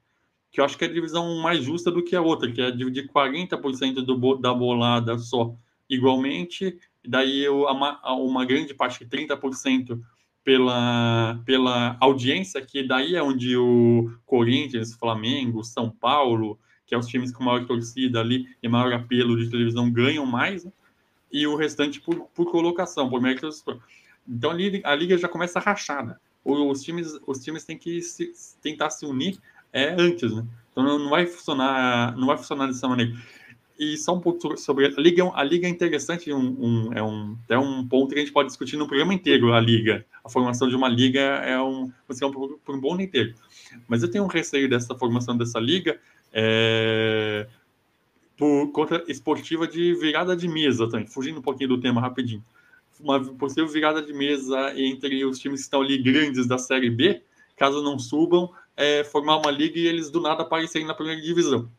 que 0.51 0.61
eu 0.61 0.65
acho 0.65 0.77
que 0.77 0.85
é 0.85 0.87
a 0.87 0.93
divisão 0.93 1.41
mais 1.41 1.63
justa 1.63 1.91
do 1.91 2.03
que 2.03 2.15
a 2.15 2.21
outra, 2.21 2.51
que 2.51 2.61
é 2.61 2.71
dividir 2.71 3.07
40% 3.07 4.05
do, 4.05 4.35
da 4.35 4.53
bolada 4.53 5.17
só 5.17 5.53
igualmente, 5.89 6.77
daí 7.05 7.39
eu, 7.39 7.63
uma, 7.63 7.99
uma 8.13 8.45
grande 8.45 8.73
parte, 8.73 9.05
30%, 9.05 9.99
pela, 10.43 11.39
pela 11.45 11.97
audiência, 11.99 12.61
que 12.61 12.83
daí 12.83 13.15
é 13.15 13.23
onde 13.23 13.55
o 13.55 14.11
Corinthians, 14.25 14.93
Flamengo, 14.93 15.63
São 15.63 15.89
Paulo, 15.89 16.59
que 16.85 16.95
é 16.95 16.97
os 16.97 17.07
times 17.07 17.31
com 17.31 17.43
maior 17.43 17.65
torcida 17.65 18.19
ali 18.19 18.47
e 18.61 18.67
maior 18.67 18.91
apelo 18.93 19.37
de 19.37 19.49
televisão, 19.49 19.91
ganham 19.91 20.25
mais, 20.25 20.65
né? 20.65 20.71
e 21.31 21.45
o 21.45 21.55
restante 21.55 22.01
por, 22.01 22.27
por 22.33 22.51
colocação, 22.51 23.09
por 23.09 23.21
mérito. 23.21 23.47
Então 24.27 24.51
a 24.83 24.95
liga 24.95 25.17
já 25.17 25.27
começa 25.27 25.59
rachada. 25.59 26.19
Os 26.43 26.81
times, 26.81 27.19
os 27.27 27.43
times 27.43 27.63
têm 27.63 27.77
que 27.77 28.01
se, 28.01 28.31
tentar 28.61 28.89
se 28.89 29.05
unir 29.05 29.37
é, 29.71 29.89
antes, 29.99 30.33
né? 30.33 30.45
Então 30.71 30.83
não 30.83 31.09
vai 31.09 31.27
funcionar, 31.27 32.15
não 32.17 32.27
vai 32.27 32.37
funcionar 32.37 32.67
dessa 32.67 32.87
maneira. 32.87 33.13
E 33.79 33.95
só 33.95 34.13
um 34.13 34.19
pouco 34.19 34.57
sobre 34.57 34.87
a 34.87 34.89
liga. 34.89 35.31
A 35.33 35.41
liga 35.41 35.65
é 35.65 35.69
interessante, 35.69 36.33
um, 36.33 36.37
um, 36.37 36.93
é, 36.93 37.01
um, 37.01 37.37
é 37.47 37.57
um 37.57 37.87
ponto 37.87 38.09
que 38.09 38.15
a 38.15 38.19
gente 38.19 38.33
pode 38.33 38.49
discutir 38.49 38.75
no 38.75 38.85
programa 38.85 39.13
inteiro. 39.13 39.53
A 39.53 39.59
liga, 39.61 40.05
a 40.21 40.27
formação 40.27 40.67
de 40.67 40.75
uma 40.75 40.89
liga 40.89 41.21
é 41.21 41.57
um, 41.61 41.89
é 42.21 42.25
um 42.25 42.31
por, 42.31 42.59
um 42.75 42.79
bom 42.79 42.99
inteiro. 42.99 43.33
Mas 43.87 44.03
eu 44.03 44.11
tenho 44.11 44.25
um 44.25 44.27
receio 44.27 44.69
dessa 44.69 44.93
formação 44.95 45.37
dessa 45.37 45.61
liga 45.61 45.97
é, 46.33 47.47
por 48.35 48.69
conta 48.73 49.01
esportiva 49.07 49.65
de 49.65 49.93
virada 49.93 50.35
de 50.35 50.49
mesa 50.49 50.89
também. 50.89 51.07
Fugindo 51.07 51.39
um 51.39 51.41
pouquinho 51.41 51.69
do 51.69 51.79
tema 51.79 52.01
rapidinho, 52.01 52.43
uma 52.99 53.23
possível 53.23 53.69
virada 53.69 54.01
de 54.01 54.11
mesa 54.11 54.73
entre 54.75 55.23
os 55.23 55.39
times 55.39 55.61
que 55.61 55.67
estão 55.67 55.81
ali 55.81 55.97
grandes 56.03 56.45
da 56.45 56.57
Série 56.57 56.89
B, 56.89 57.21
caso 57.55 57.81
não 57.81 57.97
subam, 57.97 58.51
é, 58.75 59.05
formar 59.05 59.37
uma 59.37 59.49
liga 59.49 59.79
e 59.79 59.87
eles 59.87 60.09
do 60.09 60.19
nada 60.19 60.41
aparecerem 60.41 60.85
na 60.85 60.93
primeira 60.93 61.21
divisão 61.21 61.71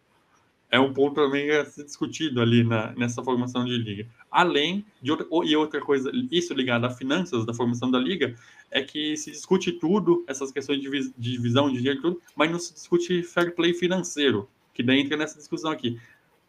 é 0.70 0.78
um 0.78 0.92
ponto 0.92 1.16
também 1.16 1.50
a 1.50 1.64
ser 1.64 1.84
discutido 1.84 2.40
ali 2.40 2.62
na, 2.62 2.92
nessa 2.92 3.22
formação 3.22 3.64
de 3.64 3.76
liga. 3.76 4.06
Além 4.30 4.84
de 5.02 5.10
outra, 5.10 5.26
e 5.44 5.56
outra 5.56 5.80
coisa, 5.80 6.10
isso 6.30 6.54
ligado 6.54 6.84
a 6.84 6.90
finanças 6.90 7.44
da 7.44 7.52
formação 7.52 7.90
da 7.90 7.98
liga, 7.98 8.36
é 8.70 8.80
que 8.82 9.16
se 9.16 9.32
discute 9.32 9.72
tudo, 9.72 10.24
essas 10.28 10.52
questões 10.52 10.80
de, 10.80 11.12
divisão 11.18 11.68
de 11.68 11.78
dinheiro 11.78 12.00
tudo, 12.00 12.22
mas 12.36 12.50
não 12.50 12.58
se 12.58 12.72
discute 12.72 13.22
fair 13.22 13.54
play 13.54 13.74
financeiro, 13.74 14.48
que 14.72 14.82
daí 14.82 15.00
entra 15.00 15.16
nessa 15.16 15.38
discussão 15.38 15.72
aqui. 15.72 15.98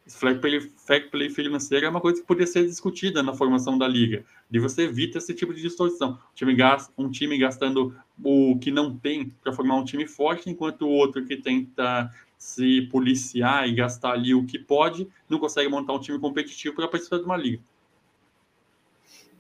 Fair 0.08 0.40
play, 0.40 0.60
fair 0.60 1.10
play 1.10 1.30
financeiro 1.30 1.86
é 1.86 1.90
uma 1.90 2.02
coisa 2.02 2.22
que 2.22 2.28
poderia 2.28 2.52
ser 2.52 2.66
discutida 2.66 3.24
na 3.24 3.34
formação 3.34 3.78
da 3.78 3.88
liga, 3.88 4.24
de 4.50 4.60
você 4.60 4.84
evita 4.84 5.18
esse 5.18 5.34
tipo 5.34 5.54
de 5.54 5.62
distorção. 5.62 6.12
Um 6.12 6.36
time, 6.36 6.56
gasta, 6.56 6.94
um 6.98 7.10
time 7.10 7.38
gastando 7.38 7.96
o 8.24 8.58
que 8.60 8.70
não 8.70 8.96
tem 8.96 9.32
para 9.44 9.54
formar 9.54 9.76
um 9.76 9.86
time 9.86 10.06
forte, 10.06 10.50
enquanto 10.50 10.84
o 10.84 10.90
outro 10.90 11.26
que 11.26 11.38
tenta 11.38 12.12
se 12.42 12.82
policiar 12.92 13.70
e 13.70 13.76
gastar 13.76 14.14
ali 14.14 14.34
o 14.34 14.44
que 14.44 14.58
pode, 14.58 15.08
não 15.30 15.38
consegue 15.38 15.70
montar 15.70 15.94
um 15.94 16.00
time 16.00 16.18
competitivo 16.18 16.76
para 16.76 16.88
participar 16.88 17.20
de 17.20 17.24
uma 17.24 17.38
liga. 17.38 17.62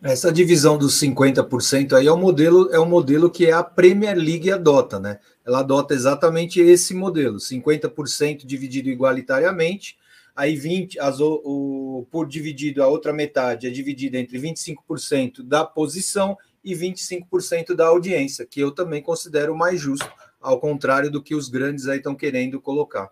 Essa 0.04 0.32
divisão 0.32 0.78
dos 0.78 1.00
50% 1.02 1.94
aí 1.94 2.06
é 2.06 2.12
o 2.12 2.18
modelo, 2.18 2.70
é 2.72 2.78
o 2.78 2.86
modelo 2.86 3.32
que 3.32 3.50
a 3.50 3.64
Premier 3.64 4.16
League 4.16 4.52
adota, 4.52 5.00
né? 5.00 5.18
Ela 5.44 5.62
adota 5.62 5.96
exatamente 5.96 6.62
esse 6.62 6.94
modelo, 6.94 7.38
50% 7.38 8.46
dividido 8.46 8.88
igualitariamente, 8.88 9.98
aí 10.36 10.56
20, 10.56 11.00
as, 11.00 11.20
o, 11.20 11.42
o, 11.44 12.08
por 12.12 12.28
dividido 12.28 12.84
a 12.84 12.88
outra 12.88 13.12
metade 13.12 13.66
é 13.66 13.72
dividida 13.72 14.20
entre 14.20 14.40
25% 14.40 15.42
da 15.42 15.66
posição 15.66 16.38
e 16.64 16.76
25% 16.76 17.74
da 17.74 17.88
audiência, 17.88 18.46
que 18.46 18.60
eu 18.60 18.70
também 18.70 19.02
considero 19.02 19.58
mais 19.58 19.82
justo, 19.82 20.08
ao 20.42 20.60
contrário 20.60 21.12
do 21.12 21.22
que 21.22 21.36
os 21.36 21.48
grandes 21.48 21.88
aí 21.88 21.98
estão 21.98 22.16
querendo 22.16 22.60
colocar. 22.60 23.12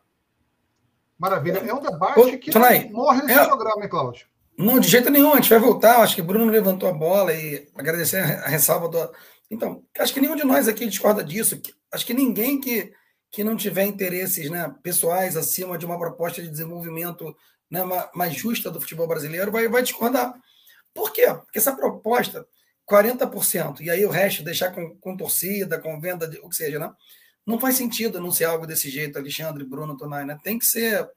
Maravilha. 1.18 1.60
É 1.60 1.74
um 1.74 1.82
debate 1.82 2.38
que 2.38 2.58
morre 2.92 3.22
nesse 3.24 3.40
é... 3.40 3.46
programa, 3.46 3.84
hein, 3.84 3.90
Cláudio? 3.90 4.28
Não, 4.58 4.80
de 4.80 4.90
jeito 4.90 5.10
nenhum. 5.10 5.34
A 5.34 5.36
gente 5.36 5.50
vai 5.50 5.60
voltar. 5.60 5.98
Acho 6.02 6.16
que 6.16 6.22
o 6.22 6.26
Bruno 6.26 6.52
levantou 6.52 6.90
a 6.90 6.94
bola 6.94 7.34
e 7.34 7.68
agradecer 7.76 8.18
a 8.18 8.48
ressalva 8.48 8.90
do. 8.90 9.12
Então, 9.50 9.84
acho 9.98 10.14
que 10.14 10.22
nenhum 10.22 10.36
de 10.36 10.44
nós 10.44 10.68
aqui 10.68 10.86
discorda 10.86 11.24
disso. 11.24 11.62
Acho 11.92 12.06
que 12.06 12.14
ninguém 12.14 12.60
que, 12.60 12.92
que 13.32 13.44
não 13.44 13.56
tiver 13.56 13.86
interesses 13.86 14.50
né, 14.50 14.74
pessoais 14.84 15.36
acima 15.36 15.78
de 15.78 15.86
uma 15.86 15.98
proposta 15.98 16.42
de 16.42 16.50
desenvolvimento 16.50 17.36
né, 17.70 17.82
mais 18.14 18.34
justa 18.34 18.70
do 18.70 18.82
futebol 18.82 19.08
brasileiro 19.08 19.52
vai, 19.52 19.68
vai 19.68 19.82
discordar. 19.82 20.34
Por 20.94 21.12
quê? 21.12 21.28
Porque 21.28 21.58
essa 21.58 21.76
proposta, 21.76 22.46
40%, 22.90 23.82
e 23.82 23.90
aí 23.90 24.06
o 24.06 24.10
resto 24.10 24.44
deixar 24.44 24.72
com, 24.72 24.96
com 24.98 25.16
torcida, 25.16 25.80
com 25.80 26.00
venda, 26.00 26.28
de, 26.28 26.38
o 26.40 26.50
que 26.50 26.56
seja, 26.56 26.80
né? 26.80 26.92
Não 27.50 27.60
faz 27.60 27.78
sentido 27.78 28.20
anunciar 28.20 28.52
algo 28.52 28.68
desse 28.68 28.92
jeito, 28.92 29.18
Alexandre, 29.18 29.66
Bruno, 29.66 29.98
Tonai, 29.98 30.24
né? 30.24 30.38
Tem 30.44 30.60
que 30.60 30.66
ser 30.66 31.10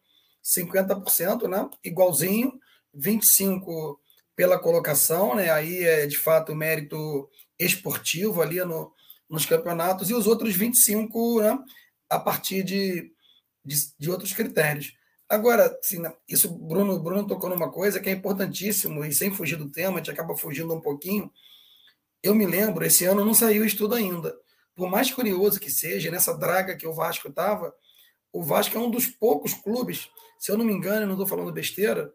50%, 0.42 1.46
né? 1.46 1.68
Igualzinho, 1.84 2.58
25% 2.96 3.98
pela 4.34 4.58
colocação, 4.58 5.34
né? 5.34 5.50
Aí 5.50 5.84
é 5.84 6.06
de 6.06 6.16
fato 6.16 6.54
mérito 6.54 7.28
esportivo 7.58 8.40
ali 8.40 8.64
no, 8.64 8.90
nos 9.28 9.44
campeonatos, 9.44 10.08
e 10.08 10.14
os 10.14 10.26
outros 10.26 10.56
25% 10.56 11.42
né? 11.42 11.58
a 12.08 12.18
partir 12.18 12.62
de, 12.62 13.12
de, 13.62 13.76
de 13.98 14.10
outros 14.10 14.32
critérios. 14.32 14.94
Agora, 15.28 15.78
assim, 15.84 15.98
né, 15.98 16.14
isso 16.26 16.48
Bruno, 16.48 16.98
Bruno 16.98 17.26
tocou 17.26 17.50
numa 17.50 17.70
coisa 17.70 18.00
que 18.00 18.08
é 18.08 18.12
importantíssimo, 18.12 19.04
e 19.04 19.12
sem 19.12 19.30
fugir 19.30 19.56
do 19.56 19.70
tema, 19.70 19.96
a 19.96 19.98
gente 19.98 20.10
acaba 20.10 20.34
fugindo 20.34 20.72
um 20.72 20.80
pouquinho, 20.80 21.30
eu 22.22 22.34
me 22.34 22.46
lembro, 22.46 22.86
esse 22.86 23.04
ano 23.04 23.22
não 23.22 23.34
saiu 23.34 23.64
o 23.64 23.66
estudo 23.66 23.94
ainda. 23.94 24.34
Por 24.74 24.88
mais 24.90 25.10
curioso 25.10 25.60
que 25.60 25.70
seja, 25.70 26.10
nessa 26.10 26.36
draga 26.36 26.76
que 26.76 26.86
o 26.86 26.92
Vasco 26.92 27.28
estava, 27.28 27.74
o 28.32 28.42
Vasco 28.42 28.76
é 28.76 28.80
um 28.80 28.90
dos 28.90 29.06
poucos 29.06 29.52
clubes, 29.52 30.08
se 30.38 30.50
eu 30.50 30.56
não 30.56 30.64
me 30.64 30.72
engano, 30.72 31.06
não 31.06 31.14
estou 31.14 31.26
falando 31.26 31.52
besteira, 31.52 32.12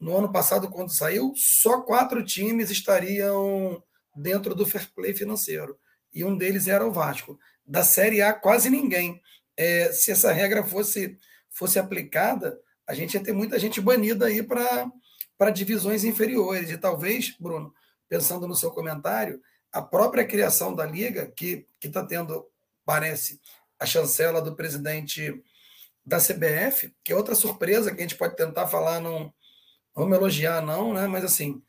no 0.00 0.16
ano 0.16 0.32
passado, 0.32 0.70
quando 0.70 0.90
saiu, 0.90 1.34
só 1.36 1.82
quatro 1.82 2.24
times 2.24 2.70
estariam 2.70 3.82
dentro 4.16 4.54
do 4.54 4.64
fair 4.64 4.88
play 4.94 5.12
financeiro. 5.12 5.78
E 6.12 6.24
um 6.24 6.36
deles 6.36 6.66
era 6.68 6.86
o 6.86 6.90
Vasco. 6.90 7.38
Da 7.66 7.84
Série 7.84 8.22
A, 8.22 8.32
quase 8.32 8.70
ninguém. 8.70 9.20
É, 9.56 9.92
se 9.92 10.10
essa 10.10 10.32
regra 10.32 10.64
fosse, 10.64 11.18
fosse 11.50 11.78
aplicada, 11.78 12.58
a 12.86 12.94
gente 12.94 13.14
ia 13.14 13.22
ter 13.22 13.34
muita 13.34 13.58
gente 13.58 13.78
banida 13.78 14.26
aí 14.26 14.42
para 14.42 15.50
divisões 15.50 16.02
inferiores. 16.02 16.70
E 16.70 16.78
talvez, 16.78 17.36
Bruno, 17.38 17.72
pensando 18.08 18.48
no 18.48 18.56
seu 18.56 18.70
comentário, 18.70 19.40
a 19.72 19.80
própria 19.80 20.26
criação 20.26 20.74
da 20.74 20.84
Liga, 20.84 21.26
que 21.34 21.66
está 21.82 22.04
tendo, 22.04 22.46
parece, 22.84 23.40
a 23.78 23.86
chancela 23.86 24.42
do 24.42 24.54
presidente 24.54 25.42
da 26.04 26.18
CBF, 26.18 26.94
que 27.04 27.12
é 27.12 27.16
outra 27.16 27.34
surpresa 27.34 27.90
que 27.94 27.98
a 27.98 28.02
gente 28.02 28.16
pode 28.16 28.36
tentar 28.36 28.66
falar, 28.66 29.00
não 29.00 29.32
vamos 29.94 30.16
elogiar, 30.16 30.60
não, 30.60 30.94
né? 30.94 31.06
mas 31.06 31.24
assim, 31.24 31.62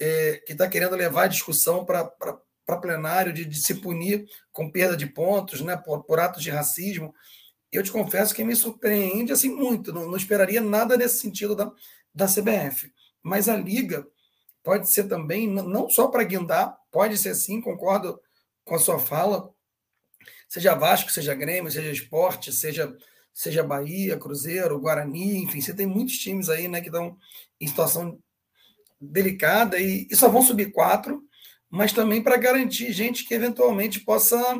é, 0.00 0.42
que 0.46 0.52
está 0.52 0.68
querendo 0.68 0.96
levar 0.96 1.24
a 1.24 1.28
discussão 1.28 1.84
para 1.84 2.76
plenário 2.80 3.32
de, 3.32 3.44
de, 3.44 3.60
se 3.60 3.76
punir 3.76 4.26
com 4.50 4.70
perda 4.70 4.96
de 4.96 5.06
pontos, 5.06 5.60
né, 5.60 5.76
por, 5.76 6.04
por, 6.04 6.18
atos 6.18 6.42
de 6.42 6.50
racismo. 6.50 7.14
Eu 7.70 7.82
te 7.82 7.92
confesso 7.92 8.34
que 8.34 8.44
me 8.44 8.56
surpreende 8.56 9.32
assim 9.32 9.50
muito, 9.50 9.92
não, 9.92 10.08
não 10.08 10.16
esperaria 10.16 10.60
nada 10.60 10.96
nesse 10.96 11.18
sentido 11.18 11.54
da, 11.54 11.70
da 12.14 12.26
CBF. 12.26 12.92
Mas 13.22 13.48
a 13.48 13.56
Liga 13.56 14.06
pode 14.62 14.90
ser 14.90 15.04
também, 15.04 15.48
não 15.48 15.88
só 15.90 16.08
para 16.08 16.24
guindar, 16.24 16.76
pode 16.90 17.18
ser 17.18 17.34
sim, 17.34 17.60
concordo 17.60 18.20
com 18.64 18.74
a 18.74 18.78
sua 18.78 18.98
fala, 18.98 19.52
seja 20.48 20.74
Vasco, 20.74 21.10
seja 21.10 21.34
Grêmio, 21.34 21.70
seja 21.70 21.90
Esporte, 21.90 22.52
seja, 22.52 22.96
seja 23.32 23.64
Bahia, 23.64 24.18
Cruzeiro, 24.18 24.78
Guarani, 24.78 25.42
enfim, 25.42 25.60
você 25.60 25.74
tem 25.74 25.86
muitos 25.86 26.16
times 26.18 26.48
aí 26.48 26.68
né, 26.68 26.80
que 26.80 26.88
estão 26.88 27.16
em 27.60 27.66
situação 27.66 28.18
delicada 29.00 29.78
e, 29.78 30.06
e 30.10 30.14
só 30.14 30.28
vão 30.28 30.42
subir 30.42 30.70
quatro, 30.70 31.22
mas 31.68 31.92
também 31.92 32.22
para 32.22 32.36
garantir 32.36 32.92
gente 32.92 33.24
que 33.24 33.34
eventualmente 33.34 34.00
possa 34.00 34.56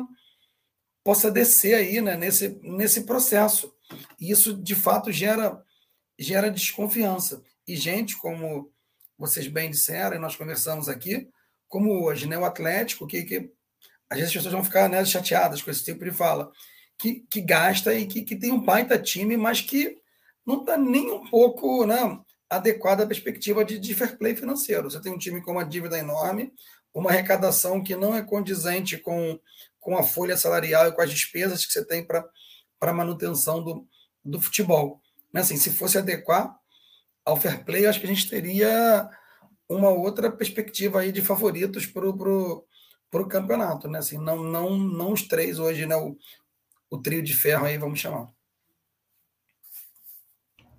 possa 1.03 1.29
descer 1.29 1.75
aí 1.75 2.01
né, 2.01 2.15
nesse, 2.15 2.59
nesse 2.63 3.01
processo. 3.03 3.73
E 4.19 4.31
isso, 4.31 4.53
de 4.53 4.73
fato, 4.73 5.11
gera, 5.11 5.61
gera 6.17 6.49
desconfiança. 6.49 7.43
E 7.67 7.75
gente 7.75 8.17
como 8.17 8.72
vocês 9.17 9.47
bem 9.47 9.69
disseram, 9.69 10.15
e 10.15 10.19
nós 10.19 10.35
conversamos 10.35 10.89
aqui, 10.89 11.27
como 11.67 12.03
hoje, 12.03 12.27
né? 12.27 12.37
O 12.37 12.45
Atlético, 12.45 13.07
que, 13.07 13.23
que 13.23 13.51
às 14.09 14.17
vezes 14.17 14.29
as 14.29 14.33
pessoas 14.33 14.53
vão 14.53 14.63
ficar 14.63 14.89
né, 14.89 15.03
chateadas 15.05 15.61
com 15.61 15.71
esse 15.71 15.83
tipo 15.83 16.03
de 16.03 16.11
fala, 16.11 16.51
que, 16.99 17.25
que 17.29 17.41
gasta 17.41 17.93
e 17.93 18.05
que, 18.05 18.21
que 18.21 18.35
tem 18.35 18.51
um 18.51 18.61
baita 18.61 18.99
time, 18.99 19.35
mas 19.35 19.61
que 19.61 19.97
não 20.45 20.59
está 20.59 20.77
nem 20.77 21.11
um 21.11 21.27
pouco 21.29 21.85
né, 21.85 21.97
adequado 22.49 23.01
à 23.01 23.07
perspectiva 23.07 23.65
de, 23.65 23.79
de 23.79 23.95
fair 23.95 24.17
play 24.17 24.35
financeiro. 24.35 24.89
Você 24.89 25.01
tem 25.01 25.11
um 25.11 25.17
time 25.17 25.41
com 25.41 25.53
uma 25.53 25.65
dívida 25.65 25.97
enorme, 25.97 26.53
uma 26.93 27.09
arrecadação 27.09 27.83
que 27.83 27.95
não 27.95 28.15
é 28.15 28.21
condizente 28.21 28.97
com, 28.97 29.39
com 29.79 29.97
a 29.97 30.03
folha 30.03 30.37
salarial 30.37 30.87
e 30.87 30.91
com 30.91 31.01
as 31.01 31.09
despesas 31.09 31.65
que 31.65 31.71
você 31.71 31.83
tem 31.83 32.05
para 32.05 32.93
manutenção 32.93 33.63
do, 33.63 33.87
do 34.23 34.39
futebol. 34.39 35.01
Assim, 35.33 35.57
se 35.57 35.71
fosse 35.71 35.97
adequar, 35.97 36.55
ao 37.25 37.37
fair 37.37 37.63
play, 37.63 37.85
acho 37.85 37.99
que 37.99 38.05
a 38.05 38.09
gente 38.09 38.29
teria 38.29 39.09
uma 39.67 39.89
outra 39.89 40.31
perspectiva 40.31 40.99
aí 40.99 41.11
de 41.11 41.21
favoritos 41.21 41.85
para 41.85 42.07
o 42.07 42.17
pro, 42.17 42.65
pro 43.09 43.27
campeonato, 43.27 43.87
né? 43.87 43.99
Assim, 43.99 44.17
não, 44.17 44.43
não, 44.43 44.77
não 44.77 45.13
os 45.13 45.27
três 45.27 45.59
hoje, 45.59 45.85
né? 45.85 45.95
O, 45.95 46.17
o 46.89 46.97
trio 46.97 47.23
de 47.23 47.33
ferro 47.33 47.65
aí, 47.65 47.77
vamos 47.77 47.99
chamar. 47.99 48.29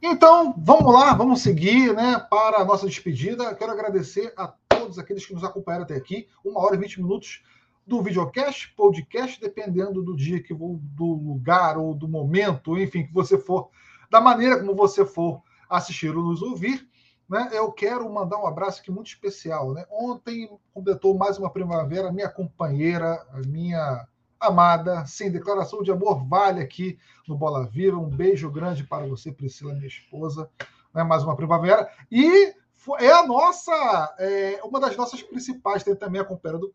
Então, 0.06 0.54
vamos 0.58 0.92
lá, 0.92 1.14
vamos 1.14 1.40
seguir 1.40 1.94
né, 1.94 2.24
para 2.28 2.58
a 2.58 2.64
nossa 2.64 2.86
despedida. 2.86 3.54
Quero 3.54 3.72
agradecer 3.72 4.34
a 4.36 4.48
todos 4.68 4.98
aqueles 4.98 5.24
que 5.24 5.32
nos 5.32 5.42
acompanharam 5.42 5.84
até 5.84 5.94
aqui. 5.94 6.28
Uma 6.44 6.60
hora 6.60 6.76
e 6.76 6.78
vinte 6.78 7.00
minutos 7.00 7.42
do 7.86 8.02
videocast, 8.02 8.74
podcast, 8.76 9.40
dependendo 9.40 10.02
do 10.02 10.14
dia 10.14 10.42
que 10.42 10.54
do 10.54 11.06
lugar 11.06 11.78
ou 11.78 11.94
do 11.94 12.06
momento, 12.06 12.78
enfim, 12.78 13.06
que 13.06 13.14
você 13.14 13.38
for, 13.38 13.70
da 14.10 14.20
maneira 14.20 14.58
como 14.58 14.74
você 14.74 15.06
for 15.06 15.42
assistir 15.76 16.16
ou 16.16 16.24
nos 16.24 16.42
ouvir. 16.42 16.88
Né, 17.28 17.48
eu 17.52 17.72
quero 17.72 18.12
mandar 18.12 18.38
um 18.38 18.46
abraço 18.46 18.80
aqui 18.80 18.90
muito 18.90 19.08
especial. 19.08 19.72
Né? 19.72 19.84
Ontem 19.90 20.50
completou 20.72 21.16
mais 21.16 21.38
uma 21.38 21.50
primavera, 21.50 22.12
minha 22.12 22.28
companheira, 22.28 23.24
minha 23.46 24.06
amada, 24.38 25.06
sim, 25.06 25.30
declaração 25.30 25.82
de 25.82 25.90
amor 25.90 26.22
vale 26.26 26.60
aqui 26.60 26.98
no 27.26 27.36
Bola 27.36 27.66
Viva. 27.66 27.96
Um 27.96 28.10
beijo 28.10 28.50
grande 28.50 28.84
para 28.84 29.06
você, 29.06 29.32
Priscila, 29.32 29.72
minha 29.72 29.86
esposa. 29.86 30.50
Né? 30.94 31.02
Mais 31.02 31.22
uma 31.24 31.36
primavera. 31.36 31.90
E 32.10 32.54
é 32.98 33.10
a 33.10 33.26
nossa, 33.26 34.14
é, 34.18 34.60
uma 34.62 34.78
das 34.78 34.96
nossas 34.96 35.22
principais, 35.22 35.82
tem 35.82 35.96
também 35.96 36.20
a 36.20 36.24
companheira 36.24 36.58
do, 36.58 36.70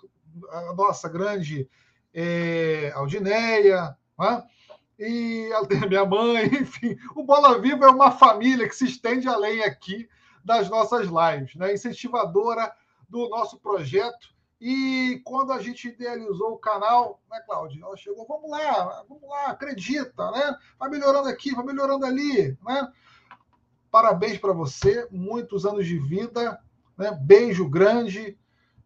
a 0.49 0.73
nossa 0.73 1.07
grande 1.07 1.69
é, 2.13 2.91
Aldineia, 2.95 3.95
né? 4.17 4.43
E 4.99 5.49
a 5.53 5.61
minha 5.87 6.05
mãe, 6.05 6.45
enfim. 6.47 6.97
O 7.15 7.23
Bola 7.23 7.59
Viva 7.59 7.85
é 7.85 7.89
uma 7.89 8.11
família 8.11 8.67
que 8.67 8.75
se 8.75 8.85
estende 8.85 9.27
além 9.27 9.63
aqui 9.63 10.09
das 10.43 10.69
nossas 10.69 11.07
lives, 11.07 11.55
né? 11.55 11.73
incentivadora 11.73 12.71
do 13.07 13.29
nosso 13.29 13.57
projeto. 13.59 14.37
E 14.61 15.21
quando 15.23 15.53
a 15.53 15.61
gente 15.61 15.87
idealizou 15.87 16.51
o 16.51 16.57
canal, 16.57 17.21
né, 17.31 17.39
Cláudio? 17.45 17.81
Ela 17.81 17.95
chegou, 17.95 18.27
vamos 18.27 18.51
lá, 18.51 19.05
vamos 19.07 19.29
lá, 19.29 19.45
acredita, 19.51 20.31
né? 20.31 20.53
Vai 20.77 20.89
melhorando 20.89 21.29
aqui, 21.29 21.55
vai 21.55 21.63
melhorando 21.63 22.05
ali, 22.05 22.57
né? 22.61 22.91
Parabéns 23.89 24.37
para 24.37 24.51
você, 24.51 25.07
muitos 25.09 25.65
anos 25.65 25.87
de 25.87 25.97
vida, 25.97 26.59
né? 26.97 27.17
Beijo 27.21 27.69
grande 27.69 28.37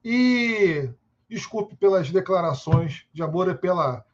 e 0.05 0.87
desculpe 1.27 1.75
pelas 1.75 2.11
declarações 2.11 3.07
de 3.11 3.23
amor 3.23 3.49
e 3.49 3.55
pela 3.55 4.05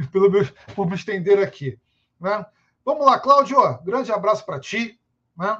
pelo 0.12 0.30
meu, 0.30 0.46
por 0.74 0.88
me 0.88 0.94
estender 0.94 1.38
aqui, 1.38 1.78
né? 2.20 2.44
Vamos 2.84 3.04
lá, 3.04 3.18
Cláudio, 3.18 3.56
grande 3.84 4.10
abraço 4.10 4.44
para 4.44 4.58
ti, 4.58 4.98
né? 5.36 5.58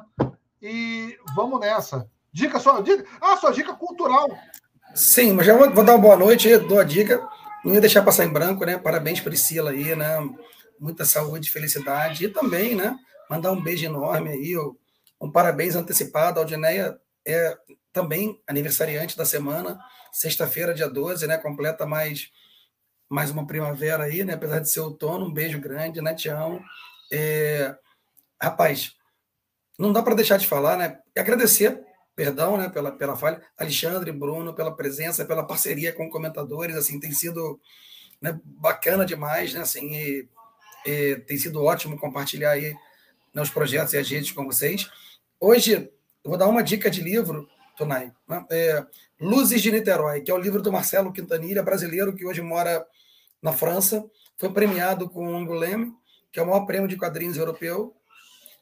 E 0.63 1.19
vamos 1.35 1.61
nessa. 1.61 2.09
Dica 2.33 2.59
só, 2.59 2.81
dica, 2.81 3.05
ah, 3.21 3.37
sua 3.37 3.51
dica 3.51 3.75
cultural. 3.75 4.29
Sim, 4.95 5.33
mas 5.33 5.47
já 5.47 5.57
vou, 5.57 5.71
vou 5.73 5.85
dar 5.85 5.93
uma 5.93 6.03
boa 6.03 6.17
noite, 6.17 6.57
dou 6.59 6.79
a 6.79 6.85
dica. 6.85 7.27
Não 7.65 7.75
ia 7.75 7.81
deixar 7.81 8.03
passar 8.03 8.25
em 8.25 8.33
branco, 8.33 8.65
né? 8.65 8.79
Parabéns, 8.79 9.21
Priscila, 9.21 9.71
aí, 9.71 9.95
né? 9.95 10.19
Muita 10.79 11.05
saúde, 11.05 11.51
felicidade. 11.51 12.25
E 12.25 12.29
também, 12.29 12.75
né? 12.75 12.97
Mandar 13.29 13.53
um 13.53 13.63
beijo 13.63 13.85
enorme 13.85 14.31
aí, 14.31 14.57
um 15.21 15.31
parabéns 15.31 15.77
antecipado. 15.77 16.39
A 16.39 16.43
Aldineia 16.43 16.99
é 17.27 17.57
também 17.93 18.41
aniversariante 18.47 19.17
da 19.17 19.25
semana, 19.25 19.79
sexta-feira, 20.13 20.75
dia 20.75 20.89
12, 20.89 21.27
né? 21.27 21.37
Completa 21.37 21.87
mais, 21.87 22.31
mais 23.11 23.31
uma 23.31 23.47
primavera 23.47 24.05
aí, 24.05 24.25
né? 24.25 24.35
Apesar 24.35 24.61
de 24.61 24.71
ser 24.71 24.81
outono, 24.81 25.27
um 25.27 25.33
beijo 25.33 25.61
grande, 25.61 26.01
né? 26.01 26.15
Te 26.15 26.29
amo. 26.29 26.65
É... 27.13 27.77
Rapaz, 28.41 28.95
não 29.79 29.93
dá 29.93 30.03
para 30.03 30.15
deixar 30.15 30.39
de 30.39 30.47
falar, 30.47 30.79
né? 30.79 31.01
E 31.15 31.21
agradecer 31.21 31.85
perdão, 32.21 32.59
né, 32.59 32.69
pela, 32.69 32.93
pela 32.93 33.17
falha, 33.17 33.41
Alexandre, 33.57 34.13
Bruno, 34.13 34.53
pela 34.53 34.77
presença, 34.77 35.25
pela 35.25 35.43
parceria 35.43 35.91
com 35.91 36.11
comentadores, 36.11 36.77
assim, 36.77 37.01
tem 37.01 37.13
sido 37.13 37.59
né, 38.21 38.39
bacana 38.45 39.07
demais, 39.07 39.55
né, 39.55 39.63
assim, 39.63 39.91
e, 39.91 40.29
e 40.85 41.17
tem 41.27 41.39
sido 41.39 41.65
ótimo 41.65 41.99
compartilhar 41.99 42.51
aí 42.51 42.77
né, 43.33 43.41
os 43.41 43.49
projetos 43.49 43.95
e 43.95 43.97
as 43.97 44.07
redes 44.07 44.33
com 44.33 44.45
vocês. 44.45 44.91
Hoje, 45.41 45.91
eu 46.23 46.29
vou 46.29 46.37
dar 46.37 46.47
uma 46.47 46.63
dica 46.63 46.91
de 46.91 47.01
livro, 47.01 47.49
Tonai, 47.75 48.13
né, 48.29 48.45
é, 48.51 48.87
Luzes 49.21 49.61
de 49.61 49.71
Niterói, 49.71 50.23
que 50.23 50.31
é 50.31 50.35
o 50.35 50.39
livro 50.39 50.63
do 50.63 50.73
Marcelo 50.73 51.13
Quintanilha, 51.13 51.63
brasileiro 51.63 52.15
que 52.15 52.25
hoje 52.25 52.41
mora 52.41 52.87
na 53.43 53.53
França, 53.53 54.05
foi 54.39 54.51
premiado 54.51 55.11
com 55.11 55.27
o 55.27 55.37
Angoulême, 55.37 55.93
que 56.33 56.41
é 56.41 56.43
o 56.43 56.47
maior 56.47 56.65
prêmio 56.65 56.89
de 56.89 56.97
quadrinhos 56.97 57.37
europeu, 57.37 57.95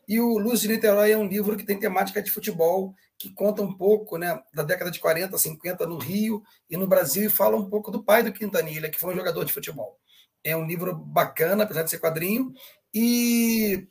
e 0.09 0.19
o 0.21 0.37
Luz 0.39 0.61
de 0.61 0.69
Niterói 0.69 1.13
é 1.13 1.17
um 1.17 1.29
livro 1.29 1.57
que 1.57 1.65
tem 1.65 1.79
temática 1.79 2.21
de 2.21 2.31
futebol, 2.31 2.95
que 3.17 3.31
conta 3.31 3.63
um 3.63 3.73
pouco 3.73 4.17
né, 4.17 4.41
da 4.53 4.63
década 4.63 4.91
de 4.91 4.99
40, 4.99 5.37
50 5.37 5.87
no 5.87 5.99
Rio 5.99 6.43
e 6.69 6.77
no 6.77 6.87
Brasil, 6.87 7.27
e 7.27 7.31
fala 7.31 7.57
um 7.57 7.69
pouco 7.69 7.91
do 7.91 8.03
pai 8.03 8.23
do 8.23 8.33
Quintanilha, 8.33 8.91
que 8.91 8.99
foi 8.99 9.13
um 9.13 9.17
jogador 9.17 9.45
de 9.45 9.53
futebol. 9.53 9.99
É 10.43 10.57
um 10.57 10.67
livro 10.67 10.95
bacana, 10.95 11.65
apesar 11.65 11.83
de 11.83 11.91
ser 11.91 12.01
quadrinho, 12.01 12.53
e 12.93 13.87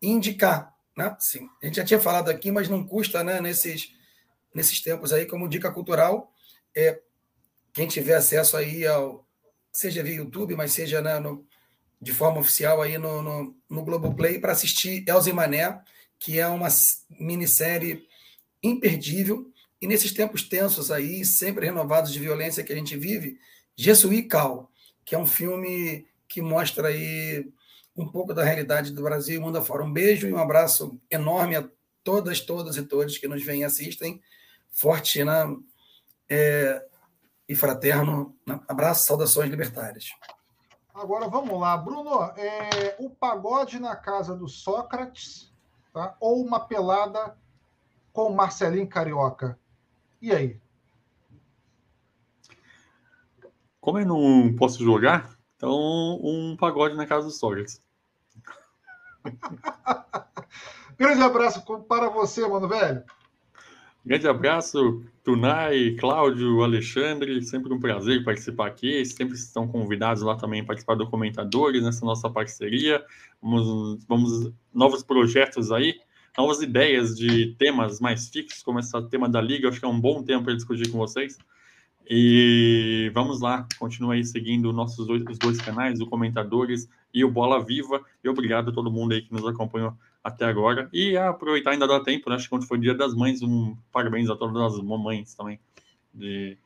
indicar. 0.00 0.72
Né? 0.96 1.16
Sim, 1.18 1.48
a 1.62 1.66
gente 1.66 1.76
já 1.76 1.84
tinha 1.84 2.00
falado 2.00 2.28
aqui, 2.28 2.52
mas 2.52 2.68
não 2.68 2.86
custa 2.86 3.24
né, 3.24 3.40
nesses, 3.40 3.88
nesses 4.54 4.80
tempos 4.80 5.12
aí, 5.12 5.26
como 5.26 5.48
dica 5.48 5.70
cultural. 5.70 6.32
É, 6.74 7.00
quem 7.72 7.86
tiver 7.86 8.14
acesso 8.14 8.56
aí 8.56 8.86
ao, 8.86 9.26
seja 9.72 10.02
via 10.02 10.16
YouTube, 10.16 10.54
mas 10.54 10.72
seja 10.72 11.00
né, 11.00 11.18
no, 11.18 11.46
de 12.00 12.12
forma 12.12 12.40
oficial 12.40 12.82
aí 12.82 12.98
no, 12.98 13.22
no, 13.22 13.56
no 13.68 13.84
Globoplay 13.84 14.38
para 14.38 14.52
assistir 14.52 15.04
Elze 15.08 15.32
Mané, 15.32 15.80
que 16.18 16.38
é 16.38 16.46
uma 16.46 16.68
minissérie 17.10 18.06
imperdível. 18.62 19.50
E 19.80 19.86
nesses 19.86 20.12
tempos 20.12 20.42
tensos 20.42 20.90
aí, 20.90 21.24
sempre 21.24 21.66
renovados 21.66 22.12
de 22.12 22.18
violência 22.18 22.62
que 22.62 22.72
a 22.72 22.76
gente 22.76 22.96
vive, 22.96 23.38
Jesuí 23.76 24.22
Cal, 24.22 24.70
que 25.04 25.14
é 25.14 25.18
um 25.18 25.26
filme 25.26 26.06
que 26.28 26.40
mostra 26.40 26.88
aí 26.88 27.50
um 27.96 28.06
pouco 28.06 28.32
da 28.32 28.44
realidade 28.44 28.92
do 28.92 29.02
Brasil 29.02 29.36
e 29.36 29.42
mundo 29.42 29.58
afora. 29.58 29.82
Um 29.82 29.92
beijo 29.92 30.28
e 30.28 30.32
um 30.32 30.38
abraço 30.38 30.98
enorme 31.10 31.56
a 31.56 31.68
todas, 32.04 32.40
todas 32.40 32.76
e 32.76 32.82
todos 32.82 33.18
que 33.18 33.28
nos 33.28 33.44
vêm 33.44 33.60
e 33.60 33.64
assistem. 33.64 34.20
Forte 34.72 35.22
né? 35.22 35.56
É, 36.28 36.84
e 37.48 37.54
fraterno 37.54 38.34
né? 38.46 38.58
abraço, 38.66 39.04
saudações 39.04 39.50
libertárias. 39.50 40.10
Agora 40.94 41.28
vamos 41.28 41.60
lá, 41.60 41.76
Bruno. 41.76 42.22
É, 42.36 42.96
o 42.98 43.10
pagode 43.10 43.78
na 43.78 43.94
casa 43.94 44.34
do 44.34 44.48
Sócrates, 44.48 45.52
tá? 45.92 46.16
ou 46.18 46.42
uma 46.44 46.60
pelada 46.60 47.36
com 48.12 48.32
Marcelinho 48.32 48.88
Carioca? 48.88 49.58
E 50.20 50.32
aí? 50.32 50.60
Como 53.80 53.98
eu 53.98 54.06
não 54.06 54.54
posso 54.56 54.82
jogar, 54.84 55.36
então 55.56 55.72
um 56.22 56.56
pagode 56.56 56.94
na 56.94 57.06
casa 57.06 57.26
do 57.26 57.32
Sócrates. 57.32 57.82
Grande 60.96 61.22
abraço 61.22 61.64
para 61.88 62.08
você, 62.08 62.46
mano 62.46 62.68
velho. 62.68 63.04
Grande 64.04 64.26
abraço, 64.26 65.04
Tunai, 65.22 65.92
Cláudio, 65.92 66.62
Alexandre. 66.62 67.40
Sempre 67.42 67.72
um 67.72 67.78
prazer 67.78 68.24
participar 68.24 68.66
aqui. 68.66 69.04
Sempre 69.04 69.36
estão 69.36 69.68
convidados 69.68 70.24
lá 70.24 70.36
também 70.36 70.60
a 70.60 70.64
participar 70.64 70.96
do 70.96 71.08
Comentadores, 71.08 71.84
nessa 71.84 72.04
nossa 72.04 72.28
parceria. 72.28 73.04
Vamos, 73.40 74.04
vamos 74.08 74.52
novos 74.74 75.04
projetos 75.04 75.70
aí, 75.70 75.94
novas 76.36 76.60
ideias 76.60 77.16
de 77.16 77.54
temas 77.56 78.00
mais 78.00 78.28
fixos, 78.28 78.60
como 78.64 78.80
esse 78.80 78.90
tema 79.08 79.28
da 79.28 79.40
Liga. 79.40 79.68
Acho 79.68 79.78
que 79.78 79.86
é 79.86 79.88
um 79.88 80.00
bom 80.00 80.20
tempo 80.24 80.46
para 80.46 80.54
discutir 80.56 80.90
com 80.90 80.98
vocês. 80.98 81.38
E 82.10 83.08
vamos 83.14 83.40
lá, 83.40 83.66
continue 83.78 84.16
aí 84.16 84.24
seguindo 84.24 84.72
nossos 84.72 85.06
dois, 85.06 85.22
os 85.30 85.38
dois 85.38 85.58
canais, 85.58 86.00
o 86.00 86.06
Comentadores 86.06 86.88
e 87.14 87.24
o 87.24 87.30
Bola 87.30 87.64
Viva. 87.64 88.02
E 88.24 88.28
obrigado 88.28 88.70
a 88.70 88.72
todo 88.72 88.90
mundo 88.90 89.12
aí 89.12 89.22
que 89.22 89.32
nos 89.32 89.46
acompanhou 89.46 89.94
até 90.22 90.44
agora. 90.44 90.88
E 90.92 91.16
aproveitar, 91.16 91.70
ainda 91.70 91.86
dá 91.86 92.00
tempo, 92.00 92.30
né? 92.30 92.36
Acho 92.36 92.44
que 92.44 92.50
quando 92.50 92.66
foi 92.66 92.78
o 92.78 92.80
Dia 92.80 92.94
das 92.94 93.14
Mães, 93.14 93.42
um 93.42 93.76
parabéns 93.92 94.30
a 94.30 94.36
todas 94.36 94.74
as 94.74 94.82
mamães 94.82 95.34
também 95.34 95.58
de 96.12 96.56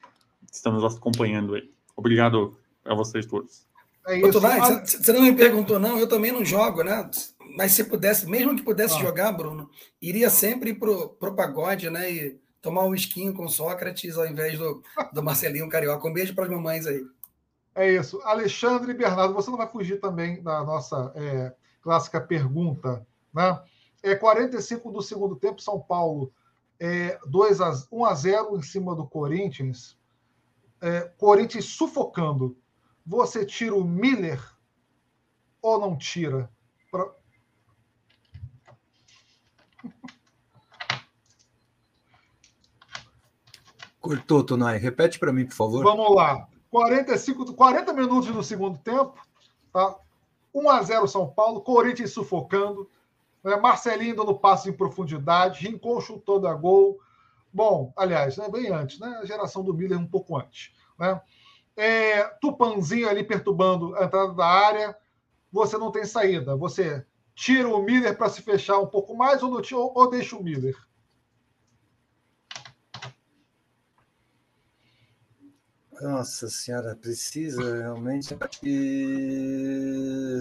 nos 0.66 0.96
acompanhando 0.96 1.54
aí. 1.54 1.70
Obrigado 1.96 2.56
a 2.84 2.94
vocês 2.94 3.26
todos. 3.26 3.66
É 4.06 4.20
isso. 4.20 4.40
você 4.40 5.12
não 5.12 5.22
me 5.22 5.32
perguntou, 5.34 5.78
não, 5.78 5.98
eu 5.98 6.08
também 6.08 6.30
não 6.30 6.44
jogo, 6.44 6.82
né? 6.82 7.10
Mas 7.56 7.72
se 7.72 7.84
pudesse, 7.84 8.28
mesmo 8.28 8.54
que 8.54 8.62
pudesse 8.62 8.94
ah. 8.96 9.00
jogar, 9.00 9.32
Bruno, 9.32 9.70
iria 10.00 10.30
sempre 10.30 10.74
pro, 10.74 11.08
pro 11.10 11.34
pagode, 11.34 11.90
né? 11.90 12.10
E 12.10 12.40
tomar 12.60 12.84
um 12.84 12.94
esquinho 12.94 13.32
com 13.32 13.48
Sócrates 13.48 14.16
ao 14.16 14.26
invés 14.26 14.58
do, 14.58 14.82
do 15.12 15.22
Marcelinho 15.22 15.68
Carioca. 15.68 16.06
Um 16.06 16.12
beijo 16.12 16.34
para 16.34 16.44
as 16.44 16.50
mamães 16.50 16.86
aí. 16.86 17.04
É 17.74 17.92
isso. 17.92 18.20
Alexandre 18.24 18.92
e 18.92 18.94
Bernardo, 18.94 19.34
você 19.34 19.50
não 19.50 19.58
vai 19.58 19.68
fugir 19.68 20.00
também 20.00 20.42
da 20.42 20.64
nossa 20.64 21.12
é, 21.14 21.52
clássica 21.82 22.20
pergunta 22.20 23.06
né? 23.36 23.62
É 24.02 24.14
45 24.16 24.90
do 24.90 25.02
segundo 25.02 25.36
tempo, 25.36 25.60
São 25.60 25.78
Paulo 25.78 26.32
é, 26.80 27.18
2 27.26 27.60
a, 27.60 27.72
1 27.92 28.04
a 28.04 28.14
0 28.14 28.56
em 28.56 28.62
cima 28.62 28.94
do 28.94 29.06
Corinthians. 29.06 29.98
É, 30.80 31.02
Corinthians 31.18 31.66
sufocando. 31.66 32.56
Você 33.04 33.44
tira 33.44 33.76
o 33.76 33.84
Miller 33.84 34.42
ou 35.60 35.78
não 35.78 35.96
tira? 35.96 36.50
Pra... 36.90 37.10
Cortou, 44.00 44.42
Tonai. 44.44 44.78
Repete 44.78 45.18
para 45.18 45.32
mim, 45.32 45.44
por 45.46 45.54
favor. 45.54 45.84
Vamos 45.84 46.14
lá. 46.14 46.48
45, 46.70 47.54
40 47.54 47.92
minutos 47.92 48.30
no 48.30 48.42
segundo 48.42 48.78
tempo. 48.78 49.14
Tá? 49.72 49.96
1 50.54 50.70
a 50.70 50.82
0 50.82 51.08
São 51.08 51.28
Paulo, 51.28 51.60
Corinthians 51.62 52.12
sufocando. 52.12 52.88
Né? 53.46 53.54
Marcelinho 53.54 54.16
dando 54.16 54.36
passe 54.36 54.68
em 54.68 54.72
profundidade, 54.72 55.68
Rincon 55.68 56.00
chutando 56.00 56.48
a 56.48 56.54
gol. 56.54 56.98
Bom, 57.52 57.92
aliás, 57.96 58.36
né, 58.36 58.48
bem 58.48 58.72
antes, 58.72 58.98
né? 58.98 59.20
A 59.22 59.24
geração 59.24 59.62
do 59.62 59.72
Miller 59.72 60.00
um 60.00 60.06
pouco 60.06 60.36
antes. 60.36 60.74
Né? 60.98 61.20
É, 61.76 62.24
Tupanzinho 62.40 63.08
ali 63.08 63.22
perturbando 63.22 63.94
a 63.94 64.04
entrada 64.04 64.34
da 64.34 64.44
área. 64.44 64.98
Você 65.52 65.78
não 65.78 65.92
tem 65.92 66.04
saída. 66.04 66.56
Você 66.56 67.06
tira 67.36 67.68
o 67.68 67.80
Miller 67.80 68.16
para 68.18 68.28
se 68.28 68.42
fechar 68.42 68.80
um 68.80 68.86
pouco 68.88 69.16
mais 69.16 69.44
ou, 69.44 69.52
ou, 69.52 69.92
ou 69.94 70.10
deixa 70.10 70.36
o 70.36 70.42
Miller? 70.42 70.76
Nossa 76.00 76.48
senhora, 76.48 76.96
precisa 76.96 77.62
realmente 77.78 78.36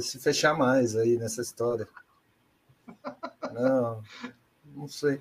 se 0.02 0.20
fechar 0.20 0.58
mais 0.58 0.96
aí 0.96 1.18
nessa 1.18 1.44
história. 1.44 1.88
Não, 3.54 4.02
não 4.76 4.88
sei. 4.88 5.20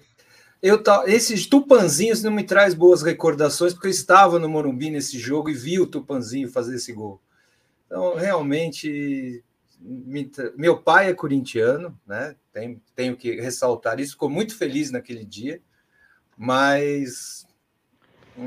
Eu 0.63 0.83
tá, 0.83 1.05
esses 1.07 1.47
tupanzinhos 1.47 2.23
não 2.23 2.33
me 2.33 2.43
traz 2.43 2.73
boas 2.73 3.03
recordações, 3.03 3.75
porque 3.75 3.89
eu 3.89 3.93
estava 3.93 4.39
no 4.39 4.49
Morumbi 4.49 4.91
nesse 4.91 5.19
jogo 5.19 5.51
e 5.51 5.55
vi 5.55 5.79
o 5.79 5.87
Tupanzinho 5.87 6.51
fazer 6.51 6.77
esse 6.77 6.93
gol. 6.93 7.21
Então, 7.87 8.15
realmente, 8.15 9.45
me, 9.79 10.31
meu 10.57 10.79
pai 10.79 11.11
é 11.11 11.15
corintiano, 11.15 11.99
né? 12.07 12.35
Tenho, 12.53 12.81
tenho 12.95 13.17
que 13.17 13.39
ressaltar 13.41 14.01
isso. 14.01 14.13
Ficou 14.13 14.31
muito 14.31 14.57
feliz 14.57 14.91
naquele 14.91 15.25
dia, 15.25 15.61
mas. 16.37 17.47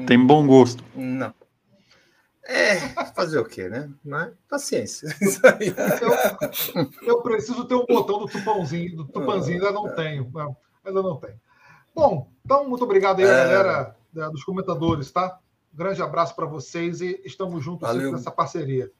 Tem 0.07 0.17
bom 0.17 0.45
gosto. 0.47 0.83
Não. 0.95 1.33
É, 2.49 2.79
fazer 3.13 3.39
o 3.39 3.45
quê, 3.45 3.67
né? 3.67 3.89
Mas, 4.03 4.33
paciência. 4.49 5.09
Eu, 6.71 6.89
eu, 7.01 7.21
preciso 7.21 7.65
ter 7.65 7.75
um 7.75 7.85
botão 7.85 8.19
do 8.19 8.27
tupãozinho, 8.27 8.95
do 8.95 9.05
tupanzinho, 9.05 9.57
ainda 9.57 9.71
não 9.71 9.93
tenho. 9.93 10.31
Ainda 10.85 11.01
não 11.03 11.17
tenho. 11.17 11.39
Bom, 11.93 12.31
então, 12.45 12.67
muito 12.69 12.83
obrigado 12.83 13.19
aí, 13.19 13.25
é... 13.25 13.27
galera 13.27 13.95
né, 14.13 14.29
dos 14.29 14.43
comentadores, 14.43 15.11
tá? 15.11 15.39
grande 15.77 16.01
abraço 16.01 16.35
para 16.35 16.47
vocês 16.47 17.01
e 17.01 17.21
estamos 17.23 17.63
juntos 17.63 17.87
nessa 17.93 18.31
parceria. 18.31 18.91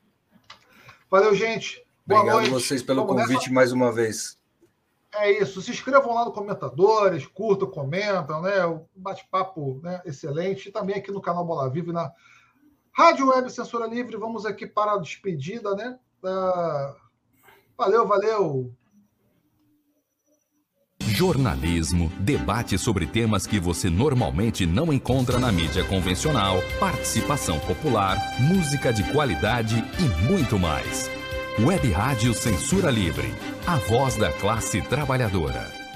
Valeu, 1.09 1.33
gente. 1.33 1.83
Boa 2.05 2.19
obrigado 2.19 2.41
noite. 2.41 2.51
vocês 2.51 2.83
pelo 2.83 3.03
Vamos 3.03 3.23
convite 3.23 3.39
nessa... 3.39 3.53
mais 3.53 3.71
uma 3.71 3.91
vez. 3.91 4.37
É 5.15 5.31
isso. 5.31 5.59
Se 5.59 5.71
inscrevam 5.71 6.13
lá 6.13 6.23
no 6.23 6.31
Comentadores, 6.31 7.25
curtam, 7.25 7.67
comentam, 7.67 8.43
né? 8.43 8.63
O 8.65 8.85
bate-papo 8.95 9.79
né, 9.81 10.01
excelente. 10.05 10.69
E 10.69 10.71
também 10.71 10.97
aqui 10.97 11.11
no 11.11 11.19
canal 11.19 11.43
Bola 11.43 11.67
Viva 11.67 11.89
e 11.89 11.93
na 11.93 12.11
Rádio 12.97 13.27
Web 13.27 13.51
Censura 13.51 13.85
Livre, 13.85 14.17
vamos 14.17 14.43
aqui 14.43 14.65
para 14.65 14.93
a 14.93 14.97
despedida, 14.97 15.75
né? 15.75 15.99
Uh, 16.23 16.95
valeu, 17.77 18.07
valeu. 18.07 18.73
Jornalismo, 20.99 22.11
debate 22.19 22.75
sobre 22.75 23.05
temas 23.05 23.45
que 23.45 23.59
você 23.59 23.87
normalmente 23.87 24.65
não 24.65 24.91
encontra 24.91 25.37
na 25.37 25.51
mídia 25.51 25.83
convencional, 25.83 26.57
participação 26.79 27.59
popular, 27.59 28.17
música 28.39 28.91
de 28.91 29.03
qualidade 29.13 29.75
e 29.99 30.25
muito 30.25 30.57
mais. 30.57 31.07
Web 31.59 31.91
Rádio 31.91 32.33
Censura 32.33 32.89
Livre, 32.89 33.31
a 33.67 33.77
voz 33.77 34.17
da 34.17 34.33
classe 34.33 34.81
trabalhadora. 34.81 35.86